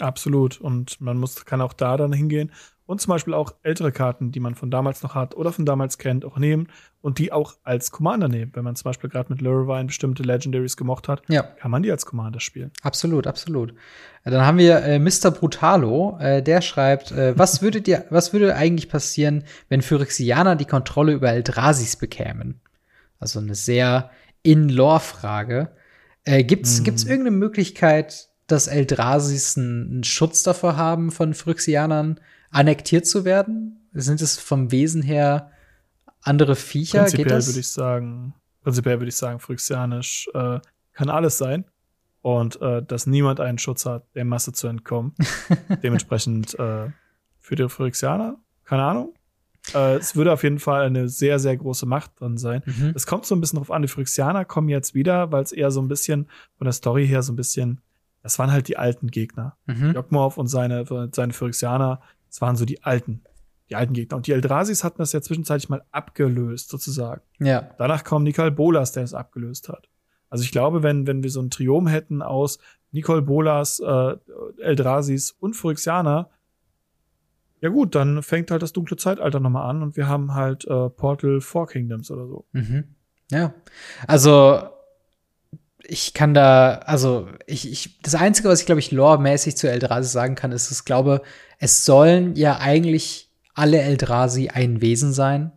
Absolut. 0.00 0.60
Und 0.60 1.00
man 1.00 1.18
muss, 1.18 1.44
kann 1.44 1.60
auch 1.60 1.74
da 1.74 1.96
dann 1.96 2.12
hingehen 2.12 2.50
und 2.86 3.00
zum 3.00 3.10
Beispiel 3.10 3.32
auch 3.32 3.54
ältere 3.62 3.92
Karten, 3.92 4.30
die 4.30 4.40
man 4.40 4.54
von 4.54 4.70
damals 4.70 5.02
noch 5.02 5.14
hat 5.14 5.34
oder 5.34 5.52
von 5.52 5.64
damals 5.64 5.96
kennt, 5.96 6.24
auch 6.24 6.36
nehmen 6.36 6.68
und 7.00 7.18
die 7.18 7.32
auch 7.32 7.54
als 7.64 7.90
Commander 7.90 8.28
nehmen. 8.28 8.52
Wenn 8.54 8.64
man 8.64 8.76
zum 8.76 8.90
Beispiel 8.90 9.08
gerade 9.08 9.32
mit 9.32 9.40
Lurvine 9.40 9.86
bestimmte 9.86 10.22
Legendaries 10.22 10.76
gemocht 10.76 11.08
hat, 11.08 11.22
ja. 11.28 11.42
kann 11.42 11.70
man 11.70 11.82
die 11.82 11.90
als 11.90 12.04
Commander 12.04 12.40
spielen. 12.40 12.70
Absolut, 12.82 13.26
absolut. 13.26 13.70
Äh, 14.24 14.30
dann 14.30 14.44
haben 14.46 14.58
wir 14.58 14.82
äh, 14.82 14.98
Mr. 14.98 15.30
Brutalo, 15.30 16.18
äh, 16.20 16.42
der 16.42 16.60
schreibt, 16.60 17.10
äh, 17.12 17.38
was 17.38 17.62
würde 17.62 17.80
dir, 17.80 18.04
was 18.10 18.32
würde 18.32 18.54
eigentlich 18.54 18.90
passieren, 18.90 19.44
wenn 19.68 19.80
Phyrexianer 19.80 20.56
die 20.56 20.66
Kontrolle 20.66 21.12
über 21.12 21.30
Eldrasis 21.30 21.96
bekämen? 21.96 22.60
Also 23.18 23.38
eine 23.38 23.54
sehr 23.54 24.10
In-Lore-Frage. 24.42 25.70
Äh, 26.24 26.44
gibt's, 26.44 26.80
mm. 26.80 26.84
gibt's 26.84 27.04
irgendeine 27.04 27.36
Möglichkeit, 27.36 28.28
dass 28.46 28.66
Eldrasis 28.66 29.56
einen 29.56 30.04
Schutz 30.04 30.42
davor 30.42 30.76
haben, 30.76 31.10
von 31.10 31.32
Phyrexianern 31.32 32.20
annektiert 32.54 33.06
zu 33.06 33.24
werden? 33.24 33.88
Sind 33.92 34.22
es 34.22 34.38
vom 34.38 34.70
Wesen 34.70 35.02
her 35.02 35.50
andere 36.22 36.56
Viecher? 36.56 37.00
Prinzipiell 37.00 37.46
würde 37.46 37.60
ich 37.60 37.68
sagen, 37.68 38.34
prinzipiell 38.62 39.00
würde 39.00 39.08
ich 39.08 39.16
sagen, 39.16 39.40
Phyrexianisch 39.40 40.28
äh, 40.34 40.60
kann 40.92 41.10
alles 41.10 41.38
sein. 41.38 41.64
Und 42.22 42.60
äh, 42.62 42.82
dass 42.82 43.06
niemand 43.06 43.40
einen 43.40 43.58
Schutz 43.58 43.84
hat, 43.84 44.06
der 44.14 44.24
Masse 44.24 44.52
zu 44.52 44.66
entkommen. 44.66 45.14
Dementsprechend 45.82 46.58
äh, 46.58 46.88
für 47.38 47.54
die 47.54 47.68
Phyrexianer, 47.68 48.38
keine 48.64 48.84
Ahnung. 48.84 49.14
Äh, 49.74 49.96
es 49.96 50.16
würde 50.16 50.32
auf 50.32 50.42
jeden 50.42 50.58
Fall 50.58 50.86
eine 50.86 51.08
sehr, 51.08 51.38
sehr 51.38 51.56
große 51.56 51.84
Macht 51.84 52.18
drin 52.20 52.38
sein. 52.38 52.62
Mhm. 52.64 52.92
Es 52.94 53.06
kommt 53.06 53.26
so 53.26 53.34
ein 53.34 53.40
bisschen 53.42 53.58
drauf 53.58 53.70
an, 53.70 53.82
die 53.82 53.88
Phyrexianer 53.88 54.46
kommen 54.46 54.68
jetzt 54.70 54.94
wieder, 54.94 55.32
weil 55.32 55.42
es 55.42 55.52
eher 55.52 55.70
so 55.70 55.82
ein 55.82 55.88
bisschen 55.88 56.28
von 56.56 56.64
der 56.64 56.72
Story 56.72 57.06
her 57.06 57.22
so 57.22 57.32
ein 57.32 57.36
bisschen, 57.36 57.82
das 58.22 58.38
waren 58.38 58.52
halt 58.52 58.68
die 58.68 58.78
alten 58.78 59.08
Gegner. 59.08 59.58
Mhm. 59.66 59.92
Jokmov 59.92 60.38
und 60.38 60.46
seine, 60.46 60.86
seine 61.12 61.32
Phyrexianer 61.34 62.00
das 62.34 62.40
waren 62.40 62.56
so 62.56 62.64
die 62.64 62.82
alten, 62.82 63.22
die 63.70 63.76
alten 63.76 63.92
Gegner. 63.92 64.16
Und 64.16 64.26
die 64.26 64.32
Eldrasis 64.32 64.82
hatten 64.82 64.98
das 64.98 65.12
ja 65.12 65.20
zwischenzeitlich 65.20 65.68
mal 65.68 65.84
abgelöst, 65.92 66.68
sozusagen. 66.68 67.22
Ja. 67.38 67.70
Danach 67.78 68.02
kam 68.02 68.24
Nicole 68.24 68.50
Bolas, 68.50 68.90
der 68.90 69.04
es 69.04 69.14
abgelöst 69.14 69.68
hat. 69.68 69.88
Also 70.30 70.42
ich 70.42 70.50
glaube, 70.50 70.82
wenn, 70.82 71.06
wenn 71.06 71.22
wir 71.22 71.30
so 71.30 71.40
ein 71.40 71.50
Triom 71.50 71.86
hätten 71.86 72.22
aus 72.22 72.58
Nicole 72.90 73.22
Bolas, 73.22 73.78
äh, 73.78 74.16
Eldrasis 74.58 75.30
und 75.30 75.54
Phyrexianer, 75.54 76.28
ja 77.60 77.68
gut, 77.68 77.94
dann 77.94 78.20
fängt 78.24 78.50
halt 78.50 78.62
das 78.62 78.72
dunkle 78.72 78.96
Zeitalter 78.96 79.38
nochmal 79.38 79.70
an 79.70 79.84
und 79.84 79.96
wir 79.96 80.08
haben 80.08 80.34
halt 80.34 80.64
äh, 80.64 80.90
Portal 80.90 81.40
Four 81.40 81.68
Kingdoms 81.68 82.10
oder 82.10 82.26
so. 82.26 82.46
Mhm. 82.50 82.96
Ja. 83.30 83.54
Also 84.08 84.60
ich 85.86 86.14
kann 86.14 86.34
da, 86.34 86.80
also 86.86 87.28
ich, 87.46 87.70
ich, 87.70 87.98
das 88.02 88.14
Einzige, 88.14 88.48
was 88.48 88.60
ich 88.60 88.66
glaube 88.66 88.80
ich 88.80 88.90
lore-mäßig 88.90 89.56
zu 89.56 89.70
Eldrazi 89.70 90.10
sagen 90.10 90.34
kann, 90.34 90.52
ist, 90.52 90.70
ich 90.70 90.84
glaube, 90.84 91.22
es 91.58 91.84
sollen 91.84 92.34
ja 92.36 92.58
eigentlich 92.58 93.30
alle 93.54 93.80
Eldrazi 93.80 94.48
ein 94.48 94.80
Wesen 94.80 95.12
sein, 95.12 95.52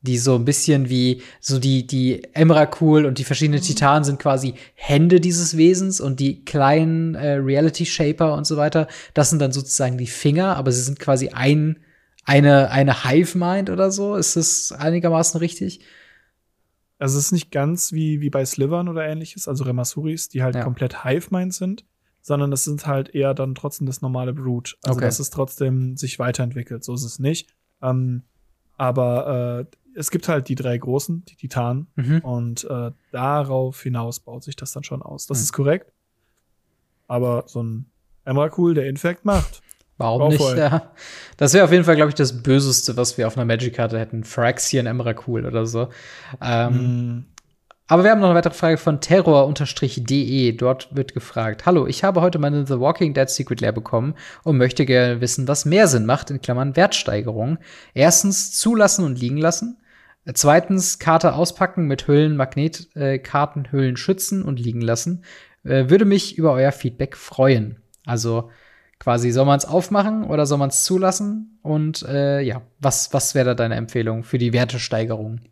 die 0.00 0.18
so 0.18 0.34
ein 0.34 0.44
bisschen 0.44 0.88
wie 0.90 1.22
so 1.40 1.58
die 1.58 1.86
die 1.86 2.22
Emrakul 2.34 3.06
und 3.06 3.18
die 3.18 3.24
verschiedenen 3.24 3.60
mhm. 3.60 3.64
Titanen 3.64 4.04
sind 4.04 4.18
quasi 4.18 4.54
Hände 4.74 5.20
dieses 5.20 5.56
Wesens 5.56 6.00
und 6.00 6.20
die 6.20 6.44
kleinen 6.44 7.14
äh, 7.14 7.34
Reality 7.34 7.86
Shaper 7.86 8.34
und 8.34 8.46
so 8.46 8.56
weiter, 8.56 8.86
das 9.14 9.30
sind 9.30 9.40
dann 9.40 9.52
sozusagen 9.52 9.98
die 9.98 10.06
Finger, 10.06 10.56
aber 10.56 10.72
sie 10.72 10.82
sind 10.82 10.98
quasi 10.98 11.30
ein 11.30 11.78
eine 12.24 12.70
eine 12.70 13.04
Hive 13.04 13.36
Mind 13.38 13.70
oder 13.70 13.90
so. 13.90 14.16
Ist 14.16 14.36
das 14.36 14.72
einigermaßen 14.72 15.38
richtig? 15.38 15.80
Also 17.04 17.18
es 17.18 17.26
ist 17.26 17.32
nicht 17.32 17.50
ganz 17.50 17.92
wie, 17.92 18.22
wie 18.22 18.30
bei 18.30 18.46
Slivern 18.46 18.88
oder 18.88 19.06
ähnliches, 19.06 19.46
also 19.46 19.64
Remasuris, 19.64 20.30
die 20.30 20.42
halt 20.42 20.54
ja. 20.54 20.64
komplett 20.64 21.04
Hive-Mind 21.04 21.52
sind, 21.52 21.84
sondern 22.22 22.50
das 22.50 22.64
sind 22.64 22.86
halt 22.86 23.14
eher 23.14 23.34
dann 23.34 23.54
trotzdem 23.54 23.86
das 23.86 24.00
normale 24.00 24.32
Brute. 24.32 24.76
Also 24.82 24.96
okay. 24.96 25.04
dass 25.04 25.18
es 25.18 25.28
trotzdem 25.28 25.98
sich 25.98 26.18
weiterentwickelt. 26.18 26.82
So 26.82 26.94
ist 26.94 27.04
es 27.04 27.18
nicht. 27.18 27.54
Ähm, 27.82 28.22
aber 28.78 29.66
äh, 29.70 29.98
es 29.98 30.10
gibt 30.10 30.28
halt 30.28 30.48
die 30.48 30.54
drei 30.54 30.78
großen, 30.78 31.26
die 31.26 31.36
Titanen, 31.36 31.88
mhm. 31.94 32.20
und 32.20 32.64
äh, 32.64 32.92
darauf 33.12 33.82
hinaus 33.82 34.20
baut 34.20 34.42
sich 34.42 34.56
das 34.56 34.72
dann 34.72 34.82
schon 34.82 35.02
aus. 35.02 35.26
Das 35.26 35.40
mhm. 35.40 35.42
ist 35.42 35.52
korrekt. 35.52 35.92
Aber 37.06 37.44
so 37.48 37.62
ein 37.62 37.84
Emrakul, 38.24 38.72
der 38.72 38.88
Infekt 38.88 39.26
macht. 39.26 39.60
Warum 39.96 40.30
Bauvoll. 40.30 40.54
nicht? 40.54 40.64
Ja. 40.64 40.92
Das 41.36 41.52
wäre 41.52 41.64
auf 41.64 41.72
jeden 41.72 41.84
Fall, 41.84 41.96
glaube 41.96 42.10
ich, 42.10 42.14
das 42.14 42.42
Böseste, 42.42 42.96
was 42.96 43.18
wir 43.18 43.26
auf 43.26 43.36
einer 43.36 43.44
Magic-Karte 43.44 43.98
hätten. 43.98 44.24
Phryxian 44.24 44.86
Emrakul 44.86 45.46
oder 45.46 45.66
so. 45.66 45.88
Ähm, 46.40 47.16
mm. 47.16 47.26
Aber 47.86 48.02
wir 48.02 48.10
haben 48.10 48.20
noch 48.20 48.28
eine 48.28 48.36
weitere 48.36 48.54
Frage 48.54 48.78
von 48.78 49.00
terror-de. 49.00 50.52
Dort 50.52 50.96
wird 50.96 51.12
gefragt: 51.12 51.66
Hallo, 51.66 51.86
ich 51.86 52.02
habe 52.02 52.22
heute 52.22 52.38
meine 52.38 52.66
The 52.66 52.80
Walking 52.80 53.12
Dead 53.12 53.28
Secret 53.28 53.60
Lair 53.60 53.72
bekommen 53.72 54.14
und 54.42 54.56
möchte 54.56 54.86
gerne 54.86 55.20
wissen, 55.20 55.46
was 55.48 55.66
mehr 55.66 55.86
Sinn 55.86 56.06
macht, 56.06 56.30
in 56.30 56.40
Klammern 56.40 56.76
Wertsteigerung. 56.76 57.58
Erstens, 57.92 58.58
zulassen 58.58 59.04
und 59.04 59.20
liegen 59.20 59.36
lassen. 59.36 59.78
Zweitens, 60.32 60.98
Karte 60.98 61.34
auspacken 61.34 61.86
mit 61.86 62.08
Hüllen, 62.08 62.36
Magnetkarten, 62.36 63.64
äh, 63.66 63.68
Hüllen 63.70 63.98
schützen 63.98 64.42
und 64.42 64.58
liegen 64.58 64.80
lassen. 64.80 65.22
Äh, 65.64 65.90
würde 65.90 66.06
mich 66.06 66.38
über 66.38 66.52
euer 66.52 66.72
Feedback 66.72 67.16
freuen. 67.16 67.82
Also, 68.06 68.50
quasi, 69.04 69.30
soll 69.30 69.44
man 69.44 69.58
es 69.58 69.66
aufmachen 69.66 70.24
oder 70.24 70.46
soll 70.46 70.56
man 70.56 70.70
es 70.70 70.84
zulassen? 70.84 71.58
Und 71.62 72.02
äh, 72.04 72.40
ja, 72.40 72.62
was, 72.80 73.12
was 73.12 73.34
wäre 73.34 73.48
da 73.48 73.54
deine 73.54 73.74
Empfehlung 73.74 74.24
für 74.24 74.38
die 74.38 74.54
Wertesteigerung? 74.54 75.42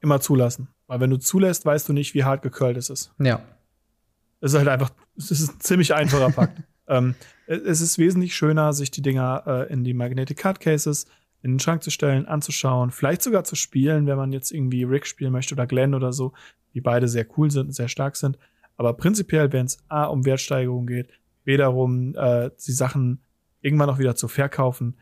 Immer 0.00 0.18
zulassen. 0.20 0.68
Weil 0.86 1.00
wenn 1.00 1.10
du 1.10 1.18
zulässt, 1.18 1.66
weißt 1.66 1.90
du 1.90 1.92
nicht, 1.92 2.14
wie 2.14 2.24
hart 2.24 2.40
gekörlt 2.40 2.78
es 2.78 2.88
ist. 2.88 3.12
Ja. 3.18 3.42
Es 4.40 4.54
ist 4.54 4.58
halt 4.58 4.68
einfach, 4.68 4.90
es 5.18 5.30
ist 5.30 5.50
ein 5.50 5.60
ziemlich 5.60 5.92
einfacher 5.94 6.30
Pakt. 6.34 6.62
ähm, 6.88 7.14
es 7.46 7.82
ist 7.82 7.98
wesentlich 7.98 8.34
schöner, 8.34 8.72
sich 8.72 8.90
die 8.90 9.02
Dinger 9.02 9.44
äh, 9.46 9.72
in 9.72 9.84
die 9.84 9.92
Magnetic 9.92 10.38
Card 10.38 10.60
Cases 10.60 11.06
in 11.42 11.52
den 11.52 11.60
Schrank 11.60 11.82
zu 11.82 11.90
stellen, 11.90 12.26
anzuschauen, 12.26 12.90
vielleicht 12.90 13.20
sogar 13.20 13.44
zu 13.44 13.54
spielen, 13.54 14.06
wenn 14.06 14.16
man 14.16 14.32
jetzt 14.32 14.50
irgendwie 14.50 14.84
Rick 14.84 15.06
spielen 15.06 15.32
möchte 15.32 15.54
oder 15.54 15.66
Glenn 15.66 15.92
oder 15.94 16.14
so, 16.14 16.32
die 16.72 16.80
beide 16.80 17.06
sehr 17.06 17.26
cool 17.36 17.50
sind 17.50 17.66
und 17.66 17.72
sehr 17.72 17.88
stark 17.88 18.16
sind. 18.16 18.38
Aber 18.78 18.94
prinzipiell, 18.94 19.52
wenn 19.52 19.66
es 19.66 19.78
A 19.88 20.04
um 20.04 20.24
Wertsteigerung 20.24 20.86
geht, 20.86 21.08
B 21.44 21.56
darum, 21.56 22.14
äh, 22.14 22.50
die 22.66 22.72
Sachen 22.72 23.22
irgendwann 23.60 23.88
noch 23.88 23.98
wieder 23.98 24.14
zu 24.16 24.28
verkaufen, 24.28 24.98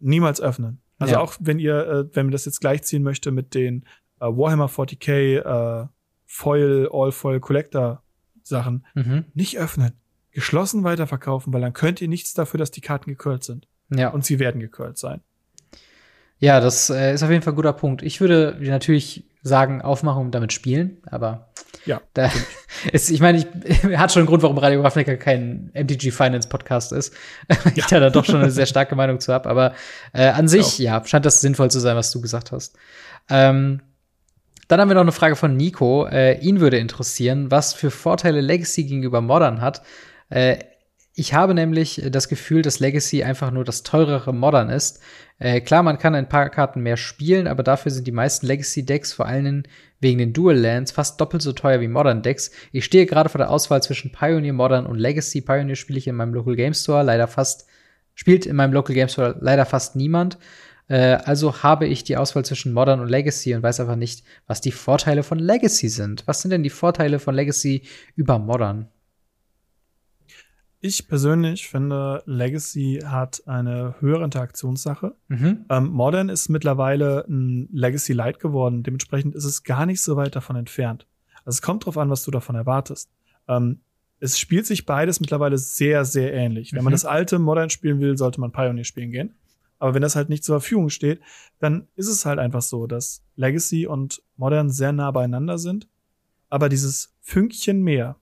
niemals 0.00 0.40
öffnen. 0.40 0.80
Also 0.98 1.14
ja. 1.14 1.20
auch 1.20 1.34
wenn 1.40 1.58
ihr, 1.58 1.86
äh, 1.86 2.16
wenn 2.16 2.26
man 2.26 2.32
das 2.32 2.44
jetzt 2.44 2.60
gleichziehen 2.60 3.02
möchte 3.02 3.30
mit 3.30 3.54
den 3.54 3.84
äh, 4.20 4.26
Warhammer 4.26 4.68
40k 4.68 5.38
äh, 5.84 5.88
Foil, 6.26 6.88
All-Foil 6.92 7.40
Collector 7.40 8.02
Sachen 8.42 8.84
Mhm. 8.94 9.24
nicht 9.34 9.58
öffnen. 9.58 9.92
Geschlossen 10.30 10.84
weiterverkaufen, 10.84 11.52
weil 11.52 11.62
dann 11.62 11.72
könnt 11.72 12.00
ihr 12.00 12.08
nichts 12.08 12.34
dafür, 12.34 12.58
dass 12.58 12.70
die 12.70 12.80
Karten 12.80 13.10
gecurlt 13.10 13.42
sind. 13.42 13.68
Ja. 13.90 14.10
Und 14.10 14.24
sie 14.24 14.38
werden 14.38 14.60
gecurlt 14.60 14.98
sein. 14.98 15.22
Ja, 16.38 16.60
das 16.60 16.90
äh, 16.90 17.14
ist 17.14 17.22
auf 17.22 17.30
jeden 17.30 17.42
Fall 17.42 17.54
ein 17.54 17.56
guter 17.56 17.72
Punkt. 17.72 18.02
Ich 18.02 18.20
würde 18.20 18.56
natürlich 18.60 19.24
sagen, 19.42 19.80
aufmachen 19.80 20.26
und 20.26 20.34
damit 20.34 20.52
spielen, 20.52 20.98
aber 21.06 21.48
Ja, 21.86 22.02
da 22.14 22.30
ist, 22.92 23.10
ich 23.10 23.20
meine, 23.20 23.38
ich 23.38 23.46
hat 23.96 24.12
schon 24.12 24.20
einen 24.20 24.28
Grund, 24.28 24.42
warum 24.42 24.58
Radio 24.58 24.82
Ravnica 24.82 25.16
kein 25.16 25.70
MTG 25.72 26.10
Finance 26.10 26.48
Podcast 26.48 26.92
ist. 26.92 27.14
ich 27.74 27.86
da 27.86 28.00
dann 28.00 28.12
doch 28.12 28.24
schon 28.24 28.40
eine 28.40 28.50
sehr 28.50 28.66
starke 28.66 28.96
Meinung 28.96 29.20
zu 29.20 29.32
habe. 29.32 29.48
Aber 29.48 29.74
äh, 30.12 30.26
an 30.28 30.48
sich, 30.48 30.78
ja, 30.78 31.02
scheint 31.04 31.24
das 31.24 31.40
sinnvoll 31.40 31.70
zu 31.70 31.80
sein, 31.80 31.96
was 31.96 32.10
du 32.10 32.20
gesagt 32.20 32.52
hast. 32.52 32.76
Ähm, 33.30 33.80
dann 34.68 34.80
haben 34.80 34.88
wir 34.88 34.94
noch 34.94 35.02
eine 35.02 35.12
Frage 35.12 35.36
von 35.36 35.56
Nico. 35.56 36.06
Äh, 36.06 36.40
ihn 36.40 36.60
würde 36.60 36.78
interessieren, 36.78 37.50
was 37.50 37.72
für 37.72 37.90
Vorteile 37.90 38.40
Legacy 38.40 38.84
gegenüber 38.84 39.20
Modern 39.20 39.60
hat. 39.60 39.82
Äh, 40.28 40.58
ich 41.18 41.32
habe 41.32 41.54
nämlich 41.54 42.02
das 42.10 42.28
Gefühl, 42.28 42.60
dass 42.60 42.78
Legacy 42.78 43.24
einfach 43.24 43.50
nur 43.50 43.64
das 43.64 43.82
teurere 43.82 44.34
Modern 44.34 44.68
ist. 44.68 45.00
Äh, 45.38 45.62
klar, 45.62 45.82
man 45.82 45.96
kann 45.96 46.14
ein 46.14 46.28
paar 46.28 46.50
Karten 46.50 46.82
mehr 46.82 46.98
spielen, 46.98 47.46
aber 47.46 47.62
dafür 47.62 47.90
sind 47.90 48.06
die 48.06 48.12
meisten 48.12 48.46
Legacy-Decks 48.46 49.14
vor 49.14 49.24
allem 49.24 49.62
wegen 49.98 50.18
den 50.18 50.34
Dual 50.34 50.56
Lands 50.56 50.92
fast 50.92 51.18
doppelt 51.18 51.42
so 51.42 51.54
teuer 51.54 51.80
wie 51.80 51.88
Modern-Decks. 51.88 52.50
Ich 52.70 52.84
stehe 52.84 53.06
gerade 53.06 53.30
vor 53.30 53.38
der 53.38 53.48
Auswahl 53.48 53.82
zwischen 53.82 54.12
Pioneer, 54.12 54.52
Modern 54.52 54.84
und 54.84 54.98
Legacy. 54.98 55.40
Pioneer 55.40 55.76
spiele 55.76 55.98
ich 55.98 56.06
in 56.06 56.16
meinem 56.16 56.34
Local 56.34 56.54
Game 56.54 56.74
Store 56.74 57.02
leider 57.02 57.28
fast, 57.28 57.66
spielt 58.14 58.44
in 58.44 58.54
meinem 58.54 58.74
Local 58.74 58.94
Game 58.94 59.08
Store 59.08 59.38
leider 59.40 59.64
fast 59.64 59.96
niemand. 59.96 60.36
Äh, 60.88 61.16
also 61.24 61.62
habe 61.62 61.86
ich 61.86 62.04
die 62.04 62.18
Auswahl 62.18 62.44
zwischen 62.44 62.74
Modern 62.74 63.00
und 63.00 63.08
Legacy 63.08 63.54
und 63.54 63.62
weiß 63.62 63.80
einfach 63.80 63.96
nicht, 63.96 64.22
was 64.46 64.60
die 64.60 64.72
Vorteile 64.72 65.22
von 65.22 65.38
Legacy 65.38 65.88
sind. 65.88 66.24
Was 66.26 66.42
sind 66.42 66.50
denn 66.50 66.62
die 66.62 66.68
Vorteile 66.68 67.18
von 67.20 67.34
Legacy 67.34 67.84
über 68.16 68.38
Modern? 68.38 68.90
Ich 70.80 71.08
persönlich 71.08 71.68
finde, 71.68 72.22
Legacy 72.26 73.00
hat 73.04 73.42
eine 73.46 73.94
höhere 74.00 74.24
Interaktionssache. 74.24 75.14
Mhm. 75.28 75.64
Ähm, 75.68 75.86
Modern 75.88 76.28
ist 76.28 76.48
mittlerweile 76.48 77.24
ein 77.28 77.68
Legacy 77.72 78.12
Light 78.12 78.38
geworden. 78.40 78.82
Dementsprechend 78.82 79.34
ist 79.34 79.44
es 79.44 79.64
gar 79.64 79.86
nicht 79.86 80.00
so 80.02 80.16
weit 80.16 80.36
davon 80.36 80.54
entfernt. 80.56 81.06
Also 81.44 81.56
es 81.56 81.62
kommt 81.62 81.86
drauf 81.86 81.96
an, 81.98 82.10
was 82.10 82.24
du 82.24 82.30
davon 82.30 82.56
erwartest. 82.56 83.10
Ähm, 83.48 83.80
es 84.20 84.38
spielt 84.38 84.66
sich 84.66 84.86
beides 84.86 85.20
mittlerweile 85.20 85.58
sehr, 85.58 86.04
sehr 86.04 86.32
ähnlich. 86.32 86.72
Wenn 86.72 86.84
man 86.84 86.90
Mhm. 86.92 86.94
das 86.94 87.04
alte 87.04 87.38
Modern 87.38 87.70
spielen 87.70 88.00
will, 88.00 88.16
sollte 88.16 88.40
man 88.40 88.52
Pioneer 88.52 88.84
spielen 88.84 89.10
gehen. 89.10 89.34
Aber 89.78 89.92
wenn 89.94 90.02
das 90.02 90.16
halt 90.16 90.28
nicht 90.30 90.44
zur 90.44 90.60
Verfügung 90.60 90.88
steht, 90.88 91.20
dann 91.58 91.86
ist 91.96 92.08
es 92.08 92.24
halt 92.24 92.38
einfach 92.38 92.62
so, 92.62 92.86
dass 92.86 93.22
Legacy 93.36 93.86
und 93.86 94.22
Modern 94.36 94.70
sehr 94.70 94.92
nah 94.92 95.10
beieinander 95.10 95.58
sind. 95.58 95.88
Aber 96.48 96.68
dieses 96.68 97.14
Fünkchen 97.20 97.82
mehr, 97.82 98.16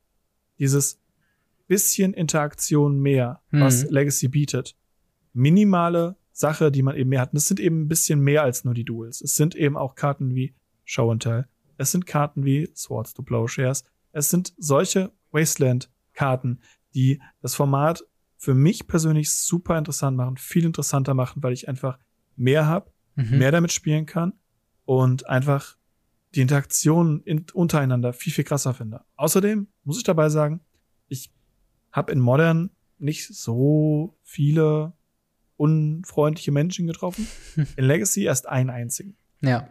dieses 0.59 0.99
bisschen 1.67 2.13
Interaktion 2.15 2.99
mehr, 3.01 3.41
was 3.51 3.85
Mhm. 3.85 3.91
Legacy 3.91 4.29
bietet, 4.29 4.77
minimale 5.33 6.17
Sache, 6.33 6.71
die 6.71 6.83
man 6.83 6.97
eben 6.97 7.11
mehr 7.11 7.21
hat. 7.21 7.33
Und 7.33 7.39
es 7.39 7.47
sind 7.49 7.61
eben 7.61 7.83
ein 7.83 7.89
bisschen 7.89 8.21
mehr 8.21 8.43
als 8.43 8.65
nur 8.65 8.75
die 8.75 8.85
Duels. 8.85 9.21
Es 9.21 9.35
sind 9.37 9.55
eben 9.55 9.77
auch 9.77 9.95
Karten 9.95 10.35
wie 10.35 10.55
Show 10.85 11.11
and 11.11 11.23
Tell. 11.23 11.47
Es 11.77 11.93
sind 11.93 12.07
Karten 12.07 12.45
wie 12.45 12.71
Swords 12.75 13.15
to 13.15 13.23
Plowshares. 13.23 13.85
Es 14.13 14.31
sind 14.31 14.53
solche 14.59 15.13
Wasteland-Karten, 15.33 16.61
die 16.95 17.21
das 17.41 17.55
Format 17.55 18.05
für 18.37 18.55
mich 18.55 18.87
persönlich 18.87 19.35
super 19.35 19.79
interessant 19.79 20.17
machen, 20.17 20.37
viel 20.37 20.65
interessanter 20.65 21.15
machen, 21.15 21.43
weil 21.43 21.53
ich 21.53 21.69
einfach 21.69 21.99
mehr 22.37 22.67
habe, 22.67 22.91
Mhm. 23.17 23.39
mehr 23.39 23.53
damit 23.53 23.73
spielen 23.73 24.07
kann 24.07 24.33
und 24.85 25.27
einfach 25.29 25.77
die 26.35 26.41
Interaktion 26.41 27.21
in, 27.23 27.47
untereinander 27.55 28.13
viel, 28.13 28.33
viel 28.33 28.43
krasser 28.45 28.75
finde. 28.75 29.03
Außerdem 29.17 29.69
muss 29.85 29.99
ich 29.99 30.03
dabei 30.03 30.29
sagen, 30.29 30.61
ich 31.07 31.31
habe 31.95 32.13
in 32.13 32.19
Modern 32.19 32.71
nicht 32.99 33.29
so 33.29 34.19
viele 34.23 34.93
unfreundliche 35.57 36.51
Menschen 36.51 36.87
getroffen. 36.87 37.29
In 37.77 37.85
Legacy 37.85 38.25
erst 38.25 38.49
einen 38.49 38.71
einzigen. 38.71 39.17
Ja. 39.41 39.69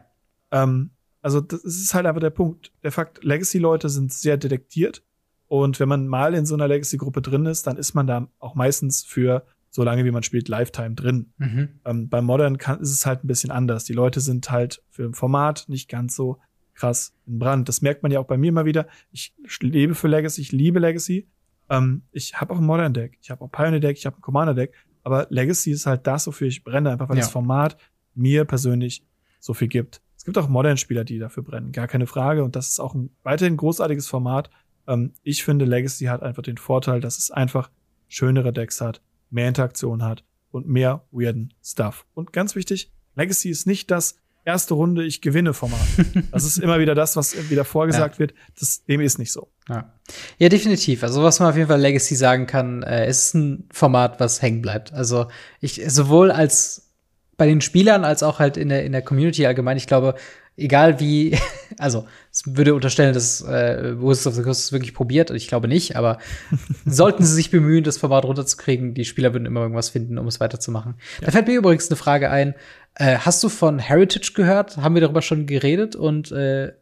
Ähm, 0.51 0.91
also 1.21 1.41
das 1.41 1.63
ist 1.63 1.93
halt 1.93 2.05
einfach 2.05 2.21
der 2.21 2.29
Punkt. 2.29 2.71
Der 2.83 2.91
Fakt, 2.93 3.23
Legacy-Leute 3.23 3.89
sind 3.89 4.13
sehr 4.13 4.37
detektiert. 4.37 5.03
Und 5.47 5.79
wenn 5.81 5.89
man 5.89 6.07
mal 6.07 6.33
in 6.33 6.45
so 6.45 6.55
einer 6.55 6.69
Legacy-Gruppe 6.69 7.21
drin 7.21 7.45
ist, 7.45 7.67
dann 7.67 7.75
ist 7.75 7.93
man 7.93 8.07
da 8.07 8.29
auch 8.39 8.55
meistens 8.55 9.03
für 9.03 9.45
so 9.69 9.83
lange, 9.83 10.05
wie 10.05 10.11
man 10.11 10.23
spielt, 10.23 10.47
Lifetime 10.47 10.95
drin. 10.95 11.33
Mhm. 11.37 11.69
Ähm, 11.83 12.09
bei 12.09 12.21
Modern 12.21 12.57
kann, 12.57 12.79
ist 12.79 12.91
es 12.91 13.05
halt 13.05 13.23
ein 13.23 13.27
bisschen 13.27 13.51
anders. 13.51 13.83
Die 13.83 13.93
Leute 13.93 14.21
sind 14.21 14.49
halt 14.49 14.81
für 14.89 15.03
ein 15.03 15.13
Format 15.13 15.65
nicht 15.67 15.89
ganz 15.89 16.15
so 16.15 16.39
krass 16.75 17.13
in 17.25 17.39
Brand. 17.39 17.67
Das 17.67 17.81
merkt 17.81 18.03
man 18.03 18.11
ja 18.11 18.19
auch 18.19 18.27
bei 18.27 18.37
mir 18.37 18.49
immer 18.49 18.65
wieder. 18.65 18.87
Ich 19.11 19.33
lebe 19.59 19.95
für 19.95 20.07
Legacy, 20.07 20.41
ich 20.41 20.51
liebe 20.51 20.79
Legacy. 20.79 21.27
Ähm, 21.69 22.03
ich 22.11 22.39
habe 22.39 22.53
auch 22.53 22.57
ein 22.57 22.65
Modern 22.65 22.93
Deck, 22.93 23.17
ich 23.21 23.31
habe 23.31 23.41
auch 23.41 23.47
ein 23.47 23.51
Pioneer 23.51 23.79
Deck, 23.79 23.97
ich 23.97 24.05
habe 24.05 24.17
ein 24.17 24.21
Commander 24.21 24.53
Deck. 24.53 24.73
Aber 25.03 25.27
Legacy 25.29 25.71
ist 25.71 25.85
halt 25.85 26.07
das, 26.07 26.27
wofür 26.27 26.47
ich 26.47 26.63
brenne, 26.63 26.91
einfach 26.91 27.09
weil 27.09 27.17
Ja. 27.17 27.23
das 27.23 27.31
Format 27.31 27.77
mir 28.15 28.45
persönlich 28.45 29.05
so 29.39 29.53
viel 29.53 29.67
gibt. 29.67 30.01
Es 30.17 30.23
gibt 30.23 30.37
auch 30.37 30.47
Modern-Spieler, 30.47 31.03
die 31.03 31.19
dafür 31.19 31.43
brennen, 31.43 31.71
gar 31.73 31.87
keine 31.87 32.07
Frage. 32.07 32.43
Und 32.45 32.55
das 32.55 32.69
ist 32.69 32.79
auch 32.79 32.93
ein 32.95 33.09
weiterhin 33.23 33.57
großartiges 33.57 34.07
Format. 34.07 34.49
Ähm, 34.87 35.13
ich 35.23 35.43
finde, 35.43 35.65
Legacy 35.65 36.05
hat 36.05 36.23
einfach 36.23 36.43
den 36.43 36.57
Vorteil, 36.57 37.01
dass 37.01 37.17
es 37.17 37.31
einfach 37.31 37.69
schönere 38.07 38.53
Decks 38.53 38.79
hat, 38.79 39.01
mehr 39.29 39.47
Interaktion 39.49 40.03
hat 40.03 40.23
und 40.51 40.67
mehr 40.67 41.05
weirden 41.11 41.53
Stuff. 41.63 42.05
Und 42.13 42.31
ganz 42.31 42.55
wichtig, 42.55 42.91
Legacy 43.15 43.49
ist 43.49 43.67
nicht 43.67 43.91
das 43.91 44.15
erste 44.45 44.73
Runde, 44.73 45.03
ich 45.03 45.21
gewinne 45.21 45.53
Format. 45.53 45.79
Das 46.31 46.43
ist 46.43 46.57
immer 46.57 46.79
wieder 46.79 46.95
das, 46.95 47.15
was 47.15 47.49
wieder 47.49 47.65
vorgesagt 47.65 48.19
wird. 48.19 48.33
Das, 48.59 48.83
dem 48.85 49.01
ist 49.01 49.19
nicht 49.19 49.31
so. 49.31 49.49
Ja. 49.69 49.93
ja, 50.37 50.49
definitiv. 50.49 51.03
Also 51.03 51.23
was 51.23 51.39
man 51.39 51.49
auf 51.49 51.55
jeden 51.55 51.67
Fall 51.67 51.79
Legacy 51.79 52.15
sagen 52.15 52.47
kann, 52.47 52.83
äh, 52.83 53.07
ist 53.07 53.33
ein 53.33 53.67
Format, 53.71 54.19
was 54.19 54.41
hängen 54.41 54.61
bleibt. 54.61 54.93
Also 54.93 55.27
ich 55.59 55.81
sowohl 55.87 56.31
als 56.31 56.91
bei 57.37 57.45
den 57.45 57.61
Spielern 57.61 58.03
als 58.03 58.23
auch 58.23 58.39
halt 58.39 58.57
in 58.57 58.69
der 58.69 58.85
in 58.85 58.91
der 58.91 59.01
Community 59.01 59.45
allgemein. 59.45 59.77
Ich 59.77 59.87
glaube, 59.87 60.15
egal 60.57 60.99
wie, 60.99 61.37
also 61.77 62.05
es 62.31 62.43
würde 62.45 62.73
unterstellen, 62.75 63.13
dass 63.13 63.41
äh, 63.41 63.95
Wizards 63.99 64.27
of 64.27 64.35
the 64.35 64.43
Coast 64.43 64.65
es 64.65 64.71
wirklich 64.71 64.93
probiert. 64.93 65.31
Ich 65.31 65.47
glaube 65.47 65.67
nicht, 65.67 65.95
aber 65.95 66.19
sollten 66.85 67.23
sie 67.23 67.33
sich 67.33 67.51
bemühen, 67.51 67.83
das 67.83 67.97
Format 67.97 68.25
runterzukriegen, 68.25 68.93
die 68.93 69.05
Spieler 69.05 69.33
würden 69.33 69.45
immer 69.45 69.61
irgendwas 69.61 69.89
finden, 69.89 70.17
um 70.17 70.27
es 70.27 70.39
weiterzumachen. 70.39 70.95
Da 71.21 71.31
fällt 71.31 71.47
mir 71.47 71.57
übrigens 71.57 71.89
eine 71.89 71.97
Frage 71.97 72.29
ein. 72.29 72.55
Äh, 72.95 73.17
hast 73.17 73.43
du 73.43 73.49
von 73.49 73.79
Heritage 73.79 74.31
gehört? 74.35 74.77
Haben 74.77 74.95
wir 74.95 75.01
darüber 75.01 75.21
schon 75.21 75.45
geredet? 75.45 75.95
Und 75.95 76.31
äh, 76.31 76.73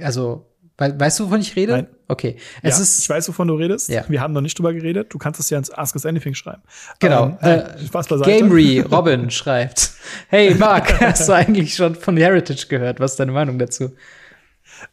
also 0.00 0.44
We 0.80 0.94
weißt 0.96 1.18
du, 1.18 1.24
wovon 1.26 1.40
ich 1.40 1.56
rede? 1.56 1.72
Nein. 1.72 1.88
Okay. 2.06 2.36
Ja, 2.62 2.70
Es 2.70 2.78
ist 2.78 3.00
ich 3.00 3.08
weiß, 3.08 3.28
wovon 3.28 3.48
du 3.48 3.54
redest. 3.54 3.88
Ja. 3.88 4.04
Wir 4.08 4.20
haben 4.20 4.32
noch 4.32 4.40
nicht 4.42 4.56
drüber 4.56 4.72
geredet. 4.72 5.12
Du 5.12 5.18
kannst 5.18 5.40
es 5.40 5.50
ja 5.50 5.58
ins 5.58 5.72
Ask 5.72 5.96
Us 5.96 6.06
Anything 6.06 6.34
schreiben. 6.34 6.62
Genau. 7.00 7.36
Ähm, 7.42 7.60
Äh, 7.60 7.84
Spaß 7.86 8.06
beiseite. 8.06 8.30
Gamery 8.30 8.78
Robin 8.92 9.28
schreibt: 9.30 9.90
Hey 10.28 10.54
Mark, 10.54 11.00
hast 11.00 11.28
du 11.28 11.32
eigentlich 11.32 11.74
schon 11.74 11.96
von 11.96 12.16
Heritage 12.16 12.66
gehört? 12.68 13.00
Was 13.00 13.10
ist 13.12 13.20
deine 13.20 13.32
Meinung 13.32 13.58
dazu? 13.58 13.90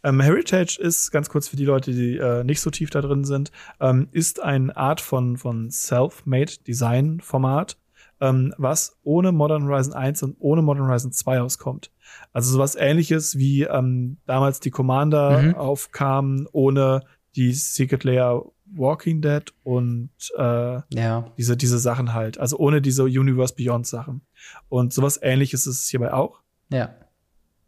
Ähm, 0.04 0.20
Heritage 0.22 0.80
ist, 0.82 1.12
ganz 1.12 1.30
kurz 1.30 1.48
für 1.50 1.56
die 1.56 1.66
Leute, 1.66 1.92
die 1.92 2.18
äh, 2.18 2.44
nicht 2.44 2.62
so 2.62 2.72
tief 2.72 2.90
da 2.90 3.02
drin 3.02 3.24
sind, 3.24 3.52
ähm, 3.80 4.08
ist 4.12 4.42
eine 4.42 4.76
Art 4.76 5.02
von, 5.02 5.38
von 5.38 5.70
Self-Made-Design-Format, 5.70 7.78
ähm, 8.30 8.54
was 8.58 8.98
ohne 9.04 9.32
Modern 9.32 9.66
Horizon 9.68 9.94
1 9.94 10.24
und 10.24 10.36
ohne 10.40 10.62
Modern 10.62 10.88
Horizon 10.88 11.12
2 11.12 11.42
auskommt. 11.42 11.92
Also 12.34 12.52
sowas 12.52 12.76
ähnliches 12.76 13.38
wie 13.38 13.64
ähm, 13.64 14.18
damals 14.26 14.60
die 14.60 14.72
Commander 14.72 15.42
Mhm. 15.42 15.56
aufkamen 15.56 16.48
ohne 16.52 17.02
die 17.36 17.54
Secret 17.54 18.04
Layer 18.04 18.44
Walking 18.78 19.22
Dead 19.22 19.44
und 19.64 20.10
äh, 20.38 20.42
Ja. 20.94 21.32
diese, 21.38 21.56
diese 21.58 21.80
Sachen 21.80 22.14
halt. 22.14 22.38
Also 22.40 22.58
ohne 22.58 22.82
diese 22.82 23.04
Universe 23.04 23.54
Beyond 23.56 23.88
Sachen. 23.88 24.22
Und 24.70 24.94
sowas 24.94 25.20
ähnliches 25.22 25.66
ist 25.68 25.82
es 25.84 25.88
hierbei 25.90 26.14
auch. 26.14 26.42
Ja. 26.70 26.90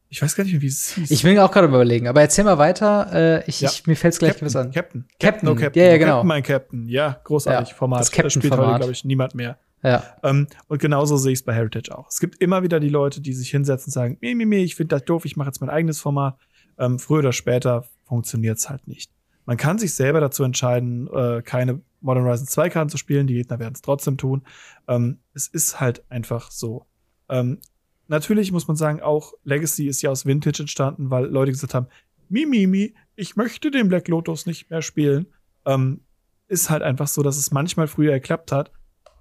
Ich 0.10 0.22
weiß 0.22 0.36
gar 0.38 0.46
nicht 0.46 0.54
mehr, 0.54 0.62
wie 0.62 0.68
es 0.68 0.92
hieß. 0.96 1.12
Ich 1.12 1.24
will 1.26 1.38
auch 1.40 1.52
gerade 1.52 1.68
überlegen, 1.68 2.08
aber 2.08 2.22
erzähl 2.22 2.46
mal 2.46 2.58
weiter. 2.58 3.10
Äh, 3.14 3.44
ich, 3.50 3.60
Ja. 3.60 3.70
ich, 3.70 3.86
mir 3.88 3.96
fällt's 3.96 4.20
gleich 4.20 4.32
Captain, 4.32 4.46
was 4.46 4.56
an. 4.56 4.72
Captain. 4.72 5.06
Captain. 5.20 5.50
Oh, 5.50 5.56
Captain. 5.56 5.84
Ja, 5.84 5.90
ja, 5.92 5.98
genau. 5.98 6.12
Captain, 6.14 6.28
mein 6.28 6.44
Captain. 6.44 6.88
Ja, 6.88 7.20
großartig 7.26 7.70
Ja, 7.70 7.76
Format. 7.76 8.00
das 8.00 8.12
Captain-Format. 8.12 8.32
spielt 8.44 8.58
heute, 8.58 8.78
glaube 8.80 8.92
ich, 8.94 9.04
niemand 9.04 9.36
mehr. 9.36 9.58
Ja. 9.84 10.04
Ähm, 10.24 10.48
und 10.68 10.80
genauso 10.82 11.18
sehe 11.18 11.34
ich 11.34 11.40
es 11.40 11.46
bei 11.46 11.54
Heritage 11.54 11.96
auch. 11.96 12.08
Es 12.10 12.20
gibt 12.20 12.42
immer 12.42 12.64
wieder 12.64 12.80
die 12.80 12.90
Leute, 12.90 13.22
die 13.22 13.34
sich 13.34 13.50
hinsetzen 13.50 13.90
und 13.90 13.94
sagen, 13.94 14.18
meh, 14.22 14.36
meh, 14.36 14.46
meh, 14.46 14.64
ich 14.64 14.76
finde 14.76 14.96
das 14.96 15.06
doof, 15.06 15.26
ich 15.26 15.38
mache 15.38 15.48
jetzt 15.48 15.62
mein 15.62 15.70
eigenes 15.70 16.00
Format. 16.00 16.38
Ähm, 16.78 17.00
früher 17.00 17.20
oder 17.20 17.34
später 17.34 17.86
funktioniert 18.06 18.58
es 18.58 18.70
halt 18.70 18.88
nicht. 18.88 19.12
Man 19.46 19.58
kann 19.58 19.80
sich 19.80 19.94
selber 19.94 20.20
dazu 20.20 20.44
entscheiden, 20.44 21.08
äh, 21.08 21.42
keine 21.42 21.82
Modern 22.02 22.26
Horizon 22.26 22.48
2 22.48 22.70
Karten 22.70 22.90
zu 22.90 22.98
spielen. 22.98 23.28
Die 23.28 23.36
Gegner 23.36 23.60
werden 23.60 23.74
es 23.74 23.82
trotzdem 23.82 24.18
tun. 24.18 24.44
Ähm, 24.88 25.20
es 25.34 25.48
ist 25.48 25.80
halt 25.80 26.04
einfach 26.12 26.52
so. 26.52 26.86
Ähm, 27.30 27.60
natürlich 28.08 28.52
muss 28.52 28.68
man 28.68 28.78
sagen, 28.78 29.02
auch 29.02 29.34
Legacy 29.44 29.88
ist 29.88 30.02
ja 30.02 30.10
aus 30.10 30.26
Vintage 30.26 30.64
entstanden, 30.64 31.10
weil 31.10 31.26
Leute 31.26 31.52
gesagt 31.52 31.74
haben, 31.74 31.88
mi, 32.30 32.46
mi, 32.46 32.68
mi, 32.68 32.94
ich 33.16 33.36
möchte 33.36 33.72
den 33.72 33.88
Black 33.88 34.08
Lotus 34.08 34.46
nicht 34.46 34.70
mehr 34.70 34.82
spielen. 34.82 35.28
Ähm, 35.66 36.02
ist 36.48 36.70
halt 36.70 36.84
einfach 36.84 37.08
so, 37.08 37.24
dass 37.24 37.38
es 37.38 37.52
manchmal 37.52 37.88
früher 37.88 38.14
geklappt 38.14 38.52
hat. 38.52 38.72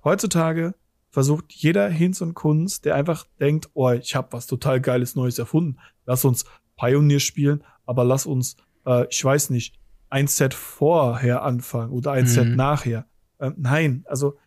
Heutzutage 0.07 0.74
versucht 1.11 1.53
jeder 1.53 1.89
Hinz 1.91 2.23
und 2.23 2.33
Kunz, 2.33 2.81
der 2.81 2.95
einfach 2.95 3.27
denkt, 3.41 3.69
oh, 3.74 3.91
ich 3.91 4.16
habe 4.16 4.28
was 4.31 4.47
total 4.47 4.81
geiles 4.81 5.16
Neues 5.16 5.39
erfunden. 5.39 5.78
Lass 6.07 6.24
uns 6.24 6.47
Pioneer 6.77 7.20
spielen, 7.20 7.62
aber 7.85 8.05
lass 8.05 8.24
uns 8.24 8.57
äh, 8.87 9.07
ich 9.11 9.23
weiß 9.23 9.51
nicht, 9.51 9.78
ein 10.09 10.28
Set 10.28 10.55
vorher 10.55 11.43
anfangen 11.43 11.91
oder 11.91 12.12
ein 12.12 12.24
mhm. 12.24 12.28
Set 12.28 12.57
nachher. 12.57 13.07
Ähm, 13.41 13.55
nein, 13.59 14.05
also 14.07 14.39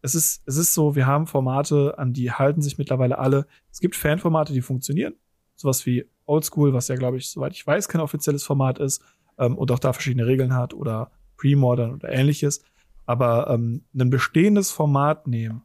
es 0.00 0.14
ist, 0.14 0.42
es 0.46 0.56
ist 0.56 0.72
so, 0.72 0.94
wir 0.94 1.06
haben 1.06 1.26
Formate, 1.26 1.98
an 1.98 2.12
die 2.12 2.30
halten 2.30 2.62
sich 2.62 2.78
mittlerweile 2.78 3.18
alle. 3.18 3.46
Es 3.70 3.80
gibt 3.80 3.96
Fanformate, 3.96 4.52
die 4.52 4.62
funktionieren. 4.62 5.14
Sowas 5.56 5.84
wie 5.86 6.06
Oldschool, 6.24 6.72
was 6.72 6.86
ja, 6.86 6.94
glaube 6.94 7.16
ich, 7.16 7.28
soweit 7.28 7.52
ich 7.52 7.66
weiß, 7.66 7.88
kein 7.88 8.00
offizielles 8.00 8.44
Format 8.44 8.78
ist 8.78 9.02
ähm, 9.38 9.58
und 9.58 9.72
auch 9.72 9.80
da 9.80 9.92
verschiedene 9.92 10.26
Regeln 10.26 10.54
hat 10.54 10.72
oder 10.72 11.10
Pre-Modern 11.36 11.94
oder 11.94 12.10
ähnliches. 12.10 12.62
Aber 13.08 13.48
ähm, 13.48 13.84
ein 13.98 14.10
bestehendes 14.10 14.70
Format 14.70 15.26
nehmen 15.26 15.62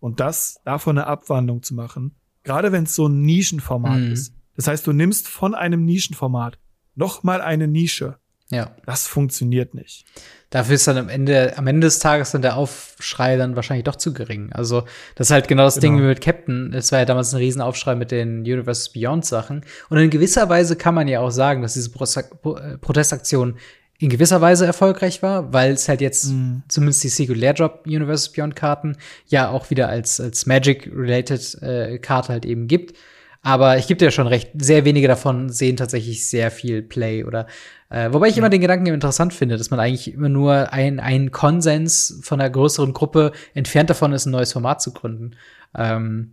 und 0.00 0.20
das 0.20 0.62
davon 0.64 0.96
eine 0.96 1.06
Abwandlung 1.06 1.62
zu 1.62 1.74
machen, 1.74 2.14
gerade 2.44 2.72
wenn 2.72 2.84
es 2.84 2.94
so 2.94 3.08
ein 3.08 3.20
Nischenformat 3.20 4.00
mhm. 4.00 4.12
ist. 4.12 4.32
Das 4.56 4.68
heißt, 4.68 4.86
du 4.86 4.94
nimmst 4.94 5.28
von 5.28 5.54
einem 5.54 5.84
Nischenformat 5.84 6.58
noch 6.94 7.22
mal 7.24 7.42
eine 7.42 7.68
Nische. 7.68 8.16
Ja. 8.50 8.74
Das 8.86 9.06
funktioniert 9.06 9.74
nicht. 9.74 10.06
Dafür 10.48 10.76
ist 10.76 10.88
dann 10.88 10.96
am 10.96 11.10
Ende, 11.10 11.58
am 11.58 11.66
Ende 11.66 11.86
des 11.86 11.98
Tages 11.98 12.30
dann 12.30 12.40
der 12.40 12.56
Aufschrei 12.56 13.36
dann 13.36 13.54
wahrscheinlich 13.54 13.84
doch 13.84 13.96
zu 13.96 14.14
gering. 14.14 14.50
Also, 14.54 14.84
das 15.14 15.26
ist 15.26 15.30
halt 15.30 15.46
genau 15.46 15.64
das 15.64 15.74
genau. 15.74 15.82
Ding 15.82 16.02
wie 16.02 16.06
mit 16.06 16.22
Captain. 16.22 16.72
Es 16.72 16.90
war 16.90 17.00
ja 17.00 17.04
damals 17.04 17.34
ein 17.34 17.36
Riesenaufschrei 17.36 17.96
mit 17.96 18.10
den 18.10 18.40
Universe 18.40 18.90
Beyond 18.94 19.26
Sachen. 19.26 19.62
Und 19.90 19.98
in 19.98 20.08
gewisser 20.08 20.48
Weise 20.48 20.76
kann 20.76 20.94
man 20.94 21.06
ja 21.06 21.20
auch 21.20 21.30
sagen, 21.30 21.60
dass 21.60 21.74
diese 21.74 21.90
äh, 21.90 22.78
Protestaktion 22.78 23.58
in 24.00 24.08
gewisser 24.08 24.40
Weise 24.40 24.64
erfolgreich 24.64 25.22
war, 25.22 25.52
weil 25.52 25.72
es 25.72 25.88
halt 25.88 26.00
jetzt 26.00 26.30
mm. 26.30 26.62
zumindest 26.68 27.02
die 27.02 27.08
Secret 27.08 27.36
Lair 27.36 27.54
Drop 27.54 27.82
Universe 27.86 28.30
Beyond 28.30 28.54
Karten 28.54 28.96
ja 29.26 29.50
auch 29.50 29.70
wieder 29.70 29.88
als, 29.88 30.20
als 30.20 30.46
Magic-related 30.46 31.62
äh, 31.62 31.98
Karte 31.98 32.32
halt 32.32 32.46
eben 32.46 32.68
gibt. 32.68 32.96
Aber 33.42 33.78
ich 33.78 33.86
gebe 33.86 33.98
dir 33.98 34.10
schon 34.10 34.26
recht, 34.26 34.50
sehr 34.54 34.84
wenige 34.84 35.08
davon 35.08 35.48
sehen 35.48 35.76
tatsächlich 35.76 36.28
sehr 36.28 36.50
viel 36.50 36.82
Play 36.82 37.24
oder 37.24 37.46
äh, 37.90 38.12
wobei 38.12 38.28
ich 38.28 38.34
ja. 38.36 38.38
immer 38.38 38.50
den 38.50 38.60
Gedanken 38.60 38.86
interessant 38.86 39.32
finde, 39.32 39.56
dass 39.56 39.70
man 39.70 39.80
eigentlich 39.80 40.12
immer 40.12 40.28
nur 40.28 40.72
ein, 40.72 41.00
ein 41.00 41.30
Konsens 41.30 42.20
von 42.22 42.40
einer 42.40 42.50
größeren 42.50 42.92
Gruppe 42.92 43.32
entfernt 43.54 43.90
davon 43.90 44.12
ist, 44.12 44.26
ein 44.26 44.32
neues 44.32 44.52
Format 44.52 44.82
zu 44.82 44.92
gründen. 44.92 45.32
Ähm, 45.76 46.32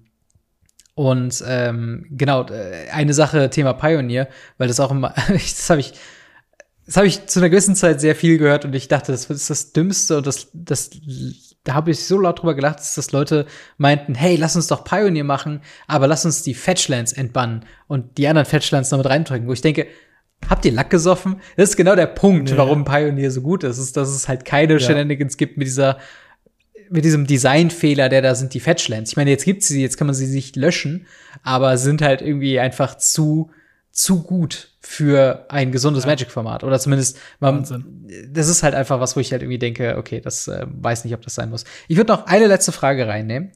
und 0.95 1.43
ähm, 1.47 2.05
genau, 2.11 2.45
äh, 2.47 2.89
eine 2.91 3.13
Sache, 3.13 3.49
Thema 3.49 3.73
Pioneer, 3.73 4.27
weil 4.57 4.67
das 4.67 4.79
auch 4.79 4.91
immer, 4.91 5.13
das 5.27 5.69
habe 5.69 5.79
ich 5.79 5.93
das 6.85 6.97
habe 6.97 7.07
ich 7.07 7.25
zu 7.25 7.39
einer 7.39 7.49
gewissen 7.49 7.75
Zeit 7.75 7.99
sehr 7.99 8.15
viel 8.15 8.37
gehört 8.37 8.65
und 8.65 8.75
ich 8.75 8.87
dachte, 8.87 9.11
das 9.11 9.25
ist 9.25 9.49
das 9.49 9.73
Dümmste 9.73 10.17
und 10.17 10.27
das, 10.27 10.47
das, 10.53 10.91
da 11.63 11.73
habe 11.73 11.91
ich 11.91 12.05
so 12.05 12.19
laut 12.19 12.39
drüber 12.39 12.53
gelacht, 12.53 12.79
dass 12.79 13.11
Leute 13.11 13.47
meinten, 13.77 14.13
hey, 14.13 14.35
lass 14.35 14.55
uns 14.55 14.67
doch 14.67 14.83
Pioneer 14.83 15.23
machen, 15.23 15.61
aber 15.87 16.07
lass 16.07 16.25
uns 16.25 16.43
die 16.43 16.53
Fetchlands 16.53 17.11
entbannen 17.11 17.65
und 17.87 18.17
die 18.17 18.27
anderen 18.27 18.45
Fetchlands 18.45 18.91
noch 18.91 18.99
mit 18.99 19.07
reindrücken, 19.07 19.47
wo 19.47 19.53
ich 19.53 19.61
denke, 19.61 19.87
habt 20.47 20.63
ihr 20.65 20.71
Lack 20.71 20.91
gesoffen? 20.91 21.41
Das 21.57 21.69
ist 21.69 21.75
genau 21.75 21.95
der 21.95 22.05
Punkt, 22.05 22.51
nee. 22.51 22.57
warum 22.57 22.85
Pioneer 22.85 23.31
so 23.31 23.41
gut 23.41 23.63
ist, 23.63 23.79
ist, 23.79 23.97
dass 23.97 24.09
es 24.09 24.27
halt 24.27 24.45
keine 24.45 24.73
ja. 24.73 24.79
Shenanigans 24.79 25.37
gibt 25.37 25.57
mit 25.57 25.65
dieser, 25.65 25.97
mit 26.91 27.03
diesem 27.03 27.25
Designfehler, 27.25 28.09
der 28.09 28.21
da 28.21 28.35
sind 28.35 28.53
die 28.53 28.59
Fetchlands. 28.59 29.09
Ich 29.11 29.17
meine, 29.17 29.31
jetzt 29.31 29.45
gibt's 29.45 29.67
sie, 29.67 29.81
jetzt 29.81 29.97
kann 29.97 30.05
man 30.05 30.13
sie 30.13 30.27
nicht 30.27 30.55
löschen, 30.55 31.07
aber 31.41 31.79
sind 31.79 32.03
halt 32.03 32.21
irgendwie 32.21 32.59
einfach 32.59 32.95
zu, 32.95 33.49
zu 33.95 34.23
gut 34.23 34.71
für 34.81 35.45
ein 35.47 35.71
gesundes 35.71 36.03
ja. 36.03 36.09
Magic-Format. 36.09 36.65
Oder 36.65 36.79
zumindest, 36.79 37.17
man, 37.39 37.65
das 38.29 38.49
ist 38.49 38.61
halt 38.61 38.75
einfach 38.75 38.99
was, 38.99 39.15
wo 39.15 39.21
ich 39.21 39.31
halt 39.31 39.41
irgendwie 39.41 39.57
denke, 39.57 39.95
okay, 39.97 40.19
das 40.19 40.49
äh, 40.49 40.65
weiß 40.67 41.05
nicht, 41.05 41.13
ob 41.13 41.21
das 41.21 41.33
sein 41.33 41.49
muss. 41.49 41.63
Ich 41.87 41.95
würde 41.95 42.11
noch 42.11 42.27
eine 42.27 42.47
letzte 42.47 42.73
Frage 42.73 43.07
reinnehmen. 43.07 43.51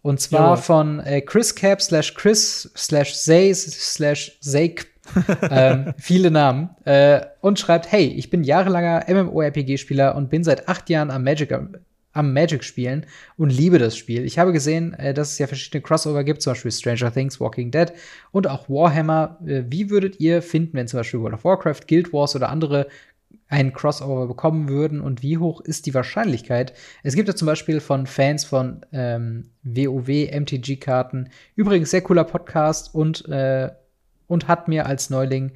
Und 0.00 0.20
zwar 0.20 0.50
ja. 0.50 0.56
von 0.56 1.00
äh, 1.00 1.20
Chris 1.20 1.54
Cap 1.54 1.82
slash 1.82 2.14
Chris 2.14 2.70
slash 2.74 3.14
Zay 3.14 3.54
slash 3.54 4.38
Zake. 4.40 4.86
ähm, 5.50 5.92
viele 5.98 6.30
Namen. 6.30 6.70
Äh, 6.86 7.20
und 7.42 7.58
schreibt, 7.58 7.92
hey, 7.92 8.06
ich 8.06 8.30
bin 8.30 8.42
jahrelanger 8.42 9.04
MMORPG-Spieler 9.06 10.14
und 10.14 10.30
bin 10.30 10.44
seit 10.44 10.66
acht 10.66 10.88
Jahren 10.88 11.10
am 11.10 11.24
Magic 11.24 11.52
am 12.14 12.32
Magic 12.32 12.64
spielen 12.64 13.04
und 13.36 13.50
liebe 13.50 13.78
das 13.78 13.96
Spiel. 13.96 14.24
Ich 14.24 14.38
habe 14.38 14.52
gesehen, 14.52 14.94
äh, 14.94 15.12
dass 15.12 15.32
es 15.32 15.38
ja 15.38 15.46
verschiedene 15.46 15.82
Crossover 15.82 16.24
gibt, 16.24 16.40
zum 16.40 16.52
Beispiel 16.52 16.72
Stranger 16.72 17.12
Things, 17.12 17.40
Walking 17.40 17.70
Dead 17.70 17.92
und 18.30 18.48
auch 18.48 18.68
Warhammer. 18.68 19.38
Äh, 19.46 19.64
wie 19.68 19.90
würdet 19.90 20.20
ihr 20.20 20.40
finden, 20.40 20.74
wenn 20.74 20.88
zum 20.88 21.00
Beispiel 21.00 21.20
World 21.20 21.34
of 21.34 21.44
Warcraft, 21.44 21.86
Guild 21.86 22.12
Wars 22.12 22.34
oder 22.34 22.48
andere 22.48 22.86
einen 23.48 23.72
Crossover 23.72 24.26
bekommen 24.26 24.68
würden 24.68 25.00
und 25.00 25.22
wie 25.22 25.38
hoch 25.38 25.60
ist 25.60 25.86
die 25.86 25.94
Wahrscheinlichkeit? 25.94 26.72
Es 27.02 27.14
gibt 27.14 27.28
ja 27.28 27.34
zum 27.34 27.46
Beispiel 27.46 27.80
von 27.80 28.06
Fans 28.06 28.44
von 28.44 28.86
ähm, 28.92 29.50
WoW 29.62 30.08
MTG-Karten 30.08 31.28
übrigens 31.54 31.90
sehr 31.90 32.00
cooler 32.00 32.24
Podcast 32.24 32.94
und, 32.94 33.28
äh, 33.28 33.70
und 34.28 34.48
hat 34.48 34.68
mir 34.68 34.86
als 34.86 35.10
Neuling 35.10 35.52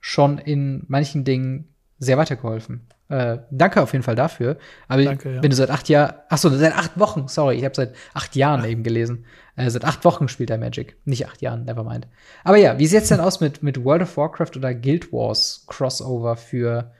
schon 0.00 0.38
in 0.38 0.84
manchen 0.88 1.24
Dingen 1.24 1.68
sehr 1.98 2.16
weitergeholfen. 2.16 2.86
Äh, 3.08 3.38
danke 3.50 3.82
auf 3.82 3.92
jeden 3.92 4.02
Fall 4.02 4.16
dafür. 4.16 4.58
Aber 4.88 5.02
danke, 5.02 5.36
ja. 5.36 5.42
wenn 5.42 5.50
du 5.50 5.56
seit 5.56 5.70
acht 5.70 5.88
Jahren, 5.88 6.14
ach 6.28 6.38
so, 6.38 6.48
seit 6.50 6.76
acht 6.76 6.98
Wochen, 6.98 7.28
sorry, 7.28 7.56
ich 7.56 7.64
habe 7.64 7.74
seit 7.74 7.94
acht 8.14 8.34
Jahren 8.34 8.62
ja. 8.62 8.68
eben 8.68 8.82
gelesen. 8.82 9.26
Äh, 9.54 9.70
seit 9.70 9.84
acht 9.84 10.04
Wochen 10.04 10.28
spielt 10.28 10.50
er 10.50 10.58
Magic, 10.58 10.96
nicht 11.04 11.26
acht 11.26 11.40
Jahren, 11.40 11.64
never 11.64 11.84
mind. 11.84 12.08
Aber 12.42 12.56
ja, 12.56 12.78
wie 12.78 12.86
sieht's 12.86 13.08
denn 13.08 13.20
aus 13.20 13.40
mit 13.40 13.62
mit 13.62 13.84
World 13.84 14.02
of 14.02 14.16
Warcraft 14.16 14.56
oder 14.56 14.74
Guild 14.74 15.12
Wars 15.12 15.64
Crossover 15.68 16.36
für 16.36 16.92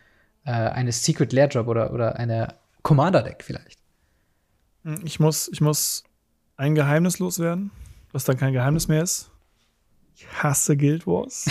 äh, 0.44 0.50
eine 0.52 0.92
Secret 0.92 1.32
Lair 1.32 1.48
Job 1.48 1.66
oder 1.66 1.92
oder 1.92 2.16
eine 2.16 2.54
Commander 2.82 3.22
Deck 3.22 3.42
vielleicht? 3.42 3.80
Hm, 4.84 5.00
ich 5.04 5.18
muss 5.18 5.48
ich 5.52 5.60
muss 5.60 6.04
ein 6.56 6.76
Geheimnis 6.76 7.18
loswerden, 7.18 7.72
was 8.12 8.24
dann 8.24 8.36
kein 8.36 8.52
Geheimnis 8.52 8.86
mehr 8.86 9.02
ist. 9.02 9.30
Ich 10.18 10.26
hasse 10.43 10.78
Guild 10.78 11.06
Wars. 11.06 11.44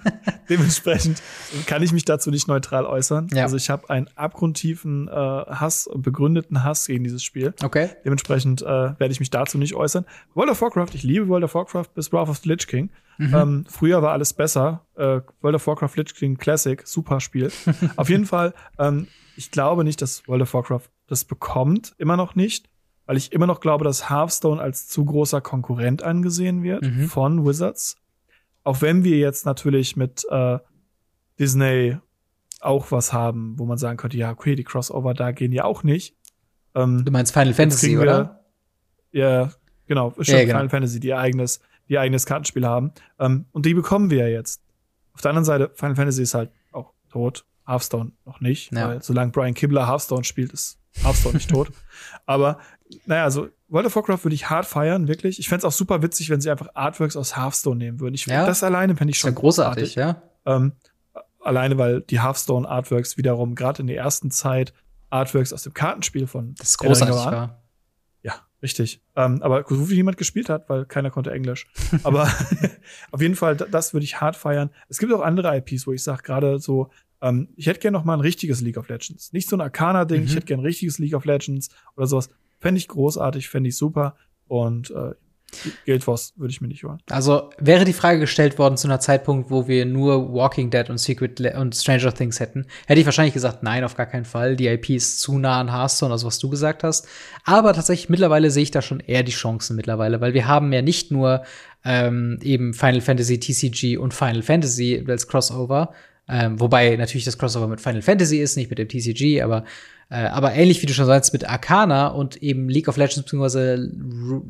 Dementsprechend 0.50 1.22
kann 1.66 1.82
ich 1.82 1.94
mich 1.94 2.04
dazu 2.04 2.30
nicht 2.30 2.46
neutral 2.46 2.84
äußern. 2.84 3.28
Ja. 3.32 3.44
Also 3.44 3.56
ich 3.56 3.70
habe 3.70 3.88
einen 3.88 4.06
abgrundtiefen 4.16 5.08
äh, 5.08 5.10
Hass, 5.10 5.88
begründeten 5.94 6.62
Hass 6.62 6.86
gegen 6.86 7.04
dieses 7.04 7.24
Spiel. 7.24 7.54
Okay. 7.64 7.88
Dementsprechend 8.04 8.60
äh, 8.60 8.66
werde 8.66 9.12
ich 9.12 9.20
mich 9.20 9.30
dazu 9.30 9.56
nicht 9.56 9.74
äußern. 9.74 10.04
World 10.34 10.50
of 10.50 10.60
Warcraft, 10.60 10.88
ich 10.92 11.04
liebe 11.04 11.26
World 11.28 11.44
of 11.44 11.54
Warcraft 11.54 11.94
bis 11.94 12.12
Wrath 12.12 12.28
of 12.28 12.36
the 12.36 12.50
Lich 12.50 12.66
King. 12.66 12.90
Mhm. 13.16 13.34
Ähm, 13.34 13.64
früher 13.66 14.02
war 14.02 14.12
alles 14.12 14.34
besser. 14.34 14.84
Äh, 14.94 15.22
World 15.40 15.54
of 15.54 15.66
Warcraft 15.66 15.96
Lich 15.96 16.14
King 16.14 16.36
Classic, 16.36 16.86
super 16.86 17.18
Spiel. 17.18 17.50
Auf 17.96 18.10
jeden 18.10 18.26
Fall, 18.26 18.52
ähm, 18.78 19.06
ich 19.38 19.50
glaube 19.50 19.84
nicht, 19.84 20.02
dass 20.02 20.28
World 20.28 20.42
of 20.42 20.52
Warcraft 20.52 20.90
das 21.06 21.24
bekommt, 21.24 21.94
immer 21.96 22.18
noch 22.18 22.34
nicht 22.34 22.68
weil 23.04 23.16
ich 23.16 23.32
immer 23.32 23.46
noch 23.46 23.60
glaube, 23.60 23.84
dass 23.84 24.08
Hearthstone 24.08 24.62
als 24.62 24.86
zu 24.86 25.04
großer 25.04 25.40
Konkurrent 25.40 26.02
angesehen 26.02 26.62
wird 26.62 26.82
mhm. 26.82 27.08
von 27.08 27.44
Wizards 27.44 27.96
auch 28.64 28.82
wenn 28.82 29.04
wir 29.04 29.18
jetzt 29.18 29.46
natürlich 29.46 29.96
mit 29.96 30.24
äh, 30.30 30.58
Disney 31.38 31.96
auch 32.60 32.92
was 32.92 33.12
haben, 33.12 33.58
wo 33.58 33.64
man 33.64 33.78
sagen 33.78 33.96
könnte, 33.96 34.16
ja, 34.16 34.30
okay, 34.30 34.54
die 34.54 34.64
Crossover 34.64 35.14
da 35.14 35.32
gehen 35.32 35.52
ja 35.52 35.64
auch 35.64 35.82
nicht. 35.82 36.16
Ähm, 36.74 37.04
du 37.04 37.10
meinst 37.10 37.32
Final 37.32 37.54
Fantasy, 37.54 37.92
wir, 37.92 38.02
oder? 38.02 38.44
Ja, 39.10 39.50
genau, 39.86 40.14
ja, 40.18 40.40
genau. 40.40 40.58
Final 40.58 40.68
Fantasy, 40.68 41.00
die 41.00 41.08
ihr 41.08 41.18
eigenes, 41.18 41.60
die 41.88 41.94
ihr 41.94 42.00
eigenes 42.00 42.24
Kartenspiel 42.24 42.66
haben. 42.66 42.92
Ähm, 43.18 43.46
und 43.52 43.66
die 43.66 43.74
bekommen 43.74 44.10
wir 44.10 44.18
ja 44.18 44.28
jetzt. 44.28 44.62
Auf 45.14 45.20
der 45.20 45.30
anderen 45.30 45.44
Seite, 45.44 45.70
Final 45.74 45.96
Fantasy 45.96 46.22
ist 46.22 46.34
halt 46.34 46.50
auch 46.70 46.92
tot. 47.10 47.44
Hearthstone 47.66 48.12
noch 48.24 48.40
nicht, 48.40 48.72
ja. 48.72 48.88
weil 48.88 49.02
solange 49.02 49.30
Brian 49.30 49.54
Kibler 49.54 49.86
Hearthstone 49.86 50.24
spielt, 50.24 50.52
ist 50.52 50.78
Hearthstone 51.02 51.34
nicht 51.36 51.50
tot. 51.50 51.70
Aber 52.26 52.58
naja, 53.06 53.24
also 53.24 53.48
World 53.68 53.86
of 53.86 53.96
Warcraft 53.96 54.24
würde 54.24 54.34
ich 54.34 54.50
hart 54.50 54.66
feiern, 54.66 55.08
wirklich. 55.08 55.38
Ich 55.38 55.48
fände 55.48 55.60
es 55.60 55.64
auch 55.64 55.76
super 55.76 56.02
witzig, 56.02 56.30
wenn 56.30 56.40
sie 56.40 56.50
einfach 56.50 56.68
Artworks 56.74 57.16
aus 57.16 57.36
Hearthstone 57.36 57.76
nehmen 57.76 58.00
würden. 58.00 58.14
Ich, 58.14 58.26
ja. 58.26 58.46
Das 58.46 58.62
alleine 58.62 58.96
fände 58.96 59.12
ich 59.12 59.18
schon 59.18 59.30
ja 59.30 59.40
großartig, 59.40 59.94
ja. 59.94 60.22
Ähm, 60.44 60.72
alleine, 61.40 61.78
weil 61.78 62.02
die 62.02 62.20
Hearthstone 62.22 62.68
Artworks 62.68 63.16
wiederum 63.16 63.54
gerade 63.54 63.82
in 63.82 63.86
der 63.86 63.96
ersten 63.96 64.30
Zeit 64.30 64.72
Artworks 65.10 65.52
aus 65.52 65.62
dem 65.62 65.74
Kartenspiel 65.74 66.26
von 66.26 66.54
das 66.54 66.70
ist 66.70 66.78
großartig 66.78 67.14
war. 67.14 67.62
Ja, 68.22 68.34
richtig. 68.62 69.02
Ähm, 69.16 69.42
aber 69.42 69.64
so 69.68 69.90
wie 69.90 69.94
jemand 69.94 70.16
gespielt 70.16 70.48
hat, 70.48 70.68
weil 70.68 70.86
keiner 70.86 71.10
konnte 71.10 71.32
Englisch. 71.32 71.66
aber 72.02 72.30
auf 73.10 73.20
jeden 73.20 73.36
Fall, 73.36 73.56
das 73.56 73.92
würde 73.92 74.04
ich 74.04 74.20
hart 74.20 74.36
feiern. 74.36 74.70
Es 74.88 74.98
gibt 74.98 75.12
auch 75.12 75.20
andere 75.20 75.56
IPs, 75.56 75.86
wo 75.86 75.92
ich 75.92 76.02
sage, 76.02 76.22
gerade 76.22 76.58
so, 76.58 76.90
ähm, 77.20 77.48
ich 77.56 77.66
hätte 77.66 77.80
gerne 77.80 77.96
noch 77.96 78.04
mal 78.04 78.14
ein 78.14 78.20
richtiges 78.20 78.60
League 78.60 78.76
of 78.76 78.88
Legends. 78.88 79.32
Nicht 79.32 79.48
so 79.48 79.56
ein 79.56 79.60
Arcana-Ding, 79.60 80.22
mhm. 80.22 80.26
ich 80.26 80.34
hätte 80.34 80.46
gerne 80.46 80.62
ein 80.62 80.66
richtiges 80.66 80.98
League 80.98 81.14
of 81.14 81.24
Legends 81.24 81.68
oder 81.96 82.06
sowas. 82.06 82.30
Fände 82.62 82.78
ich 82.78 82.88
großartig, 82.88 83.48
fände 83.48 83.68
ich 83.68 83.76
super. 83.76 84.16
Und 84.46 84.90
äh, 84.92 85.14
Guild 85.84 86.06
Wars 86.06 86.32
würde 86.36 86.52
ich 86.52 86.60
mir 86.60 86.68
nicht 86.68 86.84
holen. 86.84 86.98
Also 87.10 87.50
wäre 87.58 87.84
die 87.84 87.92
Frage 87.92 88.20
gestellt 88.20 88.58
worden 88.58 88.76
zu 88.76 88.86
einer 88.86 89.00
Zeitpunkt, 89.00 89.50
wo 89.50 89.68
wir 89.68 89.84
nur 89.84 90.32
Walking 90.32 90.70
Dead 90.70 90.88
und 90.88 90.98
Secret 90.98 91.38
Le 91.40 91.58
und 91.58 91.74
Stranger 91.74 92.14
Things 92.14 92.40
hätten, 92.40 92.66
hätte 92.86 93.00
ich 93.00 93.06
wahrscheinlich 93.06 93.34
gesagt, 93.34 93.62
nein, 93.62 93.84
auf 93.84 93.96
gar 93.96 94.06
keinen 94.06 94.24
Fall. 94.24 94.56
Die 94.56 94.68
IP 94.68 94.90
ist 94.90 95.20
zu 95.20 95.38
nah 95.38 95.60
an 95.60 95.72
Hearthstone, 95.72 96.12
also 96.12 96.26
was 96.26 96.38
du 96.38 96.48
gesagt 96.48 96.84
hast. 96.84 97.06
Aber 97.44 97.74
tatsächlich 97.74 98.08
mittlerweile 98.08 98.50
sehe 98.50 98.62
ich 98.62 98.70
da 98.70 98.80
schon 98.80 99.00
eher 99.00 99.22
die 99.22 99.32
Chancen 99.32 99.76
mittlerweile, 99.76 100.20
weil 100.20 100.34
wir 100.34 100.46
haben 100.46 100.72
ja 100.72 100.82
nicht 100.82 101.10
nur 101.10 101.42
ähm, 101.84 102.38
eben 102.42 102.74
Final 102.74 103.00
Fantasy 103.00 103.38
TCG 103.38 103.98
und 103.98 104.14
Final 104.14 104.42
Fantasy 104.42 105.04
als 105.06 105.28
Crossover, 105.28 105.92
ähm, 106.28 106.60
wobei 106.60 106.96
natürlich 106.96 107.24
das 107.24 107.38
Crossover 107.38 107.68
mit 107.68 107.80
Final 107.80 108.02
Fantasy 108.02 108.38
ist, 108.38 108.56
nicht 108.56 108.70
mit 108.70 108.78
dem 108.78 108.88
TCG, 108.88 109.42
aber 109.42 109.64
äh, 110.12 110.26
aber 110.26 110.52
ähnlich 110.52 110.82
wie 110.82 110.86
du 110.86 110.92
schon 110.92 111.06
sagst 111.06 111.32
mit 111.32 111.48
Arcana 111.48 112.08
und 112.08 112.42
eben 112.42 112.68
League 112.68 112.86
of 112.86 112.98
Legends 112.98 113.22
bzw. 113.22 113.76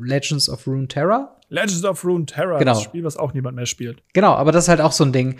Legends 0.01 0.49
of 0.49 0.67
Rune 0.67 0.89
Terror. 0.89 1.37
Legends 1.47 1.85
of 1.85 2.03
Rune 2.03 2.25
Terror, 2.25 2.59
genau. 2.59 2.73
das 2.73 2.81
Spiel, 2.81 3.03
was 3.05 3.15
auch 3.15 3.33
niemand 3.33 3.55
mehr 3.55 3.65
spielt. 3.65 4.03
Genau, 4.13 4.33
aber 4.33 4.51
das 4.51 4.65
ist 4.65 4.69
halt 4.69 4.81
auch 4.81 4.91
so 4.91 5.05
ein 5.05 5.13
Ding. 5.13 5.37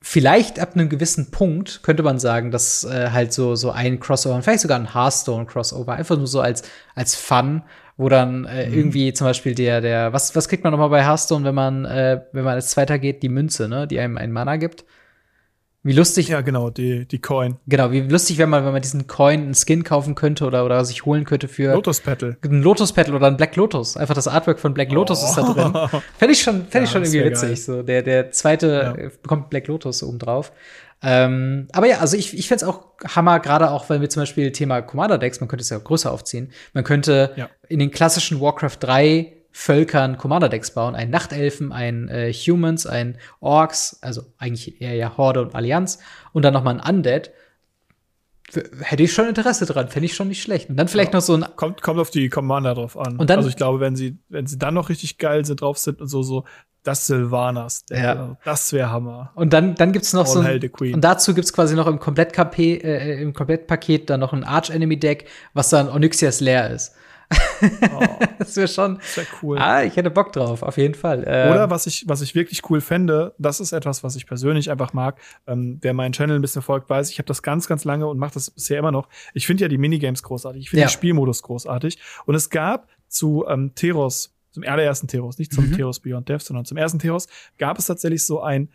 vielleicht 0.00 0.60
ab 0.60 0.74
einem 0.74 0.88
gewissen 0.88 1.30
Punkt 1.30 1.82
könnte 1.82 2.02
man 2.02 2.18
sagen, 2.18 2.50
dass 2.50 2.84
äh, 2.84 3.10
halt 3.10 3.32
so, 3.32 3.54
so 3.56 3.70
ein 3.70 3.98
Crossover, 3.98 4.40
vielleicht 4.42 4.60
sogar 4.60 4.78
ein 4.78 4.94
Hearthstone-Crossover, 4.94 5.92
einfach 5.92 6.16
nur 6.16 6.26
so 6.26 6.40
als, 6.40 6.62
als 6.94 7.14
Fun, 7.14 7.62
wo 7.96 8.08
dann 8.08 8.44
äh, 8.44 8.68
mhm. 8.68 8.74
irgendwie 8.74 9.12
zum 9.12 9.26
Beispiel 9.26 9.54
der, 9.54 9.80
der, 9.80 10.12
was, 10.12 10.36
was 10.36 10.48
kriegt 10.48 10.64
man 10.64 10.72
nochmal 10.72 10.88
bei 10.88 11.04
Hearthstone, 11.04 11.44
wenn 11.44 11.54
man, 11.54 11.84
äh, 11.84 12.22
wenn 12.32 12.44
man 12.44 12.54
als 12.54 12.70
Zweiter 12.70 12.98
geht, 12.98 13.22
die 13.22 13.28
Münze, 13.28 13.68
ne, 13.68 13.86
die 13.86 13.98
einem 13.98 14.18
einen 14.18 14.32
Mana 14.32 14.56
gibt. 14.56 14.84
Wie 15.84 15.92
lustig. 15.92 16.28
Ja, 16.28 16.40
genau, 16.42 16.70
die, 16.70 17.06
die 17.06 17.20
Coin. 17.20 17.56
Genau, 17.66 17.90
wie 17.90 18.00
lustig 18.02 18.38
wäre 18.38 18.48
man, 18.48 18.64
wenn 18.64 18.72
man 18.72 18.82
diesen 18.82 19.08
Coin 19.08 19.40
einen 19.40 19.54
Skin 19.54 19.82
kaufen 19.82 20.14
könnte 20.14 20.46
oder, 20.46 20.64
oder 20.64 20.84
sich 20.84 21.04
holen 21.04 21.24
könnte 21.24 21.48
für. 21.48 21.72
Lotus 21.72 22.00
Petal. 22.00 22.36
Ein 22.44 22.62
Lotus 22.62 22.92
Petal 22.92 23.14
oder 23.14 23.26
ein 23.26 23.36
Black 23.36 23.56
Lotus. 23.56 23.96
Einfach 23.96 24.14
das 24.14 24.28
Artwork 24.28 24.60
von 24.60 24.74
Black 24.74 24.92
Lotus 24.92 25.22
oh. 25.22 25.26
ist 25.26 25.36
da 25.36 25.52
drin. 25.52 26.02
Fände 26.18 26.32
ich 26.32 26.42
schon, 26.42 26.66
fänd 26.66 26.74
ja, 26.74 26.82
ich 26.84 26.90
schon 26.90 27.02
irgendwie 27.02 27.24
witzig. 27.24 27.48
Geil. 27.48 27.56
So, 27.56 27.82
der, 27.82 28.02
der 28.02 28.30
zweite 28.30 28.94
ja. 28.96 29.08
bekommt 29.22 29.50
Black 29.50 29.66
Lotus 29.66 30.02
oben 30.04 30.18
drauf. 30.18 30.52
Ähm, 31.02 31.66
aber 31.72 31.86
ja, 31.88 31.98
also 31.98 32.16
ich, 32.16 32.38
ich 32.38 32.46
fände 32.46 32.68
auch 32.68 32.84
Hammer, 33.04 33.40
gerade 33.40 33.70
auch, 33.70 33.90
weil 33.90 34.00
wir 34.00 34.08
zum 34.08 34.22
Beispiel 34.22 34.52
Thema 34.52 34.82
Commander-Decks, 34.82 35.40
man 35.40 35.48
könnte 35.48 35.62
es 35.62 35.70
ja 35.70 35.78
größer 35.78 36.12
aufziehen. 36.12 36.52
Man 36.74 36.84
könnte 36.84 37.32
ja. 37.34 37.50
in 37.68 37.80
den 37.80 37.90
klassischen 37.90 38.40
Warcraft 38.40 38.76
3 38.78 39.32
Völkern 39.52 40.16
Commander-Decks 40.16 40.72
bauen. 40.72 40.94
Ein 40.94 41.10
Nachtelfen, 41.10 41.72
ein 41.72 42.08
äh, 42.08 42.32
Humans, 42.32 42.86
ein 42.86 43.18
Orks, 43.40 43.98
also 44.00 44.22
eigentlich 44.38 44.80
eher 44.80 44.94
ja 44.94 45.16
Horde 45.16 45.42
und 45.42 45.54
Allianz 45.54 45.98
und 46.32 46.42
dann 46.44 46.54
noch 46.54 46.64
mal 46.64 46.80
ein 46.80 46.96
Undead. 46.96 47.30
Hätte 48.80 49.02
ich 49.02 49.12
schon 49.12 49.28
Interesse 49.28 49.64
dran, 49.64 49.88
fände 49.88 50.06
ich 50.06 50.14
schon 50.14 50.28
nicht 50.28 50.42
schlecht. 50.42 50.68
Und 50.68 50.76
dann 50.76 50.88
vielleicht 50.88 51.12
ja, 51.12 51.18
noch 51.18 51.24
so 51.24 51.34
ein. 51.34 51.46
Kommt, 51.56 51.80
kommt 51.80 52.00
auf 52.00 52.10
die 52.10 52.28
Commander 52.28 52.74
drauf 52.74 52.98
an. 52.98 53.16
Und 53.16 53.30
dann, 53.30 53.38
also 53.38 53.48
ich 53.48 53.56
glaube, 53.56 53.80
wenn 53.80 53.96
sie, 53.96 54.18
wenn 54.28 54.46
sie 54.46 54.58
dann 54.58 54.74
noch 54.74 54.88
richtig 54.88 55.16
geil 55.18 55.44
sind, 55.44 55.62
drauf 55.62 55.78
sind 55.78 56.02
und 56.02 56.08
so, 56.08 56.22
so, 56.22 56.44
das 56.82 57.06
Sylvanas, 57.06 57.84
ja. 57.90 58.36
das 58.44 58.72
wäre 58.72 58.90
Hammer. 58.90 59.30
Und 59.34 59.52
dann, 59.52 59.74
dann 59.76 59.92
gibt's 59.92 60.12
noch 60.12 60.26
All 60.26 60.32
so 60.32 60.40
ein, 60.40 60.94
und 60.94 61.00
dazu 61.02 61.32
gibt's 61.32 61.52
quasi 61.52 61.76
noch 61.76 61.86
im 61.86 62.00
Komplettpaket, 62.00 62.82
äh, 62.82 63.20
im 63.20 63.32
Komplettpaket 63.32 64.10
dann 64.10 64.20
noch 64.20 64.32
ein 64.32 64.42
Arch-Enemy-Deck, 64.42 65.28
was 65.54 65.70
dann 65.70 65.88
Onyxias 65.88 66.40
leer 66.40 66.70
ist. 66.70 66.92
Oh, 67.94 68.18
das 68.38 68.56
wäre 68.56 68.68
schon. 68.68 68.98
Das 69.14 69.26
cool. 69.42 69.58
Ah, 69.58 69.84
ich 69.84 69.96
hätte 69.96 70.10
Bock 70.10 70.32
drauf, 70.32 70.62
auf 70.62 70.76
jeden 70.76 70.94
Fall. 70.94 71.24
Ähm, 71.26 71.52
Oder 71.52 71.70
was 71.70 71.86
ich, 71.86 72.04
was 72.08 72.20
ich 72.20 72.34
wirklich 72.34 72.68
cool 72.70 72.80
fände, 72.80 73.34
das 73.38 73.60
ist 73.60 73.72
etwas, 73.72 74.02
was 74.02 74.16
ich 74.16 74.26
persönlich 74.26 74.70
einfach 74.70 74.92
mag. 74.92 75.20
Ähm, 75.46 75.78
wer 75.80 75.94
meinen 75.94 76.12
Channel 76.12 76.36
ein 76.36 76.42
bisschen 76.42 76.62
folgt, 76.62 76.90
weiß, 76.90 77.10
ich 77.10 77.18
habe 77.18 77.26
das 77.26 77.42
ganz, 77.42 77.68
ganz 77.68 77.84
lange 77.84 78.06
und 78.06 78.18
mache 78.18 78.34
das 78.34 78.50
bisher 78.50 78.78
immer 78.78 78.92
noch. 78.92 79.08
Ich 79.34 79.46
finde 79.46 79.62
ja 79.62 79.68
die 79.68 79.78
Minigames 79.78 80.22
großartig. 80.22 80.62
Ich 80.62 80.70
finde 80.70 80.82
ja. 80.82 80.86
den 80.88 80.92
Spielmodus 80.92 81.42
großartig. 81.42 81.98
Und 82.26 82.34
es 82.34 82.50
gab 82.50 82.88
zu 83.08 83.44
ähm, 83.48 83.74
Teros, 83.74 84.34
zum 84.50 84.64
allerersten 84.64 85.08
Teros, 85.08 85.38
nicht 85.38 85.52
zum 85.52 85.68
mhm. 85.68 85.76
Teros 85.76 86.00
Beyond 86.00 86.28
Death, 86.28 86.42
sondern 86.42 86.64
zum 86.64 86.76
ersten 86.76 86.98
Teros, 86.98 87.28
gab 87.58 87.78
es 87.78 87.86
tatsächlich 87.86 88.24
so 88.24 88.42
ein 88.42 88.68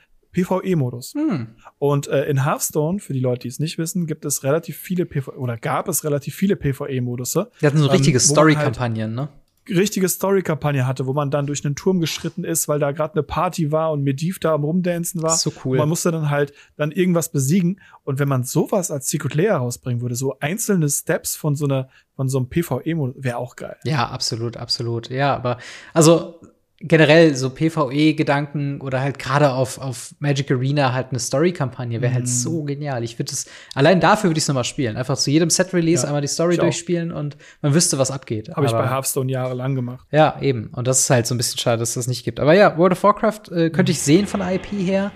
PvE-Modus. 0.43 1.13
Hm. 1.13 1.47
Und 1.79 2.07
äh, 2.07 2.25
in 2.25 2.43
Hearthstone, 2.43 2.99
für 2.99 3.13
die 3.13 3.19
Leute, 3.19 3.41
die 3.41 3.47
es 3.47 3.59
nicht 3.59 3.77
wissen, 3.77 4.05
gibt 4.05 4.25
es 4.25 4.43
relativ 4.43 4.77
viele 4.77 5.05
PvE 5.05 5.37
oder 5.37 5.57
gab 5.57 5.87
es 5.87 6.03
relativ 6.03 6.35
viele 6.35 6.55
PvE-Modusse. 6.55 7.51
Die 7.61 7.65
hatten 7.65 7.77
so 7.77 7.87
richtige 7.87 8.17
ähm, 8.17 8.23
Story-Kampagnen, 8.23 9.17
halt 9.17 9.29
ne? 9.29 9.29
richtige 9.69 10.07
Story-Kampagne 10.07 10.87
hatte, 10.87 11.07
wo 11.07 11.13
man 11.13 11.31
dann 11.31 11.45
durch 11.45 11.65
einen 11.65 11.75
Turm 11.75 11.99
geschritten 11.99 12.43
ist, 12.43 12.67
weil 12.67 12.79
da 12.79 12.91
gerade 12.91 13.15
eine 13.15 13.23
Party 13.23 13.71
war 13.71 13.91
und 13.91 14.03
Medivh 14.03 14.39
da 14.39 14.53
am 14.53 14.63
Rumdancen 14.63 15.21
war. 15.21 15.35
So 15.35 15.51
cool. 15.65 15.77
man 15.77 15.89
musste 15.89 16.11
dann 16.11 16.29
halt 16.29 16.53
dann 16.77 16.91
irgendwas 16.91 17.29
besiegen. 17.29 17.81
Und 18.03 18.19
wenn 18.19 18.27
man 18.27 18.43
sowas 18.43 18.91
als 18.91 19.09
Secret 19.09 19.35
Layer 19.35 19.57
rausbringen 19.57 20.01
würde, 20.01 20.15
so 20.15 20.37
einzelne 20.39 20.89
Steps 20.89 21.35
von 21.35 21.55
so 21.55 21.65
einer, 21.65 21.89
von 22.15 22.29
so 22.29 22.37
einem 22.37 22.47
PvE-Modus, 22.47 23.15
wäre 23.23 23.37
auch 23.37 23.55
geil. 23.55 23.75
Ja, 23.83 24.07
absolut, 24.07 24.57
absolut. 24.57 25.09
Ja, 25.09 25.35
aber 25.35 25.57
also 25.93 26.39
generell 26.79 27.35
so 27.35 27.49
PvE-Gedanken 27.49 28.81
oder 28.81 29.01
halt 29.01 29.17
gerade 29.17 29.51
auf, 29.51 29.79
auf 29.79 30.13
Magic 30.19 30.51
Arena 30.51 30.93
halt 30.93 31.07
eine 31.09 31.19
Story-Kampagne 31.19 32.01
wäre 32.01 32.11
mm. 32.11 32.13
halt 32.13 32.25
mhm. 32.25 32.29
so 32.29 32.63
genial. 32.63 33.03
Ich 33.03 33.17
würde 33.17 33.31
es, 33.31 33.47
allein 33.73 33.99
dafür 33.99 34.29
würde 34.29 34.37
ich 34.37 34.43
es 34.43 34.47
nochmal 34.47 34.63
spielen. 34.63 34.95
Einfach 34.95 35.17
zu 35.17 35.31
jedem 35.31 35.49
Set-Release 35.49 36.03
ja, 36.03 36.07
einmal 36.07 36.21
die 36.21 36.27
Story 36.27 36.57
durchspielen 36.57 37.11
und 37.11 37.35
man 37.63 37.73
wüsste, 37.73 37.97
was 37.97 38.11
abgeht. 38.11 38.49
Habe 38.55 38.67
ich 38.67 38.71
bei 38.71 38.87
Hearthstone 38.87 39.31
jahrelang 39.31 39.73
gemacht. 39.73 40.05
Ja, 40.11 40.39
eben. 40.39 40.67
Und 40.67 40.87
das 40.87 40.99
ist 40.99 41.09
halt 41.09 41.25
so 41.25 41.33
ein 41.33 41.37
bisschen 41.37 41.57
schade, 41.57 41.79
dass 41.79 41.95
das 41.95 42.05
nicht 42.07 42.23
gibt. 42.23 42.39
Aber 42.39 42.53
ja, 42.53 42.77
World 42.77 42.91
of 42.93 43.03
Warcraft 43.03 43.51
äh, 43.51 43.69
könnte 43.71 43.91
ich 43.91 43.99
sehen 43.99 44.27
von 44.27 44.41
IP 44.41 44.67
her. 44.71 45.11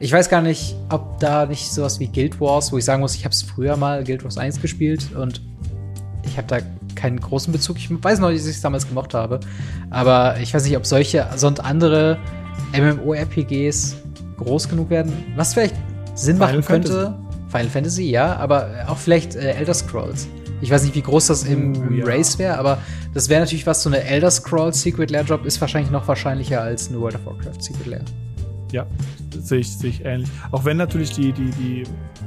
Ich 0.00 0.12
weiß 0.12 0.30
gar 0.30 0.40
nicht, 0.40 0.74
ob 0.88 1.20
da 1.20 1.44
nicht 1.44 1.70
sowas 1.70 2.00
wie 2.00 2.08
Guild 2.08 2.40
Wars, 2.40 2.72
wo 2.72 2.78
ich 2.78 2.84
sagen 2.84 3.02
muss, 3.02 3.14
ich 3.14 3.24
habe 3.24 3.34
es 3.34 3.42
früher 3.42 3.76
mal 3.76 4.02
Guild 4.02 4.24
Wars 4.24 4.38
1 4.38 4.62
gespielt 4.62 5.14
und 5.14 5.42
ich 6.24 6.38
habe 6.38 6.48
da 6.48 6.58
keinen 6.96 7.20
großen 7.20 7.52
Bezug. 7.52 7.76
Ich 7.76 7.88
weiß 7.90 8.18
noch 8.20 8.30
nicht, 8.30 8.40
dass 8.40 8.48
ich 8.48 8.56
es 8.56 8.62
damals 8.62 8.86
gemocht 8.86 9.14
habe. 9.14 9.40
Aber 9.90 10.38
ich 10.40 10.52
weiß 10.52 10.64
nicht, 10.64 10.76
ob 10.76 10.86
solche, 10.86 11.26
sonst 11.36 11.60
andere 11.60 12.18
MMORPGs 12.76 13.96
groß 14.36 14.68
genug 14.68 14.90
werden. 14.90 15.12
Was 15.36 15.54
vielleicht 15.54 15.74
Sinn 16.14 16.36
Final 16.36 16.54
machen 16.54 16.64
könnte. 16.64 16.92
Fantasy. 16.92 17.22
Final 17.50 17.68
Fantasy, 17.68 18.10
ja, 18.10 18.36
aber 18.36 18.86
auch 18.86 18.96
vielleicht 18.96 19.36
äh, 19.36 19.52
Elder 19.52 19.74
Scrolls. 19.74 20.26
Ich 20.62 20.70
weiß 20.70 20.84
nicht, 20.84 20.94
wie 20.94 21.02
groß 21.02 21.26
das 21.26 21.44
im, 21.44 21.74
im 21.74 21.98
ja. 21.98 22.04
Race 22.06 22.38
wäre, 22.38 22.56
aber 22.56 22.78
das 23.12 23.28
wäre 23.28 23.40
natürlich 23.40 23.66
was, 23.66 23.82
so 23.82 23.90
eine 23.90 24.02
Elder 24.02 24.30
Scrolls 24.30 24.80
Secret 24.80 25.10
Lair 25.10 25.24
Drop 25.24 25.44
ist 25.44 25.60
wahrscheinlich 25.60 25.90
noch 25.90 26.06
wahrscheinlicher 26.08 26.62
als 26.62 26.88
eine 26.88 27.00
World 27.00 27.16
of 27.16 27.26
Warcraft 27.26 27.60
Secret 27.60 27.86
Lair. 27.86 28.04
Ja, 28.70 28.86
sehe 29.38 29.58
ich, 29.58 29.76
sehe 29.76 29.90
ich 29.90 30.04
ähnlich. 30.04 30.30
Auch 30.50 30.64
wenn 30.64 30.78
natürlich 30.78 31.10
die, 31.10 31.32
die, 31.32 31.50
die 31.50 31.82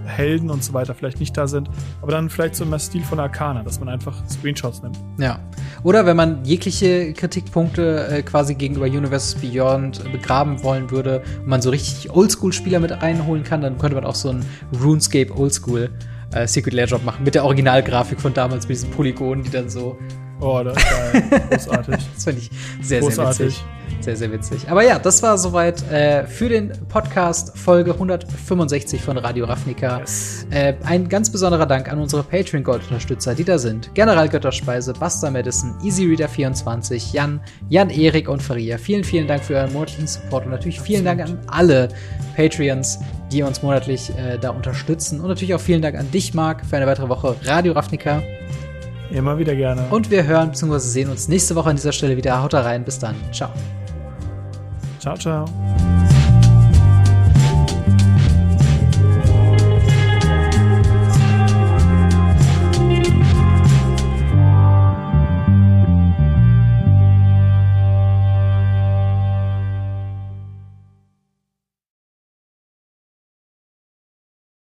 Helden 0.06 0.49
und 0.49 0.64
so 0.64 0.73
weiter 0.73 0.94
vielleicht 0.94 1.19
nicht 1.19 1.36
da 1.36 1.48
sind, 1.48 1.69
aber 2.02 2.11
dann 2.11 2.30
vielleicht 2.30 2.56
so 2.56 2.64
im 2.64 2.77
Stil 2.80 3.03
von 3.03 3.19
Arcana, 3.19 3.64
dass 3.64 3.80
man 3.80 3.90
einfach 3.90 4.15
Screenshots 4.30 4.82
nimmt. 4.82 4.98
Ja. 5.18 5.40
Oder 5.84 6.06
wenn 6.06 6.18
man 6.18 6.44
jegliche 6.45 7.14
Kritikpunkte 7.14 8.07
äh, 8.07 8.22
quasi 8.22 8.56
gegenüber 8.56 8.86
Universe 8.86 9.38
Beyond 9.40 10.11
begraben 10.11 10.64
wollen 10.64 10.91
würde 10.91 11.23
und 11.41 11.48
man 11.48 11.61
so 11.61 11.69
richtig 11.69 12.11
Oldschool-Spieler 12.11 12.80
mit 12.80 12.91
reinholen 12.91 13.44
kann, 13.44 13.61
dann 13.61 13.77
könnte 13.77 13.95
man 13.95 14.06
auch 14.06 14.15
so 14.15 14.30
ein 14.30 14.45
RuneScape 14.82 15.36
Oldschool 15.38 15.90
äh, 16.34 16.48
Secret 16.48 16.73
Lair 16.73 16.88
Job 16.88 17.03
machen 17.03 17.23
mit 17.23 17.36
der 17.36 17.45
Originalgrafik 17.45 18.19
von 18.19 18.34
damals 18.34 18.68
mit 18.68 18.77
diesen 18.77 18.91
Polygonen, 18.91 19.44
die 19.44 19.49
dann 19.49 19.69
so 19.69 19.98
Oh, 20.41 20.61
das 20.64 20.77
ist 20.77 20.90
geil. 20.90 21.44
Großartig. 21.49 21.95
das 22.14 22.23
finde 22.23 22.41
ich 22.41 22.52
sehr, 22.82 22.99
Großartig. 22.99 23.38
sehr 23.38 23.48
witzig. 23.48 23.64
Sehr, 24.06 24.15
sehr 24.15 24.32
witzig. 24.32 24.69
Aber 24.69 24.84
ja, 24.84 24.99
das 24.99 25.23
war 25.23 25.36
soweit 25.36 25.82
äh, 25.91 26.27
für 26.27 26.48
den 26.48 26.72
Podcast 26.90 27.57
Folge 27.57 27.91
165 27.94 29.02
von 29.02 29.18
Radio 29.18 29.45
Ravnica. 29.45 29.98
Yes. 29.98 30.45
Äh, 30.52 30.76
ein 30.84 31.10
ganz 31.10 31.32
besonderer 31.32 31.65
Dank 31.65 31.91
an 31.91 31.98
unsere 31.98 32.22
Patreon-Gold-Unterstützer, 32.22 33.34
die 33.34 33.44
da 33.44 33.57
sind. 33.57 33.90
General 33.95 34.30
Götterspeise, 34.30 34.94
Buster 34.94 35.32
Madison, 35.32 35.73
EasyReader24, 35.82 37.14
Jan, 37.14 37.41
Jan 37.69 37.90
Erik 37.90 38.30
und 38.30 38.44
Faria. 38.44 38.77
Vielen, 38.77 39.03
vielen 39.03 39.26
Dank 39.26 39.44
für 39.44 39.56
euren 39.56 39.73
monatlichen 39.73 40.06
Support 40.06 40.45
und 40.45 40.52
natürlich 40.52 40.80
vielen 40.80 41.03
Dank 41.03 41.22
an 41.22 41.40
alle 41.48 41.88
Patreons, 42.36 42.99
die 43.32 43.41
uns 43.41 43.64
monatlich 43.64 44.11
äh, 44.11 44.38
da 44.38 44.52
unterstützen. 44.52 45.19
Und 45.19 45.30
natürlich 45.30 45.56
auch 45.56 45.60
vielen 45.60 45.82
Dank 45.82 45.98
an 45.98 46.11
dich, 46.11 46.36
Marc, 46.36 46.64
für 46.64 46.76
eine 46.76 46.86
weitere 46.86 47.10
Woche 47.10 47.36
Radio 47.44 47.73
Ravnica. 47.73 48.22
Immer 49.10 49.40
wieder 49.40 49.56
gerne. 49.56 49.88
Und 49.90 50.11
wir 50.11 50.27
hören 50.27 50.52
bzw. 50.52 50.77
sehen 50.77 51.10
uns 51.10 51.27
nächste 51.27 51.56
Woche 51.56 51.72
an 51.72 51.76
dieser 51.76 51.91
Stelle 51.91 52.15
wieder. 52.18 52.44
Haut 52.44 52.53
rein. 52.53 52.84
Bis 52.86 52.99
dann. 52.99 53.15
Ciao. 53.32 53.49
Ciao, 55.06 55.15
ciao. 55.18 56.05